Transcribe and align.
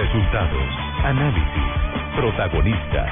Resultados, 0.00 0.70
análisis, 1.04 2.16
protagonistas 2.16 3.10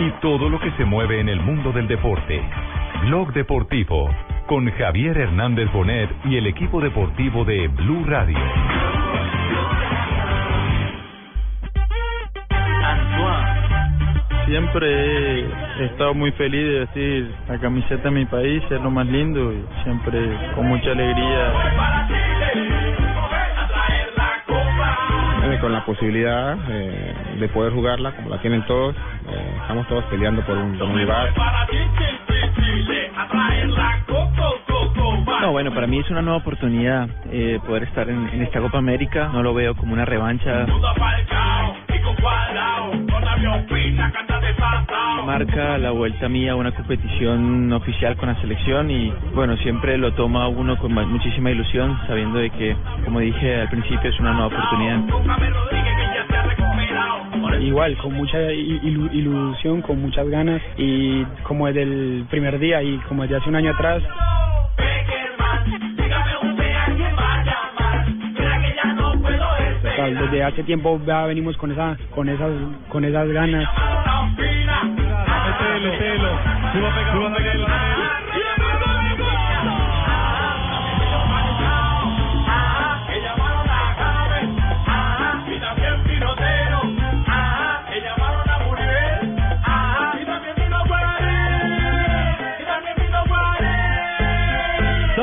y 0.00 0.10
todo 0.20 0.50
lo 0.50 0.60
que 0.60 0.70
se 0.72 0.84
mueve 0.84 1.18
en 1.18 1.30
el 1.30 1.40
mundo 1.40 1.72
del 1.72 1.88
deporte. 1.88 2.42
Blog 3.06 3.32
Deportivo 3.32 4.10
con 4.46 4.70
Javier 4.70 5.16
Hernández 5.16 5.72
Bonet 5.72 6.10
y 6.26 6.36
el 6.36 6.46
equipo 6.46 6.82
deportivo 6.82 7.46
de 7.46 7.68
Blue 7.68 8.04
Radio. 8.04 8.36
Siempre 14.44 15.40
he 15.40 15.84
estado 15.86 16.12
muy 16.12 16.32
feliz 16.32 16.64
de 16.64 16.78
vestir 16.80 17.34
la 17.48 17.58
camiseta 17.58 18.04
de 18.04 18.10
mi 18.10 18.26
país, 18.26 18.62
es 18.70 18.80
lo 18.82 18.90
más 18.90 19.06
lindo 19.06 19.54
y 19.54 19.64
siempre 19.84 20.18
con 20.54 20.68
mucha 20.68 20.90
alegría. 20.90 22.15
Con 25.66 25.72
la 25.72 25.84
posibilidad 25.84 26.56
eh, 26.68 27.12
de 27.40 27.48
poder 27.48 27.72
jugarla 27.72 28.14
como 28.14 28.30
la 28.30 28.40
tienen 28.40 28.64
todos. 28.66 28.94
Eh, 28.94 29.58
estamos 29.62 29.84
todos 29.88 30.04
peleando 30.04 30.40
por 30.42 30.56
un, 30.56 30.78
lugar. 30.78 31.34
No, 35.40 35.50
bueno, 35.50 35.74
para 35.74 35.88
mí 35.88 35.98
es 35.98 36.08
una 36.08 36.22
nueva 36.22 36.38
oportunidad 36.38 37.08
eh, 37.32 37.58
poder 37.66 37.82
estar 37.82 38.08
en 38.08 38.42
esta 38.42 38.60
Copa 38.60 38.78
América. 38.78 39.30
No 39.32 39.42
lo 39.42 39.54
veo 39.54 39.74
como 39.74 39.92
una 39.92 40.04
revancha. 40.04 40.66
Marca 45.26 45.78
la 45.78 45.90
vuelta 45.90 46.28
mía 46.28 46.54
una 46.56 46.72
competición 46.72 47.72
oficial 47.72 48.16
con 48.16 48.28
la 48.28 48.40
selección 48.40 48.90
y 48.90 49.12
bueno, 49.34 49.56
siempre 49.58 49.98
lo 49.98 50.12
toma 50.12 50.48
uno 50.48 50.76
con 50.78 50.92
muchísima 50.94 51.50
ilusión, 51.50 51.98
sabiendo 52.06 52.38
de 52.38 52.50
que, 52.50 52.76
como 53.04 53.20
dije 53.20 53.60
al 53.62 53.68
principio, 53.68 54.08
es 54.10 54.18
una 54.20 54.32
nueva 54.32 54.46
oportunidad. 54.46 55.00
Igual, 57.60 57.96
con 57.96 58.12
mucha 58.14 58.38
ilu- 58.52 59.10
ilusión, 59.12 59.82
con 59.82 60.00
muchas 60.00 60.28
ganas 60.28 60.62
y 60.76 61.24
como 61.42 61.66
desde 61.66 61.82
el 61.82 62.26
primer 62.30 62.58
día 62.58 62.82
y 62.82 62.96
como 63.08 63.22
desde 63.22 63.36
hace 63.36 63.48
un 63.48 63.56
año 63.56 63.72
atrás, 63.72 64.02
desde 70.14 70.44
hace 70.44 70.62
tiempo 70.64 71.00
ya 71.06 71.26
venimos 71.26 71.56
con 71.56 71.72
esa, 71.72 71.96
con 72.14 72.28
esas, 72.28 72.52
con 72.88 73.04
esas 73.04 73.28
ganas. 73.28 73.68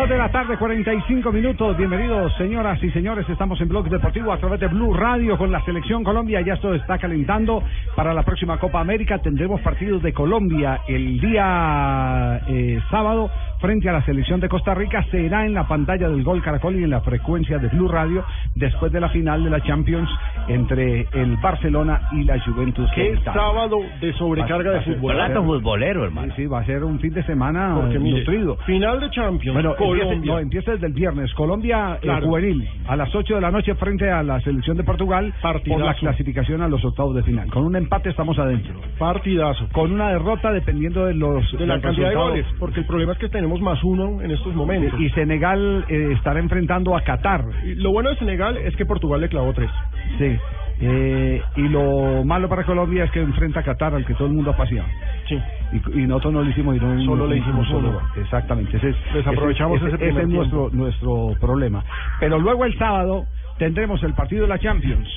De 0.08 0.18
la 0.18 0.30
tarde, 0.30 0.58
45 0.58 1.32
minutos. 1.32 1.78
Bienvenidos, 1.78 2.36
señoras 2.36 2.78
y 2.84 2.92
señores. 2.92 3.28
Estamos 3.30 3.62
en 3.62 3.70
Blog 3.70 3.88
Deportivo 3.88 4.34
a 4.34 4.38
través 4.38 4.60
de 4.60 4.68
Blue 4.68 4.94
Radio 4.94 5.38
con 5.38 5.50
la 5.50 5.64
Selección 5.64 6.04
Colombia. 6.04 6.42
Ya 6.42 6.56
esto 6.56 6.74
está 6.74 6.98
calentando 6.98 7.64
para 7.96 8.14
la 8.14 8.24
próxima 8.24 8.60
Copa 8.60 8.82
América. 8.82 9.20
Tendremos 9.20 9.62
partidos 9.62 10.04
de 10.04 10.12
Colombia 10.12 10.82
el 10.90 11.22
día 11.22 12.42
eh, 12.50 12.82
sábado 12.92 13.32
frente 13.64 13.88
a 13.88 13.94
la 13.94 14.04
selección 14.04 14.42
de 14.42 14.50
Costa 14.50 14.74
Rica. 14.74 15.06
Será 15.10 15.46
en 15.46 15.54
la 15.54 15.66
pantalla 15.70 16.10
del 16.10 16.22
Gol 16.22 16.42
Caracol 16.42 16.76
y 16.78 16.84
en 16.84 16.90
la 16.90 17.00
frecuencia 17.00 17.58
de 17.60 17.70
Blue 17.70 17.88
Radio 17.88 18.26
después 18.56 18.92
de 18.92 19.00
la 19.00 19.08
final 19.08 19.42
de 19.42 19.50
la 19.50 19.62
Champions 19.62 20.10
entre 20.50 21.08
el 21.14 21.38
Barcelona 21.38 22.10
y 22.12 22.24
la 22.26 22.38
Juventus. 22.44 22.90
Qué 22.94 23.18
sábado 23.24 23.78
de 24.02 24.12
sobrecarga 24.14 24.72
Va- 24.72 24.80
de 24.80 24.80
va 24.80 24.84
fútbol. 24.84 25.16
ser- 25.16 25.34
futbolero, 25.44 26.04
hermano. 26.04 26.34
Sí, 26.36 26.42
sí, 26.44 26.48
va 26.48 26.60
a 26.60 26.66
ser 26.66 26.84
un 26.84 27.00
fin 27.00 27.14
de 27.14 27.24
semana 27.24 27.76
Porque 27.80 28.00
mire, 28.00 28.20
nutrido. 28.20 28.58
final 28.66 29.00
de 29.00 29.10
Champions, 29.12 29.54
Bueno, 29.54 29.76
Colombia. 29.78 30.34
no, 30.34 30.40
empieza 30.40 30.72
desde 30.72 30.88
el 30.88 30.94
viernes. 30.94 31.34
Colombia 31.34 31.96
eh, 31.96 32.00
Claro. 32.02 32.28
juvenil 32.28 32.68
a 32.86 32.98
las 32.98 33.16
8 33.16 33.36
de 33.36 33.42
la 33.42 33.52
noche 33.52 33.76
frente 33.76 34.12
a 34.12 34.24
la 34.24 34.42
selección 34.42 34.76
de 34.76 34.84
Portugal 34.84 35.34
por 35.42 35.54
la 35.56 35.60
Partidazo. 35.60 36.00
clasificación 36.02 36.62
a 36.62 36.68
los 36.68 36.84
octavos 36.84 37.16
de 37.16 37.24
final. 37.24 37.50
Con 37.50 37.64
un 37.64 37.78
empate 37.78 38.10
estamos 38.10 38.38
adentro. 38.40 38.74
Partidazo. 39.00 39.68
Con 39.72 39.94
una 39.94 40.10
derrota 40.10 40.52
dependiendo 40.52 41.06
de 41.06 41.14
los 41.14 41.50
De 41.54 41.66
la 41.66 41.76
del 41.76 41.82
cantidad 41.84 42.10
de 42.10 42.14
resultado. 42.16 42.30
goles, 42.30 42.46
porque 42.60 42.80
el 42.82 42.86
problema 42.86 43.14
es 43.14 43.20
que 43.20 43.30
tenemos 43.30 43.53
más 43.62 43.84
uno 43.84 44.22
en 44.22 44.32
estos 44.32 44.54
momentos. 44.56 45.00
Y 45.00 45.10
Senegal 45.12 45.86
eh, 45.90 46.10
estará 46.14 46.40
enfrentando 46.40 46.96
a 46.96 47.02
Qatar. 47.02 47.46
Y 47.64 47.76
Lo 47.76 47.92
bueno 47.92 48.10
de 48.10 48.18
Senegal 48.18 48.58
es 48.58 48.76
que 48.76 48.86
Portugal 48.86 49.22
le 49.22 49.30
clavó 49.30 49.54
tres. 49.54 49.70
Sí. 50.18 50.38
Eh, 50.82 51.42
y 51.56 51.70
lo 51.70 52.24
malo 52.26 52.50
para 52.50 52.64
Colombia 52.66 53.04
es 53.06 53.12
que 53.12 53.22
enfrenta 53.22 53.60
a 53.62 53.64
Qatar, 53.64 53.94
al 53.94 54.06
que 54.06 54.16
todo 54.16 54.28
el 54.28 54.34
mundo 54.34 54.52
ha 54.52 54.58
paseado. 54.58 54.88
Sí. 55.30 55.40
Y, 55.72 56.00
y 56.02 56.08
nosotros 56.08 56.34
no 56.34 56.42
le 56.44 56.50
hicimos 56.52 56.76
sino 56.76 56.88
un- 56.92 57.06
Solo 57.06 57.28
le 57.28 57.36
un- 57.36 57.42
hicimos 57.42 57.68
solo 57.68 57.92
gol. 57.94 58.02
Exactamente. 58.18 58.78
Ese 58.78 58.90
es, 58.90 58.96
Desaprovechamos 59.14 59.78
ese 59.78 59.88
ese, 59.90 59.98
primer 59.98 60.24
es 60.24 60.30
nuestro, 60.30 60.70
nuestro 60.72 61.36
problema. 61.40 61.84
Pero 62.20 62.40
luego 62.40 62.66
el 62.66 62.78
sábado 62.78 63.26
tendremos 63.60 64.02
el 64.04 64.14
partido 64.14 64.42
de 64.44 64.48
la 64.50 64.60
Champions. 64.60 65.08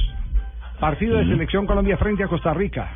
Partido 0.78 1.16
de 1.16 1.24
selección 1.24 1.66
Colombia 1.66 1.96
frente 1.96 2.22
a 2.22 2.28
Costa 2.28 2.52
Rica. 2.52 2.90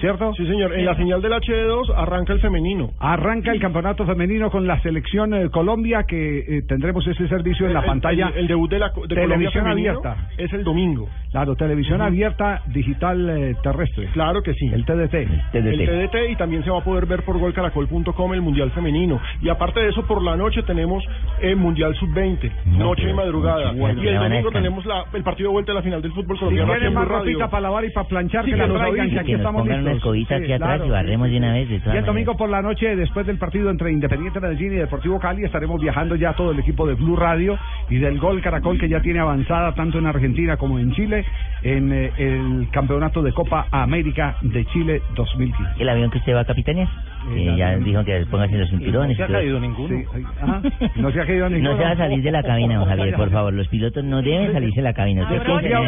¿Cierto? 0.00 0.32
Sí, 0.34 0.46
señor. 0.46 0.74
En 0.74 0.84
la 0.84 0.96
señal 0.96 1.22
del 1.22 1.32
HD2 1.32 1.92
arranca 1.96 2.32
el 2.32 2.40
femenino. 2.40 2.90
Arranca 2.98 3.52
el 3.52 3.60
campeonato 3.60 4.04
femenino 4.06 4.50
con 4.50 4.66
la 4.66 4.80
selección 4.80 5.34
eh, 5.34 5.48
Colombia 5.50 6.04
que 6.08 6.38
eh, 6.38 6.62
tendremos 6.66 7.06
ese 7.06 7.28
servicio 7.28 7.66
en 7.66 7.74
la 7.74 7.80
El- 7.80 7.86
pantalla. 7.86 8.28
El, 8.34 8.38
el 8.40 8.46
debut 8.48 8.70
de 8.70 8.78
la 8.80 8.88
de 9.08 9.14
televisión 9.14 9.66
abierta. 9.68 10.28
es 10.38 10.52
el 10.52 10.64
domingo. 10.64 11.08
Claro, 11.32 11.56
televisión 11.56 12.00
abierta 12.02 12.62
digital 12.66 13.28
eh, 13.30 13.56
terrestre. 13.62 14.08
Claro 14.12 14.42
que 14.42 14.52
sí. 14.54 14.66
El 14.72 14.84
TDT. 14.84 15.14
El 15.54 15.86
TDT 16.10 16.30
y 16.30 16.36
también 16.36 16.62
se 16.62 16.70
va 16.70 16.78
a 16.80 16.84
poder 16.84 17.06
ver 17.06 17.22
por 17.22 17.38
golcaracol.com 17.38 18.34
el 18.34 18.42
Mundial 18.42 18.70
Femenino. 18.72 19.18
Y 19.40 19.48
aparte 19.48 19.80
de 19.80 19.88
eso, 19.88 20.06
por 20.06 20.22
la 20.22 20.36
noche 20.36 20.62
tenemos 20.62 21.02
el 21.40 21.56
Mundial 21.56 21.94
Sub-20, 21.96 22.50
No, 22.66 22.78
noche 22.84 23.08
y 23.08 23.14
madrugada. 23.14 23.72
bueno, 23.72 24.02
y 24.02 24.08
el 24.08 24.18
domingo 24.18 24.50
tenemos 24.50 24.84
la, 24.84 25.04
el 25.14 25.22
partido 25.22 25.48
de 25.48 25.52
vuelta 25.54 25.72
de 25.72 25.76
la 25.76 25.82
final 25.82 26.02
del 26.02 26.12
fútbol 26.12 26.36
Si 26.36 26.40
colombiano. 26.40 26.70
quieren 26.72 26.88
en 26.88 26.94
más 26.94 27.08
ropita 27.08 27.48
para 27.48 27.60
lavar 27.62 27.84
y 27.86 27.90
para 27.90 28.08
planchar, 28.08 28.44
Sí, 28.44 28.50
que 28.50 28.56
que 28.56 28.62
la 28.62 28.66
nos 28.68 28.78
traigan, 28.78 29.10
que 29.10 29.18
aquí 29.20 29.32
nos 29.32 29.40
estamos 29.40 29.62
una 29.62 29.76
listos. 29.76 29.96
escobita 29.96 30.36
Sí, 30.38 30.44
aquí 30.44 30.52
atrás 30.52 30.68
claro. 30.68 30.86
y 30.86 30.90
barremos 30.90 31.30
de 31.30 31.36
una 31.38 31.52
vez. 31.54 31.68
De 31.68 31.80
Y 31.94 31.96
el 31.96 32.04
domingo 32.04 32.36
por 32.36 32.50
la 32.50 32.60
noche, 32.60 32.94
después 32.94 33.26
del 33.26 33.38
partido 33.38 33.70
entre 33.70 33.90
Independiente 33.90 34.38
Medellín 34.38 34.72
y 34.74 34.76
Deportivo 34.76 35.18
Cali, 35.18 35.44
estaremos 35.44 35.80
viajando 35.80 36.14
ya 36.16 36.34
todo 36.34 36.50
el 36.52 36.58
equipo 36.58 36.86
de 36.86 36.94
Blue 36.94 37.16
Radio 37.16 37.58
y 37.88 37.96
del 37.98 38.18
Gol 38.18 38.42
Caracol 38.42 38.78
que 38.78 38.88
ya 38.88 39.00
tiene 39.00 39.20
avanzada 39.20 39.72
tanto 39.74 39.98
en 39.98 40.04
Argentina 40.06 40.58
como 40.58 40.78
en 40.78 40.92
Chile 40.92 41.21
en 41.62 41.92
eh, 41.92 42.12
el 42.18 42.68
campeonato 42.72 43.22
de 43.22 43.32
Copa 43.32 43.68
América 43.70 44.36
de 44.40 44.64
Chile 44.66 45.02
2015. 45.14 45.82
El 45.82 45.88
avión 45.88 46.10
que 46.10 46.18
usted 46.18 46.34
va 46.34 46.40
a 46.40 46.44
capitanear. 46.44 46.88
El 47.30 47.34
que 47.34 47.56
ya 47.56 47.76
dijo 47.76 48.04
que 48.04 48.26
póngase 48.30 48.58
los 48.58 48.70
cinturones. 48.70 49.16
sí. 49.16 49.22
No 50.96 51.10
se 51.10 51.20
ha 51.20 51.26
caído 51.26 51.48
ninguno. 51.48 51.72
No 51.72 51.76
se 51.76 51.84
va 51.84 51.90
a 51.90 51.96
salir 51.96 52.22
de 52.22 52.30
la 52.30 52.42
cabina, 52.42 52.76
don 52.76 52.88
Javier, 52.88 53.14
por 53.16 53.30
favor. 53.30 53.52
Los 53.52 53.68
pilotos 53.68 54.04
no 54.04 54.22
deben 54.22 54.52
salirse 54.52 54.76
de 54.76 54.82
la 54.82 54.92
cabina. 54.92 55.28
Desconfía, 55.30 55.80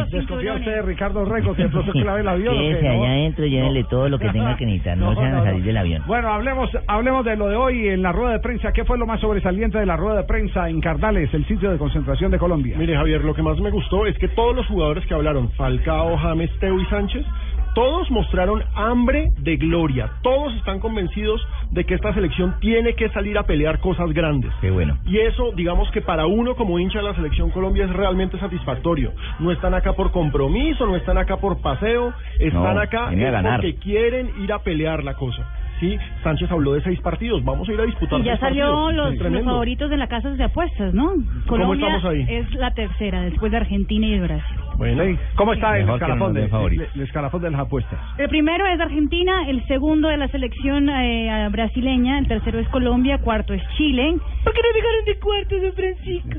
usted 0.55 0.75
de 0.75 0.83
Ricardo 0.83 1.25
Rego, 1.25 1.55
que 1.55 1.65
de 1.65 1.69
pronto 1.69 1.93
clave 1.93 2.21
el 2.21 2.29
avión. 2.29 2.55
Quédese 2.55 2.89
allá 2.89 3.11
adentro, 3.11 3.47
llévenle 3.47 3.85
todo 3.85 4.09
lo 4.09 4.19
que 4.19 4.29
tenga 4.31 4.57
que 4.57 4.67
necesitar. 4.67 4.97
No, 4.97 5.15
se 5.15 5.21
van 5.21 5.35
a 5.35 5.39
no, 5.39 5.45
salir 5.45 5.61
no. 5.61 5.67
del 5.67 5.77
avión. 5.77 6.03
Bueno, 6.07 6.29
hablemos, 6.29 6.71
hablemos 6.87 7.25
de 7.25 7.37
lo 7.37 7.49
de 7.49 7.57
hoy 7.57 7.89
en 7.89 8.03
la 8.03 8.13
rueda 8.13 8.33
de 8.33 8.41
prensa. 8.41 8.73
¿Qué 8.73 8.85
fue 8.85 8.99
lo 8.99 9.07
más 9.07 9.21
sobresaliente 9.21 9.79
de 9.79 9.87
la 9.87 9.97
rueda 9.97 10.19
de 10.19 10.25
prensa 10.25 10.69
en 10.69 10.81
Cardales, 10.81 11.33
el 11.35 11.47
sitio 11.47 11.71
de 11.71 11.79
concentración 11.79 12.31
de 12.31 12.39
Colombia? 12.39 12.77
Mire, 12.79 12.97
Javier, 12.97 13.25
lo 13.25 13.35
que 13.35 13.43
más 13.43 13.59
me 13.61 13.71
gustó 13.71 14.07
es 14.07 14.17
que 14.19 14.29
todos 14.29 14.55
los 14.55 14.67
jugadores 14.67 15.05
que 15.07 15.15
hablaron, 15.15 15.51
Falcao, 15.53 16.17
James, 16.17 16.51
Teo 16.61 16.81
y 16.81 16.85
Sánchez, 16.87 17.25
todos 17.75 18.11
mostraron 18.11 18.63
hambre 18.75 19.33
de 19.39 19.57
gloria. 19.57 20.11
Todos 20.23 20.55
están 20.57 20.81
convencidos 20.81 21.41
de 21.71 21.85
que 21.85 21.95
esta 21.95 22.15
selección 22.15 22.59
tiene 22.61 22.95
que 22.95 23.09
salir 23.11 23.37
a 23.37 23.43
pelear 23.43 23.81
cosas 23.81 24.13
grandes. 24.13 24.53
Qué 24.61 24.71
bueno. 24.71 24.99
Y 25.05 25.19
eso, 25.19 25.53
digamos 25.53 25.91
que 25.91 26.01
para 26.01 26.27
uno 26.27 26.55
como 26.55 26.79
hincha 26.79 26.99
de 26.99 27.05
la 27.05 27.15
selección 27.15 27.51
Colombia 27.51 27.85
es 27.85 27.91
realmente 27.91 28.39
satisfactorio. 28.39 29.13
No 29.41 29.51
están 29.51 29.75
acá 29.75 29.93
por 29.93 30.13
compromiso, 30.13 30.87
no 30.87 30.97
están 30.97 31.19
acá 31.19 31.37
por 31.37 31.61
paseo, 31.61 32.13
están 32.39 32.77
No, 32.77 32.81
acá 32.81 33.13
es 33.13 33.43
porque 33.43 33.75
quieren 33.77 34.31
ir 34.43 34.53
a 34.53 34.61
pelear 34.61 35.03
la 35.03 35.15
cosa. 35.15 35.47
Sí, 35.85 35.99
Sánchez 36.23 36.51
habló 36.51 36.73
de 36.73 36.83
seis 36.83 36.99
partidos, 37.01 37.45
vamos 37.45 37.69
a 37.69 37.73
ir 37.73 37.81
a 37.81 37.85
disputar 37.85 38.19
Y 38.21 38.25
ya 38.25 38.33
seis 38.33 38.41
salió 38.41 38.91
los, 38.91 39.13
Sí, 39.13 39.19
los 39.19 39.45
favoritos 39.45 39.93
en 39.93 39.99
las 39.99 40.09
casas 40.09 40.39
de 40.39 40.45
apuestas, 40.45 40.95
¿no? 40.95 41.13
Colombia 41.47 41.87
estamos 41.99 42.05
ahí? 42.07 42.27
es 42.29 42.55
la 42.55 42.73
tercera, 42.73 43.21
después 43.23 43.51
de 43.53 43.59
Argentina 43.59 44.07
y 44.07 44.11
de 44.13 44.21
Brasil. 44.21 44.57
Bueno. 44.79 45.05
¿Cómo 45.37 45.53
está 45.53 45.79
el 45.79 45.89
escalafón, 45.89 46.33
de, 46.35 46.49
favorito. 46.49 46.85
el 46.95 47.01
escalafón 47.03 47.43
de 47.43 47.51
las 47.51 47.61
apuestas? 47.61 47.99
El 48.19 48.29
primero 48.29 48.67
es 48.67 48.81
Argentina, 48.81 49.49
el 49.49 49.65
segundo 49.67 50.09
de 50.09 50.17
la 50.17 50.29
selección 50.29 50.89
eh, 50.89 51.49
brasileña, 51.51 52.19
el 52.19 52.27
tercero 52.29 52.59
es 52.59 52.69
Colombia, 52.69 53.19
cuarto 53.19 53.53
es 53.53 53.63
Chile. 53.77 54.17
¿Por 54.43 54.53
qué 54.55 54.61
no 54.63 54.75
dejaron 54.75 55.05
de 55.07 55.19
cuarto, 55.21 55.61
don 55.61 55.73
Francisco? 55.75 56.39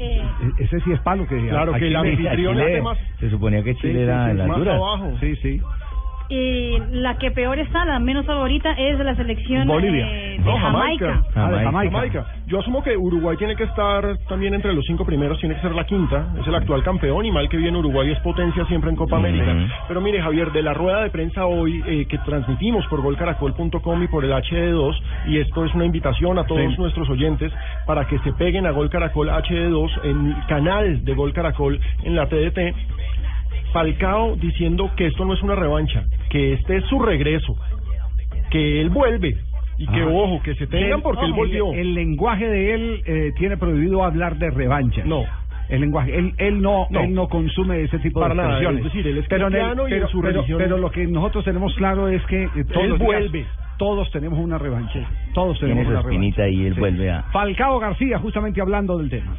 Eh. 0.00 0.20
e- 0.58 0.64
ese 0.64 0.80
sí 0.80 0.92
es 0.92 1.00
palo 1.00 1.26
que 1.26 1.36
Claro 1.48 1.72
a 1.74 1.78
que 1.78 1.86
el 1.86 1.94
Chile- 1.96 2.28
anfitrión. 2.28 2.58
Se 3.20 3.30
suponía 3.30 3.62
que 3.62 3.74
Chile 3.76 3.92
sí, 3.94 3.98
era 4.00 4.30
sí, 4.32 4.36
la 4.36 4.46
más 4.46 4.56
altura. 4.56 4.74
abajo. 4.76 5.12
Sí, 5.20 5.36
sí. 5.36 5.60
Y 6.30 6.78
la 6.92 7.16
que 7.16 7.30
peor 7.30 7.58
está, 7.58 7.84
la 7.86 7.98
menos 7.98 8.26
favorita, 8.26 8.72
es 8.72 8.98
la 8.98 9.14
selección 9.14 9.66
Bolivia. 9.66 10.06
eh, 10.06 10.36
de 10.38 10.44
No, 10.44 10.58
Jamaica. 10.58 11.22
Ah, 11.34 11.50
de 11.50 11.64
Jamaica. 11.64 11.90
Jamaica. 11.96 12.26
Yo 12.46 12.60
asumo 12.60 12.82
que 12.82 12.96
Uruguay 12.96 13.36
tiene 13.38 13.56
que 13.56 13.64
estar 13.64 14.16
también 14.28 14.52
entre 14.54 14.72
los 14.74 14.84
cinco 14.86 15.04
primeros, 15.06 15.38
tiene 15.38 15.54
que 15.54 15.60
ser 15.62 15.74
la 15.74 15.84
quinta, 15.84 16.26
es 16.40 16.46
el 16.46 16.54
actual 16.54 16.82
campeón 16.82 17.24
y 17.24 17.30
mal 17.30 17.48
que 17.48 17.56
bien 17.56 17.76
Uruguay 17.76 18.10
es 18.10 18.18
potencia 18.20 18.64
siempre 18.66 18.90
en 18.90 18.96
Copa 18.96 19.16
América. 19.16 19.54
Pero 19.88 20.00
mire 20.02 20.20
Javier, 20.20 20.52
de 20.52 20.62
la 20.62 20.74
rueda 20.74 21.02
de 21.02 21.10
prensa 21.10 21.46
hoy 21.46 21.82
eh, 21.86 22.06
que 22.06 22.18
transmitimos 22.18 22.86
por 22.88 23.00
golcaracol.com 23.02 24.02
y 24.02 24.08
por 24.08 24.24
el 24.24 24.32
HD2, 24.32 25.00
y 25.28 25.38
esto 25.38 25.64
es 25.64 25.74
una 25.74 25.84
invitación 25.86 26.38
a 26.38 26.44
todos 26.44 26.60
Sí. 26.74 26.76
nuestros 26.80 27.08
oyentes 27.08 27.52
para 27.86 28.06
que 28.06 28.18
se 28.20 28.32
peguen 28.34 28.66
a 28.66 28.70
Gol 28.72 28.90
Caracol 28.90 29.28
HD2 29.30 30.04
en 30.04 30.26
el 30.28 30.46
canal 30.46 31.04
de 31.04 31.14
Gol 31.14 31.32
Caracol 31.32 31.80
en 32.04 32.16
la 32.16 32.26
TDT. 32.26 32.74
Falcao 33.72 34.36
diciendo 34.36 34.90
que 34.96 35.06
esto 35.06 35.24
no 35.24 35.34
es 35.34 35.42
una 35.42 35.54
revancha, 35.54 36.04
que 36.30 36.54
este 36.54 36.76
es 36.78 36.84
su 36.84 36.98
regreso, 37.00 37.56
que 38.50 38.80
él 38.80 38.90
vuelve 38.90 39.36
y 39.78 39.86
que 39.86 40.00
Ah. 40.00 40.06
ojo, 40.10 40.42
que 40.42 40.54
se 40.54 40.66
tengan 40.66 40.92
Él- 40.98 41.02
porque 41.02 41.24
él 41.24 41.30
el- 41.30 41.36
volvió. 41.36 41.72
El, 41.72 41.94
lenguaje 41.94 42.48
de 42.48 42.74
él 42.74 43.02
eh, 43.06 43.32
tiene 43.38 43.56
prohibido 43.56 44.02
hablar 44.02 44.36
de 44.38 44.50
revancha. 44.50 45.02
No. 45.04 45.24
El 45.68 45.82
lenguaje, 45.82 46.16
él, 46.16 46.32
él 46.38 46.62
no, 46.62 46.86
No. 46.90 47.00
él 47.00 47.12
no 47.14 47.28
consume 47.28 47.82
ese 47.82 47.98
tipo 47.98 48.20
Para 48.20 48.32
de 48.32 48.38
nada, 48.38 48.48
expresiones. 48.54 48.78
es 48.86 48.92
decir, 48.92 49.06
él 49.06 49.18
es 49.18 49.26
pero, 49.28 49.48
en 49.48 49.52
el- 49.54 49.58
cristiano 49.60 49.82
y 49.82 49.92
en 49.92 49.98
pero, 49.98 50.08
su 50.08 50.20
pero- 50.22 50.32
religión- 50.32 50.58
pero 50.58 50.78
lo 50.78 50.90
que 50.90 51.06
nosotros 51.06 51.44
tenemos 51.44 51.74
claro 51.74 52.08
es 52.08 52.24
que 52.24 52.44
eh, 52.44 52.64
todos 52.72 52.84
Él 52.84 52.88
los 52.90 52.98
días 52.98 53.06
vuelve. 53.20 53.46
todos 53.76 54.10
tenemos 54.10 54.38
una 54.38 54.56
revancha. 54.56 55.00
Todos 55.34 55.60
tenemos 55.60 55.82
una 55.86 55.90
revancha. 56.00 56.08
espinita 56.08 56.48
y 56.48 56.66
él 56.66 56.74
Sí. 56.74 56.80
vuelve 56.80 57.10
a... 57.10 57.22
Falcao 57.24 57.78
García, 57.78 58.18
justamente 58.18 58.62
hablando 58.62 58.96
del 58.96 59.10
tema. 59.10 59.36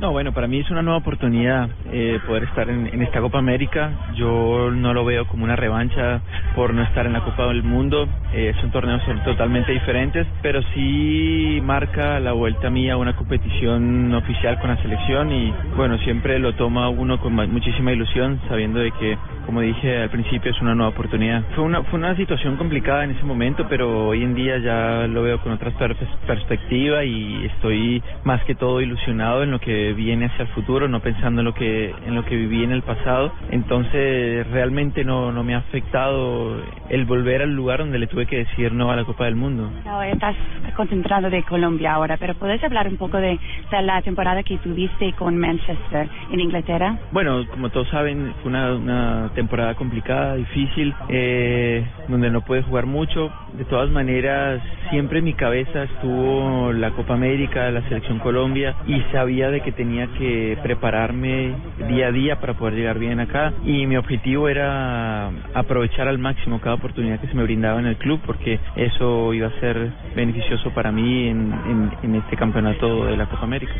No, 0.00 0.12
bueno, 0.12 0.32
para 0.32 0.48
mí 0.48 0.58
es 0.58 0.70
una 0.70 0.80
nueva 0.80 0.96
oportunidad 1.00 1.68
eh, 1.92 2.20
poder 2.26 2.44
estar 2.44 2.70
en, 2.70 2.86
esta 3.02 3.20
Copa 3.20 3.36
América. 3.38 3.92
Yo 4.14 4.70
no 4.72 4.94
lo 4.94 5.04
veo 5.04 5.26
como 5.26 5.44
una 5.44 5.56
revancha 5.56 6.22
por 6.54 6.72
no 6.72 6.82
estar 6.82 7.04
en 7.04 7.12
la 7.12 7.20
Copa 7.20 7.46
del 7.48 7.62
Mundo. 7.62 8.08
Eh, 8.32 8.54
son 8.62 8.70
torneos 8.70 9.02
totalmente 9.24 9.72
diferentes, 9.72 10.26
pero 10.40 10.62
sí 10.72 11.60
marca 11.62 12.18
la 12.18 12.32
vuelta 12.32 12.70
mía 12.70 12.94
a 12.94 12.96
una 12.96 13.12
competición 13.12 14.14
oficial 14.14 14.58
con 14.58 14.70
la 14.70 14.78
selección 14.78 15.32
y 15.32 15.52
bueno, 15.76 15.98
siempre 15.98 16.38
lo 16.38 16.54
toma 16.54 16.88
uno 16.88 17.20
con 17.20 17.34
ma- 17.34 17.46
muchísima 17.46 17.92
ilusión, 17.92 18.40
sabiendo 18.48 18.80
de 18.80 18.92
que, 18.92 19.18
como 19.46 19.60
dije 19.60 20.02
al 20.02 20.10
principio, 20.10 20.50
es 20.50 20.60
una 20.60 20.74
nueva 20.74 20.90
oportunidad. 20.90 21.42
Fue 21.54 21.64
una, 21.64 21.82
fue 21.84 21.98
una 21.98 22.14
situación 22.16 22.56
complicada 22.56 23.04
en 23.04 23.12
ese 23.12 23.24
momento, 23.24 23.66
pero 23.68 24.08
hoy 24.08 24.22
en 24.22 24.34
día 24.34 24.58
ya 24.58 25.06
lo 25.08 25.22
veo 25.22 25.38
con 25.40 25.52
otra 25.52 25.70
per- 25.72 25.96
perspectiva 26.26 27.04
y 27.04 27.44
estoy 27.46 28.02
más 28.24 28.42
que 28.44 28.54
todo 28.54 28.80
ilusionado 28.80 29.42
en 29.42 29.50
lo 29.50 29.58
que 29.60 29.92
viene 29.92 30.26
hacia 30.26 30.42
el 30.42 30.48
futuro, 30.48 30.88
no 30.88 31.00
pensando 31.00 31.40
en 31.40 31.44
lo 31.46 31.54
que 31.54 31.94
en 32.06 32.14
lo 32.14 32.24
que 32.24 32.36
viví 32.36 32.62
en 32.62 32.72
el 32.72 32.82
pasado. 32.82 33.32
Entonces, 33.50 34.46
realmente 34.50 35.04
no, 35.04 35.32
no 35.32 35.44
me 35.44 35.54
ha 35.54 35.58
afectado 35.58 36.56
el 36.88 37.04
volver 37.04 37.42
al 37.42 37.54
lugar 37.54 37.78
donde 37.78 37.98
le 37.98 38.06
tuve 38.06 38.26
que 38.26 38.38
decir 38.38 38.72
no 38.72 38.90
a 38.90 38.96
la 38.96 39.04
Copa 39.04 39.24
del 39.24 39.36
Mundo. 39.36 39.70
Estás 40.12 40.36
concentrado 40.76 41.30
de 41.30 41.42
Colombia 41.44 41.94
ahora, 41.94 42.16
pero 42.16 42.34
¿puedes 42.34 42.62
hablar 42.64 42.88
un 42.88 42.96
poco 42.96 43.16
de, 43.18 43.38
de 43.70 43.82
la 43.82 44.02
temporada 44.02 44.42
que 44.42 44.58
tuviste 44.58 45.12
con 45.14 45.36
Manchester 45.36 46.08
en 46.32 46.40
Inglaterra? 46.40 46.96
Bueno, 47.12 47.46
como 47.50 47.70
todos 47.70 47.88
saben, 47.88 48.34
fue 48.42 48.50
una, 48.50 48.74
una 48.74 49.29
temporada 49.34 49.74
complicada, 49.74 50.34
difícil, 50.36 50.94
eh, 51.08 51.86
donde 52.08 52.30
no 52.30 52.42
pude 52.42 52.62
jugar 52.62 52.86
mucho. 52.86 53.32
De 53.54 53.64
todas 53.64 53.90
maneras, 53.90 54.62
siempre 54.90 55.18
en 55.18 55.24
mi 55.24 55.34
cabeza 55.34 55.84
estuvo 55.84 56.72
la 56.72 56.90
Copa 56.92 57.14
América, 57.14 57.70
la 57.70 57.82
Selección 57.82 58.18
Colombia, 58.18 58.76
y 58.86 59.00
sabía 59.12 59.50
de 59.50 59.60
que 59.60 59.72
tenía 59.72 60.06
que 60.18 60.58
prepararme 60.62 61.54
día 61.88 62.08
a 62.08 62.12
día 62.12 62.40
para 62.40 62.54
poder 62.54 62.74
llegar 62.74 62.98
bien 62.98 63.20
acá. 63.20 63.52
Y 63.64 63.86
mi 63.86 63.96
objetivo 63.96 64.48
era 64.48 65.30
aprovechar 65.54 66.08
al 66.08 66.18
máximo 66.18 66.60
cada 66.60 66.74
oportunidad 66.74 67.20
que 67.20 67.28
se 67.28 67.34
me 67.34 67.42
brindaba 67.42 67.80
en 67.80 67.86
el 67.86 67.96
club, 67.96 68.20
porque 68.24 68.58
eso 68.76 69.32
iba 69.34 69.48
a 69.48 69.60
ser 69.60 69.90
beneficioso 70.14 70.70
para 70.70 70.92
mí 70.92 71.28
en, 71.28 71.90
este 72.14 72.36
campeonato 72.36 73.06
de 73.06 73.16
la 73.16 73.26
Copa 73.26 73.44
América. 73.44 73.72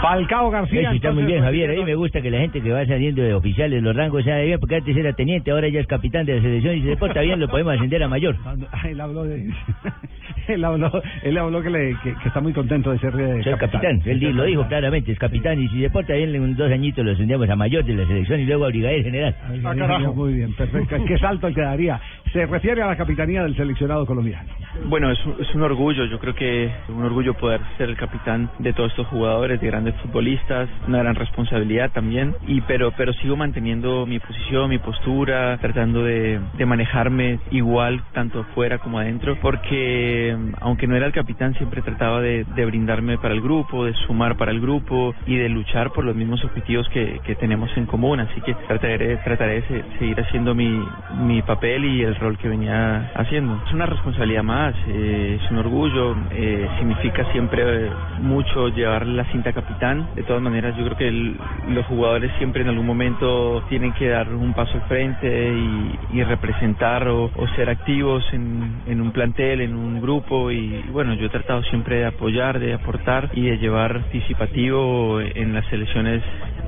Falcao 0.00 0.50
García. 0.50 0.82
Eso 0.82 0.92
está 0.92 1.12
muy 1.12 1.24
bien, 1.24 1.42
Javier. 1.42 1.70
A 1.70 1.74
mí 1.74 1.84
me 1.84 1.94
gusta 1.94 2.20
que 2.20 2.30
la 2.30 2.38
gente 2.38 2.60
que 2.60 2.70
va 2.70 2.86
saliendo 2.86 3.22
de 3.22 3.34
oficiales, 3.34 3.82
los 3.82 3.94
rangos, 3.94 4.24
sea 4.24 4.38
bien, 4.40 4.58
porque 4.60 4.76
antes 4.76 4.96
era 4.96 5.12
teniente, 5.12 5.50
ahora 5.50 5.68
ya 5.68 5.80
es 5.80 5.86
capitán 5.86 6.24
de 6.26 6.36
la 6.36 6.42
selección 6.42 6.76
y 6.76 6.82
si 6.82 6.88
se 6.88 6.96
porta 6.96 7.20
bien 7.20 7.40
lo 7.40 7.48
podemos 7.48 7.74
ascender 7.74 8.02
a 8.02 8.08
mayor. 8.08 8.36
Él 8.84 9.00
habló 9.00 9.24
de, 9.24 9.50
él 10.48 10.64
habló, 10.64 10.90
él 11.22 11.38
habló 11.38 11.62
que, 11.62 11.70
le, 11.70 11.96
que, 12.02 12.14
que 12.14 12.28
está 12.28 12.40
muy 12.40 12.52
contento 12.52 12.90
de 12.90 12.98
ser 12.98 13.12
eh, 13.18 13.42
Soy 13.42 13.54
capitán, 13.54 14.00
él 14.04 14.20
lo 14.34 14.44
dijo 14.44 14.66
claramente, 14.66 15.12
es 15.12 15.18
capitán 15.18 15.60
y 15.60 15.68
si 15.68 15.80
se 15.80 15.90
porta 15.90 16.14
bien, 16.14 16.34
en 16.34 16.56
dos 16.56 16.70
añitos 16.70 17.04
lo 17.04 17.12
ascendemos 17.12 17.48
a 17.48 17.56
mayor 17.56 17.84
de 17.84 17.94
la 17.94 18.06
selección 18.06 18.40
y 18.40 18.44
luego 18.44 18.64
a 18.64 18.68
brigadier 18.68 19.02
general. 19.02 19.34
Ah, 19.64 19.74
carajo. 19.76 20.14
Muy 20.14 20.34
bien, 20.34 20.54
perfecto. 20.54 20.96
Qué 21.06 21.18
salto 21.18 21.52
que 21.52 21.60
daría. 21.60 22.00
Se 22.32 22.46
refiere 22.46 22.82
a 22.82 22.86
la 22.86 22.96
capitanía 22.96 23.42
del 23.42 23.56
seleccionado 23.56 24.04
colombiano. 24.06 24.48
Bueno, 24.86 25.10
es 25.10 25.24
un, 25.24 25.36
es 25.40 25.54
un 25.54 25.62
orgullo, 25.62 26.04
yo 26.06 26.18
creo 26.18 26.34
que 26.34 26.66
es 26.66 26.72
un 26.88 27.02
orgullo 27.02 27.34
poder 27.34 27.60
ser 27.76 27.88
el 27.88 27.96
capitán 27.96 28.50
de 28.58 28.72
todos 28.72 28.90
estos 28.90 29.06
jugadores, 29.08 29.47
de 29.56 29.66
grandes 29.66 29.94
futbolistas, 29.96 30.68
una 30.86 30.98
gran 30.98 31.14
responsabilidad 31.14 31.90
también, 31.92 32.34
y 32.46 32.60
pero 32.62 32.92
pero 32.96 33.12
sigo 33.14 33.36
manteniendo 33.36 34.04
mi 34.06 34.18
posición, 34.18 34.68
mi 34.70 34.78
postura, 34.78 35.56
tratando 35.60 36.04
de, 36.04 36.40
de 36.56 36.66
manejarme 36.66 37.38
igual 37.50 38.02
tanto 38.12 38.40
afuera 38.40 38.78
como 38.78 38.98
adentro, 38.98 39.36
porque 39.40 40.36
aunque 40.60 40.86
no 40.86 40.96
era 40.96 41.06
el 41.06 41.12
capitán 41.12 41.54
siempre 41.54 41.82
trataba 41.82 42.20
de, 42.20 42.44
de 42.44 42.64
brindarme 42.66 43.16
para 43.18 43.34
el 43.34 43.40
grupo, 43.40 43.84
de 43.84 43.94
sumar 44.06 44.36
para 44.36 44.50
el 44.52 44.60
grupo 44.60 45.14
y 45.26 45.36
de 45.36 45.48
luchar 45.48 45.90
por 45.92 46.04
los 46.04 46.14
mismos 46.16 46.44
objetivos 46.44 46.88
que, 46.90 47.20
que 47.24 47.34
tenemos 47.36 47.70
en 47.76 47.86
común, 47.86 48.20
así 48.20 48.40
que 48.42 48.54
trataré, 48.54 49.16
trataré 49.18 49.60
de 49.60 49.62
se- 49.68 49.98
seguir 49.98 50.20
haciendo 50.20 50.54
mi, 50.54 50.86
mi 51.26 51.42
papel 51.42 51.84
y 51.84 52.02
el 52.02 52.14
rol 52.16 52.36
que 52.38 52.48
venía 52.48 53.10
haciendo. 53.14 53.58
Es 53.66 53.72
una 53.72 53.86
responsabilidad 53.86 54.42
más, 54.42 54.74
eh, 54.88 55.38
es 55.42 55.50
un 55.50 55.58
orgullo, 55.58 56.16
eh, 56.32 56.68
significa 56.78 57.24
siempre 57.32 57.90
mucho 58.20 58.68
llevar 58.68 59.06
la 59.06 59.24
cinta 59.38 59.52
capitán. 59.52 60.08
De 60.16 60.22
todas 60.24 60.42
maneras, 60.42 60.76
yo 60.76 60.84
creo 60.84 60.96
que 60.96 61.08
el- 61.08 61.36
los 61.68 61.86
jugadores 61.86 62.30
siempre 62.38 62.62
en 62.62 62.68
algún 62.68 62.86
momento 62.86 63.62
tienen 63.68 63.92
que 63.92 64.08
dar 64.08 64.28
un 64.32 64.52
paso 64.52 64.72
al 64.74 64.82
frente 64.88 65.26
y, 65.54 65.98
y 66.18 66.24
representar 66.24 67.06
o, 67.08 67.30
o 67.34 67.48
ser 67.54 67.70
activos 67.70 68.24
en, 68.32 68.82
en 68.86 69.00
un 69.00 69.12
plantel, 69.12 69.60
en 69.60 69.74
un 69.76 70.00
grupo 70.00 70.50
y 70.50 70.82
bueno, 70.92 71.14
yo 71.14 71.26
he 71.26 71.28
tratado 71.28 71.62
siempre 71.64 71.96
de 71.98 72.06
apoyar, 72.06 72.58
de 72.58 72.74
aportar 72.74 73.30
y 73.34 73.42
de 73.42 73.58
llevar 73.58 74.02
participativo 74.02 75.20
en 75.20 75.54
las 75.54 75.64
selecciones 75.66 76.22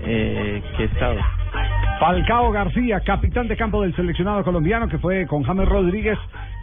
eh, 0.04 0.62
que 0.76 0.82
he 0.84 0.86
estado. 0.86 1.16
Falcao 1.98 2.50
García, 2.52 3.00
capitán 3.00 3.48
de 3.48 3.56
campo 3.56 3.82
del 3.82 3.94
seleccionado 3.94 4.42
colombiano, 4.44 4.88
que 4.88 4.98
fue 4.98 5.26
con 5.26 5.42
James 5.42 5.68
Rodríguez, 5.68 6.18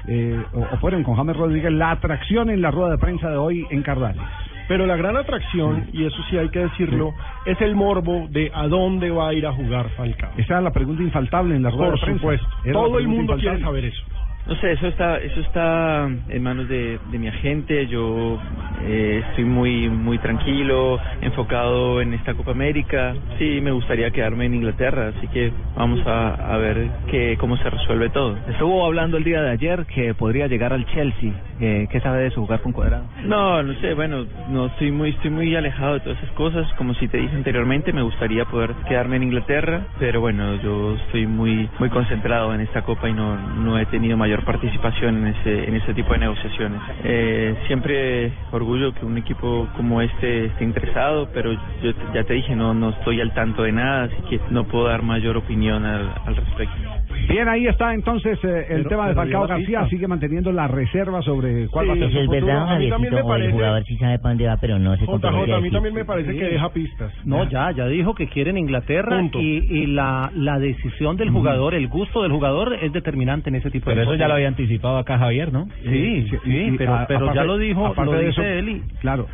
eh, 0.07 0.42
o 0.54 0.77
fueron 0.77 1.04
con 1.04 1.15
James 1.15 1.36
Rodríguez, 1.36 1.71
la 1.74 1.92
atracción 1.92 2.50
en 2.50 2.62
la 2.62 2.71
rueda 2.71 2.92
de 2.92 2.98
prensa 2.98 3.30
de 3.30 3.38
hoy 3.38 3.65
en 3.69 3.83
Cardales. 3.83 4.21
Pero 4.68 4.86
la 4.86 4.96
gran 4.98 5.16
atracción, 5.16 5.88
y 5.94 6.06
eso 6.06 6.18
sí 6.30 6.38
hay 6.38 6.50
que 6.50 6.60
decirlo, 6.60 7.14
es 7.46 7.60
el 7.62 7.75
morbo 7.75 8.28
de 8.30 8.52
a 8.54 8.68
dónde 8.68 9.10
va 9.12 9.30
a 9.30 9.34
ir 9.34 9.46
a 9.48 9.54
jugar 9.54 9.90
Falcao. 9.92 10.31
Esa 10.38 10.54
era 10.56 10.62
la 10.62 10.72
pregunta 10.72 11.02
infaltable 11.04 11.56
en 11.56 11.64
la 11.64 11.69
rueda 11.69 11.92
Por 11.92 12.00
de 12.00 12.06
prensa. 12.06 12.19
supuesto. 12.19 12.47
Era 12.64 12.74
Todo 12.74 13.00
el 13.00 13.07
mundo 13.07 13.36
quiere 13.38 13.62
saber 13.62 13.86
eso. 13.86 14.04
No 14.47 14.56
sé, 14.56 14.71
eso 14.71 14.87
está, 14.87 15.18
eso 15.18 15.42
está 15.42 16.07
en 16.30 16.42
manos 16.44 16.69
de, 16.69 16.99
de 17.11 17.19
mi 17.19 17.27
agente. 17.27 17.85
Yo 17.87 18.39
eh, 18.81 19.21
estoy 19.30 19.44
muy, 19.44 19.89
muy 19.89 20.18
tranquilo, 20.19 20.99
enfocado 21.21 21.99
en 22.01 22.13
esta 22.13 22.33
Copa 22.33 22.51
América. 22.51 23.13
Sí, 23.37 23.59
me 23.61 23.71
gustaría 23.71 24.09
quedarme 24.11 24.45
en 24.45 24.56
Inglaterra, 24.56 25.11
así 25.16 25.27
que 25.27 25.51
vamos 25.75 25.99
a, 26.07 26.33
a 26.35 26.57
ver 26.57 26.89
qué, 27.11 27.35
cómo 27.37 27.57
se 27.57 27.69
resuelve 27.69 28.09
todo. 28.09 28.37
Estuvo 28.47 28.85
hablando 28.85 29.18
el 29.18 29.25
día 29.25 29.42
de 29.42 29.51
ayer 29.51 29.85
que 29.85 30.13
podría 30.13 30.47
llegar 30.47 30.71
al 30.71 30.85
Chelsea. 30.85 31.33
Eh, 31.59 31.87
¿Qué 31.92 31.99
sabe 31.99 32.23
de 32.23 32.31
su 32.31 32.42
jugar 32.42 32.61
con 32.61 32.71
Cuadrado? 32.71 33.04
No, 33.25 33.61
no 33.63 33.73
sé, 33.81 33.95
bueno, 33.95 34.25
no 34.49 34.68
estoy 34.68 34.92
muy, 34.92 35.09
estoy 35.09 35.31
muy 35.31 35.54
alejado 35.56 35.95
de 35.95 35.99
todas 36.01 36.18
esas 36.19 36.31
cosas. 36.35 36.71
Como 36.77 36.94
si 36.94 37.09
te 37.09 37.18
dije 37.18 37.35
anteriormente, 37.35 37.92
me 37.92 38.01
gustaría 38.01 38.45
poder 38.45 38.73
quedarme 38.87 39.18
en 39.18 39.23
Inglaterra, 39.23 39.87
pero 39.99 40.21
bueno, 40.21 40.56
yo 40.61 40.95
estoy 40.95 41.27
muy, 41.27 41.69
muy 41.80 41.89
concentrado 41.89 42.54
en 42.54 42.61
esta 42.61 42.83
copa 42.83 43.09
y 43.09 43.13
no, 43.13 43.35
no 43.35 43.77
he 43.77 43.85
tenido 43.87 44.16
mayor 44.16 44.37
participación 44.44 45.18
en 45.18 45.28
ese, 45.28 45.68
en 45.68 45.76
ese 45.76 45.94
tipo 45.94 46.14
de 46.14 46.20
negociaciones. 46.20 46.82
Eh, 47.04 47.56
siempre 47.68 48.34
orgullo 48.52 48.94
que 48.94 49.06
un 49.06 49.18
equipo 49.18 49.68
como 49.76 50.02
este 50.02 50.46
esté 50.46 50.64
interesado, 50.64 51.30
pero 51.34 51.54
yo 51.54 51.92
ya 52.14 52.24
te 52.24 52.34
dije, 52.34 52.56
no, 52.56 52.74
no 52.74 52.90
estoy 52.90 53.22
al 53.22 53.34
tanto 53.34 53.64
de 53.64 53.72
nada, 53.72 54.04
así 54.06 54.16
que 54.30 54.40
no 54.50 54.66
puedo 54.66 54.88
dar 54.88 55.02
mayor 55.04 55.38
opinión 55.38 55.86
al, 55.86 56.14
al 56.26 56.36
respecto. 56.36 56.96
Bien, 57.30 57.47
ahí 57.50 57.68
está 57.68 57.94
entonces 57.94 58.40
eh, 58.44 58.66
el 58.69 58.78
Pero- 58.83 58.90
tema 58.90 59.07
de 59.09 59.14
pero 59.16 59.21
Falcao 59.21 59.47
García, 59.47 59.80
pista. 59.81 59.90
sigue 59.90 60.07
manteniendo 60.07 60.52
la 60.52 60.68
reserva 60.68 61.21
sobre 61.21 61.68
cuál 61.68 61.90
va 61.90 61.94
a 61.94 61.95
ser 61.95 62.04
Eso 62.06 62.14
su 62.14 62.19
es 62.19 62.26
futuro. 62.28 62.45
verdad, 62.47 62.62
a 62.74 62.80
mí 62.80 62.90
también 62.90 63.14
Javiercito, 63.14 63.16
me 63.28 63.31
o 63.31 63.36
el 63.36 63.52
jugador 63.52 63.83
sí 63.86 63.97
sabe 63.97 64.19
para 64.19 64.30
dónde 64.31 64.47
va, 64.47 64.57
pero 64.57 64.80
no 64.80 64.95
se 64.97 65.06
JJ, 65.06 65.54
a 65.54 65.59
mí 65.62 65.71
también 65.71 65.94
me 65.95 66.06
parece 66.06 66.36
que 66.38 66.45
deja 66.45 66.69
pistas. 66.69 67.14
No, 67.26 67.44
ya, 67.50 67.71
ya 67.71 67.88
dijo 67.88 68.16
que 68.16 68.28
quiere 68.28 68.52
en 68.52 68.57
Inglaterra 68.57 69.18
Punto. 69.18 69.40
y, 69.40 69.57
y 69.69 69.88
la, 69.88 70.31
la 70.36 70.59
decisión 70.59 71.18
del 71.18 71.30
jugador, 71.31 71.74
el 71.76 71.88
gusto 71.88 72.21
del 72.24 72.31
jugador 72.31 72.74
es 72.81 72.92
determinante 72.94 73.50
en 73.50 73.56
ese 73.56 73.71
tipo 73.71 73.86
Pero 73.86 73.97
de 73.97 74.02
eso 74.04 74.09
cosas. 74.12 74.19
ya 74.19 74.28
lo 74.28 74.33
había 74.36 74.47
anticipado 74.47 74.97
acá 74.97 75.18
Javier, 75.18 75.52
¿no? 75.52 75.68
Sí, 75.83 76.28
sí, 76.30 76.38
y 76.45 76.78
pero, 76.78 76.95
a- 76.95 77.06
pero 77.07 77.19
aparte- 77.26 77.36
ya 77.36 77.44
lo 77.44 77.57
dijo, 77.57 77.94
lo 77.95 78.12
de 78.14 78.18
dice 78.28 78.30
eso, 78.30 78.44
él 78.44 78.69
y... 78.69 78.81
Claro. 79.02 79.28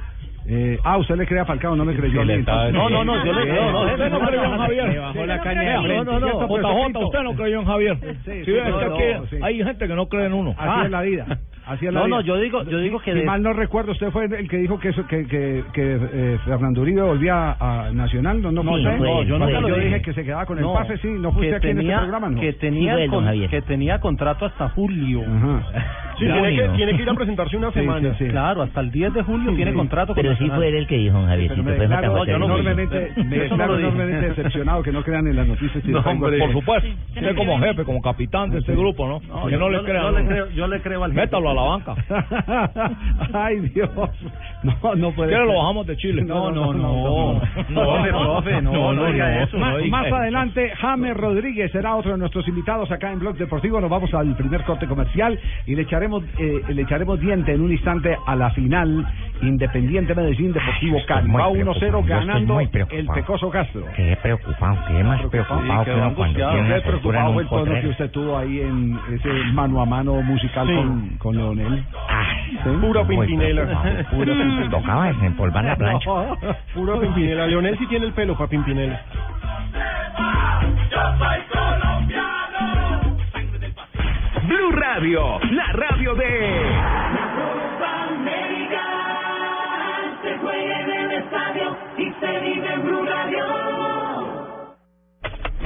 Eh, 0.45 0.77
ah, 0.83 0.97
usted 0.97 1.15
le 1.15 1.25
cree 1.25 1.39
a 1.39 1.45
Falcao, 1.45 1.75
no 1.75 1.85
me 1.85 1.95
creyó 1.95 2.21
a 2.21 2.25
mí. 2.25 2.33
entonces. 2.33 2.73
No, 2.73 2.89
no, 2.89 3.03
no, 3.05 3.23
yo 3.25 3.31
le 3.33 3.41
creo. 3.43 3.71
No, 3.71 3.85
Usted 3.85 4.09
no 4.09 4.19
creyó 4.19 4.43
en 4.43 4.57
Javier. 4.57 4.89
Le 4.89 4.99
bajó 4.99 5.25
la 5.25 5.39
caña 5.39 5.73
No, 5.77 6.03
no, 6.03 6.19
no. 6.19 6.27
¿Cierto, 6.27 6.47
JJ, 6.47 7.03
usted 7.05 7.19
no 7.23 7.33
creyó 7.35 7.59
en 7.61 7.65
Javier. 7.65 7.97
Sí, 8.25 8.51
no, 8.69 8.81
no, 8.89 9.45
hay 9.45 9.63
gente 9.63 9.87
que 9.87 9.95
no 9.95 10.07
cree 10.07 10.25
en 10.25 10.33
uno. 10.33 10.51
Así 10.57 10.69
Ah. 10.73 10.81
es 10.85 10.91
la 10.91 11.01
vida. 11.01 11.25
Así 11.65 11.85
es 11.85 11.93
la 11.93 12.01
No, 12.01 12.05
vida. 12.07 12.15
no, 12.17 12.21
yo 12.23 12.35
digo- 12.37 12.63
yo 12.63 12.77
digo 12.79 12.99
que 12.99 13.13
Si 13.13 13.19
de- 13.19 13.23
mal 13.25 13.41
no 13.41 13.53
recuerdo, 13.53 13.93
usted 13.93 14.11
fue 14.11 14.25
el 14.25 14.49
que 14.49 14.57
dijo 14.57 14.77
que 14.79 14.89
eso- 14.89 15.07
que, 15.07 15.25
que, 15.27 15.63
que 15.71 15.97
eh, 16.13 16.37
Fernando 16.43 16.81
Uribe 16.81 17.01
volvía 17.03 17.55
a 17.57 17.89
Nacional, 17.93 18.41
¿no? 18.41 18.51
No, 18.51 18.63
No, 18.63 18.71
fue 18.71 18.81
yo 18.81 18.89
no, 18.97 19.23
yo 19.23 19.61
lo 19.61 19.69
yo 19.69 19.75
dije. 19.75 19.87
dije 19.87 20.01
que 20.01 20.13
se 20.13 20.25
quedaba 20.25 20.45
con 20.45 20.57
el 20.57 20.65
No, 20.65 20.73
pase, 20.73 20.97
sí, 20.97 21.07
no 21.07 21.29
usted 21.29 21.53
aquí 21.53 21.69
en 21.69 21.79
este 21.79 21.95
programa, 21.95 22.29
¿no? 22.29 22.41
que 22.41 22.51
tenía 22.53 22.97
que 23.49 23.61
tenía 23.61 23.99
contrato 24.01 24.45
hasta 24.45 24.67
julio. 24.69 25.21
Sí, 26.19 26.25
tiene 26.25 26.55
que, 26.55 26.69
tiene 26.77 26.95
que 26.95 27.01
ir 27.03 27.09
a 27.09 27.13
presentarse 27.13 27.57
una 27.57 27.71
semana. 27.73 28.09
sí, 28.17 28.25
sí. 28.25 28.29
Claro, 28.31 28.61
hasta 28.61 28.79
el 28.81 28.91
10 28.91 29.13
de 29.13 29.23
julio 29.23 29.49
Sí, 29.51 29.55
tiene 29.57 29.71
sí. 29.71 29.77
contrato 29.77 30.13
con 30.13 30.21
Pero 30.21 30.35
sí 30.37 30.49
fue 30.49 30.67
él 30.69 30.75
el 30.75 30.87
que 30.87 30.97
dijo. 30.97 31.23
Pero 31.27 31.63
me 31.63 31.71
declaro 31.73 32.23
JJ. 32.25 32.31
enormemente, 32.35 33.11
me 33.23 33.37
declaro 33.39 33.79
enormemente 33.79 34.29
decepcionado 34.29 34.83
que 34.83 34.91
no 34.91 35.03
crean 35.03 35.27
en 35.27 35.35
las 35.35 35.47
noticias. 35.47 35.83
No, 35.85 36.03
yo 36.03 36.09
hombre, 36.09 36.37
por 36.39 36.51
supuesto. 36.51 36.89
Usted 37.15 37.35
como 37.35 37.59
jefe, 37.59 37.83
como 37.83 38.01
capitán 38.01 38.49
de 38.51 38.59
este 38.59 38.73
grupo, 38.75 39.07
¿no? 39.07 39.19
No, 39.27 39.45
que 39.45 39.51
yo- 39.53 39.59
no 39.59 39.69
le 39.69 39.77
yo- 39.77 39.83
yo 39.87 40.25
creo- 40.25 40.49
yo 40.51 40.67
le 40.67 40.81
creo 40.81 41.03
al 41.03 41.13
Métalo 41.13 41.49
a 41.49 41.53
la 41.53 41.61
banca. 41.61 41.95
Ay, 43.33 43.59
Dios. 43.59 43.89
No, 44.63 44.95
no 44.95 45.11
puede 45.11 45.29
¿Quiere 45.29 45.45
ser. 45.45 45.53
lo 45.53 45.59
bajamos 45.59 45.87
de 45.87 45.97
Chile? 45.97 46.23
No, 46.23 46.51
no, 46.51 46.73
no. 46.73 47.41
No, 47.69 48.03
profe, 48.03 48.61
no, 48.61 48.93
no 48.93 49.05
diga 49.11 49.43
eso. 49.43 49.57
Más 49.57 50.11
adelante, 50.11 50.71
James 50.79 51.15
Rodríguez 51.17 51.71
será 51.71 51.95
otro 51.95 52.11
de 52.11 52.17
nuestros 52.17 52.47
invitados 52.47 52.91
acá 52.91 53.11
en 53.11 53.19
Blog 53.19 53.35
Deportivo. 53.37 53.79
Nos 53.81 53.89
vamos 53.89 54.13
al 54.13 54.35
primer 54.35 54.63
corte 54.63 54.87
comercial 54.87 55.39
y 55.65 55.75
le 55.75 55.81
echaremos 55.83 56.02
eh, 56.37 56.61
le 56.69 56.81
echaremos 56.81 57.19
diente 57.19 57.53
en 57.53 57.61
un 57.61 57.71
instante 57.71 58.17
a 58.25 58.35
la 58.35 58.49
final 58.51 59.05
Independiente 59.41 60.15
Medellín 60.15 60.53
Deportivo 60.53 60.99
Cali. 61.05 61.29
Va 61.31 61.49
1-0 61.49 61.53
preocupado, 61.53 61.79
yo 61.79 61.85
estoy 61.87 62.09
ganando 62.09 62.59
el. 62.59 62.69
Pecoso 63.13 63.49
Castro. 63.49 63.83
Qué 63.95 64.17
preocupado, 64.21 64.77
qué 64.87 65.03
más 65.03 65.21
preocupado 65.25 65.83
que 65.85 65.91
uno 65.93 66.15
cuando 66.15 66.35
tiene 66.35 66.61
una 66.61 66.81
preocupado 66.81 67.39
el 67.39 67.47
tono 67.47 67.81
que 67.81 67.87
usted 67.87 68.11
tuvo 68.11 68.37
ahí 68.37 68.61
en 68.61 68.97
ese 69.13 69.29
mano 69.53 69.81
a 69.81 69.85
mano 69.85 70.21
musical 70.21 70.67
Sí. 70.67 70.75
con, 70.75 71.09
con 71.17 71.35
Leonel. 71.35 71.83
¿Sí? 72.63 72.69
Pura 72.79 73.03
Muy 73.03 73.17
pimpinela. 73.17 74.05
puro 74.11 74.33
que 74.33 74.67
tocaba 74.71 75.07
desempolvar 75.07 75.65
la 75.65 75.75
plancha. 75.75 76.09
Pura 76.73 76.99
pimpinela. 76.99 77.47
Leonel 77.47 77.77
sí 77.77 77.85
tiene 77.87 78.05
el 78.05 78.13
pelo 78.13 78.37
para 78.37 78.49
pimpinela. 78.49 79.01
Blue 84.47 84.71
Radio, 84.71 85.39
la 85.51 85.65
radio 85.71 86.13
de... 86.15 86.92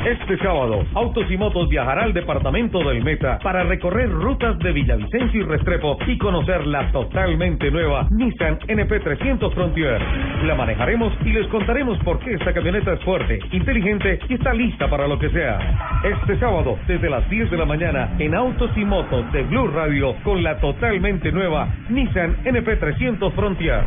Este 0.08 0.38
sábado, 0.38 0.86
Autos 0.94 1.30
y 1.30 1.36
Motos 1.36 1.68
viajará 1.68 2.04
al 2.04 2.14
departamento 2.14 2.80
del 2.80 3.04
Meta 3.04 3.40
para 3.40 3.64
recorrer 3.64 4.10
rutas 4.10 4.58
de 4.60 4.72
Villavicencio 4.72 5.42
y 5.42 5.44
Restrepo 5.44 5.98
y 6.08 6.18
conocer 6.18 6.66
la 6.66 6.90
totalmente 6.94 7.70
nueva 7.70 8.08
Nissan 8.12 8.58
NP300 8.60 9.54
Frontier. 9.54 10.02
La 10.46 10.56
manejaremos 10.56 11.12
y 11.26 11.34
les 11.34 11.46
contaremos 11.48 12.00
por 12.06 12.20
qué 12.20 12.36
esta 12.36 12.54
camioneta 12.54 12.94
es 12.94 13.04
fuerte, 13.04 13.38
inteligente 13.52 14.18
y 14.30 14.36
está 14.36 14.54
lista 14.54 14.90
para 14.90 15.10
lo 15.10 15.20
que 15.20 15.30
sea. 15.30 15.60
Este 16.06 16.40
sábado, 16.40 16.80
desde 16.88 17.10
las 17.10 17.30
10 17.30 17.52
de 17.52 17.58
la 17.58 17.66
mañana, 17.66 18.16
en 18.18 18.34
Autos 18.34 18.72
y 18.78 18.86
Motos 18.86 19.30
de 19.34 19.44
Blue 19.44 19.68
Radio 19.68 20.16
con 20.24 20.42
la 20.42 20.58
totalmente 20.62 21.34
nueva 21.34 21.68
Nissan 21.90 22.46
NP300 22.46 23.34
Frontier. 23.34 23.84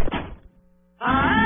Ay, 0.98 1.40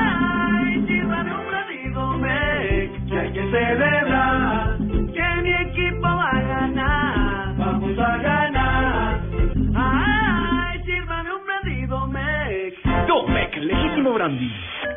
brandy. 14.24 14.50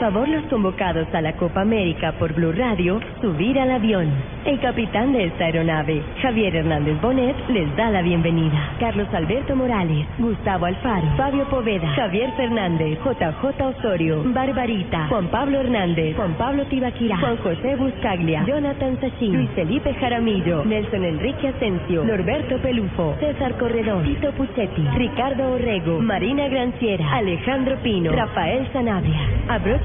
Favor, 0.01 0.27
los 0.27 0.45
convocados 0.45 1.07
a 1.13 1.21
la 1.21 1.35
Copa 1.35 1.61
América 1.61 2.13
por 2.19 2.33
Blue 2.33 2.53
Radio, 2.53 2.99
subir 3.21 3.61
al 3.61 3.71
avión. 3.71 4.11
El 4.47 4.59
capitán 4.59 5.13
de 5.13 5.25
esta 5.25 5.45
aeronave, 5.45 6.03
Javier 6.23 6.57
Hernández 6.57 6.99
Bonet, 7.03 7.37
les 7.51 7.77
da 7.77 7.91
la 7.91 8.01
bienvenida. 8.01 8.77
Carlos 8.81 9.09
Alberto 9.13 9.55
Morales, 9.55 10.07
Gustavo 10.19 10.65
Alfaro, 10.65 11.07
Fabio 11.19 11.45
Poveda, 11.51 11.87
Javier 11.89 12.33
Fernández, 12.35 12.99
JJ 13.05 13.63
Osorio, 13.63 14.23
Barbarita, 14.25 15.09
Juan 15.09 15.29
Pablo 15.29 15.61
Hernández, 15.61 16.17
Juan 16.17 16.33
Pablo 16.39 16.65
Tibaquirá, 16.65 17.19
Juan 17.19 17.37
José 17.37 17.77
Buscaglia, 17.77 18.45
Jonathan 18.47 18.99
Sachin, 19.03 19.37
Luis 19.37 19.51
Felipe 19.51 19.93
Jaramillo, 19.95 20.65
Nelson 20.65 21.05
Enrique 21.05 21.49
Asensio, 21.49 22.05
Norberto 22.05 22.57
Pelufo, 22.63 23.17
César 23.21 23.59
Corredor, 23.59 24.03
Tito 24.05 24.33
Puchetti, 24.33 24.83
Ricardo 24.97 25.53
Orrego, 25.53 26.01
Marina 26.01 26.49
Granciera, 26.49 27.19
Alejandro 27.19 27.77
Pino, 27.83 28.13
Rafael 28.13 28.67
Sanabria. 28.73 29.21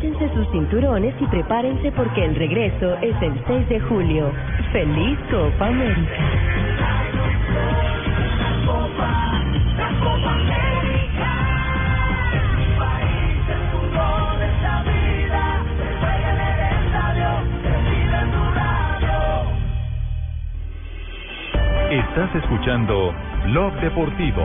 Abróchense 0.06 0.36
sus 0.36 0.52
cinturones 0.52 1.16
y 1.20 1.26
prepárense 1.26 1.92
porque 1.92 2.26
el 2.26 2.36
regreso 2.36 2.96
es 3.02 3.20
el 3.24 3.34
6 3.48 3.70
de 3.70 3.80
julio. 3.80 4.32
¡Feliz 4.72 5.18
Copa 5.32 5.68
América! 5.68 6.12
Estás 21.90 22.36
escuchando 22.36 23.14
Blog 23.46 23.74
Deportivo. 23.82 24.44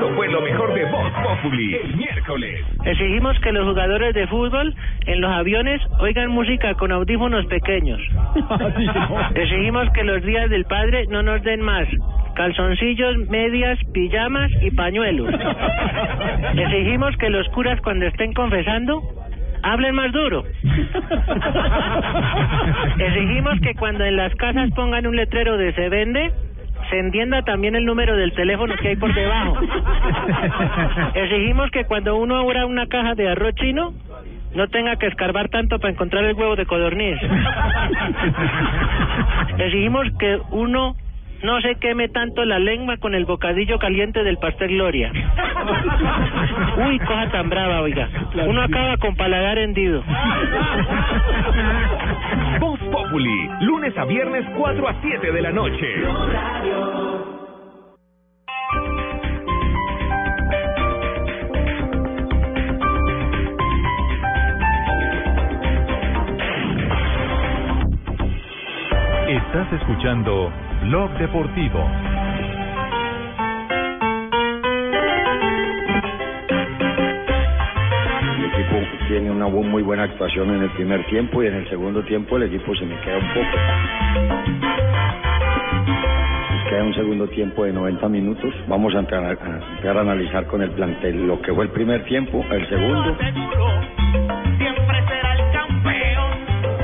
Esto 0.00 0.14
fue 0.14 0.28
lo 0.28 0.40
mejor 0.40 0.72
de 0.72 0.86
Voz 0.86 1.12
Populi 1.22 1.74
el 1.74 1.94
miércoles. 1.94 2.64
Exigimos 2.86 3.38
que 3.40 3.52
los 3.52 3.68
jugadores 3.68 4.14
de 4.14 4.26
fútbol 4.28 4.74
en 5.04 5.20
los 5.20 5.30
aviones 5.30 5.78
oigan 5.98 6.30
música 6.30 6.72
con 6.72 6.90
audífonos 6.90 7.44
pequeños. 7.48 8.00
Exigimos 9.34 9.90
que 9.92 10.04
los 10.04 10.22
días 10.22 10.48
del 10.48 10.64
padre 10.64 11.04
no 11.10 11.22
nos 11.22 11.42
den 11.42 11.60
más 11.60 11.86
calzoncillos, 12.34 13.28
medias, 13.28 13.78
pijamas 13.92 14.50
y 14.62 14.70
pañuelos. 14.70 15.34
Exigimos 16.54 17.14
que 17.18 17.28
los 17.28 17.46
curas 17.48 17.78
cuando 17.82 18.06
estén 18.06 18.32
confesando 18.32 19.02
hablen 19.62 19.94
más 19.94 20.12
duro. 20.12 20.44
Exigimos 22.98 23.60
que 23.60 23.74
cuando 23.74 24.04
en 24.04 24.16
las 24.16 24.34
casas 24.36 24.70
pongan 24.74 25.06
un 25.06 25.16
letrero 25.16 25.58
de 25.58 25.74
se 25.74 25.90
vende, 25.90 26.32
se 26.90 26.98
entienda 26.98 27.42
también 27.42 27.76
el 27.76 27.84
número 27.84 28.16
del 28.16 28.32
teléfono 28.32 28.74
que 28.76 28.88
hay 28.88 28.96
por 28.96 29.14
debajo. 29.14 29.58
Exigimos 31.14 31.70
que 31.70 31.84
cuando 31.84 32.16
uno 32.16 32.38
abra 32.38 32.66
una 32.66 32.86
caja 32.86 33.14
de 33.14 33.28
arroz 33.28 33.54
chino, 33.54 33.92
no 34.54 34.68
tenga 34.68 34.96
que 34.96 35.06
escarbar 35.06 35.48
tanto 35.48 35.78
para 35.78 35.92
encontrar 35.92 36.24
el 36.24 36.34
huevo 36.34 36.56
de 36.56 36.66
codorniz. 36.66 37.16
Exigimos 39.58 40.08
que 40.18 40.40
uno 40.50 40.96
no 41.42 41.60
se 41.60 41.76
queme 41.76 42.08
tanto 42.08 42.44
la 42.44 42.58
lengua 42.58 42.96
con 42.98 43.14
el 43.14 43.24
bocadillo 43.24 43.78
caliente 43.78 44.24
del 44.24 44.38
pastel 44.38 44.70
Gloria. 44.70 45.12
Uy, 46.86 46.98
cosa 46.98 47.30
tan 47.30 47.48
brava, 47.48 47.80
oiga. 47.80 48.08
Uno 48.46 48.62
acaba 48.62 48.96
con 48.98 49.16
paladar 49.16 49.58
hendido. 49.58 50.02
Voz 52.60 52.78
Populi, 52.92 53.50
lunes 53.62 53.96
a 53.96 54.04
viernes 54.04 54.44
4 54.56 54.88
a 54.88 55.00
7 55.00 55.32
de 55.32 55.42
la 55.42 55.52
noche. 55.52 55.86
Estás 69.28 69.72
escuchando 69.72 70.52
Blog 70.82 71.10
Deportivo. 71.18 72.09
Tiene 79.10 79.28
una 79.28 79.48
muy 79.48 79.82
buena 79.82 80.04
actuación 80.04 80.54
en 80.54 80.62
el 80.62 80.70
primer 80.70 81.04
tiempo 81.06 81.42
y 81.42 81.48
en 81.48 81.54
el 81.54 81.68
segundo 81.68 82.00
tiempo 82.04 82.36
el 82.36 82.44
equipo 82.44 82.76
se 82.76 82.86
me 82.86 82.94
queda 83.00 83.18
un 83.18 83.28
poco. 83.34 83.56
Queda 86.68 86.84
un 86.84 86.94
segundo 86.94 87.26
tiempo 87.26 87.64
de 87.64 87.72
90 87.72 88.08
minutos. 88.08 88.54
Vamos 88.68 88.94
a 88.94 89.00
entrar 89.00 89.24
a, 89.24 89.32
empezar 89.32 89.96
a 89.96 90.00
analizar 90.02 90.46
con 90.46 90.62
el 90.62 90.70
plantel 90.70 91.26
lo 91.26 91.42
que 91.42 91.52
fue 91.52 91.64
el 91.64 91.70
primer 91.70 92.04
tiempo, 92.04 92.44
el 92.52 92.68
segundo. 92.68 93.16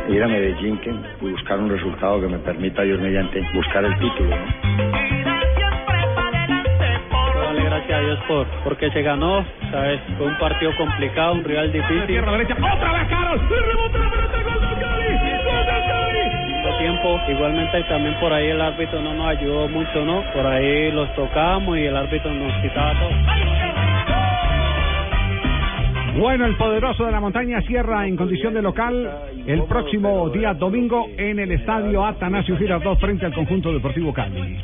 Ir 0.09 0.23
a 0.25 0.27
Medellín 0.27 0.79
que, 0.79 0.93
buscar 1.21 1.61
un 1.61 1.71
resultado 1.71 2.21
que 2.21 2.27
me 2.27 2.39
permita, 2.39 2.83
Dios 2.83 3.01
mediante, 3.01 3.41
buscar 3.55 3.85
el 3.85 3.97
título. 4.01 4.31
¿no? 4.31 5.36
A 7.97 8.01
Dios 8.01 8.19
por 8.29 8.47
porque 8.63 8.91
se 8.91 9.01
ganó, 9.01 9.43
sabes, 9.71 9.99
fue 10.19 10.27
un 10.27 10.37
partido 10.37 10.71
complicado, 10.77 11.33
un 11.33 11.45
rival 11.45 11.73
difícil. 11.73 12.19
Otra 12.19 12.37
vez 12.37 13.09
Carol, 13.09 13.41
tiempo, 16.79 17.19
igualmente 17.27 17.83
también 17.85 18.15
por 18.21 18.35
ahí 18.35 18.49
el 18.49 18.61
árbitro 18.61 19.01
no 19.01 19.15
nos 19.15 19.29
ayudó 19.29 19.67
mucho, 19.69 20.05
¿no? 20.05 20.23
Por 20.35 20.47
ahí 20.47 20.93
los 20.93 21.15
tocamos 21.15 21.79
y 21.79 21.87
el 21.87 21.97
árbitro 21.97 22.31
nos 22.35 22.53
quitaba 22.61 22.93
todo. 23.01 23.09
Bueno, 26.21 26.45
el 26.47 26.57
poderoso 26.57 27.05
de 27.05 27.13
la 27.13 27.21
montaña 27.21 27.63
cierra 27.63 28.07
en 28.07 28.17
condición 28.17 28.53
de 28.53 28.61
local 28.63 29.11
el 29.47 29.63
próximo 29.65 30.29
día 30.31 30.53
domingo 30.53 31.07
en 31.17 31.39
el 31.39 31.53
estadio 31.53 32.05
Atanasio 32.05 32.57
Girardot 32.59 32.99
frente 32.99 33.25
al 33.25 33.33
conjunto 33.33 33.73
deportivo 33.73 34.13
Cali. 34.13 34.59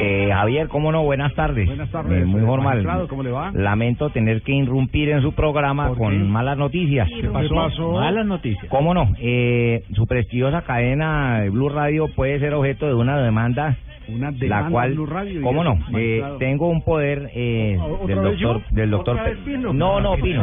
Eh, 0.00 0.28
Javier, 0.32 0.68
¿cómo 0.68 0.90
no? 0.92 1.02
Buenas 1.04 1.32
tardes. 1.34 1.66
Buenas 1.66 1.90
tardes, 1.90 2.22
Eh, 2.22 2.24
muy 2.24 2.40
eh, 2.42 2.44
formal. 2.44 3.06
¿cómo 3.08 3.22
le 3.22 3.30
va? 3.30 3.50
Lamento 3.52 4.10
tener 4.10 4.42
que 4.42 4.52
irrumpir 4.52 5.08
en 5.10 5.22
su 5.22 5.32
programa 5.32 5.90
con 5.90 6.28
malas 6.30 6.58
noticias. 6.58 7.08
¿Qué 7.20 7.28
pasó? 7.28 7.92
Malas 7.92 8.26
noticias. 8.26 8.66
¿Cómo 8.68 8.92
no? 8.94 9.12
Eh, 9.20 9.84
su 9.94 10.06
prestigiosa 10.06 10.62
cadena 10.62 11.40
de 11.40 11.50
Blue 11.50 11.68
Radio 11.68 12.08
puede 12.14 12.38
ser 12.40 12.54
objeto 12.54 12.86
de 12.86 12.94
una 12.94 13.16
demanda. 13.18 13.76
Una 14.06 14.30
la 14.32 14.36
demanda 14.36 14.68
cual, 14.70 14.92
Blue 14.92 15.06
Radio, 15.06 15.40
¿cómo 15.42 15.64
no? 15.64 15.78
Eh, 15.96 16.22
tengo 16.38 16.68
un 16.68 16.82
poder 16.82 17.30
eh, 17.34 17.78
¿Otra 17.80 18.06
del 18.06 18.18
vez 18.24 18.38
yo? 18.38 18.48
doctor, 18.54 18.70
del 18.74 18.90
doctor. 18.90 19.14
¿Otra 19.14 19.30
vez 19.30 19.38
Pe- 19.38 19.44
Pino? 19.52 19.72
No, 19.72 19.98
no, 20.00 20.14
Pino. 20.16 20.42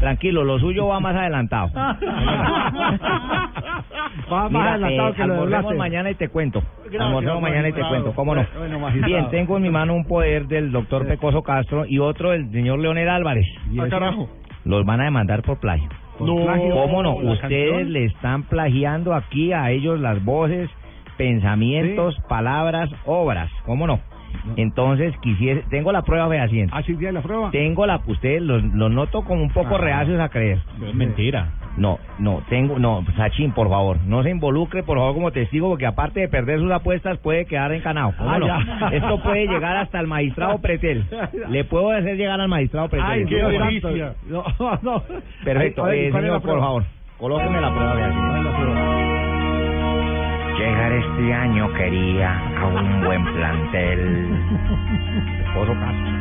Tranquilo, 0.00 0.42
lo 0.42 0.58
suyo 0.58 0.88
va 0.88 0.98
más 0.98 1.14
adelantado. 1.14 1.70
Va 4.32 4.42
más 4.48 4.50
Mira, 4.50 4.72
adelantado 4.74 5.08
eh, 5.10 5.14
que 5.14 5.26
lo 5.26 5.74
mañana 5.76 6.10
y 6.10 6.14
te 6.14 6.28
cuento. 6.28 6.62
Almorcemos 6.98 7.42
mañana 7.42 7.68
y 7.68 7.72
te 7.72 7.80
cuento, 7.82 8.12
¿cómo 8.14 8.34
no? 8.34 8.46
Bien, 9.04 9.28
tengo 9.30 9.56
en 9.56 9.62
mi 9.62 9.70
mano 9.70 9.94
un 9.94 10.04
poder 10.04 10.46
del 10.46 10.72
doctor 10.72 11.06
Pecoso 11.06 11.42
Castro 11.42 11.84
y 11.86 11.98
otro 11.98 12.30
del 12.30 12.50
señor 12.50 12.78
Leonel 12.78 13.08
Álvarez. 13.08 13.46
Ah, 13.78 13.86
carajo. 13.88 14.28
Los 14.64 14.84
van 14.84 15.00
a 15.00 15.04
demandar 15.04 15.42
por 15.42 15.58
plagio. 15.60 15.88
¿Por 16.18 16.26
No. 16.28 16.44
plagio? 16.44 16.74
¿Cómo 16.74 17.02
no? 17.02 17.20
¿La 17.22 17.32
Ustedes 17.32 17.70
canción? 17.72 17.92
le 17.92 18.04
están 18.06 18.42
plagiando 18.44 19.14
aquí 19.14 19.52
a 19.52 19.70
ellos 19.70 20.00
las 20.00 20.24
voces, 20.24 20.70
pensamientos, 21.18 22.16
palabras, 22.28 22.90
obras. 23.04 23.50
¿Cómo 23.64 23.86
no? 23.86 24.00
Entonces, 24.56 25.14
quisiera, 25.22 25.60
tengo 25.70 25.92
la 25.92 26.02
prueba 26.02 26.28
fehaciente. 26.28 26.72
¿Así 26.76 26.94
tiene 26.96 27.12
la 27.12 27.20
prueba? 27.22 27.50
Tengo 27.50 27.86
la, 27.86 28.00
ustedes 28.06 28.42
los, 28.42 28.62
los 28.64 28.90
noto 28.90 29.22
como 29.22 29.42
un 29.42 29.50
poco 29.50 29.76
Ah. 29.76 29.78
reacios 29.78 30.20
a 30.20 30.28
creer. 30.28 30.58
Es 30.86 30.94
mentira. 30.94 31.48
No, 31.76 31.98
no, 32.18 32.42
tengo, 32.48 32.78
no, 32.78 33.04
Sachin, 33.16 33.52
por 33.52 33.68
favor, 33.68 33.98
no 34.06 34.22
se 34.22 34.30
involucre, 34.30 34.82
por 34.82 34.96
favor, 34.96 35.12
como 35.12 35.30
testigo, 35.30 35.68
porque 35.68 35.84
aparte 35.84 36.20
de 36.20 36.28
perder 36.28 36.58
sus 36.58 36.72
apuestas, 36.72 37.18
puede 37.18 37.44
quedar 37.44 37.70
encanado. 37.72 38.14
¿Cómo 38.16 38.30
Ah, 38.30 38.38
no? 38.38 38.88
Esto 38.90 39.22
puede 39.22 39.46
llegar 39.46 39.76
hasta 39.76 40.00
el 40.00 40.06
magistrado 40.06 40.58
Pretel. 40.58 41.04
Le 41.50 41.64
puedo 41.64 41.90
hacer 41.90 42.16
llegar 42.16 42.40
al 42.40 42.48
magistrado 42.48 42.88
Pretel. 42.88 43.10
Ay, 43.10 43.24
qué 43.26 43.36
delicia. 43.36 44.14
No, 44.28 44.44
no. 44.82 45.02
Perfecto, 45.44 45.86
eh, 45.90 46.08
¿cuál 46.10 46.24
es 46.24 46.30
la 46.30 46.38
señor, 46.38 46.42
por 46.42 46.60
favor, 46.60 46.84
colóqueme 47.18 47.60
la 47.60 47.70
prueba. 47.70 47.96
Llegar 50.58 50.92
este 50.92 51.34
año 51.34 51.72
quería 51.74 52.38
a 52.58 52.66
un 52.66 53.04
buen 53.04 53.24
plantel. 53.24 54.28
Pecoso 55.54 55.72
Castro. 55.74 56.16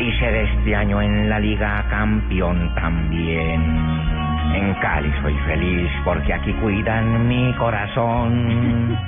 Y 0.00 0.12
ser 0.18 0.34
este 0.34 0.74
año 0.74 1.00
en 1.02 1.28
la 1.28 1.38
liga 1.38 1.84
campeón 1.90 2.74
también. 2.74 4.19
En 4.54 4.74
Cali 4.74 5.12
soy 5.22 5.34
feliz 5.46 5.90
porque 6.04 6.34
aquí 6.34 6.52
cuidan 6.54 7.28
mi 7.28 7.52
corazón. 7.54 8.98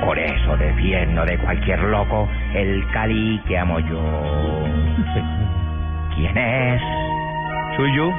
Por 0.04 0.18
eso 0.18 0.56
defiendo 0.56 1.24
de 1.24 1.38
cualquier 1.38 1.80
loco 1.80 2.28
el 2.54 2.86
Cali 2.92 3.40
que 3.46 3.58
amo 3.58 3.80
yo. 3.80 4.02
¿Quién 6.14 6.36
es? 6.36 6.82
Soy 7.76 7.94
yo. 7.96 8.10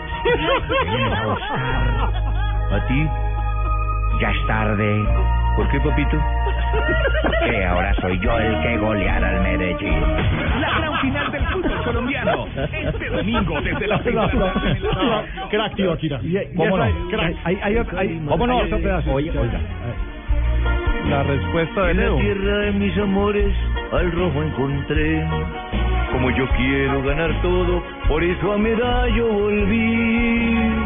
A 1.15 1.25
buscar. 1.25 2.13
¿A 2.71 2.87
ti? 2.87 3.07
Ya 4.21 4.31
es 4.31 4.47
tarde. 4.47 5.05
¿Por 5.55 5.67
qué, 5.69 5.79
papito? 5.81 6.17
Que 7.45 7.65
ahora 7.65 7.93
soy 7.95 8.19
yo 8.19 8.37
el 8.37 8.61
que 8.61 8.77
goleará 8.77 9.29
al 9.29 9.41
Medellín. 9.41 10.01
La 10.61 10.77
gran 10.77 11.01
final 11.01 11.31
del 11.31 11.45
fútbol 11.47 11.68
colombiano. 11.93 12.47
Este 12.71 13.09
domingo 13.09 13.61
desde 13.61 13.87
la 13.87 13.97
no. 13.97 15.49
Crack, 15.49 15.75
tío, 15.75 15.91
Akira. 15.93 16.19
¿Cómo 16.55 16.77
no? 16.77 16.83
Hay, 16.83 16.93
hay, 17.63 17.77
hay, 17.97 18.21
¿Cómo 18.27 18.47
no? 18.47 18.57
Oye, 19.13 19.31
oiga. 19.31 19.59
La 21.09 21.23
respuesta 21.23 21.83
de 21.85 21.91
En 21.91 21.97
la 21.97 22.03
Leo. 22.03 22.17
tierra 22.17 22.57
de 22.59 22.71
mis 22.73 22.97
amores 22.97 23.53
al 23.91 24.11
rojo 24.11 24.43
encontré. 24.43 25.25
Como 26.11 26.29
yo 26.31 26.47
quiero 26.57 27.03
ganar 27.03 27.41
todo, 27.41 27.83
por 28.07 28.23
eso 28.23 28.53
a 28.53 28.57
medallo 28.57 29.27
volví. 29.27 30.78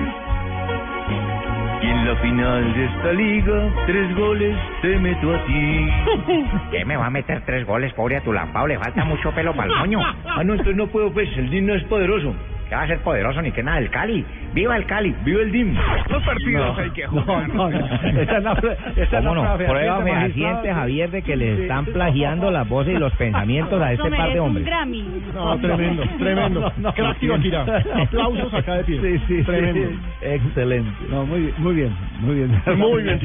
Y 1.84 1.86
en 1.86 2.08
la 2.08 2.15
final 2.15 2.74
de 2.74 2.86
esta 2.86 3.12
liga, 3.12 3.69
tres 3.86 4.15
goles 4.15 4.58
te 4.82 4.98
meto 5.00 5.36
a 5.36 5.46
ti. 5.46 5.89
¿Qué 6.72 6.86
me 6.86 6.96
va 6.96 7.08
a 7.08 7.10
meter 7.10 7.41
tres 7.46 7.67
goles, 7.67 7.91
pobre 7.93 8.15
Atulampao? 8.15 8.67
Le 8.67 8.80
falta 8.80 9.04
mucho 9.04 9.32
pelo 9.34 9.54
para 9.54 9.67
el 9.67 9.78
moño. 9.80 10.00
Ah, 10.02 10.43
no, 10.46 10.54
entonces 10.54 10.78
no 10.78 10.88
puedo, 10.88 11.12
pues, 11.12 11.28
el 11.38 11.50
DIN 11.50 11.67
no 11.67 11.74
es 11.74 11.84
poderoso. 11.84 12.34
¿Qué 12.69 12.76
va 12.76 12.84
a 12.84 12.88
ser 12.88 12.99
poderoso 12.99 13.41
ni 13.41 13.52
que 13.52 13.62
nada? 13.62 13.78
El 13.80 13.89
Cali. 13.89 14.26
¡Viva 14.54 14.76
el 14.78 14.86
Cali! 14.86 15.13
¡Viva 15.23 15.41
el 15.41 15.52
DIM! 15.52 15.76
Los 16.10 16.23
partidos 16.23 16.78
hay 16.80 16.89
que 16.91 17.06
jugar. 17.08 17.47
No, 17.49 17.69
no, 17.69 17.80
no. 17.80 17.86
Esa 18.21 18.38
es 18.38 18.43
la, 18.43 18.56
prueba- 18.56 18.78
esa 18.95 19.02
es 19.04 19.12
la 19.23 19.30
¿Cómo 19.30 19.36
no? 19.36 19.58
fehaciente. 20.04 20.73
Javier, 20.73 21.12
de 21.12 21.21
que 21.21 21.36
le 21.36 21.62
están 21.63 21.86
plagiando 21.86 22.52
las 22.52 22.67
voces 22.67 22.95
y 22.95 22.97
los 22.97 23.13
pensamientos 23.15 23.82
a 23.82 23.91
este 23.93 24.04
par 24.04 24.12
de 24.12 24.17
merece 24.19 24.39
un 24.39 24.47
hombres. 24.47 24.65
Grammy. 24.65 25.06
No, 25.34 25.58
tremendo, 25.60 26.04
tremendo. 26.17 26.60
No, 26.62 26.71
no, 26.78 26.93
Crack. 26.93 27.17
Aplausos 28.02 28.54
acá 28.54 28.76
de 28.76 28.84
pie. 28.84 28.99
Sí, 29.02 29.23
sí, 29.28 29.43
Tremendo. 29.43 29.89
sí. 29.89 30.26
Excelente. 30.28 30.91
No, 31.10 31.26
muy 31.26 31.41
bien, 31.41 31.54
muy 31.60 31.73
bien, 31.76 31.91
muy 32.21 32.36
bien. 32.36 32.62
Muy 32.78 33.04
bien. 33.04 33.19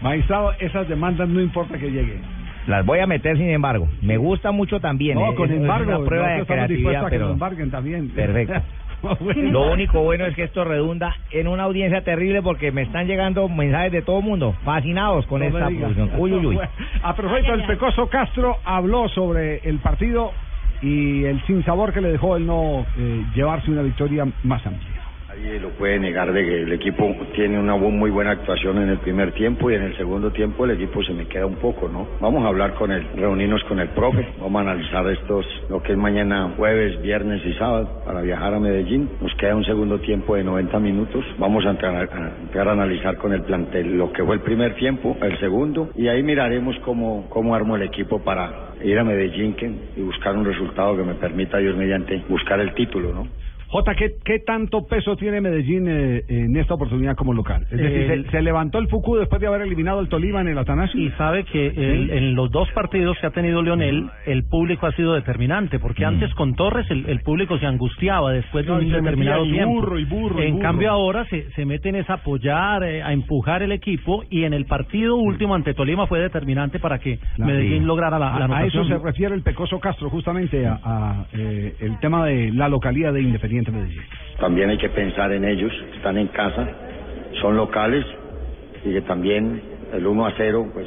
Magistrado, 0.00 0.52
esas 0.60 0.88
demandas 0.88 1.28
no 1.28 1.40
importa 1.40 1.76
que 1.78 1.90
lleguen. 1.90 2.20
Las 2.66 2.86
voy 2.86 3.00
a 3.00 3.06
meter 3.06 3.36
sin 3.36 3.50
embargo. 3.50 3.88
Me 4.02 4.16
gusta 4.16 4.52
mucho 4.52 4.78
también. 4.80 5.18
No, 5.18 5.32
eh, 5.32 5.34
con 5.34 5.50
es- 5.50 5.56
embargo, 5.56 5.96
una 5.96 6.04
prueba 6.04 6.28
de 6.28 6.44
creatividad, 6.46 7.04
que 7.04 7.10
pero 7.10 7.36
también. 7.70 8.08
Perfecto. 8.10 8.54
Lo 9.50 9.72
único 9.72 10.00
bueno 10.04 10.26
es 10.26 10.36
que 10.36 10.44
esto 10.44 10.62
redunda 10.62 11.16
en 11.32 11.48
una 11.48 11.64
audiencia 11.64 12.02
terrible 12.04 12.40
porque 12.40 12.70
me 12.70 12.82
están 12.82 13.06
llegando 13.08 13.48
mensajes 13.48 13.90
de 13.90 14.02
todo 14.02 14.18
el 14.20 14.24
mundo 14.24 14.54
fascinados 14.64 15.26
con 15.26 15.40
No 15.40 15.46
esta 15.46 15.66
producción. 15.66 16.10
Uy, 16.18 16.32
uy, 16.32 16.46
uy. 16.46 16.58
A 17.02 17.14
propósito, 17.16 17.52
el 17.54 17.64
Pecoso 17.64 18.08
Castro 18.08 18.58
habló 18.64 19.08
sobre 19.08 19.58
el 19.68 19.78
partido 19.78 20.30
y 20.82 21.24
el 21.24 21.40
sinsabor 21.46 21.92
que 21.92 22.00
le 22.00 22.12
dejó 22.12 22.36
el 22.36 22.46
no 22.46 22.86
eh, 22.96 23.24
llevarse 23.34 23.70
una 23.72 23.82
victoria 23.82 24.24
más 24.44 24.64
amplia. 24.66 24.88
Nadie 25.34 25.58
lo 25.60 25.70
puede 25.70 25.98
negar 25.98 26.30
de 26.30 26.44
que 26.44 26.62
el 26.62 26.72
equipo 26.72 27.16
tiene 27.34 27.58
una 27.58 27.74
muy 27.74 28.10
buena 28.10 28.32
actuación 28.32 28.76
en 28.82 28.90
el 28.90 28.98
primer 28.98 29.32
tiempo 29.32 29.70
y 29.70 29.74
en 29.74 29.82
el 29.82 29.96
segundo 29.96 30.30
tiempo 30.30 30.66
el 30.66 30.72
equipo 30.72 31.02
se 31.02 31.14
me 31.14 31.26
queda 31.26 31.46
un 31.46 31.54
poco, 31.54 31.88
¿no? 31.88 32.06
Vamos 32.20 32.44
a 32.44 32.48
hablar 32.48 32.74
con 32.74 32.92
él, 32.92 33.06
reunirnos 33.16 33.64
con 33.64 33.80
el 33.80 33.88
profe, 33.88 34.28
vamos 34.38 34.58
a 34.58 34.70
analizar 34.70 35.08
estos, 35.08 35.46
lo 35.70 35.82
que 35.82 35.92
es 35.92 35.98
mañana 35.98 36.52
jueves, 36.54 37.00
viernes 37.00 37.40
y 37.46 37.54
sábado 37.54 38.02
para 38.04 38.20
viajar 38.20 38.52
a 38.52 38.60
Medellín. 38.60 39.08
Nos 39.22 39.34
queda 39.36 39.56
un 39.56 39.64
segundo 39.64 40.00
tiempo 40.00 40.36
de 40.36 40.44
90 40.44 40.78
minutos, 40.80 41.24
vamos 41.38 41.64
a 41.64 41.70
entrar 41.70 41.96
a, 41.96 42.42
entrar 42.42 42.68
a 42.68 42.72
analizar 42.72 43.16
con 43.16 43.32
el 43.32 43.40
plantel 43.40 43.96
lo 43.96 44.12
que 44.12 44.22
fue 44.22 44.34
el 44.34 44.42
primer 44.42 44.74
tiempo, 44.74 45.16
el 45.22 45.38
segundo 45.40 45.92
y 45.96 46.08
ahí 46.08 46.22
miraremos 46.22 46.76
cómo, 46.80 47.30
cómo 47.30 47.54
armo 47.54 47.76
el 47.76 47.82
equipo 47.84 48.22
para 48.22 48.74
ir 48.84 48.98
a 48.98 49.04
Medellín 49.04 49.56
y 49.96 50.00
buscar 50.02 50.36
un 50.36 50.44
resultado 50.44 50.94
que 50.94 51.04
me 51.04 51.14
permita, 51.14 51.56
Dios 51.56 51.74
mediante, 51.74 52.22
buscar 52.28 52.60
el 52.60 52.74
título, 52.74 53.14
¿no? 53.14 53.41
Jota, 53.72 53.94
¿qué, 53.94 54.16
¿qué 54.22 54.38
tanto 54.40 54.86
peso 54.86 55.16
tiene 55.16 55.40
Medellín 55.40 55.86
eh, 55.88 56.22
en 56.28 56.54
esta 56.58 56.74
oportunidad 56.74 57.16
como 57.16 57.32
local? 57.32 57.62
Es 57.70 57.78
decir, 57.78 58.10
El- 58.10 58.24
se, 58.26 58.30
se 58.32 58.42
levantó 58.42 58.78
el 58.78 58.88
Fuku 58.88 59.16
después 59.16 59.40
de 59.40 59.46
haber 59.46 59.62
eliminado 59.62 60.00
el 60.00 60.10
Tolima 60.10 60.42
en 60.42 60.48
el 60.48 60.58
Atanasio. 60.58 61.00
Y 61.00 61.08
sabe 61.12 61.44
que 61.44 61.68
el- 61.68 62.10
en 62.10 62.34
los 62.34 62.50
dos 62.50 62.70
partidos 62.72 63.16
que 63.18 63.26
ha 63.28 63.30
tenido 63.30 63.62
Leonel, 63.62 64.10
el 64.26 64.44
público 64.44 64.86
ha 64.86 64.92
sido 64.92 65.14
determinante, 65.14 65.78
porque 65.78 66.04
antes 66.04 66.34
con 66.34 66.54
Torres 66.54 66.86
el, 66.90 67.20
público 67.20 67.56
se 67.58 67.64
angustiaba 67.64 68.30
después 68.32 68.66
de 68.66 68.72
No, 68.72 68.78
un 68.78 68.90
determinado 68.92 69.46
y 69.46 69.52
tiempo. 69.52 69.72
burro, 69.74 69.98
y 69.98 70.04
burro, 70.04 70.42
y 70.42 70.48
en 70.48 70.52
burro. 70.56 70.62
cambio 70.68 70.90
ahora 70.90 71.24
se, 71.30 71.50
se 71.52 71.64
meten 71.64 71.94
es 71.94 72.10
a 72.10 72.14
apoyar, 72.14 72.84
eh, 72.84 73.02
a 73.02 73.14
empujar 73.14 73.62
el 73.62 73.72
equipo, 73.72 74.22
y 74.28 74.44
en 74.44 74.52
el 74.52 74.66
partido 74.66 75.16
último 75.16 75.54
ante 75.54 75.72
Tolima 75.72 76.06
fue 76.06 76.20
determinante 76.20 76.78
para 76.78 76.98
que. 76.98 77.18
Medellín 77.38 77.78
Sí. 77.80 77.86
lograra 77.86 78.18
la, 78.18 78.38
la 78.38 78.54
a, 78.54 78.58
a 78.58 78.66
eso 78.66 78.84
se 78.84 78.98
refiere 78.98 79.34
el 79.34 79.40
Pecoso 79.42 79.80
Castro, 79.80 80.10
justamente 80.10 80.66
a, 80.66 80.78
a, 80.84 81.26
eh, 81.32 81.74
el 81.80 81.98
tema 82.00 82.26
de 82.26 82.52
la 82.52 82.68
localidad 82.68 83.14
de 83.14 83.22
Independiente 83.22 83.61
También 84.38 84.70
hay 84.70 84.78
que 84.78 84.88
pensar 84.88 85.32
en 85.32 85.44
ellos, 85.44 85.72
están 85.94 86.18
en 86.18 86.28
casa, 86.28 86.68
son 87.40 87.56
locales 87.56 88.04
y 88.84 88.92
que 88.92 89.02
también 89.02 89.62
el 89.92 90.06
1 90.06 90.26
a 90.26 90.32
0 90.36 90.70
pues 90.72 90.86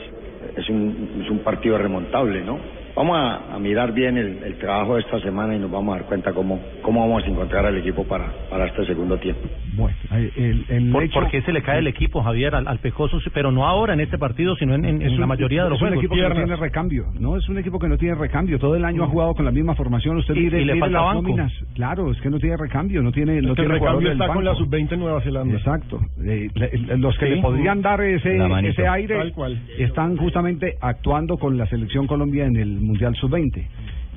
es 0.57 0.69
un, 0.69 1.21
es 1.23 1.29
un 1.29 1.39
partido 1.39 1.77
remontable, 1.77 2.43
¿no? 2.43 2.59
Vamos 2.95 3.17
a, 3.17 3.53
a 3.53 3.59
mirar 3.59 3.93
bien 3.93 4.17
el, 4.17 4.41
el 4.43 4.55
trabajo 4.57 4.95
de 4.95 5.01
esta 5.01 5.19
semana 5.19 5.53
y 5.53 5.59
nos 5.59 5.69
vamos 5.69 5.93
a 5.95 5.99
dar 5.99 6.07
cuenta 6.07 6.31
cómo, 6.31 6.59
cómo 6.81 7.01
vamos 7.01 7.23
a 7.25 7.27
encontrar 7.27 7.65
al 7.65 7.75
equipo 7.77 8.05
para, 8.05 8.31
para 8.49 8.67
este 8.67 8.85
segundo 8.85 9.17
tiempo. 9.17 9.41
Bueno, 9.75 9.97
el, 10.11 10.65
el 10.69 10.91
¿Por, 10.93 11.03
hecho- 11.03 11.19
por 11.19 11.29
qué 11.29 11.41
se 11.41 11.51
le 11.51 11.61
cae 11.61 11.79
el 11.79 11.87
equipo, 11.87 12.23
Javier, 12.23 12.55
al, 12.55 12.67
al 12.69 12.79
Pecoso? 12.79 13.17
Pero 13.33 13.51
no 13.51 13.67
ahora 13.67 13.93
en 13.93 13.99
este 13.99 14.17
partido, 14.17 14.55
sino 14.55 14.75
en, 14.75 14.85
en- 14.85 15.01
en 15.01 15.07
Es 15.11 15.17
la 15.17 15.25
un- 15.25 15.27
mayoría 15.29 15.63
de 15.65 15.69
los 15.71 15.77
es 15.77 15.81
un 15.81 15.87
juegos. 15.89 16.03
equipo 16.05 16.15
que 16.15 16.29
no 16.29 16.35
tiene 16.35 16.55
recambio, 16.55 17.05
no 17.19 17.35
es 17.35 17.49
un 17.49 17.57
equipo 17.57 17.79
que 17.79 17.87
no 17.89 17.97
tiene 17.97 18.15
recambio. 18.15 18.59
Todo 18.59 18.75
el 18.77 18.85
año 18.85 19.03
ha 19.03 19.07
jugado 19.07 19.33
con 19.35 19.43
la 19.43 19.51
misma 19.51 19.75
formación. 19.75 20.15
Usted 20.17 20.33
Y- 20.35 20.39
mire, 20.39 20.61
y 20.61 20.65
le 20.65 20.73
mire 20.75 20.79
falta 20.79 20.97
las 20.99 21.05
banco. 21.07 21.21
nóminas. 21.21 21.51
Claro, 21.73 22.11
es 22.11 22.21
que 22.21 22.29
no 22.29 22.39
tiene 22.39 22.55
recambio, 22.55 23.01
no 23.03 23.11
tiene, 23.11 23.41
no 23.41 23.49
Es 23.49 23.55
que 23.55 23.61
el 23.63 23.67
tiene 23.67 23.73
recambio 23.73 23.79
jugadores 24.09 24.11
está 24.13 24.27
con 24.33 24.45
la 24.45 24.51
banco. 24.51 24.63
sub-20 24.63 24.91
en 24.93 24.99
Nueva 25.01 25.19
Zelanda. 25.21 25.57
Exacto. 25.57 25.99
Eh, 26.23 26.47
le- 26.55 26.77
le- 26.77 26.97
los 26.97 27.17
que 27.17 27.27
Sí. 27.27 27.35
le 27.35 27.41
podrían 27.41 27.81
dar 27.81 27.99
ese, 27.99 28.37
ese 28.69 28.87
aire 28.87 29.17
Tal 29.17 29.33
cual. 29.33 29.59
están 29.77 30.15
justamente 30.15 30.77
actuando 30.79 31.37
con 31.37 31.57
la 31.57 31.65
selección 31.67 32.07
Colombia 32.07 32.45
en 32.45 32.55
el 32.55 32.79
Mundial 32.85 33.15
Sub-20. 33.15 33.67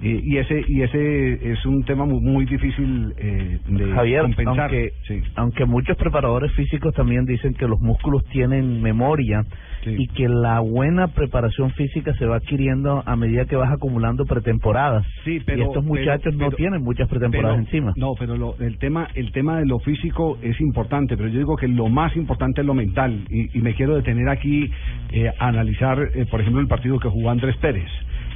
Eh, 0.01 0.21
y 0.23 0.37
ese 0.37 0.65
y 0.69 0.83
ese 0.83 1.51
es 1.53 1.67
un 1.67 1.83
tema 1.83 2.05
muy, 2.05 2.21
muy 2.21 2.45
difícil 2.45 3.13
eh, 3.19 3.59
de 3.67 3.93
Javier, 3.93 4.23
compensar. 4.23 4.61
aunque, 4.71 4.93
Sí. 5.09 5.21
aunque 5.35 5.65
muchos 5.65 5.97
preparadores 5.97 6.53
físicos 6.53 6.95
también 6.95 7.25
dicen 7.25 7.53
que 7.55 7.67
los 7.67 7.81
músculos 7.81 8.25
tienen 8.27 8.81
memoria 8.81 9.43
y 9.85 10.07
que 10.09 10.29
la 10.29 10.61
buena 10.61 11.09
preparación 11.09 11.73
física 11.73 12.13
se 12.15 12.27
va 12.27 12.37
adquiriendo 12.37 13.03
a 13.07 13.17
medida 13.17 13.47
que 13.47 13.57
vas 13.57 13.73
acumulando 13.73 14.25
pretemporadas. 14.25 15.05
Sí, 15.25 15.41
pero- 15.45 15.59
y 15.59 15.63
estos 15.63 15.83
pero- 15.85 15.95
muchachos 15.97 16.33
no 16.37 16.51
tienen 16.53 16.81
muchas 16.85 17.09
pretemporadas 17.09 17.59
encima. 17.59 17.93
No, 17.97 18.13
pero 18.17 18.37
lo- 18.37 18.55
el 18.61 18.79
tema 18.79 19.09
el 19.17 19.33
tema 19.33 19.59
de 19.59 19.67
lo 19.67 19.81
físico 19.81 20.39
es 20.43 20.61
importante, 20.61 21.17
pero 21.17 21.29
yo 21.29 21.39
digo 21.39 21.57
que 21.57 21.67
lo 21.67 21.89
más 21.89 22.15
importante 22.17 22.61
es 22.61 22.67
lo 22.69 22.75
mental 22.75 23.25
y, 23.31 23.59
y 23.59 23.63
me 23.63 23.75
quiero 23.75 23.97
detener 23.97 24.29
aquí 24.29 24.71
eh, 25.11 25.29
a 25.41 25.49
analizar, 25.49 25.99
eh, 26.15 26.25
por 26.31 26.41
ejemplo, 26.41 26.61
el 26.61 26.69
partido 26.69 27.01
que 27.01 27.09
jugó 27.09 27.31
Andrés 27.31 27.57
Pérez. 27.57 27.89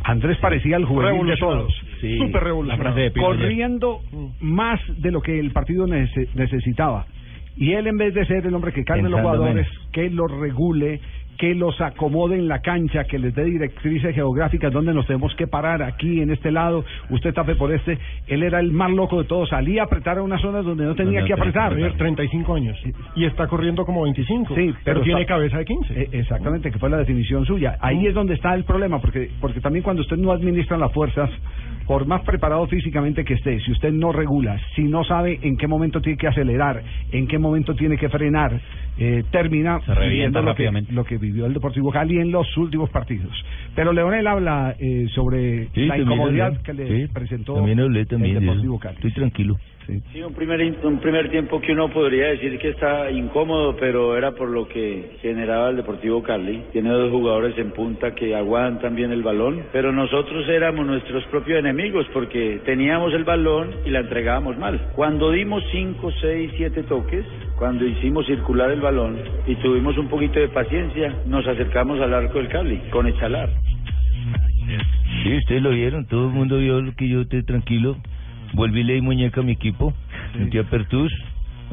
Andrés 0.05 0.39
parecía 0.39 0.77
el 0.77 0.85
juvenil 0.85 1.27
de 1.27 1.37
todos. 1.41 1.73
Sí. 2.01 2.19
Pino 3.13 3.27
ayer. 3.27 3.39
Corriendo 3.43 4.01
más 4.41 4.81
de 4.99 5.11
lo 5.11 5.21
que 5.21 5.39
el 5.39 5.51
partido 5.53 5.87
nece- 5.87 6.29
necesitaba. 6.35 7.07
Y 7.57 7.73
él, 7.73 7.87
en 7.87 7.97
vez 7.99 8.15
de 8.15 8.25
ser 8.27 8.47
el 8.47 8.55
hombre 8.55 8.73
que 8.73 8.85
calme 8.85 9.09
los 9.09 9.21
jugadores, 9.21 9.55
menos. 9.55 9.89
que 9.93 10.09
los 10.11 10.31
regule, 10.31 11.01
que 11.39 11.55
los 11.55 11.81
acomode 11.81 12.37
en 12.37 12.47
la 12.47 12.61
cancha, 12.61 13.05
que 13.05 13.19
les 13.19 13.35
dé 13.35 13.45
directrices 13.45 14.15
geográficas 14.15 14.73
donde 14.73 14.95
nos 14.95 15.07
tenemos 15.07 15.35
que 15.35 15.47
parar, 15.47 15.83
aquí, 15.83 16.21
en 16.21 16.31
este 16.31 16.53
lado, 16.53 16.85
usted 17.11 17.35
tape 17.35 17.57
por 17.57 17.73
este. 17.73 17.99
Él 18.29 18.43
era 18.43 18.61
el 18.61 18.71
más 18.71 18.91
loco 18.93 19.21
de 19.21 19.27
todos, 19.29 19.49
salía 19.49 19.83
a 19.83 19.85
apretar 19.87 20.19
a 20.19 20.23
unas 20.23 20.41
zonas 20.41 20.65
donde 20.65 20.85
no 20.85 20.95
tenía 20.95 21.25
que 21.25 21.33
apretar. 21.33 21.71
Javier, 21.71 21.95
35 21.97 22.55
años. 22.55 22.79
Y 23.17 23.25
está 23.25 23.49
corriendo 23.49 23.85
como 23.85 24.03
25. 24.03 24.55
Sí, 24.55 24.67
pero, 24.67 24.75
pero 24.85 25.01
tiene 25.03 25.23
está- 25.23 25.35
cabeza 25.35 25.59
de 25.59 25.65
15. 25.65 26.01
Eh, 26.01 26.09
Exactamente, 26.13 26.71
que 26.71 26.79
fue 26.79 26.91
la 26.91 26.99
definición 26.99 27.45
suya. 27.45 27.77
Ahí 27.81 28.07
es 28.07 28.15
donde 28.15 28.35
está 28.35 28.55
el 28.55 28.65
problema, 28.65 29.01
porque 29.01 29.31
porque 29.41 29.61
también 29.61 29.83
cuando 29.83 30.03
usted 30.03 30.17
no 30.19 30.31
administra 30.33 30.79
las 30.79 30.93
fuerzas, 30.93 31.29
por 31.87 32.07
más 32.07 32.23
preparado 32.23 32.67
físicamente 32.67 33.25
que 33.25 33.35
esté, 33.35 33.61
si 33.61 33.73
usted 33.73 33.93
no 33.93 34.13
regula, 34.13 34.61
si 34.75 34.83
no 34.83 35.05
sabe 35.05 35.39
en 35.43 35.57
qué 35.57 35.67
momento 35.67 36.01
tiene 36.01 36.19
que 36.19 36.29
acelerar, 36.29 36.83
en 37.11 37.27
qué 37.27 37.39
momento 37.39 37.75
tiene 37.75 37.97
que 37.97 38.09
frenar, 38.09 38.61
eh, 38.99 39.25
termina 39.31 39.81
Se 39.81 39.99
viviendo 39.99 40.43
lo 40.43 40.55
que, 40.55 40.71
lo 40.91 41.05
que 41.05 41.17
vivió 41.17 41.47
el 41.47 41.55
Deportivo 41.55 41.91
Cali 41.91 42.19
en 42.19 42.31
los 42.31 42.57
últimos 42.57 42.91
partidos. 42.91 43.33
Pero 43.75 43.93
Leonel 43.93 44.27
habla 44.27 44.75
eh, 44.79 45.07
sobre 45.15 45.69
Sí, 45.75 45.87
la 45.87 45.99
incomodidad 45.99 46.61
que 46.63 46.73
le 46.75 47.07
Sí, 47.07 47.13
presentó 47.13 47.55
También 47.55 47.81
hablé 47.81 48.05
también 48.07 48.37
el. 48.37 48.41
Deportivo 48.43 48.79
Cali. 48.79 48.97
Estoy 48.97 49.13
tranquilo. 49.13 49.57
Sí, 49.87 50.23
un 50.23 50.33
primer, 50.33 50.61
un 50.85 51.01
primer 51.01 51.29
tiempo 51.31 51.61
que 51.61 51.73
uno 51.73 51.89
podría 51.89 52.29
decir 52.29 52.59
que 52.59 52.69
está 52.71 53.11
incómodo, 53.11 53.77
pero 53.77 54.17
era 54.17 54.33
por 54.33 54.49
lo 54.49 54.69
que 54.69 55.17
generaba 55.21 55.71
el 55.71 55.77
Deportivo 55.77 56.23
Cali. 56.23 56.63
Tiene 56.73 56.91
dos 56.91 57.11
jugadores 57.11 57.59
en 57.59 57.73
punta 57.73 58.15
que 58.15 58.35
aguantan 58.35 58.95
bien 58.95 59.11
el 59.11 59.23
balón, 59.23 59.65
pero 59.73 59.91
nosotros 59.91 60.49
éramos 60.49 60.87
nuestros 60.87 61.25
propios 61.27 61.59
enemigos 61.59 62.07
porque 62.13 62.61
teníamos 62.65 63.13
el 63.15 63.25
balón 63.25 63.71
y 63.85 63.91
la 63.91 64.01
entregábamos 64.01 64.57
mal. 64.57 64.91
Cuando 64.95 65.33
dimos 65.33 65.65
cinco, 65.73 66.13
seis, 66.21 66.53
siete 66.57 66.85
toques, 66.85 67.25
cuando 67.59 67.85
hicimos 67.85 68.27
circular 68.27 68.71
el 68.71 68.81
balón 68.81 69.19
y 69.47 69.57
tuvimos 69.57 69.99
un 69.99 70.09
poquito 70.09 70.39
de 70.39 70.49
paciencia, 70.49 71.17
nos 71.27 71.47
acercamos 71.47 72.01
al 72.01 72.15
arco 72.15 72.39
del 72.39 72.49
Cali 72.49 72.79
con 72.91 73.09
Echalar. 73.09 73.51
Sí, 75.23 75.37
ustedes 75.39 75.63
lo 75.63 75.71
vieron, 75.71 76.07
todo 76.07 76.27
el 76.27 76.33
mundo 76.33 76.59
vio 76.59 76.83
que 76.97 77.09
yo 77.09 77.23
estoy 77.23 77.43
tranquilo. 77.45 77.97
Volví 78.53 78.81
y 78.81 78.85
le 78.85 78.95
di 78.95 79.01
muñeca 79.01 79.41
a 79.41 79.45
mi 79.45 79.53
equipo, 79.53 79.95
a 80.35 80.65
Pertus, 80.65 81.13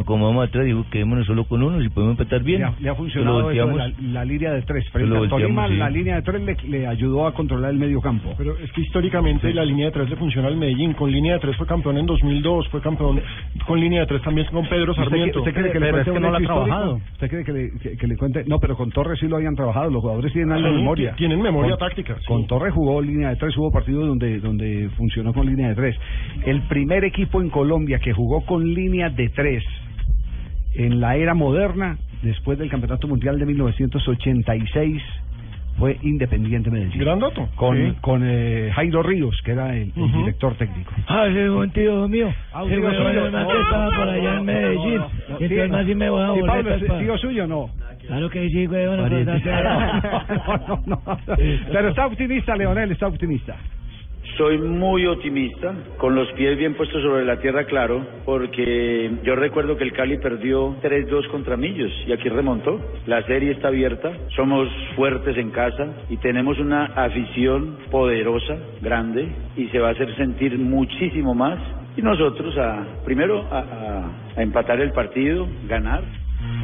como 0.06 0.28
vamos 0.28 0.48
atrás, 0.48 0.66
digo, 0.66 0.86
quedémonos 0.92 1.26
solo 1.26 1.44
con 1.46 1.62
uno, 1.64 1.82
si 1.82 1.90
podemos 1.90 2.20
empatar 2.20 2.44
bien. 2.44 2.60
Le 2.62 2.66
ha, 2.68 2.74
le 2.80 2.90
ha 2.90 2.96
funcionado 2.96 3.40
eso 3.40 3.50
de 3.50 3.62
volteamos. 3.64 4.02
la, 4.02 4.12
la 4.14 4.26
línea 4.26 4.52
de 4.54 4.62
tres. 4.64 4.86
Lo 4.86 4.92
Frente 4.92 5.18
volteamos, 5.18 5.42
Tolima, 5.42 5.68
sí. 5.68 5.76
la 5.76 5.90
línea 5.90 6.16
de 6.16 6.22
tres 6.22 6.42
le, 6.44 6.58
le 6.70 6.88
ayudó 6.88 7.28
a 7.28 7.34
controlar 7.34 7.72
el 7.72 7.78
medio 7.78 8.02
campo. 8.02 8.34
Pero 8.38 8.58
es 8.58 8.72
que 8.72 8.82
históricamente 8.82 9.54
la 9.54 9.66
línea 9.66 9.88
de 9.88 9.92
tres 9.92 10.10
le 10.10 10.16
funciona 10.16 10.48
al 10.48 10.58
Medellín. 10.58 10.94
Con 10.94 11.12
línea 11.12 11.34
de 11.34 11.40
tres 11.40 11.56
fue 11.58 11.68
campeón 11.68 11.98
en 11.98 12.06
2002, 12.06 12.68
fue 12.70 12.82
campeón 12.82 13.22
con 13.68 13.80
línea 13.80 14.02
de 14.02 14.08
tres 14.08 14.22
también 14.22 14.48
con 14.48 14.68
Pedro 14.68 14.92
¿Usted, 14.92 15.04
Sarmiento. 15.04 15.40
usted 15.40 15.54
cree 15.54 15.72
que 15.72 15.80
le 15.80 15.92
cuente 15.92 16.12
un 16.12 16.26
hecho 16.26 16.42
histórico? 16.42 17.02
¿Usted 17.14 17.30
cree 17.30 17.44
que 17.44 17.52
le, 17.54 17.72
que, 17.80 17.98
que 17.98 18.08
le 18.08 18.18
cuente? 18.18 18.44
No, 18.48 18.60
pero 18.60 18.76
con 18.76 18.90
Torres 18.92 19.20
sí 19.20 19.28
lo 19.28 19.36
habían 19.38 19.56
trabajado. 19.56 19.90
Los 19.92 20.02
jugadores 20.02 20.32
tienen 20.34 20.52
algo 20.52 20.68
de 20.68 20.74
Sí, 20.74 20.80
memoria. 20.80 21.16
tienen 21.16 21.42
memoria 21.42 21.72
Con- 21.78 21.88
táctica, 21.88 22.16
sí. 22.20 22.26
Con 22.26 22.48
Torres 22.48 22.74
jugó 22.74 23.02
línea 23.02 23.30
de 23.30 23.36
tres, 23.36 23.56
hubo 23.58 23.72
partidos 23.72 24.08
donde, 24.08 24.40
donde 24.40 24.90
funcionó 24.98 25.34
con 25.34 25.46
línea 25.46 25.70
de 25.70 25.76
tres. 25.76 25.96
El 26.46 26.62
primer 26.64 27.04
equipo 27.04 27.42
en 27.42 27.50
Colombia 27.50 28.00
que 28.00 28.14
jugó 28.14 28.46
con 28.46 28.66
línea 28.74 29.10
de 29.10 29.30
tres 29.30 29.64
en 30.74 31.00
la 31.00 31.16
era 31.16 31.34
moderna, 31.34 31.98
después 32.22 32.58
del 32.60 32.70
Campeonato 32.70 33.08
Mundial 33.08 33.40
de 33.40 33.46
1986, 33.46 35.02
fue 35.78 35.98
Independiente 36.02 36.70
Medellín. 36.70 37.00
Gran 37.00 37.20
dato. 37.20 37.48
Con, 37.56 37.78
Sí. 37.78 37.94
con 38.02 38.22
eh, 38.26 38.70
Jairo 38.76 39.02
Ríos, 39.02 39.40
que 39.46 39.52
era 39.52 39.74
el, 39.76 39.94
el 39.96 40.02
Ujú. 40.02 40.18
director 40.20 40.54
técnico. 40.56 40.92
Ah, 41.08 41.26
ese 41.28 41.46
es 41.46 41.50
un 41.50 41.70
tío 41.72 42.08
mío. 42.10 42.34
Ah, 42.52 42.64
un 42.64 42.72
Ese 42.72 42.82
tío 42.82 42.90
que 42.90 43.62
estaba 43.62 43.90
por 43.96 44.10
allá 44.10 44.38
en 44.40 44.46
Medellín. 44.46 45.02
Y 45.40 45.44
entonces 45.44 45.70
más 45.70 45.86
si 45.86 45.96
me 45.96 46.10
voy 46.10 46.22
a 46.22 46.34
Sí, 46.34 46.42
Pablo, 46.46 46.76
¿es 46.76 47.00
tío 47.00 47.18
suyo 47.18 47.44
o 47.46 47.48
no? 47.48 47.70
Claro 48.06 48.30
que 48.30 48.50
sí, 48.50 48.66
güey. 48.66 48.88
Bueno, 48.88 49.08
pues, 49.08 49.26
no, 50.68 50.68
no, 50.68 50.84
no. 50.86 51.02
Pero 51.72 51.90
está 51.90 52.08
optimista, 52.08 52.56
Leonel, 52.58 52.92
está 52.92 53.08
optimista. 53.08 53.56
Soy 54.38 54.58
muy 54.58 55.06
optimista, 55.06 55.76
con 55.98 56.16
los 56.16 56.32
pies 56.34 56.58
bien 56.58 56.74
puestos 56.76 57.02
sobre 57.02 57.26
la 57.26 57.38
tierra, 57.40 57.66
claro, 57.66 58.06
porque 58.26 59.12
yo 59.24 59.36
recuerdo 59.36 59.76
que 59.76 59.84
el 59.84 59.92
Cali 59.92 60.18
perdió 60.18 60.78
3-2 60.82 61.28
contra 61.30 61.58
Millos 61.58 61.92
y 62.08 62.14
aquí 62.14 62.30
remontó. 62.30 62.80
La 63.06 63.22
serie 63.24 63.52
está 63.52 63.68
abierta, 63.68 64.12
somos 64.38 64.70
fuertes 64.96 65.36
en 65.38 65.52
casa 65.52 65.94
y 66.10 66.18
tenemos 66.18 66.58
una 66.60 66.86
afición 66.86 67.78
poderosa, 67.92 68.58
grande, 68.82 69.28
y 69.58 69.68
se 69.70 69.80
va 69.80 69.90
a 69.90 69.92
hacer 69.92 70.16
sentir 70.16 70.58
muchísimo 70.58 71.36
más. 71.36 71.60
Y 71.98 72.02
nosotros, 72.02 72.58
a, 72.58 72.86
primero, 73.04 73.46
a, 73.52 73.60
a- 73.60 74.12
a 74.38 74.42
empatar 74.42 74.80
el 74.80 74.92
partido, 74.94 75.48
ganar. 75.68 76.19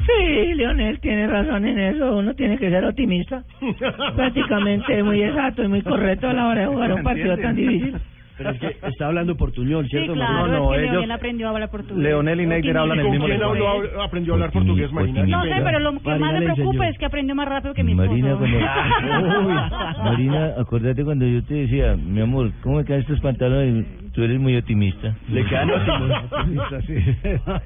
Sí, 0.05 0.53
Leonel 0.53 0.99
tiene 0.99 1.27
razón 1.27 1.65
en 1.65 1.79
eso. 1.79 2.17
Uno 2.17 2.33
tiene 2.33 2.57
que 2.57 2.69
ser 2.69 2.85
optimista. 2.85 3.43
Prácticamente 4.15 5.03
muy 5.03 5.23
exacto 5.23 5.63
y 5.63 5.67
muy 5.67 5.81
correcto 5.81 6.29
a 6.29 6.33
la 6.33 6.47
hora 6.47 6.61
de 6.61 6.67
jugar 6.67 6.93
un 6.93 7.03
partido 7.03 7.37
tan 7.37 7.55
difícil. 7.55 7.95
Pero 8.37 8.49
es 8.49 8.59
que 8.59 8.75
está 8.87 9.07
hablando 9.07 9.35
portuñol, 9.37 9.85
Sí, 9.85 9.91
¿cierto? 9.91 10.13
claro, 10.13 10.35
Marina? 10.35 10.57
es 10.75 10.81
que 10.81 10.91
Leonel 10.91 11.11
aprendió 11.11 11.47
a 11.47 11.49
hablar 11.51 11.69
portugués. 11.69 12.03
Leonel 12.03 12.41
y 12.41 12.45
Neider 12.45 12.77
hablan 12.77 12.97
el 12.99 13.03
¿Con 13.05 13.11
mismo 13.11 13.25
quién 13.27 13.39
lenguaje. 13.39 13.63
habló- 13.63 14.01
aprendió 14.03 14.33
a 14.33 14.35
hablar 14.35 14.51
portugués, 14.51 14.91
Marina? 14.91 15.25
No 15.25 15.43
sé, 15.43 15.51
pero 15.63 15.79
lo 15.79 15.91
que 15.93 15.99
Marina 16.03 16.19
más 16.19 16.33
me 16.33 16.39
le 16.39 16.45
preocupa 16.45 16.71
enseñó. 16.75 16.91
es 16.91 16.97
que 16.97 17.05
aprendió 17.05 17.35
más 17.35 17.47
rápido 17.47 17.73
que 17.73 17.83
mi 17.83 17.91
esposo. 17.93 18.09
Marina, 18.09 18.35
cuando... 18.35 18.57
Uy, 19.47 20.03
Marina, 20.03 20.53
acordate 20.57 21.03
cuando 21.03 21.25
yo 21.25 21.43
te 21.43 21.53
decía, 21.53 21.95
mi 21.95 22.21
amor, 22.21 22.51
¿cómo 22.61 22.77
me 22.77 22.85
quedan 22.85 23.01
estos 23.01 23.19
pantalones? 23.21 23.85
Tú 24.13 24.23
eres 24.23 24.39
muy 24.39 24.55
optimista. 24.57 25.13
Le 25.29 25.43
quedan 25.45 25.69
Optimista, 25.71 26.81
sí. 26.83 26.95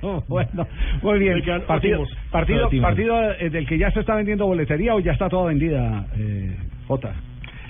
bueno, 0.28 0.68
muy 1.04 1.20
bien. 1.20 1.44
Partido, 1.68 2.04
partido, 2.32 2.70
partido 2.82 3.32
eh, 3.40 3.50
del 3.50 3.68
que 3.68 3.78
ya 3.78 3.92
se 3.92 4.00
está 4.00 4.16
vendiendo 4.16 4.46
boletería 4.48 4.96
o 4.96 5.00
ya 5.00 5.12
está 5.12 5.30
toda 5.30 5.48
vendida, 5.48 6.06
eh, 6.18 6.56
Jota. 6.88 7.14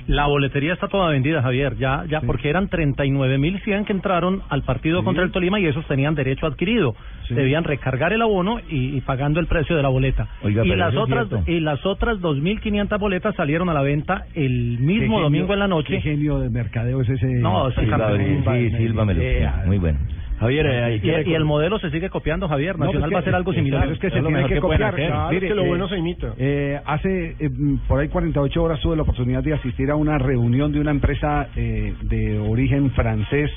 La 0.10 0.26
boletería 0.26 0.74
está 0.74 0.88
toda 0.88 1.12
vendida, 1.12 1.44
Javier, 1.44 1.76
ya, 1.78 2.04
ya, 2.10 2.22
porque 2.22 2.50
eran 2.50 2.68
39.100 2.68 3.86
que 3.86 3.94
entraron 3.94 4.42
al 4.50 4.64
partido 4.64 5.00
Sí. 5.02 5.06
contra 5.06 5.24
el 5.24 5.32
Tolima 5.32 5.60
y 5.60 5.68
esos 5.68 5.86
tenían 5.86 6.16
derecho 6.16 6.48
adquirido. 6.48 6.96
Sí. 7.28 7.36
Debían 7.36 7.64
recargar 7.64 8.12
el 8.12 8.22
abono 8.24 8.60
y, 8.70 8.98
y 8.98 9.02
pagando 9.02 9.40
el 9.40 9.46
precio 9.46 9.76
de 9.76 9.84
la 9.84 9.90
boleta. 9.90 10.28
Oiga, 10.42 10.66
y 10.66 10.70
las 10.76 10.96
otras 10.96 11.28
y 11.48 11.60
las 11.60 11.86
otras 11.86 12.18
2.500 12.22 12.98
boletas 13.00 13.36
salieron 13.36 13.70
a 13.70 13.74
la 13.76 13.84
venta 13.84 14.26
el 14.34 14.80
mismo 14.80 14.88
Qué 15.00 15.02
genio- 15.06 15.22
domingo 15.22 15.54
en 15.54 15.60
la 15.60 15.66
Qué 15.66 15.70
noche. 15.70 16.02
genio 16.02 16.40
de 16.40 16.50
mercadeo 16.50 17.02
es 17.02 17.10
ese. 17.10 17.28
No, 17.28 17.70
es 17.70 17.78
un 17.78 17.84
Silva, 17.86 18.12
sí, 18.18 18.72
sílvamelo. 18.78 19.22
Eh, 19.22 19.48
Muy 19.68 19.78
bueno. 19.78 20.00
Javier, 20.40 20.66
eh, 20.68 21.00
Y, 21.04 21.30
y 21.32 21.34
el 21.34 21.44
modelo 21.46 21.80
se 21.80 21.90
sigue 21.92 22.10
copiando, 22.10 22.48
Javier. 22.48 22.78
No, 22.80 22.86
Nacional 22.86 23.10
pues 23.10 23.14
va 23.16 23.18
a 23.18 23.22
hacer 23.22 23.36
algo 23.36 23.54
similar. 23.54 23.92
Es 23.92 24.00
que 24.00 24.10
se 24.10 24.22
tiene 24.22 24.46
que 24.48 24.60
copiar. 24.60 24.96
Claro, 24.96 25.32
es 25.32 25.40
que 25.42 25.54
lo 25.56 25.64
eh, 25.64 25.68
bueno 25.68 25.88
se 25.90 25.98
imita. 25.98 26.34
eh, 26.38 26.80
hace 26.86 27.36
eh, 27.40 27.50
mm, 27.50 27.78
por 27.88 28.00
ahí 28.00 28.08
48 28.08 28.64
horas 28.64 28.80
tuve 28.80 28.96
la 28.96 29.02
oportunidad 29.04 29.44
de 29.44 29.54
asistir 29.54 29.92
a 29.92 29.96
una 29.96 30.18
reunión 30.18 30.72
de 30.72 30.80
una 30.80 30.92
empresa 30.92 31.48
eh, 31.56 31.94
de 32.04 32.40
origen 32.40 32.92
francés 32.92 33.52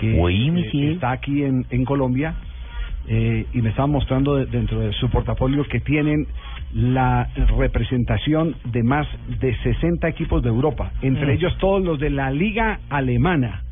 que 0.00 0.12
eh, 0.12 0.92
está 0.92 1.10
aquí 1.12 1.42
en, 1.44 1.64
en 1.70 1.84
Colombia 1.84 2.34
eh, 3.08 3.46
y 3.54 3.62
me 3.62 3.70
estaban 3.70 3.90
mostrando 3.90 4.36
de- 4.36 4.46
dentro 4.46 4.80
de 4.80 4.92
su 4.92 5.08
portafolio 5.10 5.64
que 5.64 5.80
tienen 5.80 6.26
la 6.74 7.28
representación 7.56 8.56
de 8.64 8.82
más 8.82 9.06
de 9.40 9.54
60 9.56 10.06
equipos 10.08 10.42
de 10.42 10.48
Europa, 10.50 10.92
entre 11.02 11.26
Mm. 11.26 11.30
ellos 11.36 11.56
todos 11.58 11.82
los 11.82 11.98
de 11.98 12.10
la 12.10 12.30
liga 12.30 12.80
alemana. 12.90 13.62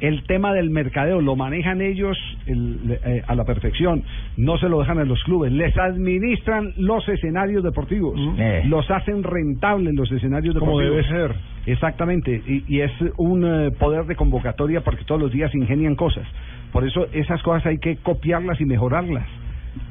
El 0.00 0.22
tema 0.24 0.52
del 0.52 0.70
mercadeo 0.70 1.20
lo 1.20 1.34
manejan 1.34 1.80
ellos 1.80 2.16
el- 2.46 2.98
eh, 3.04 3.22
a 3.26 3.34
la 3.34 3.44
perfección, 3.44 4.04
no 4.36 4.56
se 4.58 4.68
lo 4.68 4.78
dejan 4.80 4.98
a 4.98 5.04
los 5.04 5.22
clubes, 5.24 5.50
les 5.52 5.76
administran 5.76 6.72
los 6.76 7.08
escenarios 7.08 7.64
deportivos, 7.64 8.18
Eh. 8.38 8.62
los 8.66 8.88
hacen 8.90 9.22
rentables 9.22 9.94
los 9.94 10.10
escenarios 10.12 10.56
Como 10.56 10.78
deportivos. 10.78 11.08
debe 11.10 11.28
ser. 11.28 11.36
Exactamente, 11.66 12.40
y, 12.46 12.64
y 12.68 12.80
es 12.80 12.92
un 13.16 13.44
eh, 13.44 13.70
poder 13.72 14.04
de 14.06 14.14
convocatoria 14.16 14.80
porque 14.82 15.04
todos 15.04 15.20
los 15.20 15.32
días 15.32 15.54
ingenian 15.54 15.96
cosas. 15.96 16.26
Por 16.72 16.86
eso 16.86 17.06
esas 17.12 17.42
cosas 17.42 17.66
hay 17.66 17.78
que 17.78 17.96
copiarlas 17.96 18.60
y 18.60 18.64
mejorarlas. 18.64 19.26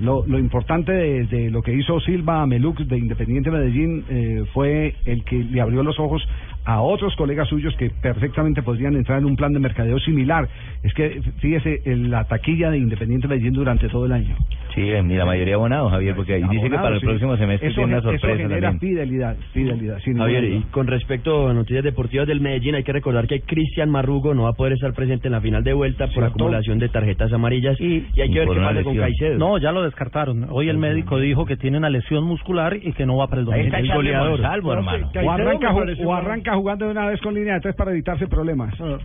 Lo, 0.01 0.25
lo 0.27 0.37
importante 0.37 0.91
de, 0.91 1.25
de 1.27 1.49
lo 1.49 1.61
que 1.61 1.73
hizo 1.73 1.99
Silva 2.01 2.45
Melux 2.45 2.85
de 2.87 2.97
Independiente 2.97 3.49
Medellín 3.51 4.03
eh, 4.09 4.43
fue 4.53 4.95
el 5.05 5.23
que 5.23 5.37
le 5.37 5.61
abrió 5.61 5.81
los 5.81 5.97
ojos 5.99 6.21
a 6.67 6.81
otros 6.81 7.15
colegas 7.15 7.47
suyos 7.47 7.73
que 7.77 7.89
perfectamente 7.89 8.61
podrían 8.61 8.93
entrar 8.97 9.19
en 9.19 9.25
un 9.25 9.37
plan 9.37 9.53
de 9.53 9.59
mercadeo 9.59 9.97
similar. 9.99 10.49
Es 10.83 10.93
que, 10.93 11.21
fíjese, 11.39 11.81
la 11.95 12.25
taquilla 12.25 12.69
de 12.69 12.77
Independiente 12.77 13.25
Medellín 13.25 13.53
durante 13.53 13.87
todo 13.87 14.05
el 14.05 14.11
año. 14.11 14.35
Sí, 14.75 14.81
y 14.81 14.91
la 14.91 15.25
mayoría 15.25 15.55
abonado, 15.55 15.89
Javier, 15.89 16.13
porque 16.13 16.33
ahí 16.33 16.43
dice 16.51 16.69
que 16.69 16.75
para 16.75 16.95
el 16.95 16.99
sí. 16.99 17.05
próximo 17.05 17.37
semestre 17.37 17.69
eso, 17.69 17.77
tiene 17.77 17.93
una 17.93 17.99
eso 17.99 18.11
sorpresa 18.11 18.37
genera 18.37 18.69
también. 18.69 18.79
fidelidad, 18.79 19.35
fidelidad. 19.53 19.99
sin 19.99 20.17
Javier, 20.17 20.43
ninguna 20.43 20.65
y 20.67 20.71
con 20.71 20.87
respecto 20.87 21.47
a 21.47 21.53
noticias 21.53 21.85
deportivas 21.85 22.27
del 22.27 22.41
Medellín, 22.41 22.75
hay 22.75 22.83
que 22.83 22.91
recordar 22.91 23.27
que 23.27 23.39
Cristian 23.41 23.89
Marrugo 23.89 24.33
no 24.33 24.43
va 24.43 24.49
a 24.49 24.53
poder 24.53 24.73
estar 24.73 24.93
presente 24.93 25.29
en 25.29 25.31
la 25.31 25.41
final 25.41 25.63
de 25.63 25.71
vuelta 25.71 26.05
por 26.07 26.15
¿Cierto? 26.15 26.29
acumulación 26.31 26.79
de 26.79 26.89
tarjetas 26.89 27.31
amarillas 27.31 27.79
y, 27.79 28.05
hay 28.21 28.29
y 28.29 28.33
que 28.33 28.39
ver 28.39 28.49
qué 28.49 28.59
pasa 28.59 28.83
con. 28.83 28.97
Caicedo. 28.97 29.37
No, 29.37 29.57
ya 29.57 29.71
lo 29.71 29.83
descartaron. 29.83 30.47
Hoy 30.51 30.67
el 30.67 30.77
médico 30.77 31.17
dijo 31.17 31.45
que 31.45 31.55
tiene 31.55 31.77
una 31.77 31.89
lesión 31.89 32.25
muscular 32.25 32.75
y 32.75 32.91
que 32.91 33.05
no 33.05 33.15
va 33.15 33.27
para 33.27 33.39
el 33.39 33.45
domingo. 33.45 33.73
el 33.73 33.93
goleador. 33.93 34.37
Sé, 34.41 34.45
hermano. 34.45 35.09
O 35.23 35.31
arranca, 35.31 35.73
o 35.73 36.13
arranca 36.13 36.56
jugando 36.57 36.85
de 36.85 36.91
una 36.91 37.07
vez 37.07 37.19
con 37.21 37.33
línea 37.33 37.55
de 37.55 37.61
tres 37.61 37.75
para 37.75 37.91
evitarse 37.91 38.27
problemas. 38.27 38.73
Ah, 38.79 38.97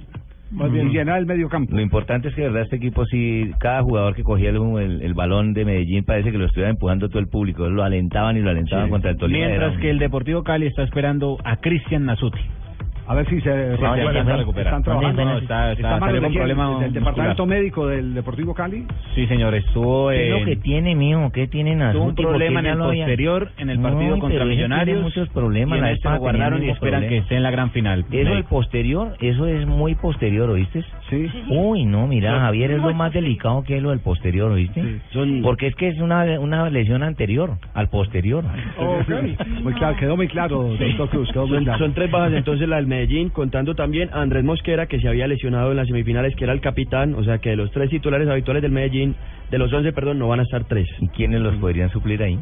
Más 0.51 0.71
bien 0.71 0.91
llenar 0.91 1.19
el 1.19 1.27
medio 1.27 1.49
campo. 1.49 1.75
Lo 1.75 1.81
importante 1.81 2.29
es 2.29 2.35
que 2.35 2.43
de 2.43 2.49
verdad 2.49 2.65
este 2.65 2.77
equipo 2.77 3.07
sí, 3.07 3.51
cada 3.59 3.83
jugador 3.83 4.15
que 4.15 4.23
cogía 4.23 4.51
el, 4.51 4.57
el, 4.57 5.03
el 5.03 5.15
balón 5.15 5.55
de 5.55 5.65
Medellín 5.65 6.05
parece 6.05 6.31
que 6.31 6.39
lo 6.39 6.47
estuviera 6.47 6.71
empujando 6.71 7.09
todo 7.09 7.21
el 7.21 7.29
público, 7.29 7.69
lo 7.69 7.83
alentaban 7.83 8.37
y 8.37 8.41
lo 8.41 8.51
alentaban 8.51 8.91
contra 8.91 9.13
el 9.13 9.17
Tolima. 9.17 9.47
Mientras 9.47 9.79
que 9.79 9.91
el 9.91 9.99
Deportivo 9.99 10.43
Cali 10.43 10.67
está 10.67 10.83
esperando 10.83 11.39
a 11.45 11.57
Cristian 11.57 12.05
Nasuti. 12.05 12.41
A 13.07 13.15
ver 13.15 13.29
si 13.29 13.41
se 13.41 13.77
ya 13.81 14.25
se 14.25 14.37
recupera. 14.37 14.71
Están 14.71 14.83
trabajando. 14.85 15.25
No, 15.25 15.39
está- 15.39 15.73
está- 15.73 15.95
de 15.95 16.21
con 16.21 16.31
quién? 16.31 16.35
problema 16.35 16.81
del 16.81 16.93
departamento 16.93 17.47
médico 17.47 17.87
del 17.89 18.15
Deportivo 18.15 18.55
Cali. 18.55 18.87
Sí, 19.15 19.27
señor, 19.27 19.55
estuvo 19.55 20.11
¿Qué 20.11 20.27
es 20.35 20.41
lo 20.41 20.45
que 20.47 20.57
tiene, 20.57 20.95
mijo? 20.95 21.31
¿Qué 21.33 21.47
tiene? 21.49 21.77
Tuvo 21.93 22.05
un 22.05 22.15
problema 22.15 22.61
en 22.61 22.67
el 22.67 22.79
posterior, 22.79 23.51
en 23.59 23.71
el 23.71 23.79
partido 23.81 24.17
No, 24.17 24.19
contra 24.21 24.45
Millonarios. 24.45 25.03
Muchos 25.03 25.29
problemas. 25.31 25.77
y 25.77 25.79
en 25.79 25.85
la 25.85 25.93
este 25.93 26.09
lo 26.09 26.19
guardaron 26.19 26.63
y 26.63 26.67
el 26.67 26.71
esperan 26.71 27.01
que 27.03 27.07
problema. 27.07 27.23
esté 27.23 27.37
en 27.37 27.43
la 27.43 27.51
gran 27.51 27.71
final. 27.71 28.05
Eso 28.11 28.31
del 28.35 28.45
posterior, 28.45 29.17
eso 29.21 29.47
es 29.47 29.67
muy 29.67 29.95
posterior, 29.95 30.49
¿oíste? 30.51 30.83
Sí. 31.11 31.29
Uy, 31.49 31.85
no, 31.85 32.07
mira, 32.07 32.39
Javier, 32.41 32.71
es 32.73 32.83
lo 32.83 32.95
más 32.95 33.13
delicado 33.13 33.63
que 33.65 33.77
es 33.79 33.83
lo 33.83 33.91
del 33.91 34.01
posterior, 34.01 34.51
¿oíste? 34.53 35.01
Porque 35.43 35.67
es 35.67 35.75
que 35.75 35.89
es 35.89 35.99
una, 36.01 36.25
una 36.41 36.71
lesión 36.71 37.03
anterior 37.03 37.53
al 37.75 37.89
posterior. 37.89 38.45
Muy 39.63 39.73
claro, 39.75 39.97
quedó 39.97 40.17
muy 40.17 40.29
claro, 40.29 40.63
doctor 40.79 41.09
Cruz. 41.09 41.31
Quedó 41.33 41.47
muy 41.47 41.65
Son, 41.65 41.79
son 41.79 41.95
tres 41.95 42.11
bajas 42.11 42.33
entonces 42.33 42.69
la 42.69 42.77
del 42.77 42.87
Medellín, 42.93 43.31
contando 43.31 43.75
también 43.75 44.11
a 44.13 44.21
Andrés 44.21 44.45
Mosquera, 44.45 44.87
que 44.87 45.01
se 45.01 45.09
había 45.09 45.27
lesionado 45.27 45.71
en 45.71 45.79
las 45.79 45.87
semifinales, 45.87 46.37
que 46.37 46.45
era 46.45 46.53
el 46.53 46.61
capitán, 46.61 47.15
o 47.15 47.25
sea 47.25 47.39
que 47.39 47.51
de 47.51 47.57
los 47.57 47.71
tres 47.71 47.89
titulares 47.89 48.29
habituales 48.29 48.63
del 48.63 48.71
Medellín, 48.71 49.17
de 49.51 49.59
los 49.59 49.73
once, 49.73 49.93
perdón, 49.93 50.19
no 50.19 50.29
van 50.29 50.41
a 50.41 50.43
estar 50.43 50.65
tres. 50.65 50.87
¿Y 51.01 51.09
quiénes 51.09 51.41
los 51.41 51.57
podrían 51.57 51.91
suplir 51.91 52.23
ahí? 52.23 52.39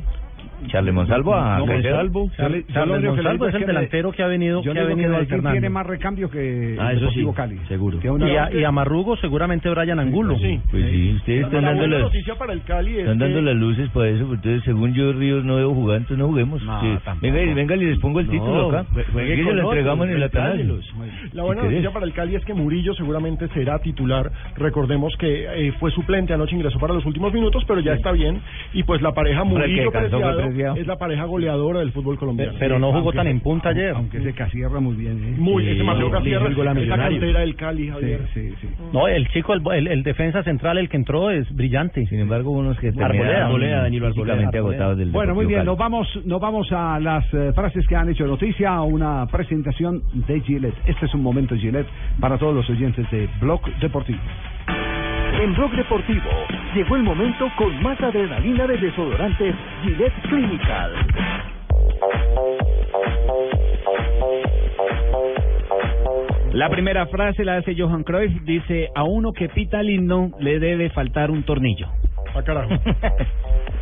Charles 0.69 0.95
Monsalvo 0.95 1.35
a 1.35 1.59
No, 1.59 1.67
Caicedo? 1.67 1.97
Monsalvo. 1.97 2.31
Charles 2.37 2.65
que 2.67 3.01
le 3.03 3.09
Monsalvo 3.09 3.47
es 3.49 3.55
el 3.55 3.61
que 3.61 3.67
delantero 3.67 4.13
que 4.13 4.23
ha 4.23 4.27
venido, 4.27 4.63
Yo 4.63 4.73
que 4.73 4.79
ha 4.81 4.85
venido 4.85 5.17
alternando. 5.17 5.53
tiene 5.53 5.69
más 5.71 5.87
recambio 5.87 6.31
que 6.31 6.77
Ah, 6.79 6.93
el 6.93 6.99
eso 6.99 7.11
sí, 7.11 7.27
Cali. 7.35 7.59
seguro. 7.69 7.99
Y 8.03 8.37
a, 8.37 8.53
y 8.53 8.65
a 8.65 8.71
Marrugo 8.73 9.17
seguramente 9.17 9.69
Brian 9.71 9.99
Angulo. 9.99 10.37
Sí. 10.39 10.61
Pues 10.71 10.85
sí, 10.91 11.15
ustedes 11.17 11.45
están 11.47 11.65
dando 11.65 11.87
las, 11.87 12.01
noticia 12.03 12.35
para 12.37 12.53
el 12.53 12.63
Cali 12.63 12.93
es 12.95 12.99
están 13.01 13.19
dando 13.19 13.37
que 13.37 13.43
las 13.43 13.55
luces 13.57 13.89
para 13.91 14.09
eso, 14.09 14.27
porque 14.27 14.35
entonces 14.49 14.65
según 14.65 14.95
yo 14.95 15.13
Ríos 15.13 15.45
no 15.45 15.57
debo 15.57 15.75
jugar, 15.75 15.99
entonces 15.99 16.19
no 16.19 16.27
juguemos. 16.29 16.63
No, 16.63 16.81
Sí. 16.81 16.99
venga, 17.21 17.43
y- 17.43 17.55
venga, 17.55 17.77
y 17.77 17.85
les 17.85 17.99
pongo 17.99 18.21
el 18.21 18.27
No, 18.27 18.33
título 18.33 18.69
acá. 18.71 18.85
jue- 18.93 19.05
juegue 19.13 19.33
Aquí 19.35 19.45
se 19.45 19.53
lo 19.55 19.63
entregamos 19.63 20.07
en 20.09 20.13
el 20.15 20.21
retráyelos. 20.23 20.95
La 21.33 21.43
buena 21.43 21.63
noticia 21.63 21.91
para 21.91 22.07
el 22.07 22.13
Cali 22.13 22.37
es 22.37 22.45
que 22.45 22.55
Murillo 22.55 22.95
seguramente 22.95 23.49
será 23.49 23.79
titular. 23.79 24.31
Recordemos 24.57 25.15
que 25.19 25.47
eh, 25.69 25.73
fue 25.79 25.91
suplente 25.91 26.33
anoche, 26.35 26.55
ingresó 26.55 26.79
para 26.79 26.95
los 26.95 27.05
últimos 27.07 27.33
minutos, 27.33 27.65
pero 27.67 27.81
ya 27.81 27.95
está 27.95 28.13
bien. 28.13 28.41
Y 28.73 28.83
pues 28.83 29.01
la 29.03 29.13
pareja 29.13 29.43
que 29.43 29.49
Murillo 29.49 29.91
Preciado 29.91 30.50
Preciado. 30.51 30.77
es 30.77 30.87
la 30.87 30.97
pareja 30.97 31.25
goleadora 31.25 31.81
del 31.81 31.93
fútbol 31.93 32.19
colombiano. 32.19 32.53
Pero 32.59 32.79
no 32.79 32.89
jugó 32.89 32.99
Aunque 33.11 33.17
tan 33.19 33.27
en 33.29 33.41
punta 33.41 33.69
ayer. 33.71 33.91
Aunque 33.95 34.21
se 34.21 34.33
casierra 34.33 34.81
muy 34.81 34.97
bien. 34.97 35.23
¿eh? 35.25 35.35
Muy, 35.39 35.65
Sí, 35.65 35.71
ese 35.71 35.83
Mateo 35.83 36.11
Casierra 36.11 36.47
el 36.47 36.53
es 36.53 36.59
la 36.89 36.97
cantera 36.97 37.41
del 37.41 37.57
Cali, 37.57 37.89
Javier. 37.89 38.21
sí, 38.35 38.51
sí. 38.61 38.69
No, 38.93 39.09
el 39.09 39.29
chico, 39.29 39.55
el, 39.55 39.63
el, 39.73 39.87
el 39.89 40.03
defensa 40.03 40.43
central, 40.43 40.79
el 40.79 40.89
que 40.89 40.97
entró, 40.97 41.31
es 41.31 41.51
brillante. 41.55 42.07
Sin 42.07 42.21
embargo, 42.21 42.51
unos 42.51 42.79
que 42.79 42.89
Arboleda, 42.89 43.47
Arboleda, 43.47 43.83
Danilo 43.83 44.07
Arboleda, 44.07 44.35
físicamente 44.35 44.59
Arboleda. 44.59 44.77
agotados 44.85 44.99
del 44.99 45.11
Bueno, 45.11 45.35
muy 45.35 45.47
bien, 45.47 45.61
Cali. 45.61 45.67
nos 45.67 45.79
vamos, 45.79 46.21
nos 46.25 46.41
vamos 46.41 46.73
a 46.73 46.99
las 47.01 47.25
eh, 47.35 47.53
frases 47.55 47.87
que 47.87 47.97
han 47.97 48.09
hecho 48.09 48.27
noticia, 48.27 48.81
una 48.83 49.27
presentación 49.27 50.03
de 50.27 50.41
Gillette. 50.41 50.75
Este 50.87 51.07
es 51.07 51.15
un 51.15 51.23
momento 51.23 51.55
Gillette 51.57 51.87
para 52.21 52.39
todos 52.39 52.55
los 52.55 52.69
oyentes 52.71 53.09
de 53.11 53.29
Blog 53.41 53.61
Deportivo. 53.81 54.19
En 55.39 55.55
Blog 55.55 55.73
Deportivo 55.73 56.31
llegó 56.75 56.97
el 56.97 57.03
momento 57.03 57.49
con 57.57 57.83
más 57.83 58.01
adrenalina 58.01 58.67
de 58.67 58.77
desodorantes 58.77 59.55
Gillette 59.83 60.23
Clinical. 60.29 60.93
La 66.53 66.69
primera 66.69 67.07
frase 67.07 67.45
la 67.45 67.59
hace 67.59 67.75
Johan 67.77 68.03
Cruyff, 68.03 68.43
dice, 68.43 68.89
a 68.95 69.05
uno 69.05 69.33
que 69.33 69.49
pita 69.49 69.83
himno 69.83 70.31
le 70.41 70.59
debe 70.59 70.91
faltar 70.91 71.31
un 71.31 71.45
tornillo. 71.45 71.89
Ah, 72.35 72.43
carajo. 72.43 72.71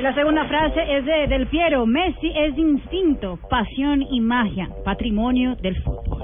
La 0.00 0.14
segunda 0.14 0.44
frase 0.44 0.80
es 0.96 1.04
de 1.04 1.26
Del 1.26 1.48
Piero. 1.48 1.84
Messi 1.84 2.30
es 2.32 2.56
instinto, 2.56 3.36
pasión 3.50 4.00
y 4.00 4.20
magia, 4.20 4.68
patrimonio 4.84 5.56
del 5.56 5.74
fútbol. 5.82 6.22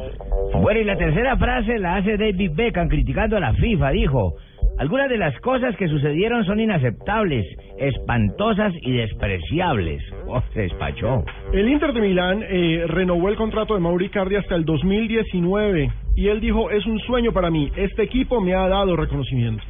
Bueno, 0.63 0.79
y 0.79 0.85
la 0.85 0.97
tercera 0.97 1.37
frase 1.37 1.81
la 1.81 1.97
hace 1.97 2.17
David 2.17 2.53
Beckham 2.55 2.89
criticando 2.89 3.37
a 3.37 3.41
la 3.41 3.53
FIFA. 3.55 3.91
Dijo, 3.91 4.35
algunas 4.79 5.09
de 5.09 5.19
las 5.19 5.37
cosas 5.41 5.77
que 5.77 5.89
sucedieron 5.89 6.45
son 6.45 6.61
inaceptables, 6.61 7.45
espantosas 7.77 8.73
y 8.81 8.93
despreciables. 8.93 10.03
Oh, 10.29 10.41
se 10.53 10.63
despachó. 10.63 11.25
El 11.53 11.69
Inter 11.69 11.93
de 11.93 12.01
Milán 12.01 12.45
eh, 12.49 12.85
renovó 12.87 13.29
el 13.29 13.35
contrato 13.35 13.75
de 13.75 13.81
Mauri 13.81 14.09
Cardi 14.09 14.37
hasta 14.37 14.55
el 14.55 14.65
2019 14.65 15.91
y 16.15 16.29
él 16.29 16.41
dijo, 16.41 16.71
es 16.71 16.87
un 16.87 17.01
sueño 17.01 17.33
para 17.33 17.51
mí, 17.51 17.73
este 17.75 18.05
equipo 18.05 18.41
me 18.41 18.55
ha 18.55 18.69
dado 18.69 18.95
reconocimiento. 18.95 19.65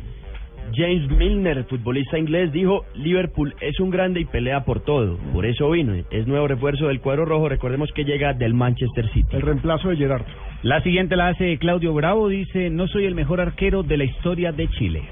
James 0.73 1.09
Milner, 1.11 1.65
futbolista 1.65 2.19
inglés, 2.19 2.51
dijo, 2.53 2.85
Liverpool 2.95 3.55
es 3.61 3.79
un 3.81 3.91
grande 3.91 4.21
y 4.21 4.25
pelea 4.25 4.65
por 4.65 4.81
todo. 4.81 5.19
Por 5.33 5.47
eso 5.47 5.71
vino. 5.71 5.95
Es 6.11 6.27
nuevo 6.27 6.49
refuerzo 6.49 6.89
del 6.89 7.01
cuadro 7.01 7.25
rojo. 7.25 7.49
Recordemos 7.49 7.91
que 7.93 8.05
llega 8.05 8.33
del 8.33 8.55
Manchester 8.55 9.09
City. 9.13 9.37
El 9.37 9.43
reemplazo 9.43 9.89
de 9.91 9.97
Gerard. 9.97 10.25
La 10.63 10.81
siguiente 10.83 11.15
la 11.17 11.29
hace 11.29 11.59
Claudio 11.59 11.93
Bravo, 11.95 12.29
dice, 12.29 12.71
no 12.71 12.87
soy 12.89 13.05
el 13.05 13.15
mejor 13.15 13.41
arquero 13.41 13.83
de 13.83 13.97
la 13.99 14.05
historia 14.05 14.51
de 14.53 14.69
Chile. 14.69 15.03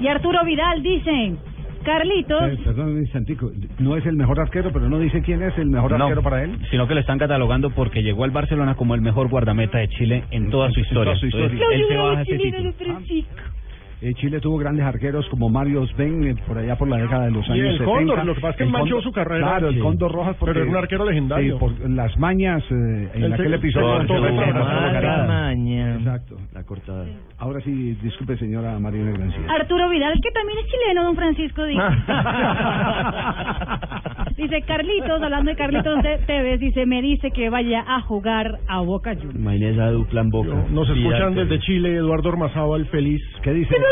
Y 0.00 0.06
Arturo 0.06 0.44
Vidal 0.44 0.82
dice, 0.82 1.32
Carlitos, 1.82 2.42
Eh, 2.52 2.58
perdón 2.64 2.88
un 2.92 2.98
instantico, 2.98 3.50
no 3.78 3.96
es 3.96 4.04
el 4.04 4.14
mejor 4.14 4.38
arquero, 4.40 4.70
pero 4.72 4.88
no 4.88 4.98
dice 4.98 5.22
quién 5.22 5.42
es 5.42 5.56
el 5.58 5.66
mejor 5.68 5.96
No, 5.96 6.04
arquero 6.04 6.22
para 6.22 6.44
él. 6.44 6.58
Sino 6.70 6.86
que 6.86 6.94
lo 6.94 7.00
están 7.00 7.18
catalogando 7.18 7.70
porque 7.70 8.02
llegó 8.02 8.24
al 8.24 8.30
Barcelona 8.30 8.74
como 8.74 8.94
el 8.94 9.00
mejor 9.00 9.28
guardameta 9.28 9.78
de 9.78 9.88
Chile 9.88 10.24
en 10.30 10.50
toda 10.50 10.70
su 10.70 10.80
En 10.80 10.86
toda 10.90 11.12
historia. 11.14 11.16
su 11.16 11.26
historia. 11.26 11.46
Entonces, 11.46 11.80
él 11.80 11.86
se 11.88 11.94
Bravo 11.94 12.08
baja 12.10 12.22
ese 12.22 12.36
título. 12.38 12.72
Eh, 14.00 14.14
Chile 14.14 14.38
tuvo 14.40 14.58
grandes 14.58 14.84
arqueros 14.86 15.26
como 15.28 15.48
Mario 15.48 15.84
Sven 15.88 16.22
eh, 16.24 16.36
por 16.46 16.56
allá 16.56 16.76
por 16.78 16.86
la 16.86 16.98
década 16.98 17.24
de 17.24 17.32
los 17.32 17.44
Y 17.48 17.52
años 17.52 17.66
el 17.66 17.72
70. 17.78 17.84
Cóndor, 17.92 18.24
lo 18.24 18.34
que 18.36 18.40
pasa 18.40 18.50
es 18.52 18.56
que 18.58 18.62
El 18.62 18.70
manchó 18.70 18.98
Cóndor- 18.98 19.02
su 19.02 19.12
carrera. 19.12 19.46
Claro, 19.48 19.68
el. 19.70 19.80
Cóndor 19.80 20.12
Rojas 20.12 20.36
porque 20.38 20.52
Pero 20.52 20.62
era 20.66 20.70
un 20.70 20.76
arquero 20.76 21.04
legendario. 21.04 21.54
Sí, 21.54 21.58
por 21.58 21.90
las 21.90 22.16
mañas 22.16 22.62
eh, 22.70 23.10
en 23.14 23.24
Él 23.24 23.32
aquel 23.32 23.54
episodio. 23.54 24.04
maña. 25.26 25.96
Exacto. 25.96 26.36
La 26.54 26.62
cortada. 26.62 27.06
Ahora 27.38 27.60
sí, 27.62 27.98
disculpe 28.02 28.36
señora 28.36 28.78
Marina 28.78 29.10
Grancia. 29.10 29.40
Arturo 29.48 29.88
Vidal, 29.90 30.14
que 30.22 30.30
también 30.30 30.58
es 30.60 30.66
chileno, 30.66 31.02
don 31.04 31.16
Francisco, 31.16 31.64
dice. 31.64 31.82
dice 34.38 34.62
Carlitos, 34.62 35.20
hablando 35.20 35.50
de 35.50 35.56
Carlitos 35.56 36.02
de 36.02 36.18
Tevez, 36.18 36.60
dice, 36.60 36.86
me 36.86 37.02
dice 37.02 37.30
que 37.32 37.50
vaya 37.50 37.84
a 37.86 38.00
jugar 38.02 38.60
a 38.68 38.80
Boca 38.80 39.14
Juniors. 39.14 39.34
Imagínese 39.34 39.72
esa 39.72 39.90
dupla 39.90 40.20
en 40.20 40.30
boca. 40.30 40.54
Nos 40.70 40.88
escuchan 40.88 41.34
desde 41.34 41.58
Chile, 41.60 41.96
Eduardo 41.96 42.30
Ormazábal, 42.30 42.86
feliz. 42.86 43.20
¿Qué 43.42 43.52
dice? 43.52 43.74
No 43.78 43.84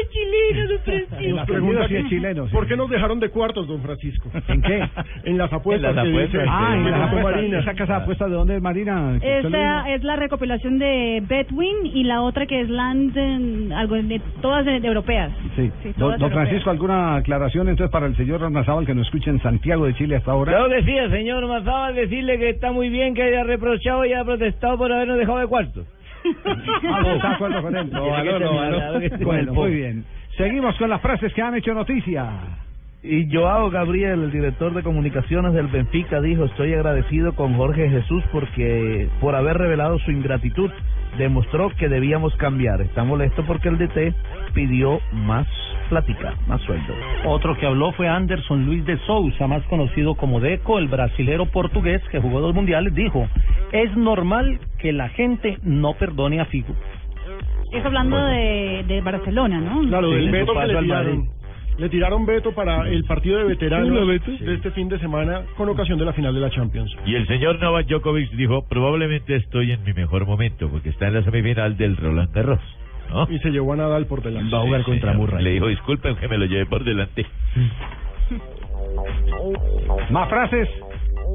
los 0.00 0.10
chilenos, 0.12 0.68
don 0.68 0.78
Francisco. 0.80 1.46
pregunta 1.46 1.88
sí 1.88 1.96
es 1.96 2.08
chileno, 2.08 2.46
sí. 2.46 2.52
¿Por 2.52 2.66
qué 2.66 2.76
nos 2.76 2.90
dejaron 2.90 3.20
de 3.20 3.28
cuartos, 3.30 3.66
don 3.68 3.82
Francisco? 3.82 4.30
¿En 4.48 4.62
qué? 4.62 4.88
En 5.24 5.38
las 5.38 5.52
apuestas. 5.52 5.90
En 5.90 5.96
las 5.96 6.06
apuestas, 6.06 6.40
dice- 6.42 6.50
Ah, 6.50 6.74
en 6.76 6.84
que 6.84 6.90
la 6.90 6.96
dice 6.96 7.06
apuesta, 7.08 7.30
Marina. 7.36 7.58
¿Esa 7.58 7.74
casa 7.74 7.96
de 7.96 8.02
apuestas 8.02 8.30
de 8.30 8.34
dónde 8.36 8.56
es 8.56 8.62
Marina? 8.62 9.18
Esa 9.22 9.90
es 9.94 10.02
la 10.04 10.16
recopilación 10.16 10.78
de 10.78 11.22
Betwin 11.28 11.86
y 11.86 12.04
la 12.04 12.22
otra 12.22 12.46
que 12.46 12.60
es 12.60 12.68
Land, 12.70 13.72
algo 13.72 13.94
de 13.96 14.20
todas 14.40 14.64
de- 14.64 14.80
de 14.80 14.88
europeas. 14.88 15.30
Sí. 15.56 15.70
Sí, 15.82 15.88
Don, 15.88 15.94
todas 15.94 16.18
don 16.18 16.28
europeas. 16.30 16.32
Francisco, 16.32 16.70
¿alguna 16.70 17.16
aclaración 17.16 17.68
entonces 17.68 17.92
para 17.92 18.06
el 18.06 18.16
señor 18.16 18.42
Arnazábal 18.42 18.86
que 18.86 18.94
nos 18.94 19.06
escucha 19.06 19.30
en 19.30 19.40
Santiago 19.42 19.86
de 19.86 19.94
Chile 19.94 20.16
hasta 20.16 20.32
ahora? 20.32 20.64
Sí, 20.84 20.96
el 20.96 21.10
señor 21.10 21.46
Mazábal 21.46 21.94
decirle 21.94 22.38
que 22.38 22.48
está 22.50 22.72
muy 22.72 22.88
bien 22.88 23.14
que 23.14 23.22
haya 23.22 23.44
reprochado 23.44 24.04
y 24.04 24.12
haya 24.12 24.24
protestado 24.24 24.78
por 24.78 24.90
habernos 24.92 25.18
dejado 25.18 25.38
de 25.38 25.46
cuarto. 25.46 25.84
Ah, 26.44 27.00
no, 27.02 27.14
¿está 27.14 27.28
de 27.28 27.34
acuerdo 27.34 27.62
con 27.62 27.76
él? 27.76 27.90
No, 27.92 28.14
aló, 28.14 28.38
no, 28.38 28.60
aló. 28.60 29.00
Bueno, 29.20 29.54
muy 29.54 29.74
bien. 29.74 30.04
Seguimos 30.36 30.76
con 30.76 30.90
las 30.90 31.00
frases 31.00 31.32
que 31.34 31.42
han 31.42 31.54
hecho 31.54 31.74
noticia. 31.74 32.30
Y 33.02 33.34
Joao 33.34 33.70
Gabriel, 33.70 34.24
el 34.24 34.30
director 34.30 34.74
de 34.74 34.82
comunicaciones 34.82 35.54
del 35.54 35.68
Benfica, 35.68 36.20
dijo, 36.20 36.44
estoy 36.44 36.74
agradecido 36.74 37.34
con 37.34 37.54
Jorge 37.54 37.88
Jesús 37.88 38.22
porque 38.30 39.08
por 39.20 39.34
haber 39.34 39.56
revelado 39.56 39.98
su 40.00 40.10
ingratitud, 40.10 40.70
demostró 41.16 41.70
que 41.70 41.88
debíamos 41.88 42.34
cambiar. 42.36 42.82
Está 42.82 43.02
molesto 43.02 43.44
porque 43.46 43.68
el 43.68 43.78
DT 43.78 44.14
pidió 44.52 45.00
más 45.12 45.46
plática, 45.90 46.34
más 46.46 46.62
sueldo. 46.62 46.94
Otro 47.26 47.54
que 47.58 47.66
habló 47.66 47.92
fue 47.92 48.08
Anderson 48.08 48.64
Luis 48.64 48.84
de 48.86 48.96
Souza, 49.00 49.46
más 49.46 49.62
conocido 49.64 50.14
como 50.14 50.40
Deco, 50.40 50.78
el 50.78 50.88
brasilero 50.88 51.46
portugués 51.46 52.00
que 52.10 52.20
jugó 52.20 52.40
dos 52.40 52.54
mundiales, 52.54 52.94
dijo, 52.94 53.28
es 53.72 53.94
normal 53.96 54.58
que 54.78 54.92
la 54.92 55.10
gente 55.10 55.58
no 55.62 55.94
perdone 55.94 56.40
a 56.40 56.46
Figo. 56.46 56.74
Es 57.72 57.84
hablando 57.84 58.16
de, 58.24 58.84
de 58.88 59.00
Barcelona, 59.02 59.60
¿no? 59.60 59.86
Claro, 59.88 60.08
Sí, 60.08 60.14
del 60.14 60.26
su 60.26 60.32
veto 60.32 60.54
que 60.54 60.66
le 60.66 60.80
tiraron. 60.80 61.28
Le 61.78 61.88
tiraron 61.88 62.26
veto 62.26 62.52
para 62.52 62.86
el 62.88 63.04
partido 63.04 63.38
de 63.38 63.44
veteranos 63.44 64.06
de 64.06 64.54
este 64.54 64.70
fin 64.72 64.88
de 64.88 64.98
semana 64.98 65.42
con 65.56 65.68
ocasión 65.68 65.98
de 65.98 66.04
la 66.04 66.12
final 66.12 66.34
de 66.34 66.40
la 66.40 66.50
Champions. 66.50 66.94
Y 67.06 67.14
el 67.14 67.26
señor 67.26 67.58
Novak 67.58 67.86
Djokovic 67.86 68.30
dijo, 68.32 68.66
probablemente 68.68 69.36
estoy 69.36 69.72
en 69.72 69.82
mi 69.84 69.94
mejor 69.94 70.26
momento, 70.26 70.68
porque 70.68 70.90
está 70.90 71.08
en 71.08 71.14
la 71.14 71.22
semifinal 71.22 71.78
del 71.78 71.96
Roland 71.96 72.34
Garros. 72.34 72.60
¿No? 73.10 73.28
Y 73.30 73.38
se 73.40 73.50
llevó 73.50 73.74
a 73.74 73.76
Nadal 73.76 74.06
por 74.06 74.22
delante. 74.22 74.54
Va 74.54 74.60
a 74.60 74.64
jugar 74.64 74.84
contra 74.84 75.12
Murray. 75.12 75.44
Le 75.44 75.50
dijo, 75.50 75.66
disculpen 75.66 76.16
que 76.16 76.28
me 76.28 76.38
lo 76.38 76.46
llevé 76.46 76.64
por 76.66 76.84
delante. 76.84 77.26
¿Más 80.10 80.28
frases? 80.28 80.68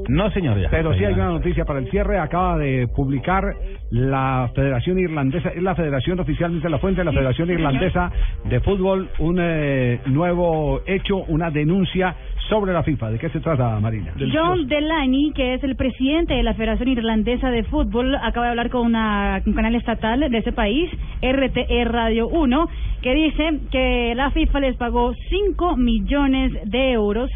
No, 0.08 0.30
señor, 0.30 0.60
ya. 0.60 0.68
Pero 0.70 0.94
sí 0.94 1.04
hay 1.04 1.14
una 1.14 1.30
noticia 1.30 1.64
para 1.64 1.80
el 1.80 1.90
cierre. 1.90 2.18
Acaba 2.18 2.58
de 2.58 2.86
publicar 2.94 3.54
la 3.90 4.50
Federación 4.54 4.98
Irlandesa, 4.98 5.50
es 5.50 5.62
la 5.62 5.74
Federación 5.74 6.20
oficialmente 6.20 6.68
la 6.68 6.78
fuente 6.78 7.00
de 7.00 7.06
la 7.06 7.12
Federación 7.12 7.50
Irlandesa 7.50 8.12
de 8.44 8.60
Fútbol, 8.60 9.08
un 9.18 9.38
eh, 9.40 10.00
nuevo 10.06 10.82
hecho, 10.86 11.16
una 11.16 11.50
denuncia 11.50 12.14
sobre 12.48 12.72
la 12.72 12.82
FIFA. 12.82 13.10
¿De 13.10 13.18
qué 13.18 13.28
se 13.30 13.40
trata, 13.40 13.78
Marina? 13.80 14.12
John 14.32 14.66
Delaney, 14.66 15.32
que 15.32 15.54
es 15.54 15.64
el 15.64 15.76
presidente 15.76 16.34
de 16.34 16.42
la 16.42 16.54
Federación 16.54 16.88
Irlandesa 16.88 17.50
de 17.50 17.64
Fútbol, 17.64 18.14
acaba 18.16 18.46
de 18.46 18.50
hablar 18.50 18.70
con 18.70 18.86
una, 18.86 19.42
un 19.44 19.52
canal 19.52 19.74
estatal 19.74 20.20
de 20.20 20.38
ese 20.38 20.52
país, 20.52 20.90
RTE 21.22 21.84
Radio 21.84 22.28
1, 22.28 22.68
que 23.02 23.14
dice 23.14 23.60
que 23.70 24.14
la 24.14 24.30
FIFA 24.30 24.60
les 24.60 24.76
pagó 24.76 25.14
5 25.14 25.76
millones 25.76 26.52
de 26.64 26.92
euros 26.92 27.30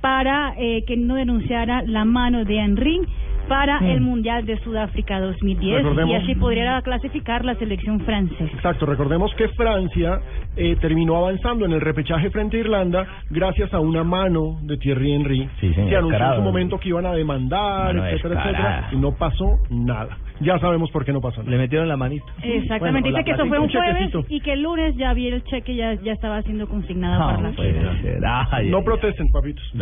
para 0.00 0.54
eh, 0.58 0.84
que 0.86 0.96
no 0.96 1.14
denunciara 1.14 1.82
la 1.82 2.04
mano 2.04 2.44
de 2.44 2.56
Henry 2.56 3.00
para 3.48 3.78
el 3.78 4.00
Mundial 4.00 4.44
de 4.46 4.58
Sudáfrica 4.60 5.20
2010 5.20 5.82
Recordemos- 5.82 6.10
y 6.10 6.14
así 6.16 6.34
podría 6.34 6.80
clasificar 6.82 7.44
la 7.44 7.54
selección 7.56 8.00
francesa. 8.00 8.44
Exacto, 8.44 8.86
recordemos 8.86 9.32
que 9.34 9.48
Francia 9.50 10.20
eh, 10.56 10.76
terminó 10.80 11.16
avanzando 11.16 11.64
en 11.64 11.72
el 11.72 11.80
repechaje 11.80 12.30
frente 12.30 12.56
a 12.56 12.60
Irlanda 12.60 13.06
gracias 13.30 13.72
a 13.74 13.80
una 13.80 14.04
mano 14.04 14.58
de 14.62 14.76
Thierry 14.78 15.12
Henry. 15.12 15.48
Sí, 15.60 15.72
señor, 15.74 15.88
que 15.90 15.96
anunció 15.96 16.26
en 16.26 16.34
su 16.36 16.42
momento 16.42 16.78
que 16.78 16.88
iban 16.88 17.06
a 17.06 17.12
demandar, 17.12 17.94
Mano 17.94 18.06
etcétera, 18.06 18.34
descarada. 18.34 18.78
etcétera, 18.78 18.88
y 18.92 18.96
no 18.96 19.12
pasó 19.12 19.58
nada. 19.70 20.16
Ya 20.40 20.58
sabemos 20.58 20.90
por 20.90 21.04
qué 21.04 21.12
no 21.12 21.20
pasó 21.20 21.38
nada. 21.42 21.50
Le 21.50 21.58
metieron 21.58 21.88
la 21.88 21.96
manito. 21.96 22.26
Exactamente, 22.42 23.10
Bueno, 23.10 23.16
dice 23.18 23.24
que 23.24 23.30
eso 23.32 23.46
fue 23.46 23.58
un 23.58 23.68
jueves 23.70 24.10
y 24.28 24.40
que 24.40 24.52
el 24.52 24.62
lunes 24.62 24.94
ya 24.96 25.14
vi 25.14 25.28
el 25.28 25.42
cheque 25.44 25.74
ya 25.74 25.94
ya 25.94 26.12
estaba 26.12 26.42
siendo 26.42 26.68
consignado 26.68 27.18
No, 27.20 27.26
para 27.36 27.50
la. 27.50 28.46
Ay, 28.50 28.68
No 28.70 28.78
ay, 28.78 28.84
protesten, 28.84 29.28
papitos. 29.32 29.64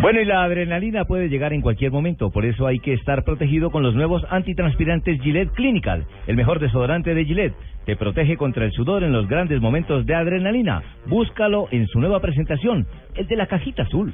Bueno, 0.00 0.20
y 0.20 0.24
la 0.24 0.42
adrenalina 0.42 1.04
puede 1.04 1.28
llegar 1.28 1.52
en 1.52 1.60
cualquier 1.60 1.92
momento, 1.92 2.30
por 2.30 2.44
eso 2.44 2.66
hay 2.66 2.80
que 2.80 2.92
estar 2.92 3.22
protegido 3.22 3.70
con 3.70 3.84
los 3.84 3.94
nuevos 3.94 4.24
antitranspirantes 4.30 5.20
Gillette 5.20 5.52
Clinical, 5.52 6.06
el 6.26 6.34
mejor 6.34 6.58
desodorante 6.58 7.14
de 7.14 7.24
Gillette. 7.24 7.54
Te 7.86 7.96
protege 7.96 8.36
contra 8.36 8.64
el 8.64 8.72
sudor 8.72 9.04
en 9.04 9.12
los 9.12 9.28
grandes 9.28 9.60
momentos 9.60 10.04
de 10.04 10.14
adrenalina. 10.14 10.82
Búscalo 11.06 11.68
en 11.70 11.86
su 11.86 12.00
nueva 12.00 12.20
presentación, 12.20 12.86
el 13.14 13.26
de 13.28 13.36
la 13.36 13.46
cajita 13.46 13.82
azul. 13.82 14.12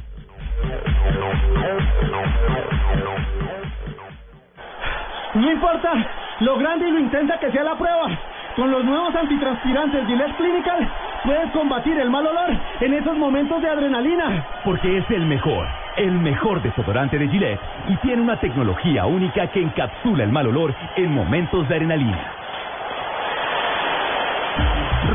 No 5.35 5.53
importa 5.53 5.93
lo 6.41 6.59
grande 6.59 6.89
y 6.89 6.93
lo 6.93 6.99
intensa 6.99 7.39
que 7.39 7.51
sea 7.51 7.65
la 7.65 7.79
prueba. 7.79 8.19
Con 8.57 8.71
los 8.71 8.85
nuevos 8.85 9.15
antitranspirantes 9.15 10.07
Gillette 10.07 10.37
Clinical 10.37 10.91
puedes 11.29 11.51
combatir 11.51 11.99
el 11.99 12.09
mal 12.09 12.27
olor 12.27 12.57
en 12.81 12.95
esos 12.95 13.15
momentos 13.19 13.61
de 13.61 13.69
adrenalina. 13.69 14.47
Porque 14.65 14.97
es 14.97 15.11
el 15.11 15.27
mejor, 15.27 15.67
el 15.99 16.13
mejor 16.13 16.63
desodorante 16.63 17.19
de 17.19 17.29
Gillette 17.29 17.61
y 17.87 17.97
tiene 17.97 18.23
una 18.23 18.41
tecnología 18.41 19.05
única 19.05 19.47
que 19.49 19.61
encapsula 19.61 20.25
el 20.25 20.33
mal 20.33 20.47
olor 20.47 20.75
en 20.97 21.13
momentos 21.13 21.69
de 21.69 21.75
adrenalina. 21.75 22.33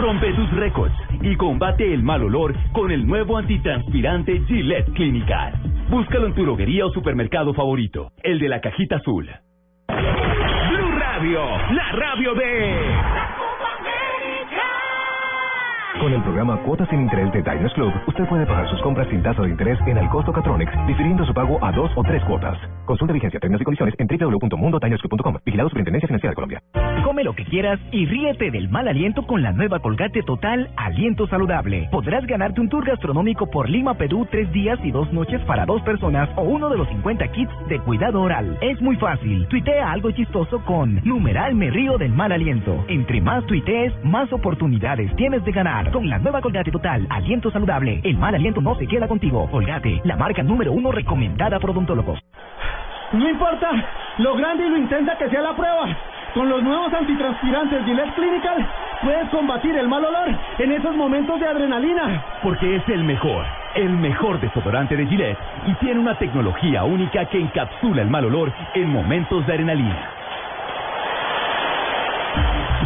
Rompe 0.01 0.33
tus 0.33 0.51
récords 0.51 0.93
y 1.19 1.35
combate 1.35 1.91
el 1.91 2.03
mal 2.03 2.21
olor 2.21 2.53
con 2.73 2.91
el 2.91 3.07
nuevo 3.07 3.39
antitranspirante 3.39 4.39
Gillette 4.45 4.93
Clinical. 4.93 5.53
Búscalo 5.89 6.27
en 6.27 6.35
tu 6.35 6.43
droguería 6.43 6.85
o 6.85 6.91
supermercado 6.91 7.55
favorito, 7.55 8.11
el 8.21 8.37
de 8.37 8.49
la 8.49 8.61
cajita 8.61 8.97
azul. 8.97 9.27
Blue 9.87 10.91
Radio, 10.91 11.41
la 11.71 11.91
radio 11.91 12.35
de... 12.35 13.22
Con 15.99 16.11
el 16.11 16.21
programa 16.23 16.57
Cuotas 16.63 16.89
sin 16.89 17.01
Interés 17.01 17.31
de 17.31 17.41
Diners 17.41 17.73
Club, 17.73 17.93
usted 18.07 18.25
puede 18.27 18.45
pagar 18.45 18.69
sus 18.69 18.81
compras 18.81 19.07
sin 19.09 19.21
tasa 19.21 19.41
de 19.43 19.49
interés 19.49 19.79
en 19.85 19.97
el 19.97 20.09
costo 20.09 20.33
Catronics, 20.33 20.73
difiriendo 20.87 21.25
su 21.25 21.33
pago 21.33 21.63
a 21.63 21.71
dos 21.71 21.91
o 21.95 22.03
tres 22.03 22.23
cuotas. 22.25 22.57
Consulta 22.85 23.13
vigencia, 23.13 23.39
términos 23.39 23.61
y 23.61 23.65
condiciones 23.65 23.95
en 23.97 24.07
www.mundotinersclub.com. 24.07 25.37
Vigilado 25.45 25.69
Superintendencia 25.69 26.07
Financiera 26.07 26.31
de 26.31 26.35
Colombia. 26.35 26.61
Come 27.03 27.23
lo 27.23 27.33
que 27.33 27.45
quieras 27.45 27.79
y 27.91 28.05
ríete 28.05 28.51
del 28.51 28.69
mal 28.69 28.87
aliento 28.87 29.25
con 29.27 29.41
la 29.41 29.51
nueva 29.51 29.79
Colgate 29.79 30.23
Total 30.23 30.69
Aliento 30.77 31.27
Saludable. 31.27 31.87
Podrás 31.91 32.25
ganarte 32.25 32.59
un 32.59 32.69
tour 32.69 32.85
gastronómico 32.85 33.49
por 33.49 33.69
Lima, 33.69 33.93
Perú, 33.93 34.27
tres 34.29 34.51
días 34.51 34.79
y 34.83 34.91
dos 34.91 35.11
noches 35.13 35.41
para 35.45 35.65
dos 35.65 35.81
personas 35.83 36.29
o 36.35 36.41
uno 36.41 36.69
de 36.69 36.77
los 36.77 36.87
50 36.89 37.27
kits 37.29 37.51
de 37.69 37.79
cuidado 37.79 38.21
oral. 38.21 38.57
Es 38.61 38.81
muy 38.81 38.95
fácil. 38.97 39.47
Tuitea 39.47 39.91
algo 39.91 40.11
chistoso 40.11 40.63
con 40.65 41.01
numeral 41.03 41.55
me 41.55 41.71
del 41.71 42.13
mal 42.13 42.31
aliento. 42.31 42.83
Entre 42.87 43.21
más 43.21 43.45
tuitees, 43.45 43.93
más 44.03 44.31
oportunidades 44.33 45.13
tienes 45.15 45.43
de 45.45 45.51
ganar. 45.51 45.92
Con 45.93 46.09
la 46.09 46.17
nueva 46.17 46.41
Colgate 46.41 46.71
Total 46.71 47.05
Aliento 47.07 47.51
Saludable, 47.51 48.01
el 48.03 48.17
mal 48.17 48.33
aliento 48.33 48.59
no 48.61 48.73
se 48.73 48.87
queda 48.87 49.07
contigo. 49.07 49.47
Colgate, 49.51 50.01
la 50.03 50.15
marca 50.15 50.41
número 50.41 50.71
uno 50.71 50.91
recomendada 50.91 51.59
por 51.59 51.69
odontólogos. 51.69 52.19
No 53.11 53.29
importa 53.29 53.69
lo 54.17 54.35
grande 54.35 54.65
y 54.65 54.69
lo 54.69 54.77
intensa 54.77 55.15
que 55.19 55.29
sea 55.29 55.43
la 55.43 55.55
prueba. 55.55 55.95
Con 56.33 56.49
los 56.49 56.63
nuevos 56.63 56.91
antitranspirantes 56.91 57.85
Gillette 57.85 58.15
Clinical 58.15 58.67
puedes 59.03 59.29
combatir 59.29 59.75
el 59.75 59.87
mal 59.87 60.03
olor 60.03 60.35
en 60.57 60.71
esos 60.71 60.95
momentos 60.95 61.39
de 61.39 61.45
adrenalina. 61.45 62.25
Porque 62.41 62.77
es 62.77 62.89
el 62.89 63.03
mejor, 63.03 63.45
el 63.75 63.91
mejor 63.91 64.39
desodorante 64.39 64.97
de 64.97 65.05
Gillette 65.05 65.37
y 65.67 65.75
tiene 65.75 65.99
una 65.99 66.17
tecnología 66.17 66.85
única 66.85 67.25
que 67.25 67.39
encapsula 67.39 68.01
el 68.01 68.09
mal 68.09 68.25
olor 68.25 68.51
en 68.73 68.89
momentos 68.89 69.45
de 69.45 69.53
adrenalina. 69.53 70.22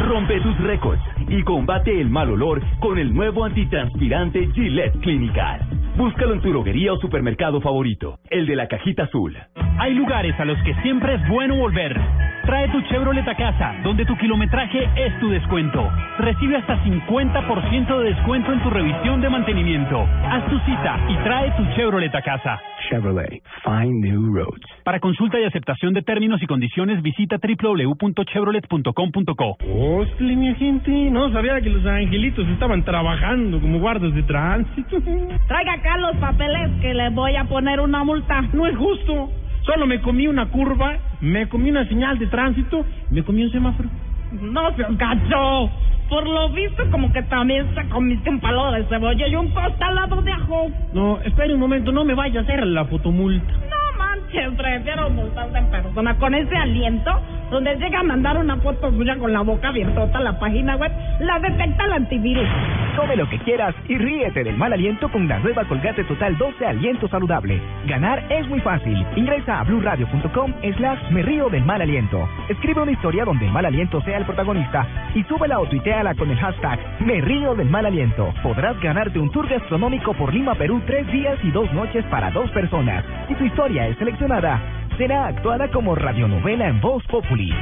Rompe 0.07 0.39
tus 0.39 0.57
récords 0.59 1.01
y 1.27 1.43
combate 1.43 1.99
el 1.99 2.09
mal 2.09 2.29
olor 2.29 2.61
con 2.79 2.97
el 2.97 3.13
nuevo 3.13 3.43
antitranspirante 3.43 4.49
Gillette 4.53 4.97
Clinical. 5.01 5.86
Búscalo 5.97 6.33
en 6.35 6.41
tu 6.41 6.49
droguería 6.49 6.93
o 6.93 6.99
supermercado 6.99 7.59
favorito, 7.59 8.19
el 8.29 8.45
de 8.45 8.55
la 8.55 8.67
cajita 8.67 9.05
azul. 9.05 9.35
Hay 9.79 9.95
lugares 9.95 10.39
a 10.39 10.45
los 10.45 10.57
que 10.63 10.75
siempre 10.83 11.15
es 11.15 11.27
bueno 11.27 11.55
volver. 11.57 11.99
Trae 12.45 12.69
tu 12.69 12.79
Chevrolet 12.83 13.27
a 13.27 13.35
casa, 13.35 13.73
donde 13.83 14.05
tu 14.05 14.15
kilometraje 14.15 14.87
es 14.95 15.19
tu 15.19 15.27
descuento. 15.29 15.91
Recibe 16.19 16.55
hasta 16.55 16.81
50% 16.83 17.97
de 17.99 18.13
descuento 18.13 18.53
en 18.53 18.61
tu 18.63 18.69
revisión 18.69 19.19
de 19.21 19.29
mantenimiento. 19.29 19.99
Haz 20.23 20.45
tu 20.49 20.57
cita 20.59 20.97
y 21.09 21.15
trae 21.23 21.51
tu 21.57 21.65
Chevrolet 21.75 22.13
a 22.15 22.21
casa. 22.21 22.61
Chevrolet, 22.89 23.41
find 23.65 24.01
new 24.01 24.33
roads. 24.33 24.61
Para 24.85 24.99
consulta 25.01 25.37
y 25.39 25.43
aceptación 25.43 25.93
de 25.93 26.03
términos 26.03 26.41
y 26.41 26.45
condiciones, 26.45 27.01
visita 27.01 27.35
www.chevrolet.com.co. 27.37 29.57
Hostia, 29.75 30.35
mi 30.37 30.55
gente, 30.55 30.91
no 31.11 31.29
sabía 31.33 31.59
que 31.59 31.69
los 31.69 31.85
angelitos 31.85 32.47
estaban 32.47 32.85
trabajando 32.85 33.59
como 33.59 33.79
guardas 33.79 34.13
de 34.13 34.23
tránsito. 34.23 35.01
Traiga 35.47 35.81
los 35.95 36.17
papeles 36.17 36.69
que 36.81 36.93
le 36.93 37.09
voy 37.11 37.35
a 37.35 37.45
poner 37.45 37.79
una 37.79 38.03
multa. 38.03 38.41
No 38.51 38.67
es 38.67 38.75
justo. 38.75 39.29
Solo 39.61 39.85
me 39.85 40.01
comí 40.01 40.27
una 40.27 40.47
curva, 40.47 40.97
me 41.21 41.47
comí 41.47 41.69
una 41.69 41.87
señal 41.87 42.17
de 42.19 42.27
tránsito, 42.27 42.85
me 43.11 43.23
comí 43.23 43.43
un 43.43 43.51
semáforo. 43.51 43.89
No 44.31 44.75
se 44.75 44.83
gacho. 44.89 45.69
Por 46.09 46.25
lo 46.25 46.49
visto, 46.49 46.89
como 46.89 47.11
que 47.11 47.21
también 47.23 47.67
se 47.75 47.87
comiste 47.89 48.29
un 48.29 48.39
palo 48.39 48.71
de 48.71 48.85
cebolla 48.85 49.27
y 49.27 49.35
un 49.35 49.53
tostalado 49.53 50.21
de 50.21 50.31
ajo. 50.31 50.71
No, 50.93 51.19
espere 51.19 51.53
un 51.53 51.59
momento, 51.59 51.91
no 51.91 52.05
me 52.05 52.13
vaya 52.13 52.39
a 52.39 52.43
hacer 52.43 52.65
la 52.65 52.85
fotomulta. 52.85 53.51
No 53.69 53.97
manches, 53.97 54.53
prefiero 54.55 55.09
multarse 55.09 55.57
en 55.57 55.69
persona 55.69 56.17
con 56.17 56.33
ese 56.33 56.55
aliento 56.55 57.11
donde 57.49 57.75
llega 57.75 57.99
a 57.99 58.03
mandar 58.03 58.37
una 58.37 58.57
foto 58.57 58.91
suya 58.91 59.17
con 59.17 59.31
la 59.33 59.41
boca 59.41 59.69
abierta 59.69 60.09
a 60.13 60.21
la 60.21 60.39
página 60.39 60.75
web, 60.75 60.91
la 61.19 61.39
detecta 61.39 61.85
el 61.85 61.93
antivirus. 61.93 62.47
Come 62.95 63.15
lo 63.15 63.29
que 63.29 63.39
quieras 63.39 63.75
y 63.87 63.97
ríete 63.97 64.43
del 64.43 64.57
mal 64.57 64.73
aliento 64.73 65.09
con 65.09 65.27
la 65.27 65.39
nueva 65.39 65.65
Colgate 65.65 66.03
Total 66.03 66.35
12 66.37 66.65
Aliento 66.65 67.07
Saludable. 67.07 67.61
Ganar 67.85 68.23
es 68.29 68.47
muy 68.47 68.59
fácil. 68.61 69.05
Ingresa 69.15 69.59
a 69.59 69.63
blueradio.com 69.63 70.53
slash 70.77 71.11
me 71.11 71.21
río 71.21 71.49
del 71.49 71.63
mal 71.63 71.81
aliento. 71.81 72.27
Escribe 72.49 72.81
una 72.81 72.91
historia 72.91 73.23
donde 73.23 73.45
el 73.45 73.51
mal 73.51 73.65
aliento 73.65 74.01
sea 74.01 74.17
el 74.17 74.25
protagonista 74.25 74.87
y 75.13 75.23
súbela 75.23 75.59
o 75.59 75.67
tuiteala 75.67 76.15
con 76.15 76.29
el 76.31 76.37
hashtag 76.37 76.79
me 77.01 77.21
río 77.21 77.55
del 77.55 77.69
mal 77.69 77.85
aliento. 77.85 78.33
Podrás 78.41 78.79
ganarte 78.81 79.19
un 79.19 79.31
tour 79.31 79.47
gastronómico 79.47 80.13
por 80.13 80.33
Lima, 80.33 80.55
Perú, 80.55 80.81
tres 80.85 81.05
días 81.11 81.37
y 81.43 81.51
dos 81.51 81.71
noches 81.73 82.03
para 82.05 82.31
dos 82.31 82.49
personas. 82.51 83.03
Si 83.27 83.35
tu 83.35 83.45
historia 83.45 83.87
es 83.87 83.97
seleccionada, 83.97 84.59
será 84.97 85.27
actuada 85.27 85.69
como 85.69 85.95
radionovela 85.95 86.67
en 86.67 86.81
Voz 86.81 87.05
Populi. 87.07 87.53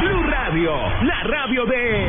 Blue 0.00 0.22
Radio, 0.30 0.72
la 1.02 1.22
radio 1.24 1.66
de... 1.66 2.06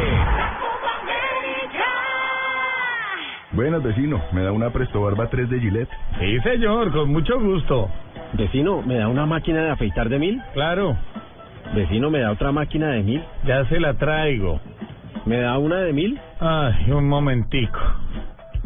Buenas, 3.53 3.81
vecino. 3.81 4.21
¿Me 4.33 4.43
da 4.43 4.51
una 4.51 4.69
Presto 4.69 5.01
Barba 5.01 5.27
3 5.29 5.49
de 5.49 5.59
Gillette? 5.59 5.89
Sí, 6.19 6.39
señor, 6.41 6.91
con 6.91 7.11
mucho 7.11 7.39
gusto. 7.39 7.89
Vecino, 8.33 8.83
¿me 8.83 8.97
da 8.97 9.07
una 9.07 9.25
máquina 9.25 9.63
de 9.63 9.71
afeitar 9.71 10.09
de 10.09 10.19
mil? 10.19 10.41
Claro. 10.53 10.95
Vecino, 11.73 12.11
¿me 12.11 12.19
da 12.19 12.31
otra 12.31 12.51
máquina 12.51 12.89
de 12.89 13.01
mil? 13.01 13.23
Ya 13.45 13.65
se 13.65 13.79
la 13.79 13.95
traigo. 13.95 14.59
¿Me 15.25 15.39
da 15.39 15.57
una 15.57 15.77
de 15.77 15.93
mil? 15.93 16.19
Ay, 16.39 16.91
un 16.91 17.09
momentico. 17.09 17.79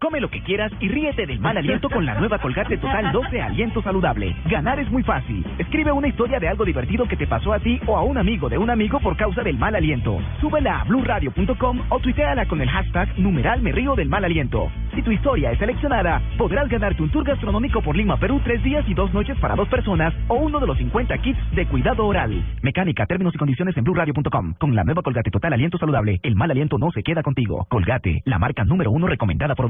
Come 0.00 0.20
lo 0.20 0.30
que 0.30 0.42
quieras 0.42 0.70
y 0.78 0.88
ríete 0.88 1.26
del 1.26 1.40
mal 1.40 1.56
aliento 1.56 1.90
con 1.90 2.06
la 2.06 2.14
nueva 2.14 2.38
Colgate 2.38 2.78
Total 2.78 3.10
12 3.10 3.42
Aliento 3.42 3.82
Saludable. 3.82 4.36
Ganar 4.48 4.78
es 4.78 4.88
muy 4.92 5.02
fácil. 5.02 5.44
Escribe 5.58 5.90
una 5.90 6.06
historia 6.06 6.38
de 6.38 6.46
algo 6.46 6.64
divertido 6.64 7.08
que 7.08 7.16
te 7.16 7.26
pasó 7.26 7.52
a 7.52 7.58
ti 7.58 7.80
o 7.84 7.96
a 7.96 8.04
un 8.04 8.16
amigo 8.16 8.48
de 8.48 8.58
un 8.58 8.70
amigo 8.70 9.00
por 9.00 9.16
causa 9.16 9.42
del 9.42 9.58
mal 9.58 9.74
aliento. 9.74 10.20
Súbela 10.40 10.82
a 10.82 10.84
blueradio.com 10.84 11.80
o 11.88 11.98
tuiteala 11.98 12.46
con 12.46 12.60
el 12.60 12.68
hashtag 12.68 13.18
numeral 13.18 13.60
me 13.60 13.72
del 13.72 14.08
mal 14.08 14.24
aliento. 14.24 14.70
Si 14.94 15.02
tu 15.02 15.10
historia 15.10 15.50
es 15.50 15.58
seleccionada, 15.58 16.22
podrás 16.36 16.68
ganarte 16.68 17.02
un 17.02 17.10
tour 17.10 17.24
gastronómico 17.24 17.82
por 17.82 17.96
Lima, 17.96 18.18
Perú, 18.18 18.40
tres 18.44 18.62
días 18.62 18.84
y 18.88 18.94
dos 18.94 19.12
noches 19.12 19.36
para 19.40 19.56
dos 19.56 19.68
personas 19.68 20.14
o 20.28 20.34
uno 20.34 20.60
de 20.60 20.66
los 20.68 20.78
50 20.78 21.18
kits 21.18 21.38
de 21.56 21.66
cuidado 21.66 22.06
oral. 22.06 22.44
Mecánica, 22.62 23.04
términos 23.06 23.34
y 23.34 23.38
condiciones 23.38 23.76
en 23.76 23.82
blueradio.com. 23.82 24.54
Con 24.58 24.76
la 24.76 24.84
nueva 24.84 25.02
Colgate 25.02 25.30
Total 25.30 25.52
Aliento 25.52 25.76
Saludable, 25.76 26.20
el 26.22 26.36
mal 26.36 26.52
aliento 26.52 26.78
no 26.78 26.92
se 26.92 27.02
queda 27.02 27.24
contigo. 27.24 27.66
Colgate, 27.68 28.22
la 28.26 28.38
marca 28.38 28.64
número 28.64 28.92
uno 28.92 29.08
recomendada 29.08 29.56
por 29.56 29.66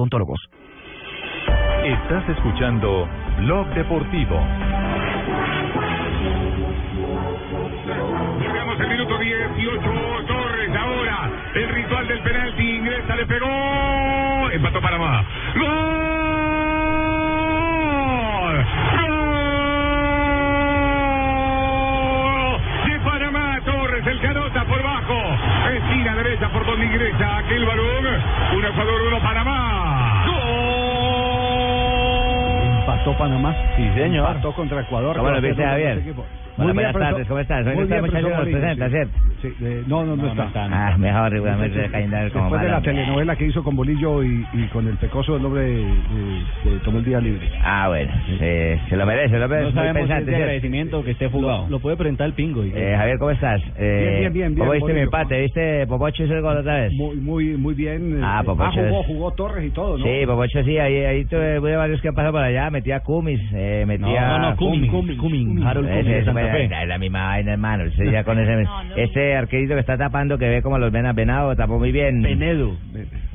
Estás 1.85 2.29
escuchando 2.29 3.09
Blog 3.39 3.69
Deportivo. 3.69 4.37
Llegamos 8.41 8.81
al 8.81 8.89
minuto 8.89 9.17
18. 9.17 9.81
Torres 10.27 10.77
ahora. 10.77 11.31
El 11.55 11.69
ritual 11.69 12.09
del 12.09 12.19
penalti. 12.23 12.69
Ingresa, 12.79 13.15
le 13.15 13.27
pegó. 13.27 14.51
Empató 14.51 14.81
Panamá. 14.81 15.25
¡Gol! 15.55 15.69
¡Gol! 18.99 19.39
De 22.87 22.99
Panamá, 23.05 23.61
Torres, 23.65 24.05
el 24.05 24.21
canota 24.21 24.65
por 24.65 24.83
bajo. 24.83 25.15
Esquina 25.75 26.17
derecha 26.17 26.49
por 26.49 26.67
donde 26.67 26.87
ingresa 26.87 27.39
aquel 27.39 27.65
balón. 27.65 28.05
Un 28.57 28.65
Ecuador, 28.65 29.01
uno 29.07 29.21
Panamá. 29.21 29.88
Empató 32.99 33.17
Panamá. 33.17 33.55
Sí, 33.77 33.89
señor. 33.95 34.29
Empató 34.29 34.53
contra 34.55 34.81
Ecuador. 34.81 35.17
¿Cómo 35.17 35.31
lo 35.31 35.41
viste, 35.41 35.63
Javier? 35.63 36.03
Muy 36.59 36.67
bien, 36.67 36.75
buenas 36.75 36.93
tardes. 36.99 37.27
¿cómo 37.29 37.41
estás? 37.41 37.67
Hoy 37.67 37.75
Muy 37.77 37.77
no 37.77 37.83
está 37.83 37.95
bien, 37.95 38.05
muchacho 38.07 38.29
nos 38.37 38.49
presenta, 38.49 38.91
¿cierto? 38.91 39.19
sí. 39.41 39.49
Eh, 39.63 39.85
no, 39.87 40.05
no, 40.05 40.17
no, 40.17 40.27
está. 40.45 40.67
Ah, 40.71 40.97
mejor, 40.99 41.31
meter 41.59 41.91
cayendo 41.91 42.17
como 42.33 42.45
Después 42.51 42.63
de 42.63 42.69
la 42.69 42.83
telenovela 42.83 43.37
que 43.37 43.47
hizo 43.47 43.63
con 43.63 43.77
Bolillo 43.77 44.25
y, 44.25 44.49
y 44.53 44.67
con 44.69 44.89
el 44.89 44.97
pecoso, 44.97 45.37
el 45.37 45.45
hombre 45.45 45.71
eh, 45.71 46.43
eh, 46.65 46.81
tomó 46.85 46.99
el 46.99 47.05
día 47.05 47.21
libre. 47.21 47.49
Ah, 47.63 47.87
bueno, 47.89 48.13
eh, 48.41 48.81
se 48.89 48.97
lo 48.97 49.07
merece, 49.07 49.39
lo 49.39 49.49
merece. 49.49 49.67
No 49.69 49.73
sabemos 49.73 49.97
si 49.99 50.03
es 50.03 50.09
pensante, 50.09 50.25
de 50.25 50.31
¿cierto? 50.37 50.43
agradecimiento 50.43 51.05
que 51.05 51.11
esté 51.13 51.29
fugado. 51.31 51.69
Lo, 51.69 51.79
puede 51.81 51.97
presentar 51.97 52.27
el 52.27 52.35
pingo. 52.35 52.65
y- 52.65 52.73
Eh, 52.75 52.95
Javier, 52.97 53.19
¿cómo 53.19 53.31
estás? 53.31 53.61
Eh, 53.77 54.19
bien, 54.21 54.33
bien, 54.33 54.33
bien, 54.33 54.59
¿Cómo 54.59 54.73
viste 54.73 54.93
mi 54.93 55.01
empate? 55.01 55.41
¿Viste 55.41 55.87
Popocho 55.87 56.25
hizo 56.25 56.35
el 56.35 56.43
gol 56.43 56.57
otra 56.59 56.81
vez? 56.81 56.93
Muy, 56.95 57.17
muy, 57.19 57.57
muy 57.57 57.75
bien. 57.75 58.19
eh, 58.19 58.21
Ah, 58.25 58.43
Popocho 58.45 58.81
jugó, 58.83 59.01
es- 59.01 59.07
jugó 59.07 59.31
Torres 59.35 59.65
y 59.65 59.71
todo, 59.71 59.97
¿no? 59.99 60.05
Sí, 60.05 60.27
Popocho 60.27 60.65
sí, 60.65 60.77
ahí, 60.79 60.97
ahí 61.05 61.25
tuve 61.27 61.61
varios 61.77 62.01
que 62.01 62.09
han 62.09 62.15
pasado 62.15 62.33
por 62.33 62.43
allá, 62.43 62.69
metía 62.71 63.01
Cumis, 63.01 63.41
eh, 63.55 63.85
metía... 63.87 64.39
No, 64.39 64.39
no, 64.51 64.57
Cumming, 64.57 64.91
Cumming, 64.91 65.17
Cumming, 65.19 65.63
Fe. 66.53 66.65
Es 66.65 66.89
la 66.89 66.99
misma 66.99 67.27
vaina, 67.27 67.53
hermano, 67.53 67.85
ese 67.85 68.11
ya 68.11 68.25
con 68.25 68.39
ese... 68.39 68.67
ese 68.97 69.37
arquerito 69.37 69.75
que 69.75 69.81
está 69.81 69.97
tapando, 69.97 70.39
que 70.39 70.49
ve 70.49 70.63
como 70.63 70.79
los 70.79 70.93
venas 70.93 71.15
venado, 71.15 71.55
tapó 71.57 71.79
muy 71.79 71.93
bien. 71.93 72.23
Penedo. 72.23 72.77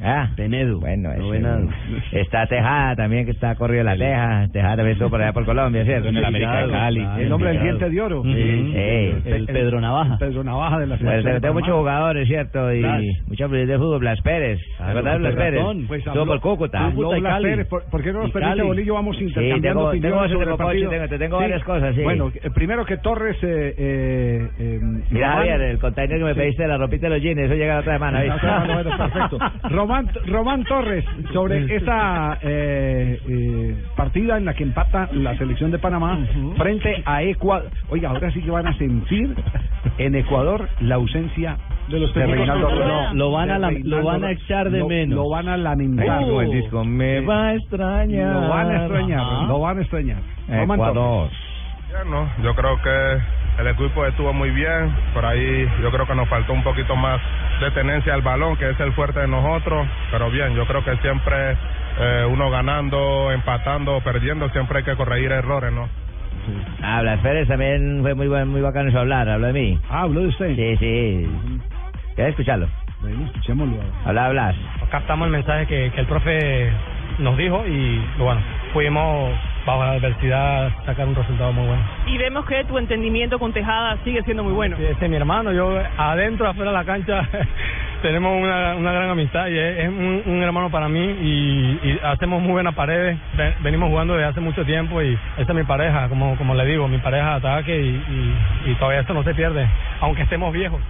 Ah, 0.04 0.30
Penedo. 0.36 0.80
Bueno, 0.80 1.10
Venado. 1.30 1.70
Está 2.12 2.46
Tejada 2.48 2.96
también, 2.96 3.26
que 3.26 3.32
está 3.32 3.56
corrido 3.56 3.84
la 3.84 3.96
Teja. 3.96 4.48
Tejada 4.52 4.76
también 4.76 4.94
estuvo 4.94 5.10
por 5.10 5.22
allá 5.22 5.32
por 5.34 5.46
Colombia, 5.46 5.84
¿cierto? 5.86 6.10
En 6.10 6.18
el 6.18 6.26
América 6.26 6.66
de 6.66 6.72
Cali. 6.72 7.08
El 7.20 7.32
hombre 7.32 7.50
del 7.54 7.62
diente 7.64 7.90
de 7.90 8.02
oro. 8.02 8.22
Sí, 8.24 8.34
sí. 8.34 9.30
El 9.30 9.46
Pedro 9.46 9.80
Navaja. 9.80 10.18
Pedro 10.18 10.44
Navaja 10.44 10.80
de 10.80 10.88
la 10.88 10.96
Bueno, 10.98 11.10
selección. 11.12 11.42
tengo 11.42 11.54
muchos 11.56 11.76
jugadores, 11.76 12.28
¿cierto? 12.28 12.74
Y 12.74 12.80
Blas. 12.80 13.02
muchos 13.28 13.48
jugadores 13.48 13.68
de 13.70 13.78
fútbol. 13.78 14.00
Blas 14.00 14.22
Pérez. 14.22 14.60
¿Te 14.78 14.84
acordás 14.84 15.14
de 15.14 15.20
Blas 15.20 15.36
Pérez? 15.36 15.62
Pues 15.88 16.00
Estuvo 16.06 16.24
habló- 16.24 16.26
por 16.26 16.40
Cúcuta. 16.42 16.86
habló 16.86 17.10
Blas 17.10 17.42
Pérez. 17.42 17.68
¿Por, 17.70 17.84
por 17.90 18.04
qué 18.04 18.12
no 18.12 18.20
nos 18.20 18.30
Y 18.30 18.34
permite 18.34 18.50
Cali. 18.58 18.68
Bolillo? 18.68 18.94
Vamos 18.96 19.18
Sí, 19.18 19.24
intercambiando 19.24 19.80
tengo- 19.80 19.90
opiniones 19.90 20.02
tengo 20.04 20.22
sobre 20.34 20.52
el 20.52 20.90
tengo- 20.90 21.08
te 21.08 21.18
tengo 21.18 21.38
varias 21.38 21.64
cosas, 21.64 21.96
sí. 21.96 22.02
Bueno, 22.04 22.32
eh, 22.36 22.50
primero 22.54 22.86
que 22.86 22.98
Torres... 22.98 23.38
Eh, 23.44 23.76
eh, 23.78 24.48
eh, 24.60 24.80
Mira, 25.12 25.32
Javier, 25.34 25.62
el 25.62 25.80
container 25.80 26.18
que 26.18 26.24
me 26.26 26.34
Sí. 26.34 26.40
pediste 26.40 26.64
de 26.64 26.70
la 26.70 26.78
ropita 26.78 27.08
de 27.08 27.14
los 27.16 27.22
jeans, 27.22 27.40
eso 27.40 27.54
llega 27.56 27.76
la 27.76 27.80
otra 27.82 27.94
semana, 27.94 28.22
¿viste? 28.22 28.40
Ah, 28.48 28.66
perfecto. 28.98 29.38
Román, 29.70 29.93
Román 30.26 30.64
Torres, 30.64 31.06
sobre 31.34 31.76
esa 31.76 32.40
eh, 32.42 33.20
eh, 33.28 33.84
partida 33.96 34.38
en 34.38 34.46
la 34.46 34.54
que 34.56 34.64
empata 34.64 35.10
la 35.12 35.38
selección 35.38 35.70
de 35.72 35.78
Panamá 35.78 36.18
frente 36.58 37.04
a 37.06 37.22
Ecuador. 37.22 37.70
Oiga, 37.90 38.10
ahora 38.10 38.32
sí 38.32 38.42
que 38.42 38.50
van 38.50 38.66
a 38.68 38.78
sentir 38.78 39.36
en 40.00 40.16
Ecuador 40.16 40.68
la 40.80 40.96
ausencia 40.96 41.58
de 41.90 42.00
los 42.00 42.14
Reinaldo. 42.16 42.70
Rueda. 42.70 43.14
Lo 43.14 43.32
van 43.32 43.52
a 43.52 43.60
lo 43.72 44.04
van 44.04 44.24
a 44.24 44.32
echar 44.32 44.72
de 44.72 44.80
Lo- 44.80 44.88
menos. 44.88 45.16
Lo 45.16 45.30
van 45.30 45.48
a 45.48 45.58
lamentar. 45.58 46.22
Como 46.22 46.42
el 46.42 46.52
disco, 46.52 46.84
me 46.84 47.22
va 47.22 47.50
a 47.50 47.54
extrañar. 47.56 48.34
Lo 48.34 48.50
van 48.50 48.72
a 48.72 48.76
extrañar, 48.78 49.48
lo 49.48 49.60
van 49.60 49.78
a 49.78 49.82
extrañar. 49.82 50.18
Román 50.48 50.80
Ecuador. 50.80 51.30
Torres. 51.30 51.40
Bueno, 51.92 52.30
yo 52.44 52.56
creo 52.56 52.82
que 52.82 53.43
el 53.60 53.68
equipo 53.68 54.06
estuvo 54.06 54.34
muy 54.34 54.50
bien, 54.52 54.92
por 55.14 55.26
ahí 55.26 55.70
yo 55.82 55.92
creo 55.92 56.08
que 56.08 56.16
nos 56.16 56.28
faltó 56.28 56.54
un 56.54 56.64
poquito 56.64 56.96
más 56.96 57.20
de 57.62 57.72
tenencia 57.72 58.14
al 58.14 58.22
balón, 58.22 58.56
que 58.58 58.70
es 58.70 58.80
el 58.80 58.94
fuerte 58.94 59.20
de 59.20 59.28
nosotros, 59.28 59.88
pero 60.12 60.30
bien, 60.32 60.56
yo 60.56 60.66
creo 60.66 60.84
que 60.84 60.96
siempre 60.98 61.56
eh, 62.00 62.26
uno 62.30 62.50
ganando, 62.50 63.32
empatando, 63.32 64.02
perdiendo, 64.02 64.50
siempre 64.50 64.80
hay 64.80 64.84
que 64.84 64.96
corregir 64.96 65.32
errores, 65.32 65.72
¿no? 65.72 65.88
Ah, 66.82 67.02
Blas 67.02 67.20
Pérez 67.20 67.48
también 67.48 68.00
fue 68.02 68.16
muy 68.16 68.28
buen, 68.28 68.48
muy 68.50 68.62
bacano 68.62 68.92
su 68.92 68.98
hablar, 68.98 69.30
habló 69.30 69.48
de 69.48 69.54
mí. 69.54 69.80
Ah, 69.90 70.02
habló 70.02 70.22
de 70.22 70.28
usted. 70.28 70.56
Sí, 70.56 70.78
sí. 70.78 71.30
¿Quieres 72.16 72.32
escucharlo? 72.32 72.68
Bueno, 73.02 73.26
escuchémoslo. 73.26 73.78
Habla, 74.06 74.30
Blas. 74.30 74.56
captamos 74.90 75.28
el 75.28 75.32
mensaje 75.32 75.68
que, 75.68 75.92
que 75.92 76.02
el 76.02 76.08
profe 76.08 76.72
nos 77.20 77.38
dijo 77.38 77.64
y 77.68 78.04
bueno, 78.18 78.42
pudimos 78.74 79.32
bajo 79.66 79.84
la 79.84 79.92
adversidad 79.92 80.72
sacar 80.86 81.08
un 81.08 81.16
resultado 81.16 81.54
muy 81.54 81.66
bueno. 81.68 81.82
Y 82.08 82.18
vemos 82.18 82.46
que 82.46 82.64
tu 82.66 82.78
entendimiento 82.78 83.40
con 83.40 83.54
Tejada 83.54 83.98
sigue 84.04 84.22
siendo 84.24 84.44
muy 84.44 84.54
bueno. 84.54 84.76
Sí, 84.78 84.84
este 84.86 85.06
es 85.06 85.12
mi 85.12 85.18
hermano, 85.18 85.52
yo 85.54 85.80
adentro, 85.98 86.48
afuera 86.48 86.72
de 86.72 86.78
la 86.78 86.84
cancha 86.86 87.28
tenemos 88.02 88.42
una, 88.42 88.76
una 88.76 88.92
gran 88.92 89.10
amistad 89.10 89.48
y 89.48 89.58
es, 89.58 89.78
es 89.80 89.88
un, 89.90 90.22
un 90.26 90.44
hermano 90.44 90.70
para 90.70 90.90
mí 90.90 91.00
y, 91.00 91.80
y 91.84 92.00
hacemos 92.04 92.42
muy 92.42 92.52
buenas 92.52 92.76
paredes, 92.76 93.18
Ve- 93.38 93.54
venimos 93.62 93.90
jugando 93.90 94.14
desde 94.16 94.28
hace 94.30 94.40
mucho 94.42 94.66
tiempo 94.66 95.02
y 95.02 95.18
esta 95.38 95.52
es 95.54 95.58
mi 95.58 95.64
pareja, 95.64 96.10
como, 96.10 96.36
como 96.38 96.54
le 96.56 96.66
digo, 96.66 96.88
mi 96.88 96.98
pareja 96.98 97.32
de 97.32 97.36
ataque 97.48 97.80
y, 97.80 97.88
y, 98.68 98.72
y 98.72 98.76
todavía 98.76 99.02
esto 99.02 99.14
no 99.14 99.24
se 99.24 99.34
pierde, 99.34 99.68
aunque 100.02 100.24
estemos 100.24 100.52
viejos. 100.54 100.82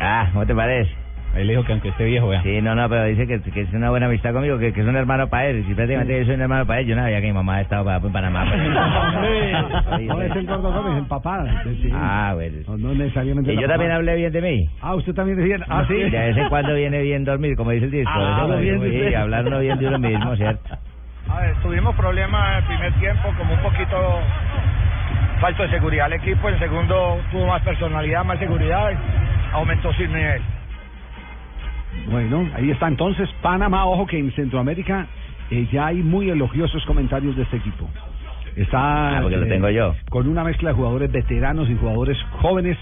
Ah, 0.00 0.28
¿cómo 0.32 0.46
te 0.46 0.54
parece? 0.54 1.01
Él 1.36 1.48
dijo 1.48 1.64
que 1.64 1.72
aunque 1.72 1.88
esté 1.88 2.04
viejo, 2.04 2.28
vea. 2.28 2.42
Sí, 2.42 2.60
no, 2.60 2.74
no, 2.74 2.88
pero 2.88 3.04
dice 3.04 3.26
que, 3.26 3.40
que 3.40 3.62
es 3.62 3.72
una 3.72 3.88
buena 3.90 4.06
amistad 4.06 4.32
conmigo, 4.32 4.58
que, 4.58 4.72
que 4.72 4.82
es 4.82 4.86
un 4.86 4.96
hermano 4.96 5.28
para 5.28 5.46
él. 5.46 5.64
Si 5.66 5.74
prácticamente 5.74 6.18
yo 6.18 6.26
soy 6.26 6.34
un 6.34 6.42
hermano 6.42 6.66
para 6.66 6.80
él, 6.80 6.86
yo 6.86 6.94
no 6.94 7.02
sabía 7.02 7.20
que 7.20 7.26
mi 7.28 7.32
mamá 7.32 7.60
estaba 7.60 7.84
para, 7.84 7.96
en 8.06 8.12
Panamá. 8.12 8.44
No 8.44 10.22
es 10.22 10.36
el 10.36 10.46
gordo 10.46 10.72
Gómez, 10.72 10.98
el 10.98 11.06
papá. 11.06 11.44
Ah, 11.94 12.32
bueno. 12.34 12.58
No, 12.68 12.76
no 12.76 12.94
necesariamente. 12.94 13.54
Y 13.54 13.60
yo 13.60 13.66
también 13.66 13.92
hablé 13.92 14.16
bien 14.16 14.32
de 14.32 14.42
mí. 14.42 14.66
Ah, 14.82 14.94
usted 14.94 15.14
también 15.14 15.38
decía. 15.38 15.56
Ah, 15.68 15.84
sí. 15.88 15.94
De 15.94 16.10
vez 16.10 16.36
en 16.36 16.48
cuando 16.48 16.74
viene 16.74 17.00
bien 17.02 17.24
dormir, 17.24 17.56
como 17.56 17.70
dice 17.70 17.86
el 17.86 17.90
disco. 17.90 18.12
Ah, 18.14 18.46
en 18.60 18.80
sí, 18.82 19.14
hablar 19.14 19.46
uno 19.46 19.60
bien 19.60 19.78
de 19.78 19.86
uno 19.88 19.98
mismo, 19.98 20.36
¿cierto? 20.36 20.76
A 21.30 21.40
ver, 21.40 21.54
tuvimos 21.62 21.94
problemas 21.96 22.50
en 22.50 22.56
el 22.58 22.64
primer 22.64 22.92
tiempo, 23.00 23.34
como 23.38 23.54
un 23.54 23.60
poquito 23.60 23.96
falto 25.40 25.62
de 25.62 25.70
seguridad 25.70 26.06
al 26.06 26.12
equipo. 26.12 26.48
El 26.48 26.58
segundo 26.58 27.18
tuvo 27.30 27.46
más 27.46 27.62
personalidad, 27.62 28.24
más 28.24 28.38
seguridad, 28.38 28.90
aumentó 29.52 29.92
su 29.94 30.02
nivel. 30.02 30.42
Bueno, 32.10 32.48
ahí 32.54 32.70
está 32.70 32.88
entonces 32.88 33.28
Panamá. 33.42 33.86
Ojo 33.86 34.06
que 34.06 34.18
en 34.18 34.30
Centroamérica 34.32 35.06
eh, 35.50 35.66
ya 35.72 35.86
hay 35.86 36.02
muy 36.02 36.30
elogiosos 36.30 36.84
comentarios 36.86 37.36
de 37.36 37.42
este 37.42 37.56
equipo. 37.58 37.88
Está 38.56 39.18
Ah, 39.18 39.20
porque 39.22 39.36
lo 39.38 39.46
tengo 39.46 39.70
yo. 39.70 39.94
con 40.10 40.28
una 40.28 40.44
mezcla 40.44 40.70
de 40.70 40.74
jugadores 40.76 41.10
veteranos 41.10 41.70
y 41.70 41.74
jugadores 41.76 42.18
jóvenes 42.42 42.76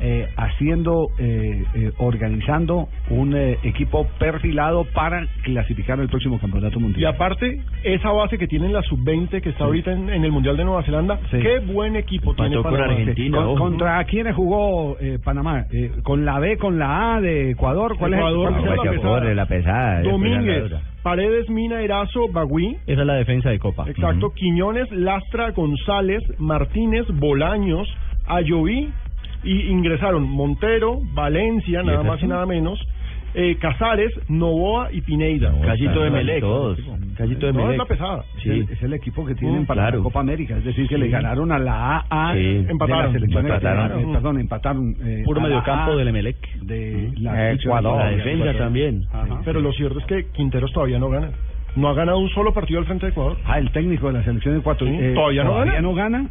eh, 0.00 0.28
haciendo, 0.36 1.08
eh, 1.18 1.64
eh, 1.74 1.92
organizando 1.98 2.88
un 3.10 3.34
eh, 3.36 3.58
equipo 3.62 4.06
perfilado 4.18 4.84
para 4.92 5.26
clasificar 5.42 5.98
el 6.00 6.08
próximo 6.08 6.38
campeonato 6.38 6.78
Y 6.78 6.82
mundial. 6.82 7.14
aparte, 7.14 7.60
esa 7.82 8.10
base 8.10 8.38
que 8.38 8.46
tiene 8.46 8.68
la 8.68 8.82
sub-20 8.82 9.40
que 9.40 9.48
está 9.50 9.64
ahorita 9.64 9.92
en, 9.92 10.10
en 10.10 10.24
el 10.24 10.32
Mundial 10.32 10.56
de 10.56 10.64
Nueva 10.64 10.82
Zelanda, 10.82 11.18
qué 11.30 11.60
buen 11.60 11.96
equipo 11.96 12.34
tiene 12.34 12.60
Panamá. 12.62 12.94
Con- 13.32 13.56
¿Contra 13.58 14.04
quiénes 14.04 14.34
jugó 14.34 14.96
eh, 15.00 15.18
Panamá? 15.22 15.64
Eh, 15.72 15.90
¿Con 16.02 16.24
la 16.24 16.38
B, 16.38 16.56
con 16.58 16.78
la 16.78 17.16
A 17.16 17.20
de 17.20 17.50
Ecuador? 17.50 17.96
¿Cuál 17.98 18.14
Ecuador, 18.14 18.52
es 18.52 18.56
el 18.58 18.62
esa 18.64 19.30
es 19.30 19.36
la 19.36 19.46
pesada. 19.46 20.02
Domínguez, 20.02 20.72
Paredes, 21.02 21.48
Mina, 21.48 21.80
Erazo, 21.82 22.28
Bagui. 22.32 22.76
Esa 22.86 23.00
es 23.00 23.06
la 23.06 23.14
defensa 23.14 23.50
de 23.50 23.58
Copa. 23.58 23.88
Exacto, 23.88 24.30
Quiñones, 24.34 24.90
Lastra, 24.90 25.50
González, 25.52 26.22
Martínez, 26.38 27.06
Bolaños, 27.14 27.88
Ayoví 28.28 28.88
y 29.44 29.68
ingresaron 29.68 30.28
Montero, 30.28 30.98
Valencia, 31.14 31.82
nada 31.82 32.02
más 32.02 32.22
y 32.22 32.26
nada 32.26 32.46
menos, 32.46 32.78
eh, 33.34 33.56
Casares, 33.60 34.12
Novoa 34.28 34.88
y 34.92 35.02
Pineida. 35.02 35.52
Callito 35.62 36.00
de 36.02 36.10
Melec. 36.10 36.42
Callito 37.16 37.46
de 37.46 37.52
No, 37.52 37.60
es 37.60 37.66
Melec. 37.66 37.78
la 37.78 37.84
pesada. 37.84 38.24
Es 38.38 38.46
el- 38.46 38.62
Es 38.70 38.82
el 38.82 38.92
equipo 38.94 39.26
que 39.26 39.34
tienen 39.34 39.62
Mm, 39.62 39.66
para 39.66 39.82
claro. 39.82 39.98
la 39.98 40.02
Copa 40.04 40.20
América, 40.20 40.56
es 40.56 40.64
decir, 40.64 40.88
que 40.88 40.94
Sí. 40.94 41.00
le 41.00 41.08
ganaron 41.08 41.52
a 41.52 41.58
la 41.58 41.98
AA 42.08 42.32
Sí. 42.34 42.38
de 42.42 42.70
Empataron. 42.70 43.06
la 43.06 43.12
selección 43.12 43.46
Empataron. 43.46 44.00
eh, 44.00 44.12
perdón, 44.12 44.40
empataron. 44.40 44.96
eh, 45.04 45.22
Puro 45.24 45.40
la 45.40 45.48
mediocampo 45.48 45.96
del 45.96 46.08
Emelec. 46.08 46.36
De 46.62 47.10
la 47.20 47.32
Eh, 47.32 47.46
selección 47.48 47.76
Ecuador. 47.78 47.98
de 47.98 48.04
La 48.04 48.10
defensa 48.16 48.30
Ecuador. 48.44 48.56
también. 48.58 49.04
Ajá. 49.12 49.40
Pero 49.44 49.60
lo 49.60 49.72
cierto 49.72 49.98
es 49.98 50.06
que 50.06 50.26
Quinteros 50.32 50.72
todavía 50.72 50.98
no 50.98 51.10
gana. 51.10 51.30
No 51.74 51.88
ha 51.90 51.94
ganado 51.94 52.18
un 52.18 52.30
solo 52.30 52.54
partido 52.54 52.80
al 52.80 52.86
frente 52.86 53.04
de 53.04 53.12
Ecuador. 53.12 53.36
Ah, 53.44 53.58
el 53.58 53.70
técnico 53.70 54.06
de 54.06 54.14
la 54.14 54.24
selección 54.24 54.54
de 54.54 54.60
Ecuador. 54.60 54.88
Sí, 54.88 54.96
eh, 54.98 55.12
todavía 55.14 55.44
no 55.44 55.54
gana. 55.56 55.80
no 55.82 55.94
gana. 55.94 56.26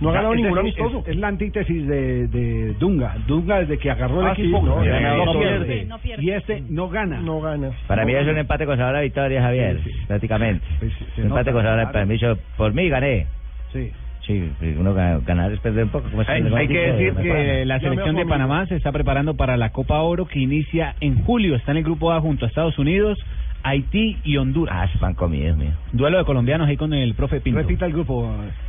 No 0.00 0.10
ha 0.10 0.12
ganado 0.12 0.34
Es 0.34 0.40
ningún 0.42 0.58
amistoso. 0.58 0.98
Es, 1.00 1.08
es 1.08 1.16
la 1.16 1.28
antítesis 1.28 1.86
de, 1.86 2.28
de 2.28 2.74
Dunga. 2.74 3.16
Dunga 3.26 3.60
desde 3.60 3.78
que 3.78 3.90
agarró 3.90 4.20
el 4.20 4.26
Ah, 4.26 4.34
sí, 4.36 4.42
equipo 4.42 4.62
no, 4.62 4.76
ganado, 4.84 5.16
no 5.24 5.32
no 5.32 5.38
pierde. 5.40 5.64
pierde. 5.66 5.84
No 5.86 5.98
pierde. 5.98 6.22
Y 6.24 6.30
este 6.30 6.62
no 6.68 6.88
gana. 6.88 7.20
No 7.20 7.40
gana. 7.40 7.70
Para 7.86 8.04
mí 8.04 8.12
es 8.14 8.26
un 8.28 8.36
empate 8.36 8.66
con 8.66 8.76
sabor 8.76 8.96
a 8.96 9.00
victoria, 9.00 9.40
Javier, 9.42 9.80
prácticamente. 10.06 10.64
Pues, 10.78 10.92
un 11.18 11.24
empate 11.24 11.52
con 11.52 11.62
sabor 11.62 11.78
a 11.78 11.82
claro. 11.82 11.92
para 11.92 12.06
mí, 12.06 12.18
yo- 12.18 12.36
por 12.56 12.72
mí 12.74 12.88
gané. 12.88 13.26
Sí. 13.72 13.90
Sí, 14.26 14.42
uno 14.76 14.92
ga- 14.92 15.24
ganar 15.24 15.52
es 15.52 15.60
perder 15.60 15.84
un 15.84 15.90
poco. 15.90 16.10
como 16.10 16.24
Hay, 16.26 16.42
hay 16.42 16.66
que 16.66 16.78
decir 16.92 17.14
de- 17.14 17.22
que 17.22 17.64
la 17.64 17.78
selección 17.78 18.16
de 18.16 18.26
Panamá 18.26 18.66
se 18.66 18.74
está 18.74 18.90
preparando 18.90 19.34
para 19.36 19.56
la 19.56 19.70
Copa 19.70 20.00
Oro 20.00 20.26
que 20.26 20.40
inicia 20.40 20.96
en 21.00 21.22
julio. 21.22 21.54
Está 21.54 21.70
en 21.70 21.76
el 21.78 21.84
grupo 21.84 22.10
A 22.10 22.20
junto 22.20 22.44
a 22.44 22.48
Estados 22.48 22.76
Unidos, 22.76 23.18
Haití 23.62 24.16
y 24.24 24.36
Honduras. 24.36 24.74
Ah, 24.76 24.88
se 24.92 24.98
van 24.98 25.14
comidos, 25.14 25.56
mío. 25.56 25.70
Duelo 25.92 26.18
de 26.18 26.24
colombianos 26.24 26.66
ahí 26.68 26.76
con 26.76 26.92
el 26.92 27.14
profe 27.14 27.40
Pinto. 27.40 27.60
Repita 27.60 27.86
el 27.86 27.92
grupo. 27.92 28.28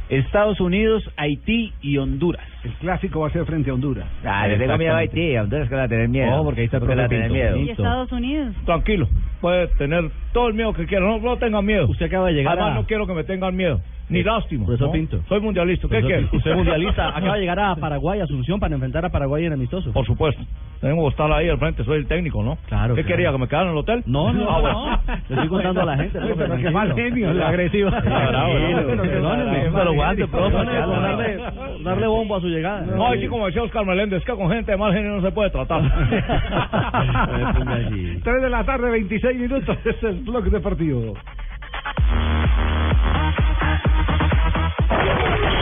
Estados 0.10 0.60
Unidos, 0.62 1.03
Haití 1.18 1.74
y 1.82 1.97
Honduras. 1.97 2.41
El 2.64 2.72
clásico 2.74 3.20
va 3.22 3.28
a 3.28 3.32
ser 3.32 3.45
frente 3.45 3.70
a 3.70 3.74
Honduras. 3.74 4.05
Ah, 4.26 4.47
le 4.47 4.58
tengo 4.58 4.78
miedo 4.78 4.93
a 4.93 4.97
Haití, 4.99 5.36
a 5.36 5.43
Honduras 5.43 5.68
que 5.70 5.76
va 5.76 5.84
a 5.84 5.88
tener 5.88 6.08
miedo. 6.10 6.34
Ojo, 6.34 6.45
porque 6.45 6.62
ahí 6.62 6.66
está 6.66 6.78
el 6.78 6.86
tener 6.88 7.10
Pinto. 7.10 7.34
miedo. 7.34 7.58
¿Y 7.58 7.70
Estados 7.72 8.12
Unidos? 8.12 8.55
Tranquilo, 8.66 9.08
puede 9.41 9.68
tener 9.78 10.10
todo 10.34 10.47
el 10.49 10.53
miedo 10.53 10.74
que 10.74 10.86
quiera, 10.86 11.05
no, 11.05 11.20
no 11.20 11.38
tengan 11.38 11.66
miedo. 11.66 11.88
Usted 11.88 12.05
acaba 12.08 12.28
de 12.28 12.34
llegar 12.34 12.53
Además, 12.53 12.72
a- 12.72 12.76
no 12.82 12.86
quiero 12.88 13.05
que 13.08 13.14
me 13.14 13.24
tengan 13.24 13.55
miedo, 13.55 13.82
ni 14.10 14.24
lástima. 14.24 14.66
Profesor 14.66 14.88
¿no? 14.88 14.93
Pinto. 14.93 15.20
Soy 15.28 15.39
mundialista, 15.41 15.88
¿qué 15.89 16.01
quiere? 16.01 16.26
Usted 16.32 16.51
es 16.51 16.58
mundialista. 16.58 17.10
Acaba 17.10 17.34
de 17.36 17.39
llegar 17.41 17.60
a 17.60 17.76
Paraguay, 17.76 18.20
Asunción, 18.22 18.60
para 18.60 18.74
enfrentar 18.76 19.05
a 19.05 19.10
Paraguay 19.10 19.45
en 19.45 19.53
amistoso. 19.53 19.91
Por 19.91 20.05
supuesto. 20.05 20.41
Tengo 20.82 21.01
que 21.03 21.10
estar 21.10 21.32
ahí 21.32 21.49
al 21.49 21.58
frente, 21.58 21.84
soy 21.84 21.97
el 21.97 22.05
técnico, 22.08 22.43
¿no? 22.43 22.58
Claro, 22.68 22.93
¿Qué 22.93 23.01
claro. 23.01 23.16
quería? 23.16 23.32
¿Que 23.32 23.38
me 23.39 23.47
quedara 23.47 23.66
en 23.66 23.72
el 23.72 23.78
hotel? 23.78 24.03
No, 24.05 24.32
no, 24.32 24.43
Ah, 24.47 24.53
no, 24.58 24.62
bueno. 24.62 24.86
no. 24.91 25.01
Le 25.08 25.36
estoy 25.36 25.47
contando 25.47 25.82
a 25.82 25.86
la 25.86 25.97
gente. 25.97 26.20
Profe, 26.20 26.36
pero 26.36 26.58
qué 26.58 26.70
mal 26.70 26.93
genio, 26.93 27.34
la- 27.34 27.51
¿no? 27.51 29.30
mal 29.30 29.72
Pero 29.74 29.93
aguante, 30.02 30.28
profe, 30.28 30.56
darle, 30.56 31.38
darle 31.84 32.08
bombo 32.08 32.36
a 32.36 32.41
su 32.41 32.48
llegada. 32.48 32.82
No, 32.82 33.08
así 33.08 33.28
como 33.28 33.48
decía 33.48 33.64
Oscar 33.64 33.86
Meléndez, 33.86 34.24
que 34.24 34.34
con 34.34 34.50
gente 34.50 34.72
de 34.72 34.78
mal 34.78 34.93
genio 34.93 35.16
no 35.16 35.22
se 35.22 35.32
puede 35.32 35.50
tratar. 35.50 35.82
3 38.24 38.41
de 38.41 38.50
la 38.50 38.64
tarde, 38.64 38.91
26 38.91 39.39
minutos. 39.39 39.78
Es 39.86 40.04
el 40.04 40.22
blog 40.22 40.45
deportivo. 40.45 41.14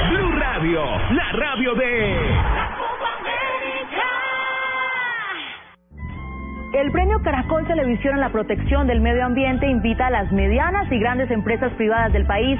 Blue 0.10 0.32
Radio, 0.40 0.84
la 1.12 1.32
radio 1.34 1.76
de... 1.76 2.16
El 6.76 6.92
premio 6.92 7.22
Caracol 7.24 7.66
Televisión 7.68 8.16
a 8.16 8.18
la 8.18 8.30
protección 8.30 8.86
del 8.86 9.00
medio 9.00 9.26
ambiente 9.26 9.66
invita 9.66 10.08
a 10.08 10.10
las 10.10 10.30
medianas 10.34 10.92
y 10.92 11.00
grandes 11.00 11.32
empresas 11.32 11.72
privadas 11.74 12.12
del 12.12 12.26
país 12.26 12.60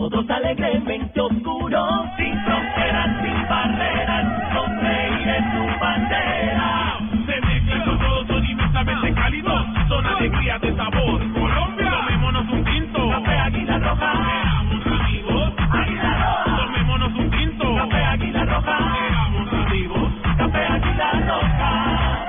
otros 0.00 0.28
alegremente 0.30 1.20
oscuros. 1.20 2.06
Sin 2.16 2.34
fronteras, 2.44 3.22
sin 3.22 3.48
barreras, 3.48 4.52
sonreír 4.54 5.28
es 5.28 5.44
su 5.52 5.80
bandera. 5.80 6.98
Se 7.26 7.40
mezclan 7.46 7.84
con 7.84 7.98
todos, 7.98 8.26
son 8.26 8.46
inmensamente 8.46 9.14
cálidos. 9.14 9.66
Son 9.88 10.06
alegrías 10.06 10.60
de 10.62 10.74
sabor. 10.74 11.32
Colombia, 11.32 11.90
tomémonos 11.90 12.48
un 12.48 12.64
tinto. 12.64 13.10
Café 13.10 13.38
Águila 13.38 13.78
Roja. 13.78 14.12
Seamos 14.12 14.86
amigos. 14.86 15.52
Águila 15.70 16.14
Roja. 16.14 16.56
Tomémonos 16.56 17.14
un 17.14 17.30
tinto. 17.30 17.74
Café 17.76 18.04
Águila 18.04 18.44
Roja. 18.46 18.78
Seamos 18.78 19.52
amigos. 19.52 20.12
Café 20.38 20.66
Águila 20.66 21.12
Roja. 21.28 22.26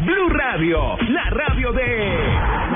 Blue 0.00 0.28
Radio, 0.28 0.96
la 1.08 1.30
radio 1.30 1.72
de... 1.72 2.73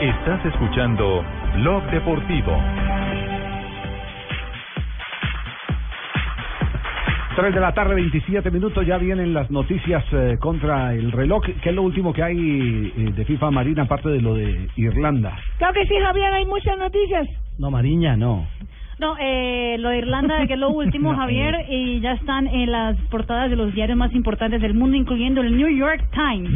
Estás 0.00 0.42
escuchando 0.46 1.22
Blog 1.56 1.84
Deportivo. 1.90 2.56
3 7.36 7.54
de 7.54 7.60
la 7.60 7.74
tarde, 7.74 7.96
27 7.96 8.50
minutos, 8.50 8.86
ya 8.86 8.96
vienen 8.96 9.34
las 9.34 9.50
noticias 9.50 10.02
eh, 10.12 10.38
contra 10.40 10.94
el 10.94 11.12
reloj. 11.12 11.44
¿Qué 11.62 11.68
es 11.68 11.74
lo 11.74 11.82
último 11.82 12.14
que 12.14 12.22
hay 12.22 12.92
eh, 12.96 13.12
de 13.14 13.24
FIFA 13.26 13.50
Marina, 13.50 13.82
aparte 13.82 14.08
de 14.08 14.22
lo 14.22 14.34
de 14.34 14.70
Irlanda? 14.76 15.36
Creo 15.58 15.72
que 15.74 15.84
sí, 15.86 15.94
Javier, 16.02 16.32
hay 16.32 16.46
muchas 16.46 16.78
noticias. 16.78 17.28
No, 17.58 17.70
Mariña, 17.70 18.16
no. 18.16 18.46
No, 19.00 19.16
eh, 19.18 19.76
lo 19.78 19.88
de 19.88 19.98
Irlanda, 19.98 20.46
que 20.46 20.52
es 20.54 20.58
lo 20.58 20.68
último, 20.70 21.14
Javier, 21.16 21.64
y 21.68 22.00
ya 22.00 22.12
están 22.12 22.46
en 22.46 22.70
las 22.70 22.96
portadas 23.10 23.48
de 23.50 23.56
los 23.56 23.72
diarios 23.74 23.96
más 23.96 24.12
importantes 24.14 24.60
del 24.60 24.74
mundo, 24.74 24.96
incluyendo 24.96 25.40
el 25.40 25.56
New 25.56 25.68
York 25.74 26.04
Times, 26.12 26.50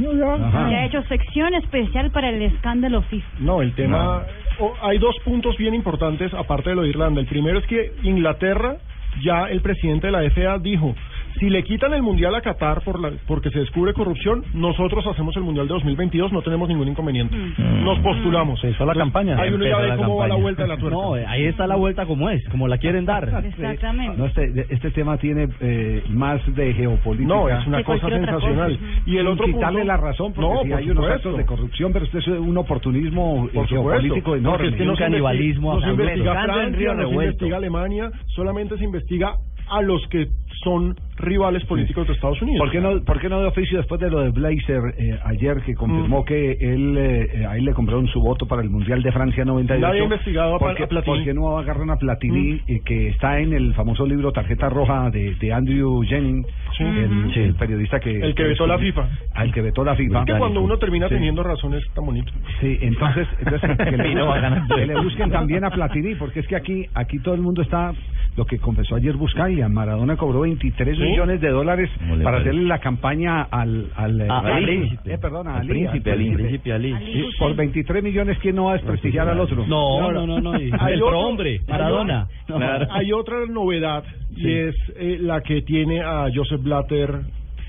que 0.68 0.74
ha 0.76 0.84
hecho 0.84 1.02
sección 1.04 1.54
especial 1.54 2.10
para 2.10 2.28
el 2.28 2.42
escándalo 2.42 3.00
FIFA. 3.02 3.26
No, 3.40 3.62
el 3.62 3.72
tema... 3.74 4.22
o- 4.60 4.74
hay 4.82 4.98
dos 4.98 5.16
puntos 5.24 5.56
bien 5.56 5.74
importantes 5.74 6.32
aparte 6.34 6.70
de 6.70 6.76
lo 6.76 6.82
de 6.82 6.90
Irlanda. 6.90 7.20
El 7.20 7.26
primero 7.26 7.58
es 7.58 7.66
que 7.66 7.92
Inglaterra, 8.02 8.76
ya 9.22 9.46
el 9.48 9.60
presidente 9.62 10.08
de 10.08 10.12
la 10.12 10.22
FA 10.30 10.58
dijo, 10.58 10.94
si 11.40 11.50
le 11.50 11.62
quitan 11.64 11.92
el 11.94 12.02
Mundial 12.02 12.34
a 12.34 12.40
Qatar 12.40 12.82
por 12.82 13.00
la, 13.00 13.12
porque 13.26 13.50
se 13.50 13.58
descubre 13.58 13.92
corrupción, 13.92 14.44
nosotros 14.54 15.06
hacemos 15.06 15.36
el 15.36 15.42
Mundial 15.42 15.66
de 15.68 15.74
2022, 15.74 16.32
no 16.32 16.42
tenemos 16.42 16.68
ningún 16.68 16.88
inconveniente. 16.88 17.36
Nos 17.58 17.98
postulamos. 18.00 18.60
Se 18.60 18.70
hizo 18.70 18.84
la 18.86 18.94
campaña. 18.94 19.36
Ahí 19.40 19.52
uno 19.52 19.64
ya 19.64 19.70
Empezó 19.72 19.82
ve 19.82 19.88
la 19.88 19.96
cómo 19.96 20.16
va 20.16 20.28
la 20.28 20.34
vuelta 20.36 20.62
de 20.62 20.68
la 20.68 20.76
tuerca. 20.76 20.94
No, 21.04 21.14
ahí 21.14 21.44
está 21.46 21.66
la 21.66 21.76
vuelta 21.76 22.06
como 22.06 22.30
es, 22.30 22.46
como 22.50 22.68
la 22.68 22.78
quieren 22.78 23.04
dar. 23.04 23.24
Exactamente. 23.44 24.16
No, 24.16 24.26
este, 24.26 24.66
este 24.70 24.90
tema 24.92 25.16
tiene 25.18 25.48
eh, 25.60 26.02
más 26.08 26.40
de 26.54 26.72
geopolítica. 26.74 27.28
No, 27.34 27.48
es 27.48 27.66
una 27.66 27.82
cosa 27.82 28.08
sensacional. 28.08 28.78
cosa. 28.78 29.02
Y 29.06 29.16
el 29.16 29.26
otro 29.26 29.46
quitarle 29.46 29.80
punto- 29.80 29.92
la 29.92 29.96
razón, 29.96 30.32
porque 30.34 30.48
No, 30.54 30.62
sí 30.62 30.68
por 30.70 30.78
hay 30.78 30.90
unos 30.90 31.10
actos 31.10 31.36
de 31.36 31.44
corrupción, 31.46 31.92
pero 31.92 32.04
esto 32.04 32.18
es 32.18 32.28
un 32.28 32.56
oportunismo 32.56 33.46
eh, 33.48 33.54
Por 33.54 33.66
geopolítico 33.66 34.14
supuesto, 34.16 34.36
enorme. 34.36 34.56
porque 34.58 34.68
es 34.68 34.74
que 34.76 34.84
no 34.84 34.90
un 34.92 34.96
se 34.96 35.02
canibalismo 35.04 35.74
no 35.74 35.80
se 35.80 35.90
investiga 35.90 36.42
Francia, 36.44 36.94
no 36.94 37.08
se 37.08 37.14
investiga 37.14 37.56
Alemania, 37.56 38.10
solamente 38.28 38.78
se 38.78 38.84
investiga 38.84 39.34
a 39.70 39.80
los 39.82 40.06
que 40.08 40.26
son 40.62 40.94
rivales 41.16 41.64
políticos 41.64 42.06
de 42.06 42.12
Estados 42.14 42.40
Unidos. 42.42 42.60
¿Por 42.60 42.70
qué 42.70 42.80
no, 42.80 43.00
por 43.04 43.20
qué 43.20 43.28
no 43.28 43.40
de 43.40 43.46
oficio 43.46 43.78
después 43.78 44.00
de 44.00 44.10
lo 44.10 44.20
de 44.20 44.30
Blazer 44.30 44.80
eh, 44.98 45.18
ayer 45.24 45.62
que 45.62 45.74
confirmó 45.74 46.22
Mm. 46.22 46.24
que 46.24 46.52
él 46.60 46.96
eh, 46.98 47.28
eh, 47.34 47.46
a 47.46 47.56
él 47.56 47.64
le 47.64 47.72
compraron 47.72 48.06
su 48.08 48.20
voto 48.20 48.46
para 48.46 48.62
el 48.62 48.70
Mundial 48.70 49.02
de 49.02 49.12
Francia 49.12 49.44
98? 49.44 49.86
Nadie 49.86 50.00
ha 50.00 50.04
investigado 50.04 50.58
¿Por 50.58 50.74
qué, 50.74 50.84
a 50.84 50.86
Platini. 50.88 51.16
por 51.16 51.24
qué 51.24 51.34
no 51.34 51.58
agarran 51.58 51.90
a 51.90 51.96
Platini 51.96 52.60
eh, 52.66 52.80
que 52.84 53.08
está 53.08 53.38
en 53.40 53.52
el 53.52 53.74
famoso 53.74 54.06
libro 54.06 54.32
Tarjeta 54.32 54.68
Roja 54.68 55.10
de, 55.10 55.34
de 55.36 55.52
Andrew 55.52 56.02
Jennings, 56.02 56.46
Sí. 56.76 56.82
el, 56.84 57.32
Sí. 57.32 57.40
el 57.40 57.54
periodista 57.54 58.00
que 58.00 58.10
El 58.20 58.34
que 58.34 58.42
vetó 58.44 58.66
la 58.66 58.78
FIFA. 58.78 59.08
Al 59.34 59.52
que 59.52 59.60
vetó 59.62 59.84
la 59.84 59.94
FIFA. 59.94 60.20
Es 60.20 60.24
que 60.26 60.38
cuando 60.38 60.60
uno 60.62 60.76
termina 60.78 61.08
Sí. 61.08 61.14
teniendo 61.14 61.42
razón 61.42 61.74
es 61.74 61.84
tan 61.94 62.04
bonito. 62.06 62.32
Sí, 62.60 62.78
entonces, 62.80 63.28
entonces 63.38 63.76
que, 63.78 63.90
le 63.96 64.08
busquen, 64.24 64.42
ganando. 64.42 64.74
que 64.74 64.86
le 64.86 65.00
busquen 65.00 65.30
también 65.30 65.64
a 65.64 65.70
Platini, 65.70 66.14
porque 66.16 66.40
es 66.40 66.46
que 66.46 66.56
aquí 66.56 66.86
aquí 66.94 67.18
todo 67.20 67.34
el 67.34 67.40
mundo 67.40 67.62
está, 67.62 67.92
lo 68.36 68.44
que 68.46 68.58
confesó 68.58 68.96
ayer 68.96 69.14
Buscaglia, 69.16 69.68
Maradona 69.68 70.16
cobró 70.16 70.43
23 70.44 70.96
¿Sí? 70.96 71.02
millones 71.02 71.40
de 71.40 71.48
dólares 71.50 71.90
¿Cómo 71.98 72.16
le 72.16 72.24
para 72.24 72.36
parece? 72.36 72.50
hacerle 72.50 72.68
la 72.68 72.78
campaña 72.78 73.42
al... 73.42 73.90
al 73.96 74.20
A 74.30 74.38
al- 74.38 74.52
Ali. 74.52 74.98
eh, 75.04 75.18
perdón, 75.20 75.48
a 75.48 75.54
Al 75.56 75.60
Ali, 75.62 75.68
príncipe 75.70 76.10
al 76.12 76.18
príncipe. 76.18 76.72
Ali. 76.72 76.94
Por 77.38 77.54
23 77.56 78.02
millones, 78.02 78.38
¿quién 78.40 78.54
no 78.56 78.64
va 78.66 78.70
a 78.70 78.74
desprestigiar 78.74 79.28
al 79.28 79.40
otro? 79.40 79.66
No, 79.66 80.12
no, 80.12 80.26
no, 80.26 80.40
no, 80.40 80.52
Hay 80.52 80.94
otro- 80.96 81.08
prohombre, 81.08 81.50
hay 81.50 81.60
Maradona. 81.68 82.28
Claro. 82.46 82.86
Hay 82.90 83.12
otra 83.12 83.36
novedad 83.48 84.04
y 84.30 84.42
Sí. 84.42 84.52
es 84.52 84.74
eh, 84.96 85.18
la 85.20 85.40
que 85.42 85.62
tiene 85.62 86.00
a 86.02 86.26
Joseph 86.34 86.62
Blatter 86.62 87.20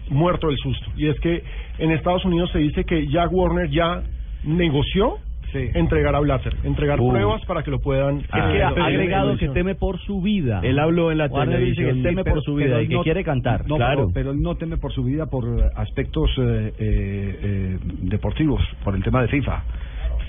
muerto 0.10 0.48
del 0.48 0.58
susto. 0.58 0.92
Y 0.96 1.08
es 1.08 1.20
que 1.20 1.44
en 1.80 1.92
Estados 1.92 2.24
Unidos 2.26 2.52
se 2.52 2.60
dice 2.60 2.84
que 2.84 3.08
Jack 3.08 3.32
Warner 3.32 3.70
ya 3.70 4.04
negoció 4.44 5.18
entregar 5.54 6.16
a 6.16 6.20
Blatter, 6.20 6.56
entregar 6.64 7.00
Uh. 7.00 7.10
pruebas 7.10 7.44
para 7.46 7.64
que 7.64 7.72
lo 7.72 7.80
puedan... 7.80 8.18
Es 8.20 8.28
que 8.28 8.64
ha 8.64 8.70
agregado 8.70 9.38
que 9.38 9.50
teme 9.50 9.76
por 9.76 10.00
su 10.00 10.22
vida. 10.22 10.60
Él 10.64 10.80
habló 10.80 11.12
en 11.12 11.18
la 11.20 11.28
Warner 11.28 11.60
dice 11.60 11.76
que 11.76 11.82
televisión. 11.88 12.04
teme 12.04 12.24
Sí, 12.24 12.30
por 12.30 12.44
su 12.44 12.56
vida 12.56 12.82
y 12.82 12.88
que 12.88 12.96
no- 12.96 13.04
quiere 13.04 13.24
cantar. 13.24 13.68
No, 13.68 13.78
claro. 13.78 14.08
pero, 14.08 14.12
pero 14.14 14.32
él 14.32 14.42
no 14.42 14.56
teme 14.56 14.78
por 14.78 14.92
su 14.92 15.04
vida 15.04 15.26
por 15.28 15.46
eh, 15.46 15.64
aspectos 15.76 16.30
eh, 16.38 16.74
eh, 16.80 17.40
eh, 17.44 17.78
deportivos, 18.02 18.62
por 18.84 18.96
el 18.96 19.04
tema 19.04 19.22
de 19.22 19.28
FIFA. 19.28 19.64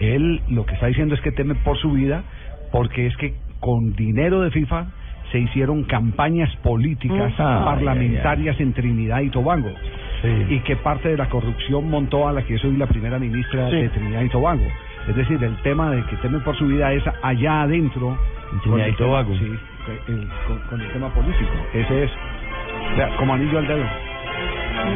Él 0.01 0.41
lo 0.51 0.67
que 0.67 0.75
está 0.75 0.87
diciendo 0.87 1.15
es 1.15 1.21
que 1.23 1.33
teme 1.33 1.55
por 1.57 1.79
su 1.79 1.93
vida 1.93 2.23
porque 2.73 3.07
es 3.07 3.17
que 3.17 3.35
con 3.61 3.95
dinero 3.95 4.43
de 4.43 4.51
FIFA 4.51 4.87
se 5.33 5.41
hicieron 5.41 5.85
campañas 5.85 6.55
políticas 6.63 7.33
Ah, 7.39 7.63
parlamentarias 7.65 8.61
en 8.61 8.73
Trinidad 8.75 9.23
y 9.23 9.31
Tobago. 9.31 9.71
Y 10.49 10.61
que 10.61 10.77
parte 10.77 11.09
de 11.09 11.17
la 11.17 11.29
corrupción 11.29 11.89
montó 11.89 12.27
a 12.29 12.33
la 12.33 12.43
que 12.43 12.55
es 12.55 12.65
hoy 12.65 12.77
la 12.77 12.87
primera 12.87 13.19
ministra 13.19 13.71
Sí. 13.71 13.77
de 13.77 13.89
Trinidad 13.91 14.23
y 14.23 14.29
Tobago. 14.29 14.63
Es 15.09 15.15
decir, 15.17 15.43
el 15.43 15.57
tema 15.63 15.91
de 15.91 16.03
que 16.07 16.17
teme 16.17 16.39
por 16.41 16.57
su 16.57 16.67
vida 16.67 16.93
es 16.93 17.03
allá 17.23 17.63
adentro. 17.63 18.17
En 18.53 18.59
con 18.71 18.81
el 18.81 18.97
tema- 18.97 19.25
sí, 19.39 19.59
el- 20.09 20.29
con, 20.47 20.59
con 20.69 20.81
el 20.81 20.93
tema 20.93 21.09
político. 21.11 21.51
Ese 21.75 22.05
es. 22.05 22.11
O 22.93 22.97
sea, 22.97 23.17
como 23.17 23.35
anillo 23.35 23.59
al 23.59 23.67
dedo. 23.67 23.85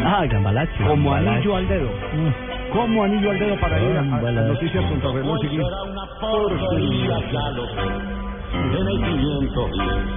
Ah, 0.05 0.25
Gambalache. 0.29 0.73
Como 0.85 1.11
Gambalache. 1.11 1.37
anillo 1.37 1.57
al 1.57 1.69
dedo. 1.69 1.91
Como 2.73 3.05
anillo 3.05 3.31
al 3.31 3.39
dedo 3.39 3.57
para 3.61 3.81
ir 3.81 3.97
a, 3.97 4.01
a 4.01 4.23
las 4.23 4.47
noticias 4.47 4.85
contra 4.85 5.09
el 5.11 5.15
reloj 5.17 5.41
ciclista. 5.41 5.77
En 8.53 8.89
el 8.89 8.99
500 9.05 9.71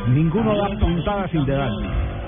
Ninguno 0.08 0.56
da 0.58 0.70
puntada 0.80 1.28
sin 1.30 1.46
dedal. 1.46 1.72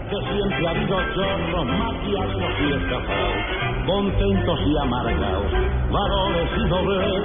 Que 0.10 0.18
siempre 0.34 0.68
ha 0.68 0.70
habido 0.72 0.98
chorros, 1.16 1.66
maquiatos 1.66 2.54
y 2.62 2.74
escapados, 2.74 3.42
contentos 3.86 4.60
y 4.66 4.78
amargados, 4.78 5.52
valores 5.92 6.50
y 6.58 6.70
doblez, 6.70 7.24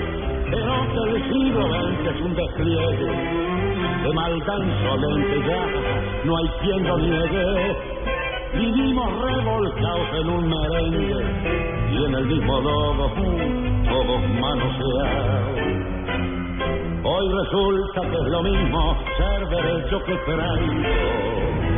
pero 0.51 0.87
que 0.93 1.11
el 1.11 1.33
siglo 1.33 1.69
XX 1.69 2.17
es 2.17 2.21
un 2.23 2.35
despliegue 2.35 3.51
de 4.03 4.13
maldad 4.15 4.59
insolente 4.59 5.43
ya, 5.47 5.67
no 6.25 6.37
hay 6.37 6.49
quien 6.63 6.87
lo 6.87 6.99
niegue. 6.99 7.77
Vivimos 8.55 9.23
revolcados 9.23 10.09
en 10.15 10.29
un 10.29 10.49
merengue 10.49 11.25
y 11.93 12.05
en 12.05 12.15
el 12.15 12.27
mismo 12.27 12.61
lodo, 12.61 13.13
todos 13.89 14.21
manoseados. 14.41 15.91
Hoy 17.05 17.29
resulta 17.29 18.01
que 18.03 18.17
es 18.17 18.27
lo 18.27 18.43
mismo 18.43 18.97
ser 19.17 19.49
derecho 19.49 20.05
que 20.05 20.17
traigo. 20.17 21.70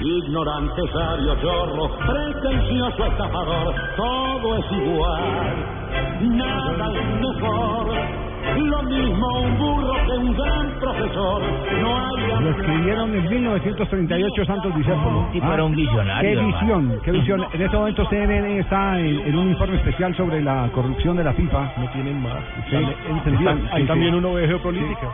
Ignorante, 0.00 0.82
sabio, 0.92 1.34
chorro, 1.40 1.88
pretencioso, 2.06 3.06
estafador, 3.06 3.74
todo 3.96 4.56
es 4.56 4.72
igual, 4.72 6.36
nada 6.36 6.92
es 6.92 7.20
mejor. 7.20 8.25
Lo 8.54 8.82
mismo 8.84 9.40
un 9.42 9.58
burro 9.58 9.94
que 10.06 10.12
un 10.12 10.34
gran 10.36 10.70
profesor, 10.80 11.42
no 11.82 12.06
hay 12.06 12.42
Lo 12.44 12.50
escribieron 12.50 13.14
en 13.14 13.28
1938 13.28 14.44
Santos 14.44 14.74
Discépolo. 14.76 15.28
tipo 15.32 15.52
era 15.52 15.64
un 15.64 15.74
visionario, 15.74 16.20
Qué 16.30 16.32
hermano. 16.36 16.58
visión, 16.60 17.00
qué 17.04 17.10
visión. 17.12 17.46
En 17.52 17.62
este 17.62 17.76
momento 17.76 18.06
CNN 18.08 18.58
está 18.60 18.98
en, 19.00 19.20
en 19.20 19.36
un 19.38 19.48
informe 19.50 19.76
especial 19.76 20.14
sobre 20.16 20.40
la 20.42 20.68
corrupción 20.74 21.16
de 21.16 21.24
la 21.24 21.32
FIFA. 21.32 21.72
No 21.76 21.88
tienen 21.90 22.22
más. 22.22 22.38
Sí. 22.70 22.76
Ahí 22.76 22.86
Sí, 23.24 23.32
sí. 23.76 23.84
también 23.86 24.14
uno 24.14 24.32
ve 24.34 24.46
geopolítica. 24.46 25.08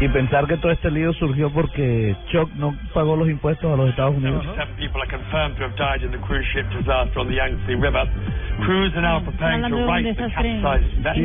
Y 0.00 0.08
pensar 0.08 0.46
que 0.46 0.56
todo 0.58 0.70
este 0.70 0.90
lío 0.90 1.12
surgió 1.14 1.50
porque 1.50 2.14
Chuck 2.30 2.50
no 2.56 2.74
pagó 2.94 3.16
los 3.16 3.28
impuestos 3.28 3.72
a 3.72 3.76
los 3.76 3.88
Estados 3.90 4.14
Unidos. 4.16 4.44
River. 7.80 8.08
Crews 8.64 8.92
are 8.94 9.02
now 9.02 9.20
preparing 9.20 9.62
Hablando 9.64 9.76
to 9.76 9.82
de 9.82 9.88
un 9.88 9.94
right 9.94 10.04
the 10.04 10.12
desastre 10.22 10.60
capsized 10.60 10.96
en 10.98 11.02
vessel. 11.02 11.24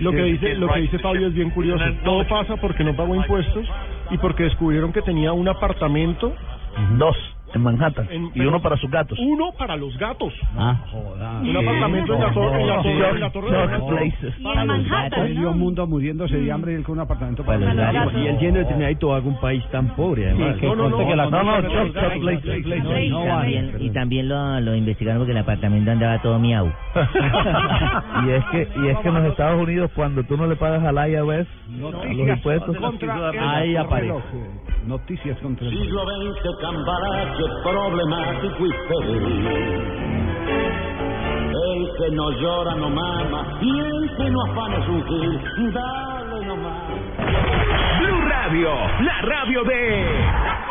Lo 0.00 0.10
que 0.12 0.22
dice, 0.24 0.54
lo 0.54 0.68
que 0.72 0.80
dice 0.80 0.98
Fabio 0.98 1.28
es 1.28 1.34
bien 1.34 1.50
curioso. 1.50 1.84
Todo 2.04 2.26
pasa 2.26 2.56
porque 2.56 2.84
no 2.84 2.94
pagó 2.94 3.14
impuestos 3.14 3.66
y 4.10 4.18
porque 4.18 4.44
descubrieron 4.44 4.92
que 4.92 5.02
tenía 5.02 5.32
un 5.32 5.48
apartamento. 5.48 6.32
Dos 6.96 7.16
en 7.54 7.62
Manhattan 7.62 8.06
En- 8.10 8.30
y 8.34 8.40
uno 8.40 8.60
para 8.60 8.76
sus 8.76 8.90
gatos. 8.90 9.18
Uno 9.18 9.52
para 9.56 9.76
los 9.76 9.96
gatos. 9.98 10.32
Ah, 10.56 10.76
Un 10.92 11.56
apartamento 11.56 12.14
en 12.14 12.20
la 12.20 12.32
torre, 12.32 12.60
en 12.60 12.66
la 12.68 12.82
torre, 12.82 13.08
en 13.10 13.20
la 13.20 13.30
torre 13.30 13.50
de 13.50 13.66
los 13.78 13.82
Places. 13.88 14.34
Y 14.38 14.46
en 14.46 14.66
Manhattan, 14.66 15.24
Medio 15.24 15.52
mundo 15.52 15.86
muriéndose 15.86 16.36
de 16.38 16.52
hambre 16.52 16.72
y 16.72 16.74
él 16.76 16.82
con 16.84 16.94
un 16.94 17.00
apartamento 17.00 17.44
Para 17.44 17.58
los 17.58 17.74
gatos. 17.74 18.12
Y 18.16 18.26
él 18.26 18.38
yendo 18.38 18.58
de 18.60 18.64
Trinidad 18.66 18.88
y 18.90 18.96
Tobago, 18.96 19.28
un 19.28 19.40
país 19.40 19.64
tan 19.70 19.88
pobre, 19.96 20.32
no, 20.32 20.38
no, 20.74 20.88
no. 20.88 20.98
Y 23.80 23.90
también, 23.90 24.28
lo, 24.28 24.60
lo 24.60 24.74
investigaron 24.74 25.20
porque 25.20 25.32
el 25.32 25.38
apartamento 25.38 25.90
andaba 25.90 26.20
todo 26.22 26.38
miau. 26.38 26.66
y 28.26 28.30
es 28.30 28.44
que 28.46 28.68
y 28.76 28.88
es 28.88 28.98
que 28.98 29.08
en 29.08 29.14
los 29.14 29.24
Estados 29.26 29.60
Unidos 29.62 29.90
cuando 29.94 30.22
tú 30.24 30.36
no 30.36 30.46
le 30.46 30.56
pagas 30.56 30.82
al 30.84 31.10
IRS 31.10 31.46
los 31.80 32.28
impuestos 32.28 32.76
el 32.76 33.38
ahí 33.38 33.76
aparece. 33.76 34.12
Noticias 34.88 35.38
contra 35.40 35.66
el 35.66 35.70
Siglo 35.70 36.02
XX, 36.02 36.60
cambalache, 36.62 37.44
problemático 37.62 38.66
y 38.66 38.72
feliz. 38.88 39.46
El 41.52 41.90
que 41.98 42.10
no 42.12 42.30
llora 42.30 42.74
no 42.74 42.88
mama 42.88 43.58
y 43.60 43.68
el 43.68 44.16
que 44.16 44.30
no 44.30 44.42
afana 44.44 44.78
es 44.78 44.88
un 44.88 45.04
gil. 45.04 45.72
Dale 45.74 46.46
nomás. 46.46 46.88
Blue 47.98 48.28
Radio, 48.30 48.70
la 49.00 49.20
radio 49.20 49.62
de... 49.64 50.67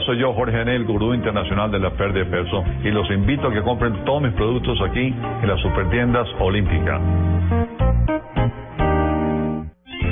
soy 0.00 0.18
yo, 0.18 0.32
Jorge 0.32 0.60
Anel, 0.60 0.84
gurú 0.84 1.14
internacional 1.14 1.70
de 1.70 1.78
la 1.78 1.90
pérdida 1.90 2.24
de 2.24 2.30
peso, 2.30 2.64
y 2.82 2.90
los 2.90 3.10
invito 3.10 3.48
a 3.48 3.52
que 3.52 3.62
compren 3.62 4.04
todos 4.04 4.22
mis 4.22 4.32
productos 4.32 4.80
aquí 4.82 5.14
en 5.42 5.48
las 5.48 5.60
supertiendas 5.60 6.26
Olímpica. 6.38 7.00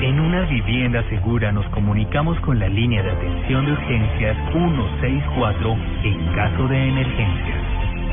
En 0.02 0.18
una 0.18 0.42
vivienda 0.46 1.02
segura 1.08 1.52
nos 1.52 1.66
comunicamos 1.70 2.38
con 2.40 2.58
la 2.58 2.68
línea 2.68 3.02
de 3.02 3.10
atención 3.10 3.66
de 3.66 3.72
urgencias 3.72 4.36
164 4.52 5.76
en 6.04 6.34
caso 6.34 6.68
de 6.68 6.88
emergencia. 6.88 7.54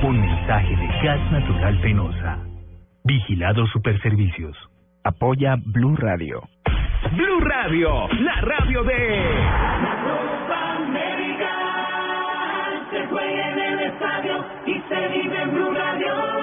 Un 0.04 0.22
mensaje 0.22 0.76
de 0.76 0.88
Gas 1.04 1.32
Natural 1.32 1.80
Penosa. 1.82 2.40
Vigilado 3.04 3.66
Superservicios. 3.68 4.56
Apoya 5.04 5.56
Blue 5.66 5.96
Radio. 5.96 6.42
Blue 7.14 7.40
Radio, 7.40 8.08
la 8.20 8.42
radio 8.42 8.84
de... 8.84 9.87
juega 13.18 13.50
en 13.50 13.60
el 13.60 13.80
estadio 13.80 14.46
y 14.66 14.74
se 14.88 15.08
vive 15.08 15.42
en 15.42 15.54
Blue 15.54 15.72
Radio. 15.72 16.37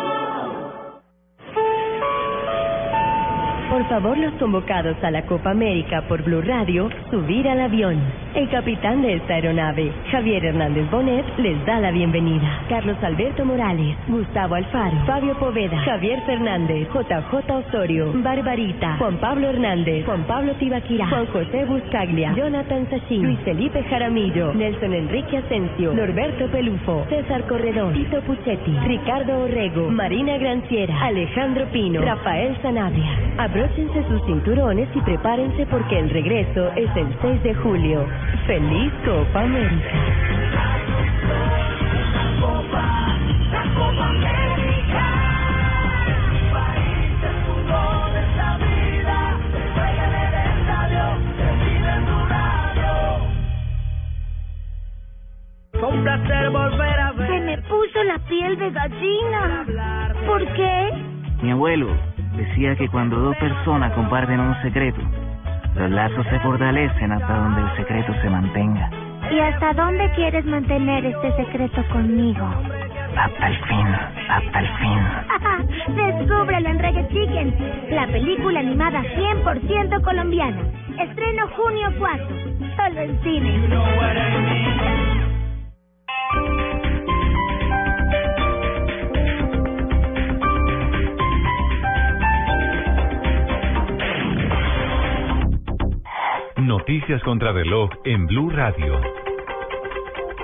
Por 3.75 3.89
favor, 3.89 4.17
los 4.17 4.33
convocados 4.35 4.97
a 5.03 5.11
la 5.11 5.23
Copa 5.23 5.51
América 5.51 6.03
por 6.07 6.23
Blue 6.23 6.43
Radio, 6.43 6.89
subir 7.11 7.49
al 7.49 7.61
avión. 7.61 8.01
El 8.33 8.49
capitán 8.49 9.03
de 9.03 9.15
esta 9.15 9.35
aeronave, 9.35 9.91
Javier 10.13 10.45
Hernández 10.45 10.89
Bonet, 10.93 11.25
les 11.39 11.67
da 11.67 11.81
la 11.81 11.91
bienvenida. 11.91 12.63
Carlos 12.69 12.97
Alberto 13.03 13.45
Morales, 13.45 13.97
Gustavo 14.07 14.55
Alfaro, 14.55 14.97
Fabio 15.07 15.37
Poveda, 15.41 15.77
Javier 15.79 16.21
Fernández, 16.25 16.89
JJ 16.89 17.51
Osorio, 17.51 18.13
Barbarita, 18.23 18.97
Juan 18.99 19.17
Pablo 19.17 19.49
Hernández, 19.49 20.07
Juan 20.07 20.23
Pablo 20.23 20.55
Tibaquirá, 20.55 21.09
Juan 21.09 21.27
José 21.27 21.65
Buscaglia, 21.65 22.33
Jonathan 22.37 22.89
Sachin, 22.91 23.25
Luis 23.25 23.41
Felipe 23.41 23.83
Jaramillo, 23.91 24.55
Nelson 24.55 24.95
Enrique 24.95 25.39
Asensio, 25.39 25.95
Norberto 25.95 26.47
Pelufo, 26.47 27.07
César 27.09 27.45
Corredor, 27.49 27.93
Tito 27.93 28.21
Puchetti, 28.21 28.79
Ricardo 28.87 29.41
Orrego, 29.41 29.91
Marina 29.91 30.39
Granciera, 30.39 31.07
Alejandro 31.07 31.67
Pino, 31.73 32.03
Rafael 32.03 32.57
Sanabria. 32.63 33.35
Abróchense 33.65 34.05
sus 34.09 34.21
cinturones 34.27 34.87
y 34.95 35.01
prepárense 35.01 35.65
porque 35.65 35.99
el 35.99 36.11
regreso 36.11 36.71
es 36.77 36.95
el 36.97 37.17
6 37.23 37.43
de 37.45 37.55
julio. 37.55 38.07
¡Feliz 38.47 38.93
Copa 39.07 39.41
América! 39.41 39.89
La 43.51 43.63
Copa 43.75 44.09
América. 44.11 45.05
La 48.53 48.69
Radio. 52.29 53.05
Fue 55.73 55.89
un 55.89 56.03
placer 56.03 56.51
volver 56.51 57.01
a 57.01 57.13
ver. 57.13 57.29
Se 57.29 57.41
me 57.41 57.57
puso 57.63 58.05
la 58.05 58.19
piel 58.29 58.59
de 58.59 58.71
gallina. 58.71 59.65
¿Por 60.27 60.47
qué? 60.53 60.93
Mi 61.41 61.53
abuelo 61.53 62.14
decía 62.37 62.77
que 62.77 62.89
cuando 62.89 63.17
dos 63.17 63.37
personas 63.37 63.93
comparten 63.93 64.41
un 64.41 64.55
secreto, 64.63 65.01
los 65.75 65.91
lazos 65.91 66.27
se 66.29 66.39
fortalecen 66.41 67.13
hasta 67.13 67.35
donde 67.37 67.63
el 67.63 67.77
secreto 67.77 68.15
se 68.23 68.31
mantenga. 68.31 68.91
¿Y 69.31 69.41
hasta 69.41 69.73
dónde 69.73 70.11
quieres 70.15 70.45
mantener 70.45 71.05
este 71.07 71.35
secreto 71.37 71.83
conmigo? 71.89 72.47
Hasta 73.17 73.49
el 73.49 73.57
fin, 73.65 73.87
hasta 74.29 74.61
el 74.61 74.69
fin. 74.79 75.97
Descúbrelo 75.97 76.69
en 76.69 76.79
Reggae 76.79 77.09
Chicken, 77.09 77.55
la 77.91 78.07
película 78.07 78.61
animada 78.61 79.03
100% 79.03 80.03
colombiana. 80.03 80.63
Estreno 80.99 81.49
junio 81.57 81.89
4, 81.99 82.27
solo 82.77 83.01
en 83.01 83.23
cine. 83.23 83.69
Noticias 96.87 97.23
contra 97.23 97.51
reloj 97.51 97.89
en 98.05 98.27
Blue 98.27 98.51
Radio. 98.51 99.01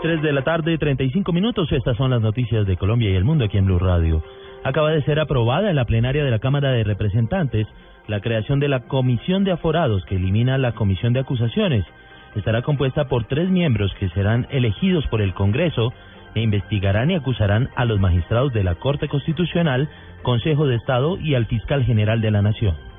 3 0.00 0.22
de 0.22 0.32
la 0.32 0.42
tarde, 0.42 0.78
35 0.78 1.34
minutos. 1.34 1.70
Estas 1.70 1.98
son 1.98 2.12
las 2.12 2.22
noticias 2.22 2.66
de 2.66 2.78
Colombia 2.78 3.10
y 3.10 3.14
el 3.14 3.24
mundo 3.24 3.44
aquí 3.44 3.58
en 3.58 3.66
Blue 3.66 3.78
Radio. 3.78 4.24
Acaba 4.64 4.90
de 4.90 5.02
ser 5.02 5.20
aprobada 5.20 5.68
en 5.68 5.76
la 5.76 5.84
plenaria 5.84 6.24
de 6.24 6.30
la 6.30 6.38
Cámara 6.38 6.72
de 6.72 6.82
Representantes 6.82 7.66
la 8.06 8.22
creación 8.22 8.58
de 8.58 8.68
la 8.68 8.88
Comisión 8.88 9.44
de 9.44 9.52
Aforados 9.52 10.02
que 10.06 10.16
elimina 10.16 10.56
la 10.56 10.72
Comisión 10.72 11.12
de 11.12 11.20
Acusaciones. 11.20 11.84
Estará 12.34 12.62
compuesta 12.62 13.06
por 13.06 13.24
tres 13.24 13.50
miembros 13.50 13.92
que 14.00 14.08
serán 14.08 14.46
elegidos 14.48 15.06
por 15.08 15.20
el 15.20 15.34
Congreso 15.34 15.92
e 16.34 16.40
investigarán 16.40 17.10
y 17.10 17.16
acusarán 17.16 17.68
a 17.76 17.84
los 17.84 18.00
magistrados 18.00 18.54
de 18.54 18.64
la 18.64 18.76
Corte 18.76 19.08
Constitucional, 19.08 19.90
Consejo 20.22 20.66
de 20.66 20.76
Estado 20.76 21.18
y 21.18 21.34
al 21.34 21.44
Fiscal 21.44 21.84
General 21.84 22.22
de 22.22 22.30
la 22.30 22.40
Nación. 22.40 22.89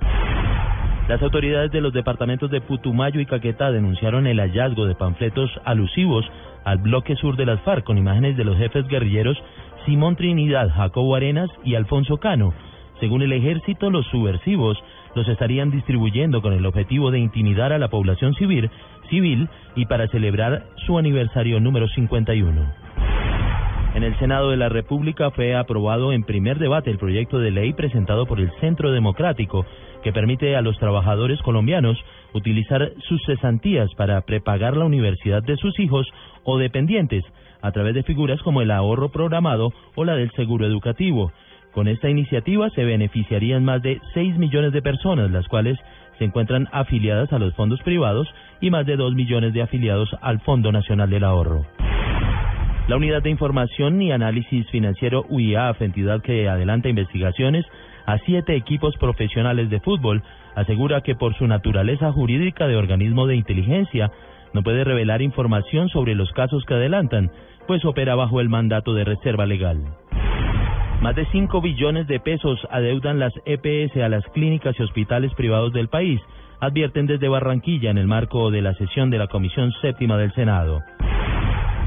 Las 1.12 1.22
autoridades 1.22 1.70
de 1.74 1.82
los 1.82 1.92
departamentos 1.92 2.50
de 2.50 2.62
Putumayo 2.62 3.20
y 3.20 3.26
Caquetá 3.26 3.70
denunciaron 3.70 4.28
el 4.28 4.40
hallazgo 4.40 4.86
de 4.86 4.96
panfletos 4.96 5.52
alusivos 5.66 6.26
al 6.64 6.78
bloque 6.78 7.18
sur 7.18 7.36
de 7.36 7.46
las 7.46 7.60
FARC 7.64 7.84
con 7.84 7.98
imágenes 7.98 8.38
de 8.38 8.46
los 8.46 8.58
jefes 8.58 8.88
guerrilleros 8.88 9.38
Simón 9.86 10.16
Trinidad, 10.16 10.70
Jacobo 10.74 11.14
Arenas 11.14 11.50
y 11.66 11.76
Alfonso 11.76 12.16
Cano. 12.16 12.54
Según 13.02 13.24
el 13.24 13.34
ejército, 13.34 13.90
los 13.90 14.08
subversivos 14.08 14.82
los 15.14 15.28
estarían 15.28 15.70
distribuyendo 15.70 16.42
con 16.42 16.54
el 16.54 16.66
objetivo 16.66 17.12
de 17.12 17.20
intimidar 17.20 17.74
a 17.74 17.78
la 17.78 17.90
población 17.90 18.34
civil, 18.36 18.70
civil 19.10 19.50
y 19.76 19.88
para 19.88 20.08
celebrar 20.08 20.64
su 20.86 20.98
aniversario 20.98 21.60
número 21.60 21.90
51. 21.90 23.11
En 23.94 24.04
el 24.04 24.18
Senado 24.20 24.52
de 24.52 24.58
la 24.58 24.70
República 24.70 25.32
fue 25.32 25.54
aprobado 25.54 26.14
en 26.14 26.24
primer 26.24 26.60
debate 26.60 26.90
el 26.90 26.98
proyecto 26.98 27.40
de 27.40 27.52
ley 27.52 27.74
presentado 27.74 28.26
por 28.26 28.40
el 28.40 28.50
Centro 28.62 28.90
Democrático 28.92 29.66
que 30.02 30.14
permite 30.14 30.56
a 30.56 30.62
los 30.62 30.78
trabajadores 30.80 31.42
colombianos 31.42 31.98
utilizar 32.34 32.94
sus 33.08 33.22
cesantías 33.26 33.94
para 33.96 34.22
prepagar 34.22 34.78
la 34.78 34.86
universidad 34.86 35.44
de 35.44 35.58
sus 35.58 35.78
hijos 35.78 36.08
o 36.46 36.58
dependientes 36.58 37.26
a 37.62 37.74
través 37.74 37.94
de 37.94 38.04
figuras 38.04 38.42
como 38.44 38.62
el 38.62 38.72
ahorro 38.72 39.10
programado 39.10 39.74
o 39.96 40.06
la 40.06 40.16
del 40.16 40.32
seguro 40.32 40.66
educativo. 40.66 41.34
Con 41.74 41.90
esta 41.90 42.10
iniciativa 42.10 42.70
se 42.70 42.86
beneficiarían 42.86 43.66
más 43.66 43.82
de 43.82 44.00
6 44.14 44.38
millones 44.38 44.72
de 44.72 44.82
personas, 44.82 45.32
las 45.32 45.48
cuales 45.50 45.78
se 46.18 46.24
encuentran 46.24 46.70
afiliadas 46.72 47.32
a 47.34 47.40
los 47.40 47.54
fondos 47.56 47.82
privados 47.82 48.28
y 48.62 48.70
más 48.70 48.86
de 48.86 48.96
2 48.96 49.16
millones 49.16 49.54
de 49.54 49.62
afiliados 49.62 50.10
al 50.22 50.40
Fondo 50.40 50.72
Nacional 50.72 51.10
del 51.10 51.26
Ahorro. 51.26 51.66
La 52.88 52.98
Unidad 52.98 53.22
de 53.22 53.30
Información 53.30 54.02
y 54.02 54.12
Análisis 54.12 54.70
Financiero 54.70 55.26
UIAF, 55.30 55.82
entidad 55.82 56.22
que 56.22 56.50
adelanta 56.50 56.90
investigaciones 56.90 57.66
a 58.06 58.18
siete 58.20 58.56
equipos 58.56 58.98
profesionales 58.98 59.70
de 59.70 59.80
fútbol, 59.80 60.24
asegura 60.56 61.02
que 61.02 61.16
por 61.16 61.36
su 61.36 61.48
naturaleza 61.48 62.12
jurídica 62.12 62.68
de 62.68 62.76
organismo 62.76 63.28
de 63.28 63.36
inteligencia 63.36 64.12
no 64.54 64.64
puede 64.64 64.84
revelar 64.84 65.22
información 65.22 65.90
sobre 65.90 66.16
los 66.16 66.32
casos 66.32 66.66
que 66.66 66.74
adelantan, 66.74 67.32
pues 67.68 67.86
opera 67.86 68.16
bajo 68.16 68.42
el 68.42 68.50
mandato 68.50 68.94
de 68.94 69.06
reserva 69.06 69.46
legal. 69.46 69.84
Más 71.02 71.16
de 71.16 71.26
5 71.32 71.62
billones 71.62 72.08
de 72.08 72.20
pesos 72.20 72.60
adeudan 72.70 73.20
las 73.20 73.34
EPS 73.46 73.96
a 73.98 74.10
las 74.10 74.26
clínicas 74.34 74.76
y 74.78 74.84
hospitales 74.84 75.34
privados 75.36 75.72
del 75.72 75.88
país, 75.88 76.20
advierten 76.60 77.06
desde 77.06 77.30
Barranquilla 77.30 77.92
en 77.92 77.98
el 77.98 78.08
marco 78.08 78.52
de 78.52 78.62
la 78.62 78.74
sesión 78.74 79.10
de 79.10 79.20
la 79.20 79.28
Comisión 79.28 79.72
Séptima 79.82 80.18
del 80.18 80.34
Senado. 80.34 80.82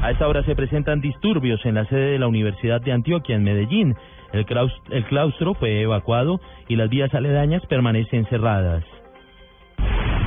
A 0.05 0.11
esta 0.11 0.27
hora 0.27 0.43
se 0.43 0.55
presentan 0.55 1.01
disturbios 1.01 1.65
en 1.65 1.73
la 1.73 1.85
sede 1.85 2.11
de 2.11 2.19
la 2.19 2.27
Universidad 2.27 2.79
de 2.79 2.91
Antioquia 2.91 3.35
en 3.35 3.43
Medellín. 3.43 3.95
El, 4.33 4.45
claus- 4.45 4.79
el 4.91 5.03
claustro 5.05 5.55
fue 5.55 5.81
evacuado 5.81 6.39
y 6.67 6.75
las 6.75 6.91
vías 6.91 7.11
aledañas 7.15 7.65
permanecen 7.65 8.27
cerradas. 8.27 8.83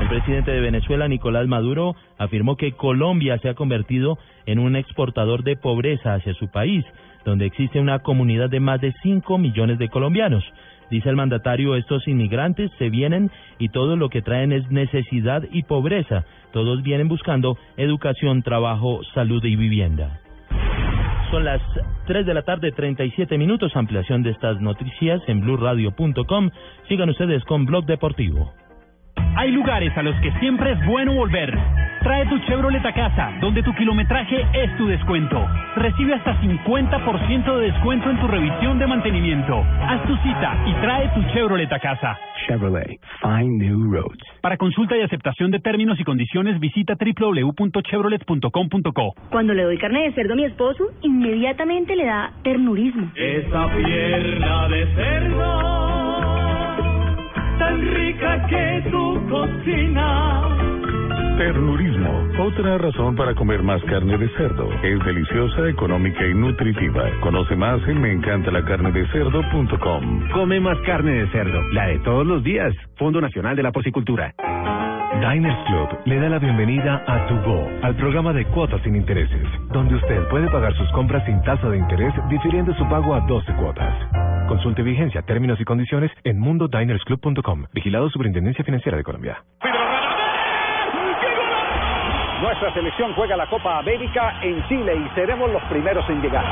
El 0.02 0.08
presidente 0.08 0.50
de 0.50 0.60
Venezuela, 0.62 1.06
Nicolás 1.06 1.46
Maduro, 1.46 1.94
afirmó 2.18 2.56
que 2.56 2.72
Colombia 2.72 3.38
se 3.38 3.50
ha 3.50 3.54
convertido 3.54 4.18
en 4.46 4.58
un 4.58 4.74
exportador 4.74 5.44
de 5.44 5.54
pobreza 5.56 6.14
hacia 6.14 6.34
su 6.34 6.50
país, 6.50 6.84
donde 7.24 7.46
existe 7.46 7.78
una 7.78 8.00
comunidad 8.00 8.50
de 8.50 8.58
más 8.58 8.80
de 8.80 8.92
5 9.04 9.38
millones 9.38 9.78
de 9.78 9.88
colombianos. 9.90 10.42
Dice 10.90 11.10
el 11.10 11.16
mandatario, 11.16 11.76
estos 11.76 12.06
inmigrantes 12.08 12.70
se 12.78 12.90
vienen 12.90 13.30
y 13.58 13.68
todo 13.68 13.96
lo 13.96 14.08
que 14.08 14.22
traen 14.22 14.52
es 14.52 14.70
necesidad 14.70 15.42
y 15.50 15.64
pobreza. 15.64 16.24
Todos 16.52 16.82
vienen 16.82 17.08
buscando 17.08 17.58
educación, 17.76 18.42
trabajo, 18.42 19.00
salud 19.14 19.44
y 19.44 19.56
vivienda. 19.56 20.20
Son 21.30 21.44
las 21.44 21.60
3 22.06 22.24
de 22.24 22.32
la 22.32 22.42
tarde, 22.42 22.72
37 22.72 23.36
minutos. 23.36 23.76
Ampliación 23.76 24.22
de 24.22 24.30
estas 24.30 24.60
noticias 24.62 25.20
en 25.26 25.42
blurradio.com. 25.42 26.50
Sigan 26.88 27.10
ustedes 27.10 27.44
con 27.44 27.66
Blog 27.66 27.84
Deportivo. 27.84 28.54
Hay 29.36 29.50
lugares 29.50 29.96
a 29.96 30.02
los 30.02 30.14
que 30.20 30.30
siempre 30.40 30.72
es 30.72 30.84
bueno 30.86 31.14
volver. 31.14 31.56
Trae 32.02 32.26
tu 32.26 32.38
Chevrolet 32.40 32.84
a 32.86 32.92
casa, 32.92 33.32
donde 33.40 33.62
tu 33.62 33.72
kilometraje 33.74 34.46
es 34.52 34.76
tu 34.76 34.86
descuento. 34.86 35.44
Recibe 35.76 36.14
hasta 36.14 36.38
50% 36.40 37.56
de 37.56 37.62
descuento 37.72 38.10
en 38.10 38.18
tu 38.20 38.26
revisión 38.28 38.78
de 38.78 38.86
mantenimiento. 38.86 39.64
Haz 39.82 40.02
tu 40.06 40.14
cita 40.18 40.56
y 40.66 40.72
trae 40.74 41.08
tu 41.14 41.22
Chevrolet 41.32 41.72
a 41.72 41.78
casa. 41.80 42.16
Chevrolet. 42.46 43.00
Find 43.20 43.60
new 43.60 43.90
roads. 43.92 44.22
Para 44.40 44.56
consulta 44.56 44.96
y 44.96 45.02
aceptación 45.02 45.50
de 45.50 45.58
términos 45.58 45.98
y 46.00 46.04
condiciones, 46.04 46.60
visita 46.60 46.94
www.chevrolet.com.co. 46.94 49.14
Cuando 49.30 49.52
le 49.54 49.64
doy 49.64 49.76
carne 49.78 50.02
de 50.04 50.12
cerdo 50.12 50.34
a 50.34 50.36
mi 50.36 50.44
esposo, 50.44 50.84
inmediatamente 51.02 51.96
le 51.96 52.04
da 52.06 52.30
ternurismo. 52.44 53.10
Esa 53.16 53.68
pierna 53.74 54.68
de 54.68 54.86
cerdo, 54.94 56.17
tan 57.68 57.80
rica 57.94 58.46
que 58.48 58.82
su 58.90 59.22
cocina. 59.28 60.42
Ternurismo, 61.36 62.26
otra 62.40 62.78
razón 62.78 63.14
para 63.14 63.34
comer 63.34 63.62
más 63.62 63.82
carne 63.84 64.16
de 64.18 64.28
cerdo. 64.30 64.68
Es 64.82 64.98
deliciosa, 65.04 65.68
económica 65.68 66.26
y 66.26 66.34
nutritiva. 66.34 67.04
Conoce 67.20 67.54
más 67.54 67.80
en 67.86 68.00
meencantalacarnedecerdo.com. 68.00 70.30
Come 70.32 70.58
más 70.60 70.78
carne 70.80 71.12
de 71.12 71.28
cerdo, 71.28 71.60
la 71.72 71.86
de 71.88 71.98
todos 72.00 72.26
los 72.26 72.42
días. 72.42 72.74
Fondo 72.96 73.20
Nacional 73.20 73.54
de 73.54 73.62
la 73.62 73.70
Porcicultura. 73.70 74.34
Diners 75.20 75.58
Club 75.66 75.88
le 76.04 76.20
da 76.20 76.28
la 76.28 76.38
bienvenida 76.38 77.02
a 77.04 77.26
To 77.26 77.42
Go, 77.42 77.68
al 77.82 77.96
programa 77.96 78.32
de 78.32 78.44
cuotas 78.46 78.80
sin 78.82 78.94
intereses, 78.94 79.48
donde 79.72 79.96
usted 79.96 80.28
puede 80.28 80.48
pagar 80.48 80.72
sus 80.74 80.88
compras 80.92 81.24
sin 81.26 81.42
tasa 81.42 81.68
de 81.68 81.76
interés, 81.76 82.14
difiriendo 82.28 82.72
su 82.74 82.88
pago 82.88 83.14
a 83.14 83.20
12 83.26 83.52
cuotas. 83.54 83.92
Consulte 84.46 84.82
vigencia, 84.82 85.22
términos 85.22 85.60
y 85.60 85.64
condiciones 85.64 86.12
en 86.22 86.38
mundodinersclub.com. 86.38 87.64
Vigilado 87.72 88.08
Superintendencia 88.10 88.64
Financiera 88.64 88.96
de 88.96 89.02
Colombia. 89.02 89.42
Nuestra 92.40 92.72
selección 92.72 93.12
juega 93.14 93.36
la 93.36 93.50
Copa 93.50 93.78
América 93.78 94.40
en 94.42 94.64
Chile 94.68 94.94
y 94.94 95.14
seremos 95.16 95.50
los 95.50 95.62
primeros 95.64 96.08
en 96.08 96.22
llegar. 96.22 96.44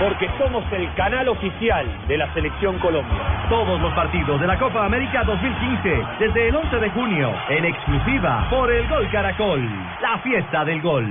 Porque 0.00 0.28
somos 0.38 0.64
el 0.72 0.92
canal 0.94 1.28
oficial 1.28 1.86
de 2.08 2.18
la 2.18 2.32
Selección 2.34 2.78
Colombia. 2.78 3.46
Todos 3.48 3.80
los 3.80 3.92
partidos 3.94 4.40
de 4.40 4.46
la 4.46 4.58
Copa 4.58 4.84
América 4.84 5.22
2015, 5.24 6.02
desde 6.18 6.48
el 6.48 6.56
11 6.56 6.76
de 6.76 6.90
junio, 6.90 7.32
en 7.48 7.64
exclusiva 7.64 8.46
por 8.50 8.70
el 8.72 8.88
Gol 8.88 9.08
Caracol, 9.10 9.62
la 10.02 10.18
fiesta 10.18 10.64
del 10.64 10.82
gol. 10.82 11.06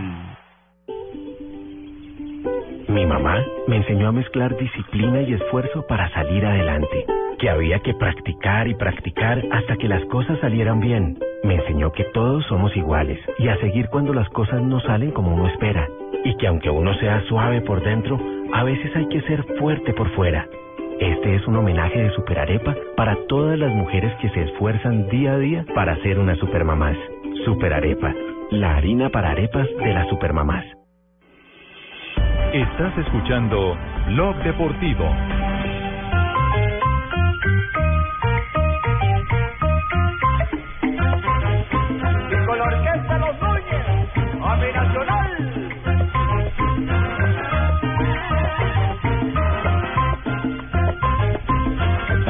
Mi 2.89 3.05
mamá 3.05 3.43
me 3.67 3.77
enseñó 3.77 4.09
a 4.09 4.11
mezclar 4.11 4.55
disciplina 4.57 5.21
y 5.21 5.34
esfuerzo 5.34 5.88
para 5.88 6.09
salir 6.09 6.45
adelante, 6.45 7.05
que 7.39 7.49
había 7.49 7.79
que 7.79 7.93
practicar 7.95 8.67
y 8.67 8.75
practicar 8.75 9.41
hasta 9.51 9.77
que 9.77 9.88
las 9.88 10.05
cosas 10.05 10.38
salieran 10.41 10.79
bien. 10.79 11.17
Me 11.43 11.55
enseñó 11.55 11.91
que 11.91 12.03
todos 12.13 12.45
somos 12.45 12.75
iguales 12.77 13.19
y 13.39 13.47
a 13.47 13.57
seguir 13.57 13.88
cuando 13.89 14.13
las 14.13 14.29
cosas 14.29 14.61
no 14.61 14.79
salen 14.81 15.11
como 15.11 15.34
uno 15.34 15.47
espera, 15.47 15.88
y 16.23 16.36
que 16.38 16.47
aunque 16.47 16.69
uno 16.69 16.93
sea 16.95 17.21
suave 17.21 17.61
por 17.61 17.81
dentro, 17.81 18.19
a 18.54 18.64
veces 18.64 18.95
hay 18.95 19.08
que 19.08 19.22
ser 19.22 19.43
fuerte 19.58 19.93
por 19.93 20.10
fuera. 20.12 20.47
Este 20.99 21.36
es 21.36 21.47
un 21.47 21.56
homenaje 21.56 21.99
de 21.99 22.12
Superarepa 22.12 22.76
para 22.95 23.18
todas 23.28 23.58
las 23.58 23.74
mujeres 23.74 24.14
que 24.22 24.30
se 24.30 24.43
esfuerzan 24.43 25.10
día 25.10 25.34
a 25.34 25.39
día 25.39 25.66
para 25.74 25.97
ser 26.04 26.20
unas 26.20 26.38
supermamás. 26.38 26.95
Superarepa, 27.45 28.14
la 28.51 28.76
harina 28.76 29.10
para 29.10 29.32
arepas 29.32 29.68
de 29.84 29.93
las 29.93 30.08
supermamás. 30.08 30.64
Estás 32.54 32.95
escuchando 32.99 33.76
Blog 34.10 34.36
Deportivo. 34.43 35.10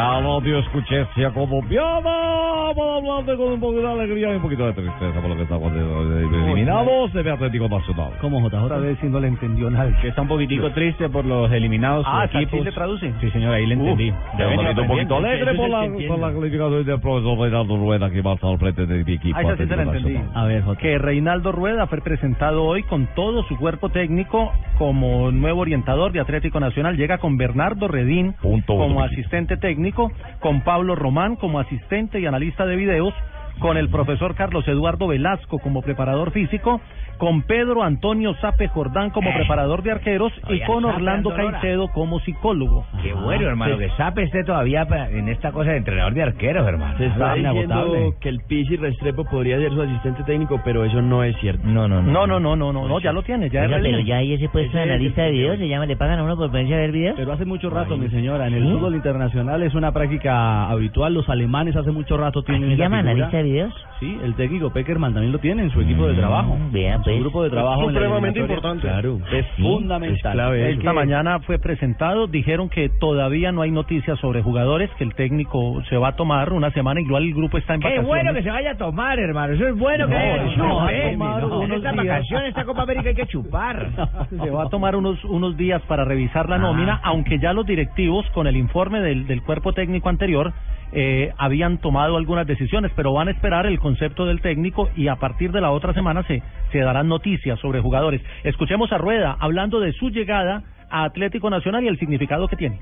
La 0.03 0.19
radio 0.39 0.59
escuchencia 0.59 1.29
colombiana. 1.31 2.73
Vamos 2.75 3.05
a 3.05 3.17
hablar 3.19 3.25
de 3.25 3.37
con 3.37 3.53
un 3.53 3.59
poquito 3.59 3.81
de 3.83 3.91
alegría 4.01 4.31
y 4.33 4.35
un 4.37 4.41
poquito 4.41 4.65
de 4.65 4.73
tristeza 4.73 5.21
por 5.21 5.29
lo 5.29 5.35
que 5.35 5.43
estamos 5.43 5.71
eliminados 5.73 7.13
de 7.13 7.31
Atlético 7.31 7.69
Nacional. 7.69 8.11
Como 8.19 8.41
JJ 8.49 8.79
vez 8.79 8.97
si 8.99 9.07
no 9.07 9.19
le 9.19 9.27
entendió 9.27 9.69
nada. 9.69 9.95
Que 10.01 10.07
está 10.07 10.21
un 10.23 10.27
poquitico 10.27 10.71
triste 10.71 11.07
por 11.09 11.25
los 11.25 11.51
eliminados 11.51 12.03
Ah, 12.07 12.25
equipos. 12.25 12.53
¿así 12.53 12.63
le 12.63 12.71
traduce? 12.71 13.13
Sí, 13.21 13.29
señor, 13.31 13.53
ahí 13.53 13.65
le 13.67 13.75
entendí. 13.75 14.09
Un 14.11 14.87
poquito 14.87 15.17
alegre 15.17 15.53
por 15.55 15.69
la, 15.69 15.85
sí 15.97 16.05
por 16.07 16.19
la 16.19 16.33
calificación 16.33 16.85
del 16.85 16.99
profesor 16.99 17.37
Reinaldo 17.39 17.77
Rueda 17.77 18.09
que 18.09 18.21
va 18.21 18.31
a 18.31 18.35
estar 18.35 18.49
al 18.49 18.57
frente 18.57 18.85
de 18.87 19.03
mi 19.03 19.13
equipo. 19.13 19.37
Ah, 19.37 19.41
esa 19.43 19.57
sí 19.57 19.67
se 19.67 19.75
la 19.75 19.83
entendí. 19.83 20.19
A 20.33 20.45
ver, 20.45 20.63
Jota. 20.63 20.79
que 20.79 20.97
Reinaldo 20.97 21.51
Rueda 21.51 21.85
fue 21.87 22.01
presentado 22.01 22.63
hoy 22.63 22.83
con 22.83 23.07
todo 23.15 23.43
su 23.43 23.55
cuerpo 23.57 23.89
técnico 23.89 24.51
como 24.77 25.31
nuevo 25.31 25.61
orientador 25.61 26.11
de 26.11 26.19
Atlético 26.21 26.59
Nacional. 26.59 26.97
Llega 26.97 27.19
con 27.19 27.37
Bernardo 27.37 27.87
Redín 27.87 28.33
Punto 28.41 28.75
como 28.75 29.03
asistente 29.03 29.57
técnico, 29.57 30.11
con 30.39 30.61
Pablo 30.61 30.95
Román 30.95 31.35
como 31.35 31.59
asistente 31.59 32.19
y 32.19 32.25
analista 32.25 32.65
de 32.65 32.75
videos, 32.75 33.13
con 33.59 33.77
el 33.77 33.89
profesor 33.89 34.35
Carlos 34.35 34.67
Eduardo 34.67 35.07
Velasco 35.07 35.59
como 35.59 35.81
preparador 35.81 36.31
físico, 36.31 36.81
con 37.17 37.41
Pedro 37.43 37.83
Antonio 37.83 38.33
Sape 38.41 38.67
Jordán 38.67 39.09
como 39.11 39.29
Eh. 39.29 39.33
preparador 39.35 39.83
de 39.83 39.91
arqueros 39.91 40.31
y 40.49 40.53
Oiga, 40.53 40.65
con 40.67 40.85
Orlando. 40.85 41.29
Caicedo 41.33 41.87
como 41.89 42.19
psicólogo. 42.21 42.85
Qué 43.01 43.13
bueno, 43.13 43.47
hermano, 43.47 43.75
Sí. 43.77 43.79
que 43.85 43.89
Sape 43.97 44.23
esté 44.23 44.43
todavía 44.43 44.85
en 45.11 45.29
esta 45.29 45.51
cosa 45.51 45.71
de 45.71 45.77
entrenador 45.77 46.13
de 46.13 46.23
arqueros, 46.23 46.67
hermano. 46.67 46.97
Se 46.97 47.05
está 47.07 47.31
Ah, 47.31 47.35
diciendo 47.35 48.15
que 48.19 48.29
el 48.29 48.39
Pizzi 48.47 48.75
Restrepo 48.77 49.25
podría 49.25 49.57
ser 49.57 49.71
su 49.71 49.81
asistente 49.81 50.23
técnico, 50.23 50.59
pero 50.63 50.83
eso 50.85 51.01
no 51.01 51.23
es 51.23 51.35
cierto. 51.39 51.61
No, 51.65 51.87
no, 51.87 52.01
No, 52.01 52.27
no, 52.27 52.39
no, 52.39 52.55
no, 52.55 52.73
no, 52.73 52.87
no, 52.87 52.99
ya 52.99 53.11
lo 53.13 53.23
tiene, 53.23 53.49
ya 53.49 53.61
es 53.65 53.67
Oiga, 53.71 53.79
pero 53.81 53.99
ya 53.99 54.17
hay 54.17 54.33
ese 54.33 54.49
puesto 54.49 54.77
de 54.77 54.83
analista 54.83 55.23
de 55.23 55.31
videos, 55.31 55.57
se 55.57 55.67
llama, 55.67 55.85
le 55.85 55.95
pagan 55.95 56.19
a 56.19 56.23
uno 56.23 56.35
por 56.35 56.49
ponerse 56.51 56.73
a 56.73 56.77
ver 56.77 56.91
videos. 56.91 57.15
Pero 57.17 57.31
hace 57.33 57.45
mucho 57.45 57.69
rato, 57.69 57.97
mi 57.97 58.09
señora, 58.09 58.47
en 58.47 58.53
el 58.55 58.63
¿Sí? 58.63 58.71
fútbol 58.73 58.95
internacional 58.95 59.63
es 59.63 59.73
una 59.75 59.91
práctica 59.91 60.69
habitual. 60.69 61.13
Los 61.13 61.29
alemanes 61.29 61.75
hace 61.75 61.91
mucho 61.91 62.17
rato 62.17 62.43
tienen 62.43 62.63
¿Así 62.65 62.73
esa 62.73 62.83
llama 62.83 62.99
analista 62.99 63.37
de 63.37 63.43
videos? 63.43 63.73
Sí, 63.99 64.17
el 64.23 64.33
técnico 64.35 64.71
Peckerman 64.71 65.13
también 65.13 65.31
lo 65.31 65.39
tiene 65.39 65.63
en 65.63 65.69
su 65.71 65.81
equipo 65.81 66.07
de 66.07 66.13
Mm, 66.13 66.17
trabajo. 66.17 66.57
vea, 66.71 66.95
En 66.95 67.01
pues. 67.02 67.02
Su 67.03 67.19
grupo 67.19 67.43
de 67.43 67.49
trabajo 67.49 67.81
en 67.81 67.87
la 67.87 67.93
Supremamente 67.93 68.39
importante. 68.39 68.87
Claro, 68.87 69.19
es 69.31 69.45
Sí, 69.55 69.61
fundamental. 69.61 70.39
Esta 70.39 70.69
Es 70.69 70.79
que- 70.79 70.93
mañana 70.93 71.39
fue 71.41 71.59
presentado, 71.59 72.27
dijeron 72.27 72.69
que 72.69 72.89
todavía 72.89 73.51
no 73.51 73.61
hay 73.61 73.71
noticias 73.71 74.19
sobre 74.19 74.41
jugadores, 74.41 74.89
que 74.97 75.03
el 75.03 75.13
técnico 75.15 75.81
se 75.89 75.97
va 75.97 76.09
a 76.09 76.15
tomar 76.15 76.53
una 76.53 76.71
semana, 76.71 77.01
igual 77.01 77.23
el 77.23 77.33
grupo 77.33 77.57
está 77.57 77.73
en 77.75 77.81
Qué 77.81 77.87
vacaciones. 77.87 78.07
bueno 78.07 78.33
que 78.33 78.43
se 78.43 78.49
vaya 78.49 78.71
a 78.71 78.77
tomar, 78.77 79.19
hermano. 79.19 79.53
Eso 79.53 79.67
es 79.67 79.77
bueno 79.77 80.07
que 80.07 80.13
No, 80.13 80.19
haya 80.19 80.37
no, 80.57 80.89
¿eh? 80.89 81.15
No, 81.17 81.47
unos 81.47 81.63
en 81.63 81.71
esta 81.73 81.91
días. 81.91 82.05
vacación, 82.05 82.45
esta 82.45 82.63
Copa 82.65 82.81
América 82.83 83.09
hay 83.09 83.15
que 83.15 83.27
chupar. 83.27 83.87
Se 84.29 84.49
va 84.49 84.63
a 84.63 84.69
tomar 84.69 84.95
unos 84.95 85.23
unos 85.25 85.55
días 85.57 85.81
para 85.83 86.05
revisar 86.05 86.49
la 86.49 86.55
Ah. 86.55 86.59
nómina, 86.59 86.99
aunque 87.03 87.39
ya 87.39 87.53
los 87.53 87.65
directivos, 87.65 88.25
con 88.31 88.47
el 88.47 88.55
informe 88.55 88.99
del, 89.01 89.27
del 89.27 89.41
cuerpo 89.43 89.73
técnico 89.73 90.09
anterior, 90.09 90.53
eh, 90.95 91.33
habían 91.37 91.79
tomado 91.79 92.17
algunas 92.17 92.45
decisiones, 92.45 92.91
pero 92.95 93.13
van 93.13 93.27
a 93.27 93.31
esperar 93.31 93.65
el 93.65 93.79
concepto 93.79 94.25
del 94.25 94.41
técnico 94.41 94.89
y 94.95 95.07
a 95.07 95.15
partir 95.15 95.51
de 95.51 95.61
la 95.61 95.71
otra 95.71 95.93
semana 95.93 96.23
se, 96.23 96.43
se 96.71 96.79
darán 96.79 97.07
noticias 97.07 97.59
sobre 97.59 97.81
jugadores. 97.81 98.21
Escuchemos 98.43 98.91
a 98.91 98.97
Rueda 98.97 99.35
hablando 99.39 99.79
de 99.79 99.93
su 99.93 100.09
llegada 100.09 100.63
a 100.89 101.03
Atlético 101.05 101.49
Nacional 101.49 101.83
y 101.83 101.87
el 101.87 101.99
significado 101.99 102.47
que 102.47 102.55
tiene. 102.55 102.79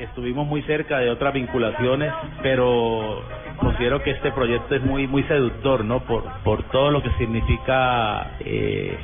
Estuvimos 0.00 0.46
muy 0.46 0.62
cerca 0.62 0.98
de 0.98 1.10
otras 1.10 1.34
vinculaciones, 1.34 2.12
pero 2.42 3.22
considero 3.58 4.02
que 4.02 4.12
este 4.12 4.30
proyecto 4.30 4.76
es 4.76 4.82
muy 4.82 5.08
muy 5.08 5.24
seductor, 5.24 5.84
¿no? 5.84 6.00
Por 6.00 6.22
por 6.44 6.62
todo 6.70 6.90
lo 6.90 7.02
que 7.02 7.10
significa 7.18 8.30
eh, 8.40 8.96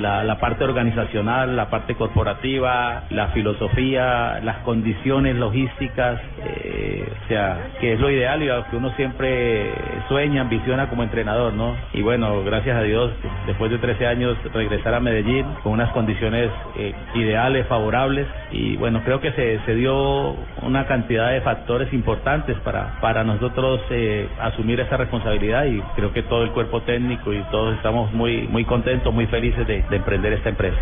la, 0.00 0.38
parte 0.40 0.64
organizacional, 0.64 1.56
la 1.56 1.68
parte 1.68 1.94
corporativa, 1.94 3.04
la 3.10 3.28
filosofía, 3.28 4.40
las 4.42 4.58
condiciones 4.58 5.36
logísticas, 5.36 6.20
eh, 6.44 7.06
o 7.24 7.28
sea, 7.28 7.72
que 7.80 7.94
es 7.94 8.00
lo 8.00 8.10
ideal 8.10 8.42
y 8.42 8.46
lo 8.46 8.64
que 8.66 8.76
uno 8.76 8.90
siempre 8.96 9.72
sueña, 10.08 10.42
ambiciona 10.42 10.88
como 10.88 11.02
entrenador, 11.02 11.52
¿no? 11.52 11.76
Y 11.92 12.02
bueno, 12.02 12.42
gracias 12.44 12.76
a 12.76 12.82
Dios, 12.82 13.12
después 13.46 13.70
de 13.70 13.78
13 13.78 14.06
años 14.06 14.36
regresar 14.54 14.94
a 14.94 15.00
Medellín 15.00 15.46
con 15.62 15.72
unas 15.72 15.90
condiciones 15.92 16.50
eh, 16.78 16.94
ideales, 17.14 17.66
favorables 17.66 18.26
y 18.50 18.76
bueno, 18.76 19.02
creo 19.04 19.20
que 19.20 19.32
se, 19.32 19.60
se 19.66 19.74
dio 19.74 20.29
una 20.62 20.86
cantidad 20.86 21.30
de 21.30 21.40
factores 21.40 21.92
importantes 21.92 22.56
para, 22.60 23.00
para 23.00 23.24
nosotros 23.24 23.80
eh, 23.90 24.28
asumir 24.40 24.80
esa 24.80 24.96
responsabilidad 24.96 25.64
y 25.66 25.80
creo 25.96 26.12
que 26.12 26.22
todo 26.22 26.42
el 26.42 26.50
cuerpo 26.50 26.82
técnico 26.82 27.32
y 27.32 27.42
todos 27.50 27.76
estamos 27.76 28.12
muy, 28.12 28.48
muy 28.48 28.64
contentos, 28.64 29.12
muy 29.12 29.26
felices 29.26 29.66
de, 29.66 29.82
de 29.82 29.96
emprender 29.96 30.32
esta 30.32 30.48
empresa. 30.48 30.78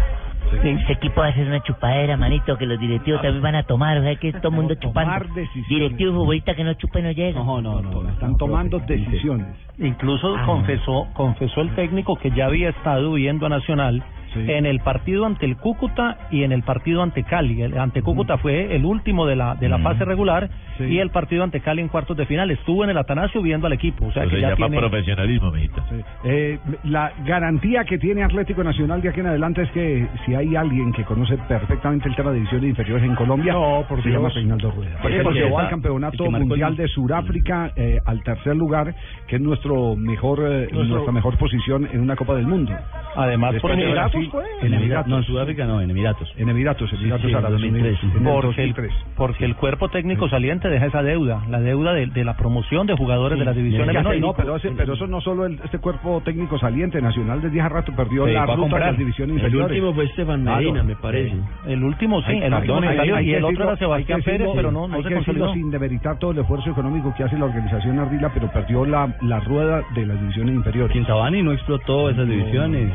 Ese 0.62 0.92
equipo 0.92 1.20
va 1.20 1.26
a 1.26 1.30
hacer 1.30 1.46
una 1.46 1.60
chupadera, 1.62 2.16
manito, 2.16 2.56
que 2.56 2.64
los 2.64 2.80
directivos 2.80 3.20
también 3.20 3.42
van 3.42 3.54
a 3.56 3.64
tomar, 3.64 3.98
o 3.98 4.02
sea, 4.02 4.16
que 4.16 4.32
todo 4.32 4.48
el 4.48 4.54
mundo 4.54 4.74
chupando. 4.76 5.26
Directivos 5.68 6.14
futbolistas 6.14 6.56
que 6.56 6.64
no 6.64 6.72
chupen 6.74 7.04
no 7.04 7.10
llegan. 7.10 7.44
No, 7.44 7.60
no, 7.60 7.82
no, 7.82 8.08
están 8.08 8.36
tomando 8.38 8.78
decisiones. 8.78 9.46
Incluso 9.78 10.34
Ah. 10.36 10.44
confesó 10.46 11.08
confesó 11.12 11.60
el 11.60 11.74
técnico 11.74 12.16
que 12.16 12.30
ya 12.30 12.46
había 12.46 12.70
estado 12.70 13.12
viendo 13.12 13.46
a 13.46 13.48
Nacional 13.50 14.02
en 14.34 14.66
el 14.66 14.80
partido 14.80 15.26
ante 15.26 15.46
el 15.46 15.56
Cúcuta 15.56 16.18
y 16.30 16.42
en 16.44 16.52
el 16.52 16.62
partido 16.62 17.02
ante 17.02 17.24
Cali. 17.24 17.62
El 17.62 17.78
ante 17.78 18.02
Cúcuta 18.02 18.38
fue 18.38 18.74
el 18.76 18.84
último 18.84 19.26
de 19.26 19.36
la 19.36 19.54
de 19.54 19.68
la 19.68 19.78
fase 19.78 20.04
regular 20.04 20.48
Sí. 20.78 20.84
y 20.84 20.98
el 21.00 21.10
partido 21.10 21.42
ante 21.42 21.58
Cali 21.60 21.82
en 21.82 21.88
cuartos 21.88 22.16
de 22.16 22.24
final. 22.24 22.52
Estuvo 22.52 22.84
en 22.84 22.90
el 22.90 22.98
Atanasio 22.98 23.42
viendo 23.42 23.66
al 23.66 23.72
equipo. 23.72 24.06
O 24.06 24.12
sea 24.12 24.22
que 24.24 24.30
se 24.30 24.40
ya 24.40 24.50
llama 24.50 24.68
tiene... 24.68 24.78
profesionalismo, 24.78 25.50
mijito. 25.50 25.82
Eh, 26.22 26.58
la 26.84 27.12
garantía 27.26 27.84
que 27.84 27.98
tiene 27.98 28.22
Atlético 28.22 28.62
Nacional 28.62 29.02
de 29.02 29.08
aquí 29.08 29.18
en 29.18 29.26
adelante 29.26 29.62
es 29.62 29.70
que 29.72 30.06
si 30.24 30.34
hay 30.36 30.54
alguien 30.54 30.92
que 30.92 31.02
conoce 31.04 31.36
perfectamente 31.48 32.08
el 32.08 32.14
tema 32.14 32.30
de 32.30 32.36
divisiones 32.36 32.70
inferiores 32.70 33.04
en 33.04 33.16
Colombia, 33.16 33.54
por 33.88 34.00
se 34.02 34.08
Dios. 34.08 34.20
llama 34.22 34.28
Reinaldo 34.34 34.70
Rueda. 34.70 34.98
Porque 35.02 35.20
porque 35.20 35.38
llevó 35.40 35.58
al 35.58 35.68
campeonato 35.68 36.24
el 36.26 36.34
el- 36.34 36.40
mundial 36.46 36.76
de 36.76 36.86
Sudáfrica 36.88 37.72
eh, 37.74 37.98
al 38.04 38.22
tercer 38.22 38.54
lugar, 38.56 38.94
que 39.26 39.34
es 39.36 39.42
nuestro 39.42 39.96
mejor 39.96 40.38
eh, 40.40 40.68
Nuestro- 40.70 40.84
nuestra 40.84 41.12
mejor 41.12 41.36
posición 41.38 41.88
en 41.92 42.00
una 42.00 42.14
Copa 42.14 42.34
del 42.36 42.46
Mundo. 42.46 42.72
Además, 43.16 43.52
Después 43.54 43.72
por 43.74 43.80
de 43.82 43.88
Emiratos 44.18 44.32
Brasil, 44.32 44.50
fue. 44.60 44.66
En 44.66 44.74
Emiratos. 44.74 45.06
No, 45.08 45.16
en 45.18 45.22
Sudáfrica 45.24 45.64
no, 45.66 45.80
en 45.80 45.90
Emiratos. 45.90 46.32
En 46.36 46.48
Emiratos, 46.48 46.92
Emiratos 46.92 47.22
Sí, 47.22 47.28
sí, 47.28 47.34
Árabes 47.34 47.60
2003. 47.60 48.02
Unidos. 48.02 48.20
En 48.20 48.26
el 48.26 48.32
Porque, 48.32 48.62
el, 48.62 48.68
2003. 48.74 48.92
porque 49.16 49.44
el 49.44 49.56
cuerpo 49.56 49.88
técnico 49.88 50.28
saliente 50.28 50.68
deja 50.68 50.86
esa 50.86 51.02
deuda, 51.02 51.42
la 51.48 51.60
deuda 51.60 51.92
de, 51.92 52.06
de 52.06 52.24
la 52.24 52.36
promoción 52.36 52.86
de 52.86 52.94
jugadores 52.96 53.38
de 53.38 53.44
las 53.44 53.54
divisiones 53.56 53.94
Ya 53.94 54.02
no, 54.02 54.12
no, 54.14 54.32
pero, 54.34 54.56
ese- 54.56 54.70
pero 54.72 54.94
eso 54.94 55.06
no 55.06 55.20
solo 55.20 55.46
el- 55.46 55.60
este 55.64 55.78
cuerpo 55.78 56.20
técnico 56.24 56.58
saliente 56.58 57.00
nacional 57.00 57.40
desde 57.42 57.60
hace 57.60 57.68
rato 57.68 57.92
perdió 57.94 58.26
la 58.26 58.46
ruta 58.46 58.76
de 58.76 58.80
las 58.86 58.98
divisiones 58.98 59.36
El 59.36 59.38
inferiores. 59.38 59.70
último 59.70 59.94
fue 59.94 60.04
Esteban 60.04 60.42
Claro. 60.42 60.58
Medina, 60.58 60.82
me 60.82 60.96
parece. 60.96 61.34
El 61.66 61.82
último, 61.84 62.20
sí, 62.22 62.32
Hay- 62.32 62.38
el 62.42 62.54
último 62.54 63.20
y 63.20 63.34
el 63.34 63.44
otro 63.44 63.64
era 63.64 63.76
Sebastián 63.76 64.22
Pérez, 64.22 64.48
pero 64.54 64.70
no, 64.72 64.88
no 64.88 65.02
se 65.02 65.14
consolidó. 65.14 65.52
sin 65.52 65.70
demeritar 65.70 66.18
todo 66.18 66.32
el 66.32 66.38
esfuerzo 66.38 66.70
económico 66.70 67.14
que 67.16 67.24
hace 67.24 67.38
la 67.38 67.46
organización 67.46 67.98
Ardila, 67.98 68.30
pero 68.32 68.50
perdió 68.50 68.84
la, 68.84 69.14
la 69.22 69.40
rueda 69.40 69.82
de 69.94 70.06
las 70.06 70.20
divisiones 70.20 70.54
inferiores. 70.54 70.92
Quintabani 70.92 71.42
no 71.42 71.52
explotó 71.52 72.10
esas 72.10 72.28
divisiones. 72.28 72.92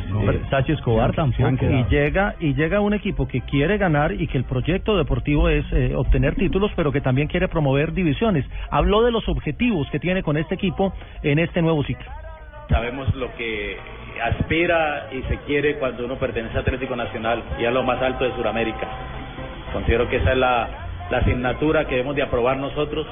Sachi 0.50 0.72
Escobar 0.74 1.13
tampoco. 1.16 1.42
Y 1.80 1.86
llega 1.90 2.36
y 2.40 2.54
llega 2.54 2.80
un 2.82 2.94
equipo 2.94 3.28
que 3.28 3.42
quiere 3.42 3.78
ganar 3.78 4.12
y 4.14 4.28
que 4.28 4.38
el 4.38 4.44
proyecto 4.44 4.98
deportivo 4.98 5.50
es 5.50 5.66
eh, 5.72 5.94
obtener 5.96 6.36
títulos, 6.36 6.72
pero 6.76 6.92
que 6.92 7.02
también 7.02 7.28
quiere 7.28 7.48
promover 7.48 7.94
divisiones. 7.94 8.46
Habló 8.70 9.02
de 9.04 9.12
los 9.12 9.28
objetivos 9.30 9.90
que 9.92 10.00
tiene 10.00 10.24
con 10.24 10.38
este 10.38 10.56
equipo 10.56 10.94
en 11.22 11.40
este 11.40 11.62
nuevo 11.62 11.84
ciclo. 11.84 12.06
Sabemos 12.70 13.14
lo 13.16 13.34
que 13.36 13.78
aspira 14.24 15.08
y 15.12 15.22
se 15.24 15.38
quiere 15.46 15.76
cuando 15.80 16.06
uno 16.06 16.16
pertenece 16.16 16.58
a 16.58 16.62
Atlético 16.62 16.96
Nacional 16.96 17.44
y 17.60 17.66
a 17.66 17.72
lo 17.72 17.84
más 17.84 18.02
alto 18.02 18.24
de 18.24 18.32
Sudamérica. 18.36 18.88
Considero 19.74 20.08
que 20.10 20.18
esa 20.18 20.32
es 20.32 20.38
la, 20.38 20.68
la 21.12 21.18
asignatura 21.18 21.86
que 21.86 21.96
debemos 21.96 22.16
de 22.16 22.24
aprobar 22.24 22.58
nosotros 22.58 23.06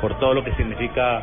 por 0.00 0.18
todo 0.18 0.34
lo 0.34 0.42
que 0.44 0.52
significa 0.54 1.22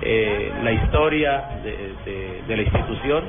eh, 0.00 0.52
la 0.62 0.72
historia 0.72 1.44
de, 1.64 1.92
de- 2.04 2.42
de 2.46 2.56
la 2.56 2.62
institución. 2.62 3.24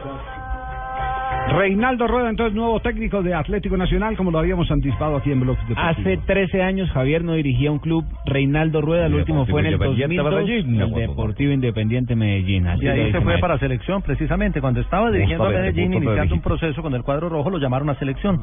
Reinaldo 1.49 2.07
Rueda, 2.07 2.29
entonces 2.29 2.55
nuevo 2.55 2.79
técnico 2.79 3.21
de 3.23 3.33
Atlético 3.33 3.75
Nacional, 3.75 4.15
como 4.15 4.31
lo 4.31 4.39
habíamos 4.39 4.69
anticipado 4.71 5.17
aquí 5.17 5.31
en 5.31 5.39
Blog 5.41 5.57
Hace 5.75 6.01
Deportivo. 6.01 6.23
13 6.25 6.61
años 6.61 6.89
Javier 6.91 7.23
no 7.23 7.33
dirigía 7.33 7.71
un 7.71 7.79
club, 7.79 8.05
Reinaldo 8.25 8.81
Rueda, 8.81 9.07
el 9.07 9.15
último 9.15 9.45
fue 9.45 9.61
en 9.61 9.67
el 9.67 9.73
Independiente 9.73 10.15
2002, 10.17 10.45
Medellín. 10.45 10.81
el 10.81 10.93
Deportivo 10.93 11.51
Independiente 11.53 12.15
Medellín. 12.15 12.67
así 12.67 12.85
Y 12.85 12.87
ahí 12.87 13.11
se 13.11 13.21
fue 13.21 13.37
para 13.39 13.57
selección, 13.57 14.01
precisamente. 14.01 14.61
Cuando 14.61 14.81
estaba 14.81 15.11
dirigiendo 15.11 15.45
a 15.45 15.49
Medellín, 15.49 15.93
iniciando 15.93 16.35
un 16.35 16.41
proceso 16.41 16.81
con 16.81 16.93
el 16.93 17.03
cuadro 17.03 17.29
rojo, 17.29 17.49
lo 17.49 17.57
llamaron 17.57 17.89
a 17.89 17.95
selección. 17.95 18.41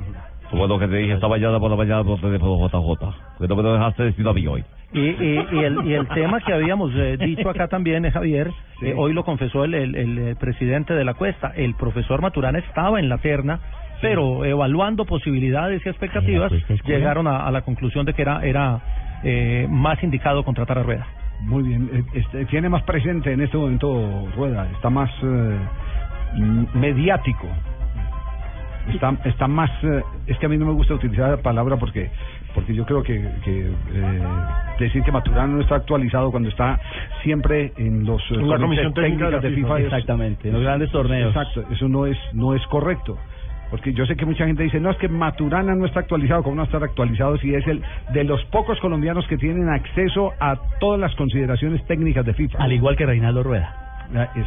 Fue 0.51 0.66
lo 0.66 0.78
que 0.78 0.89
te 0.89 0.97
dije 0.97 1.14
esta 1.14 1.28
mañana 1.28 1.59
por 1.59 1.70
la 1.70 1.76
mañana 1.76 2.05
por 2.05 2.18
JJ. 2.20 3.39
Que 3.39 3.49
no 3.49 3.57
me 3.57 3.62
lo 3.62 3.72
dejaste 3.72 4.05
decir 4.05 4.26
a 4.26 4.32
mí 4.32 4.47
hoy. 4.47 4.64
Y, 4.93 5.01
y, 5.01 5.47
y 5.53 5.59
el, 5.64 5.84
y 5.84 5.95
el 5.95 6.07
tema 6.09 6.41
que 6.41 6.53
habíamos 6.53 6.93
eh, 6.95 7.16
dicho 7.18 7.51
acá 7.51 7.68
también, 7.68 8.05
eh, 8.05 8.11
Javier, 8.12 8.51
eh, 8.82 8.95
hoy 8.97 9.12
lo 9.12 9.24
confesó 9.24 9.64
el, 9.64 9.74
el, 9.74 9.95
el, 9.97 10.37
presidente 10.37 10.95
de 10.95 11.05
la 11.05 11.14
Cuesta, 11.14 11.53
el 11.57 11.74
profesor 11.74 12.22
Maturana 12.22 12.61
estaba 12.61 13.01
en 13.01 13.09
la 13.09 13.18
terna, 13.18 13.61
pero 14.01 14.45
evaluando 14.45 15.05
posibilidades 15.05 15.84
y 15.84 15.89
expectativas, 15.89 16.53
llegaron 16.84 17.26
a, 17.26 17.47
a 17.47 17.51
la 17.51 17.62
conclusión 17.62 18.07
de 18.07 18.14
que 18.14 18.22
era, 18.22 18.45
era 18.45 18.80
eh, 19.24 19.66
más 19.68 20.03
indicado 20.03 20.45
contratar 20.45 20.78
a 20.78 20.82
Rueda. 20.82 21.07
Muy 21.41 21.64
bien, 21.64 22.07
este, 22.14 22.45
tiene 22.47 22.68
más 22.68 22.82
presente 22.84 23.32
en 23.32 23.41
este 23.41 23.57
momento 23.57 24.28
Rueda, 24.37 24.68
está 24.72 24.89
más 24.89 25.11
eh, 25.22 25.59
mediático. 26.74 27.49
Está, 28.93 29.16
está 29.24 29.49
más, 29.49 29.70
es 30.28 30.39
que 30.39 30.47
a 30.47 30.49
mí 30.49 30.57
no 30.57 30.66
me 30.66 30.72
gusta 30.72 30.95
utilizar 30.95 31.30
la 31.30 31.37
palabra 31.39 31.76
porque 31.76 32.09
porque 32.57 32.74
yo 32.74 32.84
creo 32.84 33.02
que, 33.04 33.20
que 33.44 33.66
eh, 33.92 34.22
decir 34.80 35.02
que 35.04 35.12
Maturano 35.12 35.54
no 35.57 35.61
está 35.62 35.76
actualizado 35.76 36.30
cuando 36.32 36.48
está 36.48 36.80
siempre 37.22 37.72
en 37.76 38.04
los 38.04 38.20
eh, 38.32 38.34
En 38.34 38.48
la 38.48 38.59
comisión 38.59 38.92
técnica 38.94 39.30
de 39.38 39.50
FIFA, 39.50 39.78
es- 39.78 39.84
exactamente, 39.84 40.48
en 40.48 40.54
los 40.54 40.62
grandes 40.64 40.90
torneos. 40.90 41.28
Exacto, 41.28 41.62
eso 41.70 41.86
no 41.88 42.07
es 42.07 42.16
no 42.32 42.54
es 42.54 42.66
correcto. 42.66 43.16
Porque 43.70 43.92
yo 43.92 44.07
sé 44.07 44.14
que 44.16 44.24
mucha 44.24 44.46
gente 44.46 44.62
dice, 44.62 44.78
no, 44.80 44.90
es 44.90 44.96
que 44.96 45.09
Maturana 45.09 45.74
no 45.74 45.86
está 45.86 45.98
actualizado. 46.00 46.42
¿Cómo 46.44 46.54
no 46.54 46.62
estar 46.62 46.82
actualizado 46.84 47.36
si 47.38 47.52
es 47.52 47.66
el 47.66 47.82
de 48.12 48.22
los 48.24 48.42
pocos 48.46 48.78
colombianos 48.80 49.26
que 49.26 49.36
tienen 49.36 49.68
acceso 49.68 50.32
a 50.38 50.57
todas 50.78 51.00
las 51.00 51.12
consideraciones 51.16 51.84
técnicas 51.86 52.24
de 52.24 52.32
FIFA? 52.34 52.59
Al 52.62 52.72
igual 52.72 52.96
que 52.96 53.04
Reinaldo 53.07 53.42
Rueda. 53.42 53.74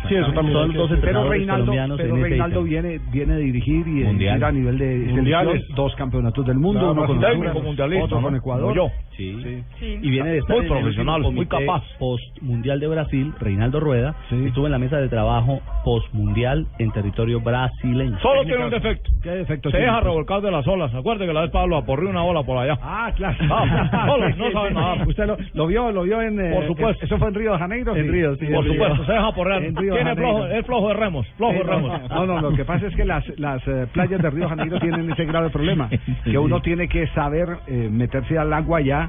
Sí, 0.08 0.16
eso 0.16 0.32
también 0.34 0.54
son 0.54 0.74
los 0.74 0.90
dos 0.90 1.00
pero 1.02 1.30
Reinaldo, 1.30 1.74
pero 1.98 2.16
Reinaldo 2.16 2.64
viene, 2.64 3.00
viene 3.12 3.34
a 3.34 3.38
dirigir 3.38 3.88
y 3.88 4.28
a 4.28 4.52
nivel 4.52 4.78
de 4.78 4.98
Mundiales. 5.14 5.64
dos 5.76 5.96
campeonatos 5.96 6.46
del 6.46 6.58
mundo, 6.58 6.92
uno 6.92 7.06
con 7.06 7.18
Honduras, 7.18 7.56
otro 8.02 8.22
con. 8.22 8.36
Ecuador. 8.36 8.92
Sí. 9.20 9.64
Sí. 9.80 10.00
Y 10.02 10.10
viene 10.10 10.30
de 10.32 10.38
estar 10.40 10.56
Muy 10.56 10.66
en 10.66 10.72
profesional, 10.72 11.22
muy 11.32 11.46
capaz. 11.46 11.84
Post 12.00 12.42
Mundial 12.42 12.80
de 12.80 12.88
Brasil, 12.88 13.34
Reinaldo 13.40 13.80
Rueda, 13.80 14.16
estuvo 14.32 14.66
en 14.66 14.72
la 14.72 14.80
mesa 14.80 14.98
de 14.98 15.10
trabajo 15.10 15.60
post 15.84 16.08
Mundial 16.14 16.68
en 16.80 16.92
territorio 16.92 17.42
brasileño. 17.42 18.18
Solo 18.22 18.44
tiene 18.46 18.64
un 18.66 18.70
defecto. 18.72 19.10
¿Qué 19.22 19.30
defecto 19.32 19.70
Se 19.72 19.78
tiene? 19.78 19.88
deja 19.92 20.00
revolcar 20.02 20.42
de 20.42 20.52
las 20.52 20.66
olas. 20.68 20.94
Acuerde 20.94 21.26
que 21.28 21.34
la 21.34 21.42
vez 21.42 21.52
Pablo 21.52 21.78
aporrió 21.78 22.10
una 22.10 22.24
ola 22.24 22.44
por 22.44 22.58
allá. 22.58 22.78
Ah, 22.82 23.12
claro. 23.16 23.38
Solo, 24.08 24.30
no 24.36 24.52
sabe 24.52 24.72
nadar. 24.72 25.08
Usted 25.08 25.26
lo, 25.28 25.38
lo 25.54 25.68
vio, 25.68 25.92
lo 25.92 26.04
vio 26.04 26.22
en... 26.22 26.40
eh, 26.40 26.52
Por 26.54 26.68
supuesto. 26.68 27.06
¿Eso 27.06 27.18
fue 27.18 27.28
en 27.28 27.34
Río 27.36 27.52
de 27.54 27.58
Janeiro? 27.60 27.96
En 27.96 28.12
Río, 28.12 28.36
sí, 28.38 28.46
Por 28.48 28.66
supuesto, 28.66 29.06
se 29.06 29.12
deja 29.12 29.32
porrear. 29.34 29.64
En 29.64 29.76
Río 29.76 29.94
de 29.96 30.00
Tiene 30.02 30.16
flojo, 30.16 30.46
es 30.48 30.66
flojo 30.66 30.88
de 30.88 30.94
remos, 30.94 31.28
flojo 31.38 31.54
de 31.54 31.60
Sí, 31.60 31.66
no, 31.66 31.72
remos. 31.74 32.10
No, 32.10 32.26
no, 32.26 32.42
lo 32.42 32.56
que 32.56 32.64
pasa 32.66 32.88
es 32.88 32.96
que 32.96 33.04
las, 33.06 33.24
las 33.38 33.62
eh, 33.68 33.88
playas 33.92 34.22
de 34.22 34.30
Río 34.30 34.44
de 34.46 34.50
Janeiro 34.50 34.80
tienen 34.80 35.12
ese 35.12 35.26
grave 35.26 35.50
problema, 35.50 35.90
que 36.24 36.38
uno 36.38 36.62
tiene 36.62 36.88
que 36.88 37.08
saber 37.08 37.50
eh, 37.68 37.90
meterse 37.92 38.38
al 38.38 38.54
agua 38.54 38.80
ya, 38.82 39.09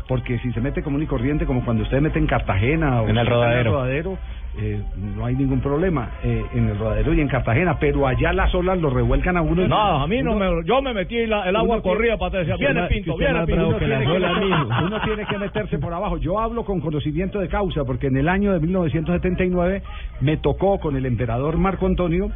porque 0.07 0.37
si 0.39 0.51
se 0.51 0.61
mete 0.61 0.81
común 0.83 1.01
y 1.03 1.05
corriente, 1.07 1.45
como 1.45 1.63
cuando 1.63 1.83
usted 1.83 2.01
mete 2.01 2.19
en 2.19 2.27
Cartagena 2.27 3.01
o 3.01 3.09
En 3.09 3.17
el 3.17 3.25
rodadero. 3.27 3.71
rodadero, 3.73 4.17
eh, 4.59 4.81
no 5.15 5.25
hay 5.25 5.33
ningún 5.35 5.61
problema 5.61 6.09
eh, 6.23 6.43
en 6.53 6.67
el 6.69 6.77
rodadero 6.77 7.13
y 7.13 7.21
en 7.21 7.27
Cartagena, 7.29 7.77
pero 7.79 8.05
allá 8.05 8.33
las 8.33 8.53
olas 8.53 8.77
lo 8.79 8.89
revuelcan 8.89 9.37
a 9.37 9.41
uno. 9.41 9.65
No, 9.67 10.01
a 10.03 10.07
mí 10.07 10.21
no 10.21 10.35
me. 10.35 10.45
Yo 10.65 10.81
me 10.81 10.93
metí 10.93 11.17
y 11.19 11.25
la- 11.27 11.47
el 11.47 11.55
agua 11.55 11.81
corría 11.81 12.17
para 12.17 12.43
que 12.43 12.53
viene 12.57 12.83
Pinto, 12.87 13.15
viene 13.17 13.45
Pinto. 13.45 13.67
Uno 13.69 13.77
tiene 13.77 13.99
que- 14.05 14.45
mismo. 14.45 14.67
Uno 14.85 15.01
tiene 15.05 15.25
que 15.25 15.37
meterse 15.37 15.77
por 15.79 15.93
abajo. 15.93 16.17
Yo 16.17 16.37
hablo 16.39 16.65
con 16.65 16.81
conocimiento 16.81 17.39
de 17.39 17.47
causa, 17.47 17.85
porque 17.85 18.07
en 18.07 18.17
el 18.17 18.27
año 18.27 18.51
de 18.51 18.59
1979 18.59 19.81
me 20.21 20.37
tocó 20.37 20.79
con 20.79 20.95
el 20.95 21.05
emperador 21.05 21.57
Marco 21.57 21.85
Antonio 21.85 22.29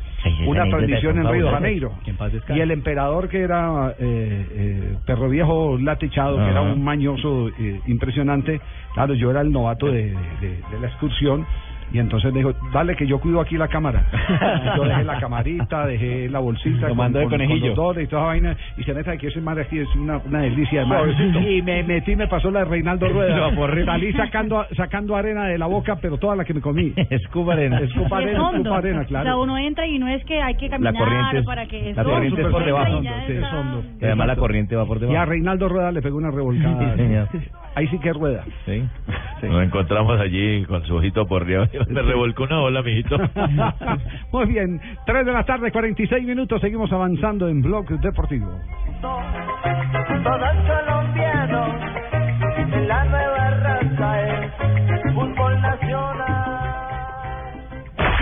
una 0.47 0.63
es 0.65 1.03
en 1.03 1.27
Río 1.33 1.45
de. 1.45 1.51
Janeiro. 1.51 1.91
Y 2.55 2.59
el 2.61 2.71
emperador 2.71 3.27
que 3.29 3.41
era 3.41 3.93
eh, 3.99 4.45
eh, 4.51 4.95
perro 5.05 5.29
viejo 5.29 5.77
latechado, 5.77 6.37
que 6.37 6.49
era 6.49 6.61
un 6.61 6.83
mañoso 6.83 7.49
eh, 7.59 7.81
impresionante, 7.87 8.59
claro, 8.93 9.13
yo 9.13 9.31
era 9.31 9.41
el 9.41 9.51
novato 9.51 9.87
de, 9.87 10.11
de- 10.41 10.61
de 10.71 10.79
la 10.79 10.87
excursión. 10.87 11.45
Y 11.95 11.99
entonces 11.99 12.33
me 12.33 12.39
dijo, 12.39 12.53
dale 12.73 12.93
que 12.97 13.07
yo 13.07 13.19
cuido 13.19 13.39
aquí 13.39 13.55
la 13.57 13.69
cámara. 13.69 14.03
yo 14.75 14.83
dejé 14.83 15.03
la 15.05 15.17
camarita, 15.19 15.85
dejé 15.85 16.27
la 16.29 16.39
bolsita 16.39 16.89
Lo 16.89 16.95
mandó 16.95 17.19
de 17.19 17.25
conejillo. 17.27 17.67
los 17.67 17.75
dólares 17.77 18.05
y 18.05 18.09
toda 18.09 18.21
esa 18.23 18.27
vaina. 18.27 18.57
Y 18.77 18.83
se 18.83 18.93
neta 18.93 19.15
que 19.15 19.27
ese 19.27 19.39
mar 19.39 19.57
aquí 19.57 19.79
es 19.79 19.87
una, 19.95 20.17
una 20.17 20.41
delicia 20.41 20.81
de 20.81 20.85
mar. 20.85 21.05
Y 21.47 21.61
me 21.61 21.83
metí 21.83 22.11
y 22.11 22.15
me 22.17 22.27
pasó 22.27 22.51
la 22.51 22.59
de 22.59 22.65
Reinaldo 22.65 23.07
Rueda. 23.07 23.35
No. 23.55 23.85
Salí 23.85 24.11
sacando, 24.13 24.65
sacando 24.75 25.15
arena 25.15 25.45
de 25.47 25.57
la 25.57 25.67
boca, 25.67 25.97
pero 26.01 26.17
toda 26.17 26.35
la 26.35 26.43
que 26.43 26.53
me 26.53 26.59
comí. 26.61 26.91
Escupa 27.09 27.53
arena. 27.53 27.79
Escupa 27.79 28.19
es 28.19 28.25
arena, 28.25 28.41
hondo. 28.47 28.57
escupa 28.57 28.77
arena, 28.77 28.97
O 28.99 29.01
sea, 29.03 29.07
claro. 29.07 29.41
uno 29.41 29.57
entra 29.57 29.87
y 29.87 29.97
no 29.99 30.07
es 30.09 30.23
que 30.25 30.41
hay 30.41 30.55
que 30.55 30.69
caminar 30.69 30.93
corriente 30.95 31.37
es- 31.39 31.45
para 31.45 31.65
que 31.65 31.93
la 31.95 32.03
corriente 32.03 32.41
es 32.41 32.47
por 32.47 32.65
debajo, 32.65 33.01
sí. 33.01 33.07
está- 33.07 33.33
Es 33.47 33.53
hondo. 33.53 33.83
Y 34.01 34.05
además 34.05 34.27
la 34.27 34.35
corriente 34.35 34.75
va 34.75 34.85
por 34.85 34.97
Y 34.97 35.03
a 35.05 35.07
debajo. 35.07 35.25
Reinaldo 35.29 35.69
Rueda 35.69 35.91
le 35.91 36.01
pegó 36.01 36.17
una 36.17 36.31
revolcada. 36.31 36.95
Sí, 36.95 37.01
señor. 37.03 37.27
Ahí 37.75 37.87
sí 37.87 37.99
que 37.99 38.09
es 38.09 38.15
rueda. 38.15 38.43
Sí. 38.65 38.83
Nos 39.43 39.63
encontramos 39.63 40.19
allí 40.19 40.63
con 40.65 40.83
su 40.85 40.95
ojito 40.95 41.25
por 41.27 41.43
arriba. 41.43 41.67
Me 41.89 42.01
revolcó 42.01 42.43
una 42.43 42.61
ola, 42.61 42.81
mijito. 42.81 43.17
Muy 44.31 44.45
bien, 44.47 44.81
3 45.05 45.25
de 45.25 45.31
la 45.31 45.43
tarde, 45.43 45.71
46 45.71 46.25
minutos, 46.25 46.61
seguimos 46.61 46.91
avanzando 46.91 47.47
en 47.47 47.61
Blog 47.61 47.87
Deportivo. 47.99 48.49
Todos 49.01 50.55
colombianos 50.67 51.69
en 52.57 52.87
la 52.87 53.05
nueva 53.05 53.49
raza 53.49 54.21
es 54.21 55.13
fútbol 55.13 55.61
nacional. 55.61 56.85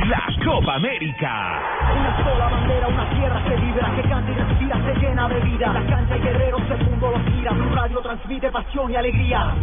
La 0.09 0.45
Copa 0.45 0.75
América. 0.75 1.61
Una 1.97 2.23
sola 2.23 2.49
bandera, 2.49 2.87
una 2.87 3.09
tierra 3.11 3.43
que 3.47 3.55
vibra, 3.55 3.95
que 3.95 4.09
canta 4.09 4.31
y 4.31 4.35
respira, 4.35 4.77
se 4.83 4.99
llena 4.99 5.29
de 5.29 5.39
vida. 5.39 5.73
La 5.73 5.85
cancha 5.85 6.13
de 6.15 6.19
guerreros, 6.19 6.61
el 6.69 6.89
mundo 6.89 7.11
los 7.11 7.33
gira. 7.33 7.51
Un 7.53 7.75
radio 7.75 7.99
transmite 7.99 8.51
pasión 8.51 8.91
y 8.91 8.95
alegría. 8.95 9.55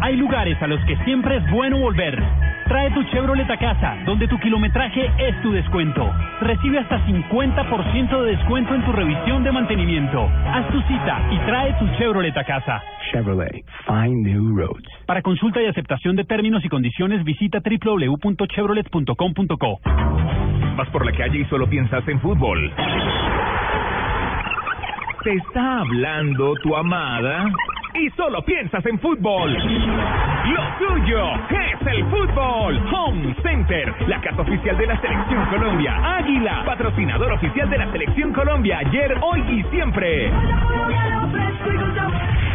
Hay 0.00 0.16
lugares 0.16 0.60
a 0.62 0.66
los 0.66 0.82
que 0.84 0.96
siempre 1.04 1.36
es 1.36 1.50
bueno 1.50 1.78
volver. 1.78 2.18
Trae 2.66 2.90
tu 2.90 3.02
Chevrolet 3.04 3.48
a 3.50 3.56
casa, 3.56 3.96
donde 4.04 4.28
tu 4.28 4.38
kilometraje 4.38 5.10
es 5.18 5.40
tu 5.42 5.50
descuento. 5.52 6.12
Recibe 6.40 6.78
hasta 6.78 7.04
50% 7.06 8.22
de 8.22 8.36
descuento 8.36 8.74
en 8.74 8.84
tu 8.84 8.92
revisión 8.92 9.42
de 9.42 9.50
mantenimiento. 9.52 10.28
Haz 10.46 10.68
tu 10.68 10.82
cita 10.82 11.18
y 11.30 11.38
trae 11.46 11.72
tu 11.78 11.88
Chevrolet 11.96 12.36
a 12.36 12.44
casa. 12.44 12.82
Chevrolet, 13.10 13.64
find 13.86 14.26
new 14.26 14.54
roads. 14.56 14.84
Para 15.06 15.22
consulta 15.22 15.62
y 15.62 15.66
aceptación 15.66 16.14
de 16.16 16.24
términos 16.24 16.62
y 16.64 16.68
condiciones, 16.68 17.24
visita 17.24 17.60
www.chevrolet.com.co. 17.60 19.80
Vas 20.76 20.88
por 20.90 21.06
la 21.06 21.12
calle 21.12 21.38
y 21.38 21.44
solo 21.46 21.66
piensas 21.68 22.06
en 22.06 22.20
fútbol. 22.20 22.70
Te 25.24 25.32
está 25.32 25.80
hablando 25.80 26.54
tu 26.62 26.76
amada 26.76 27.50
y 27.94 28.10
solo 28.10 28.42
piensas 28.42 28.84
en 28.86 28.98
fútbol. 28.98 29.52
Lo 29.52 30.62
tuyo 30.78 31.34
es 31.50 31.86
el 31.86 32.04
fútbol. 32.06 32.80
Home 32.92 33.34
Center, 33.42 33.94
la 34.06 34.20
casa 34.20 34.42
oficial 34.42 34.76
de 34.76 34.86
la 34.86 35.00
Selección 35.00 35.46
Colombia. 35.46 36.16
Águila, 36.16 36.62
patrocinador 36.64 37.32
oficial 37.32 37.68
de 37.70 37.78
la 37.78 37.90
Selección 37.92 38.32
Colombia. 38.32 38.78
Ayer, 38.78 39.16
hoy 39.20 39.40
y 39.48 39.62
siempre. 39.70 40.30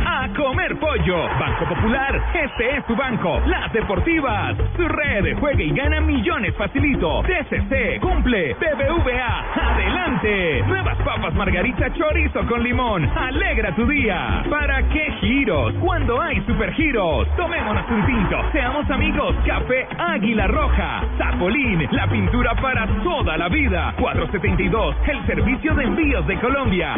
A 0.06 0.30
comer 0.36 0.76
pollo. 0.80 1.28
Banco 1.40 1.66
Popular, 1.66 2.22
este 2.34 2.78
es 2.78 2.86
tu 2.86 2.96
banco. 2.96 3.42
Las 3.46 3.72
Deportivas, 3.74 4.56
su 4.76 4.88
red. 4.88 5.38
Juega 5.40 5.62
y 5.64 5.72
gana 5.72 6.00
millones 6.02 6.56
facilito. 6.56 7.24
TCC, 7.24 8.00
cumple. 8.00 8.54
BBVA, 8.56 9.46
adelante. 9.56 10.64
Nuevas 10.68 10.98
papas 10.98 11.34
margarita 11.34 11.92
chorizo 11.94 12.46
con 12.48 12.64
limón. 12.64 13.10
Alegra 13.16 13.76
tu 13.76 13.86
día. 13.88 14.44
¿Para 14.50 14.84
qué 14.90 15.12
giros? 15.24 15.74
Cuando 15.82 16.22
hay 16.22 16.42
supergiros. 16.42 17.28
Tomémonos 17.36 17.90
un 17.90 18.06
tinto. 18.06 18.52
Seamos 18.52 18.90
amigos. 18.90 19.36
Café 19.46 19.88
Águila 19.98 20.48
Roja. 20.48 21.04
Zapolín, 21.18 21.88
la 21.92 22.08
pintura 22.08 22.54
para 22.56 22.88
toda 23.04 23.38
la 23.38 23.50
vida. 23.50 23.94
472, 24.00 24.96
el 25.08 25.26
servicio 25.26 25.74
de 25.76 25.84
envíos 25.84 26.28
de 26.28 26.40
Colombia. 26.40 26.96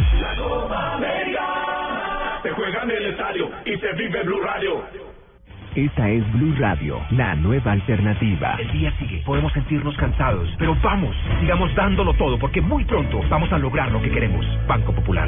Se 2.44 2.52
juega 2.52 2.84
en 2.84 2.92
el 2.92 3.06
estadio 3.08 3.50
y 3.66 3.78
se 3.78 3.94
vive 3.94 4.24
Blue 4.24 4.42
Radio. 4.42 4.84
Esta 5.76 6.10
es 6.10 6.32
Blue 6.32 6.56
Radio, 6.58 7.02
la 7.12 7.36
nueva 7.36 7.74
alternativa. 7.74 8.56
El 8.58 8.72
día 8.72 8.94
sigue, 8.98 9.22
podemos 9.26 9.52
sentirnos 9.52 9.94
cansados, 9.98 10.48
pero 10.58 10.74
vamos, 10.82 11.14
sigamos 11.42 11.76
dándolo 11.76 12.14
todo 12.14 12.40
porque 12.40 12.62
muy 12.62 12.86
pronto 12.86 13.22
vamos 13.30 13.52
a 13.52 13.58
lograr 13.58 13.92
lo 13.92 14.02
que 14.02 14.10
queremos. 14.10 14.46
Banco 14.68 14.94
Popular. 14.94 15.28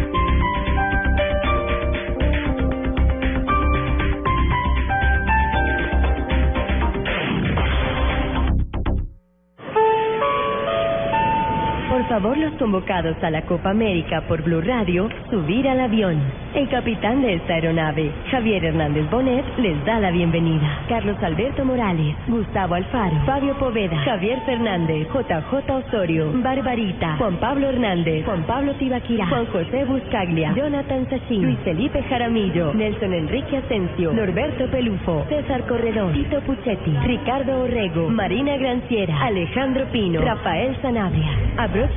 Por 12.01 12.09
favor, 12.09 12.35
los 12.35 12.53
convocados 12.53 13.15
a 13.21 13.29
la 13.29 13.43
Copa 13.43 13.69
América 13.69 14.21
por 14.21 14.41
Blue 14.41 14.61
Radio, 14.61 15.07
subir 15.29 15.69
al 15.69 15.79
avión. 15.81 16.19
El 16.55 16.67
capitán 16.67 17.21
de 17.21 17.35
esta 17.35 17.53
aeronave, 17.53 18.11
Javier 18.31 18.65
Hernández 18.65 19.07
Bonet, 19.11 19.45
les 19.59 19.85
da 19.85 19.99
la 19.99 20.09
bienvenida. 20.09 20.83
Carlos 20.89 21.15
Alberto 21.21 21.63
Morales, 21.63 22.15
Gustavo 22.27 22.73
Alfaro, 22.73 23.15
Fabio 23.27 23.55
Poveda, 23.59 23.95
Javier 23.99 24.39
Fernández, 24.47 25.07
JJ 25.13 25.71
Osorio, 25.71 26.31
Barbarita, 26.41 27.17
Juan 27.17 27.35
Pablo 27.37 27.69
Hernández, 27.69 28.25
Juan 28.25 28.43
Pablo 28.47 28.73
Tibaquirá, 28.77 29.27
Juan 29.27 29.45
José 29.45 29.85
Buscaglia, 29.85 30.53
Jonathan 30.55 31.07
Sachin, 31.07 31.43
Luis 31.43 31.59
Felipe 31.59 32.01
Jaramillo, 32.09 32.73
Nelson 32.73 33.13
Enrique 33.13 33.57
Asensio, 33.57 34.11
Norberto 34.11 34.65
Pelufo, 34.71 35.23
César 35.29 35.67
Corredor, 35.67 36.11
Tito 36.13 36.41
Puchetti, 36.41 36.97
Ricardo 37.05 37.61
Orrego, 37.61 38.09
Marina 38.09 38.57
Granciera, 38.57 39.21
Alejandro 39.21 39.85
Pino, 39.91 40.19
Rafael 40.19 40.75
Sanabria. 40.81 41.29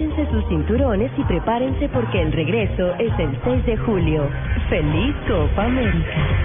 Abróchense 0.04 0.30
sus 0.30 0.46
cinturones 0.48 1.10
y 1.16 1.24
prepárense 1.24 1.88
porque 1.88 2.20
el 2.20 2.30
regreso 2.30 2.94
es 2.98 3.18
el 3.18 3.38
6 3.42 3.64
de 3.64 3.76
julio. 3.78 4.28
¡Feliz 4.68 5.14
Copa 5.26 5.64
América! 5.64 6.44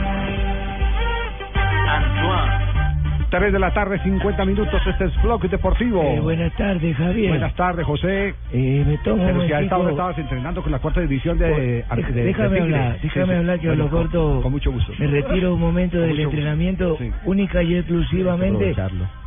3 3.31 3.53
de 3.53 3.59
la 3.59 3.71
tarde, 3.73 3.97
50 4.03 4.43
minutos. 4.43 4.81
Este 4.85 5.05
es 5.05 5.21
Blog 5.23 5.41
Deportivo. 5.49 6.03
Eh, 6.03 6.19
buenas 6.19 6.53
tardes, 6.57 6.97
Javier. 6.97 7.29
Buenas 7.29 7.55
tardes, 7.55 7.85
José. 7.85 8.35
Eh, 8.51 8.83
me 8.85 8.97
tomo 8.97 9.23
Pero 9.25 9.39
un 9.39 9.47
si 9.47 9.53
a 9.53 9.61
esta 9.61 9.77
hora 9.77 9.91
estabas 9.91 10.17
entrenando 10.17 10.61
con 10.61 10.69
la 10.69 10.79
cuarta 10.79 10.99
división 10.99 11.37
de, 11.37 11.85
Por- 11.87 11.97
de- 12.07 12.11
de- 12.13 12.23
déjame 12.25 12.55
de 12.57 12.61
hablar, 12.61 12.95
Sí, 12.95 13.03
déjame 13.03 13.27
sí. 13.33 13.39
hablar 13.39 13.59
que 13.61 13.67
a 13.67 13.69
Bueno, 13.69 13.83
lo 13.85 13.89
con- 13.89 14.01
corto 14.01 14.39
Con 14.43 14.51
mucho 14.51 14.71
gusto. 14.73 14.91
me 14.99 15.07
retiro 15.07 15.53
un 15.53 15.61
momento 15.61 15.97
Con 15.97 16.07
del 16.09 16.19
entrenamiento 16.19 16.97
Sí. 16.97 17.09
única 17.23 17.63
y 17.63 17.75
exclusivamente 17.75 18.75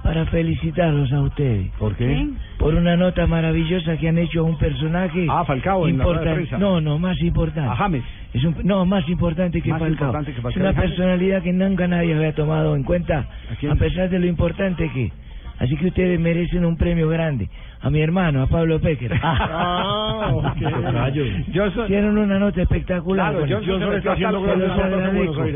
para 0.02 0.26
felicitarlos 0.26 1.10
a 1.10 1.20
ustedes. 1.22 1.72
¿Por 1.78 1.96
qué? 1.96 2.28
Por 2.58 2.74
una 2.74 2.96
nota 2.98 3.26
maravillosa 3.26 3.96
que 3.96 4.08
han 4.10 4.18
hecho 4.18 4.40
a 4.40 4.42
un 4.44 4.58
personaje 4.58 5.26
Ah, 5.30 5.44
Falcao, 5.46 5.88
en 5.88 5.96
la 5.96 6.04
de. 6.04 6.58
No, 6.58 6.78
no, 6.82 6.98
más 6.98 7.18
importante. 7.22 7.70
A 7.70 7.74
James. 7.74 8.04
Es 8.34 8.44
un, 8.44 8.56
no, 8.64 8.84
más 8.84 9.08
importante 9.08 9.62
que 9.62 9.70
Más 9.70 9.78
Falcao. 9.80 10.08
importante 10.08 10.32
que 10.32 10.36
es 10.38 10.42
Falcao. 10.42 10.60
una 10.62 10.70
¿Y 10.72 10.74
James? 10.74 10.90
personalidad 10.90 11.42
que 11.42 11.52
nunca 11.52 11.86
nadie 11.88 12.14
había 12.14 12.34
tomado 12.34 12.74
en 12.76 12.82
cuenta, 12.82 13.26
a 13.70 13.74
pesar 13.76 14.10
de 14.10 14.18
lo 14.18 14.26
importante 14.26 14.90
que. 14.92 15.10
Así 15.56 15.76
que 15.76 15.86
ustedes 15.86 16.18
merecen 16.18 16.64
un 16.64 16.76
premio 16.76 17.08
grande. 17.08 17.48
A 17.80 17.88
mi 17.88 18.00
hermano, 18.00 18.42
a 18.42 18.48
Pablo 18.48 18.80
Pecker. 18.80 19.12
Ah, 19.22 20.30
ok. 20.32 20.44
Johnson- 21.54 21.84
Hicieron 21.84 22.18
una 22.18 22.38
nota 22.40 22.60
espectacular. 22.62 23.30
Claro, 23.30 23.40
con 23.40 23.48
yo 23.48 23.58
él. 23.58 23.80
se 23.80 23.86
metió 23.86 24.12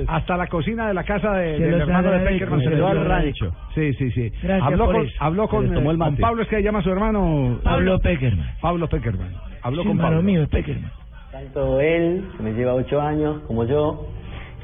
hasta, 0.09 0.37
la 0.37 0.47
cocina 0.47 0.87
de 0.89 0.95
la 0.95 1.03
casa 1.05 1.33
de- 1.35 1.59
del 1.59 1.81
hermano 1.81 2.11
de 2.12 2.18
Peckerman. 2.20 2.61
se 2.61 2.70
lo 2.70 2.87
al 2.87 3.05
rancho. 3.05 3.53
Sí, 3.74 3.93
sí, 3.95 4.11
sí. 4.12 4.31
Gracias 4.43 4.62
habló 4.62 4.87
con, 4.87 5.07
habló 5.18 5.49
con, 5.49 5.76
eh, 5.76 5.83
con. 5.83 6.16
Pablo, 6.16 6.43
es 6.43 6.49
que 6.49 6.62
llama 6.62 6.79
a 6.79 6.83
su 6.83 6.91
hermano. 6.91 7.59
Pablo 7.64 7.99
Peckerman. 7.99 8.47
Pablo 8.61 8.89
Peckerman. 8.89 9.33
Habló 9.62 9.83
Sí, 9.83 9.89
con 9.89 9.97
hermano 9.97 10.16
Pablo. 10.16 10.22
mío, 10.22 10.43
es 10.43 10.49
Peckerman. 10.49 10.91
Tanto 11.33 11.79
él, 11.79 12.24
que 12.39 12.43
me 12.43 12.53
lleva 12.55 12.72
ocho 12.72 13.03
años, 13.03 13.43
como 13.47 13.64
yo, 13.64 14.07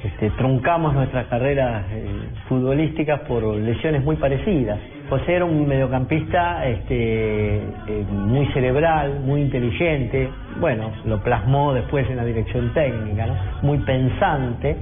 este, 0.03 0.31
truncamos 0.31 0.95
nuestras 0.95 1.27
carreras 1.27 1.85
eh, 1.91 2.07
futbolísticas 2.49 3.21
por 3.21 3.43
lesiones 3.57 4.03
muy 4.03 4.17
parecidas. 4.17 4.79
José 5.11 5.35
era 5.35 5.45
un 5.45 5.69
mediocampista 5.69 6.67
este, 6.67 7.57
eh, 7.57 8.05
muy 8.11 8.47
cerebral, 8.55 9.21
muy 9.21 9.43
inteligente, 9.43 10.31
bueno, 10.59 10.91
lo 11.05 11.23
plasmó 11.23 11.75
después 11.75 12.09
en 12.09 12.17
la 12.17 12.25
dirección 12.25 12.73
técnica, 12.73 13.27
¿no? 13.27 13.35
muy 13.61 13.77
pensante. 13.81 14.75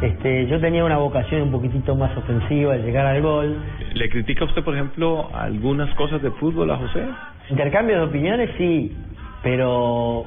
Este, 0.00 0.46
yo 0.46 0.58
tenía 0.60 0.82
una 0.82 0.96
vocación 0.96 1.42
un 1.42 1.50
poquitito 1.50 1.94
más 1.94 2.16
ofensiva 2.16 2.72
de 2.72 2.84
llegar 2.84 3.04
al 3.04 3.20
gol. 3.20 3.58
¿Le 3.92 4.08
critica 4.08 4.46
usted, 4.46 4.64
por 4.64 4.74
ejemplo, 4.74 5.28
algunas 5.34 5.94
cosas 5.94 6.22
de 6.22 6.30
fútbol 6.30 6.70
a 6.70 6.76
José? 6.76 7.04
Intercambio 7.50 7.96
de 7.96 8.02
opiniones 8.04 8.50
sí, 8.56 8.96
pero 9.42 10.24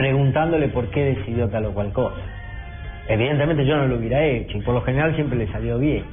preguntándole 0.00 0.68
por 0.68 0.86
qué 0.88 1.04
decidió 1.16 1.48
tal 1.48 1.66
o 1.66 1.72
cual 1.74 1.92
cosa. 1.92 2.16
Evidentemente 3.08 3.66
yo 3.66 3.76
no 3.76 3.86
lo 3.86 3.96
hubiera 3.96 4.24
hecho 4.24 4.56
y 4.56 4.62
por 4.62 4.72
lo 4.74 4.80
general 4.80 5.14
siempre 5.14 5.36
le 5.38 5.46
salió 5.48 5.78
bien. 5.78 6.04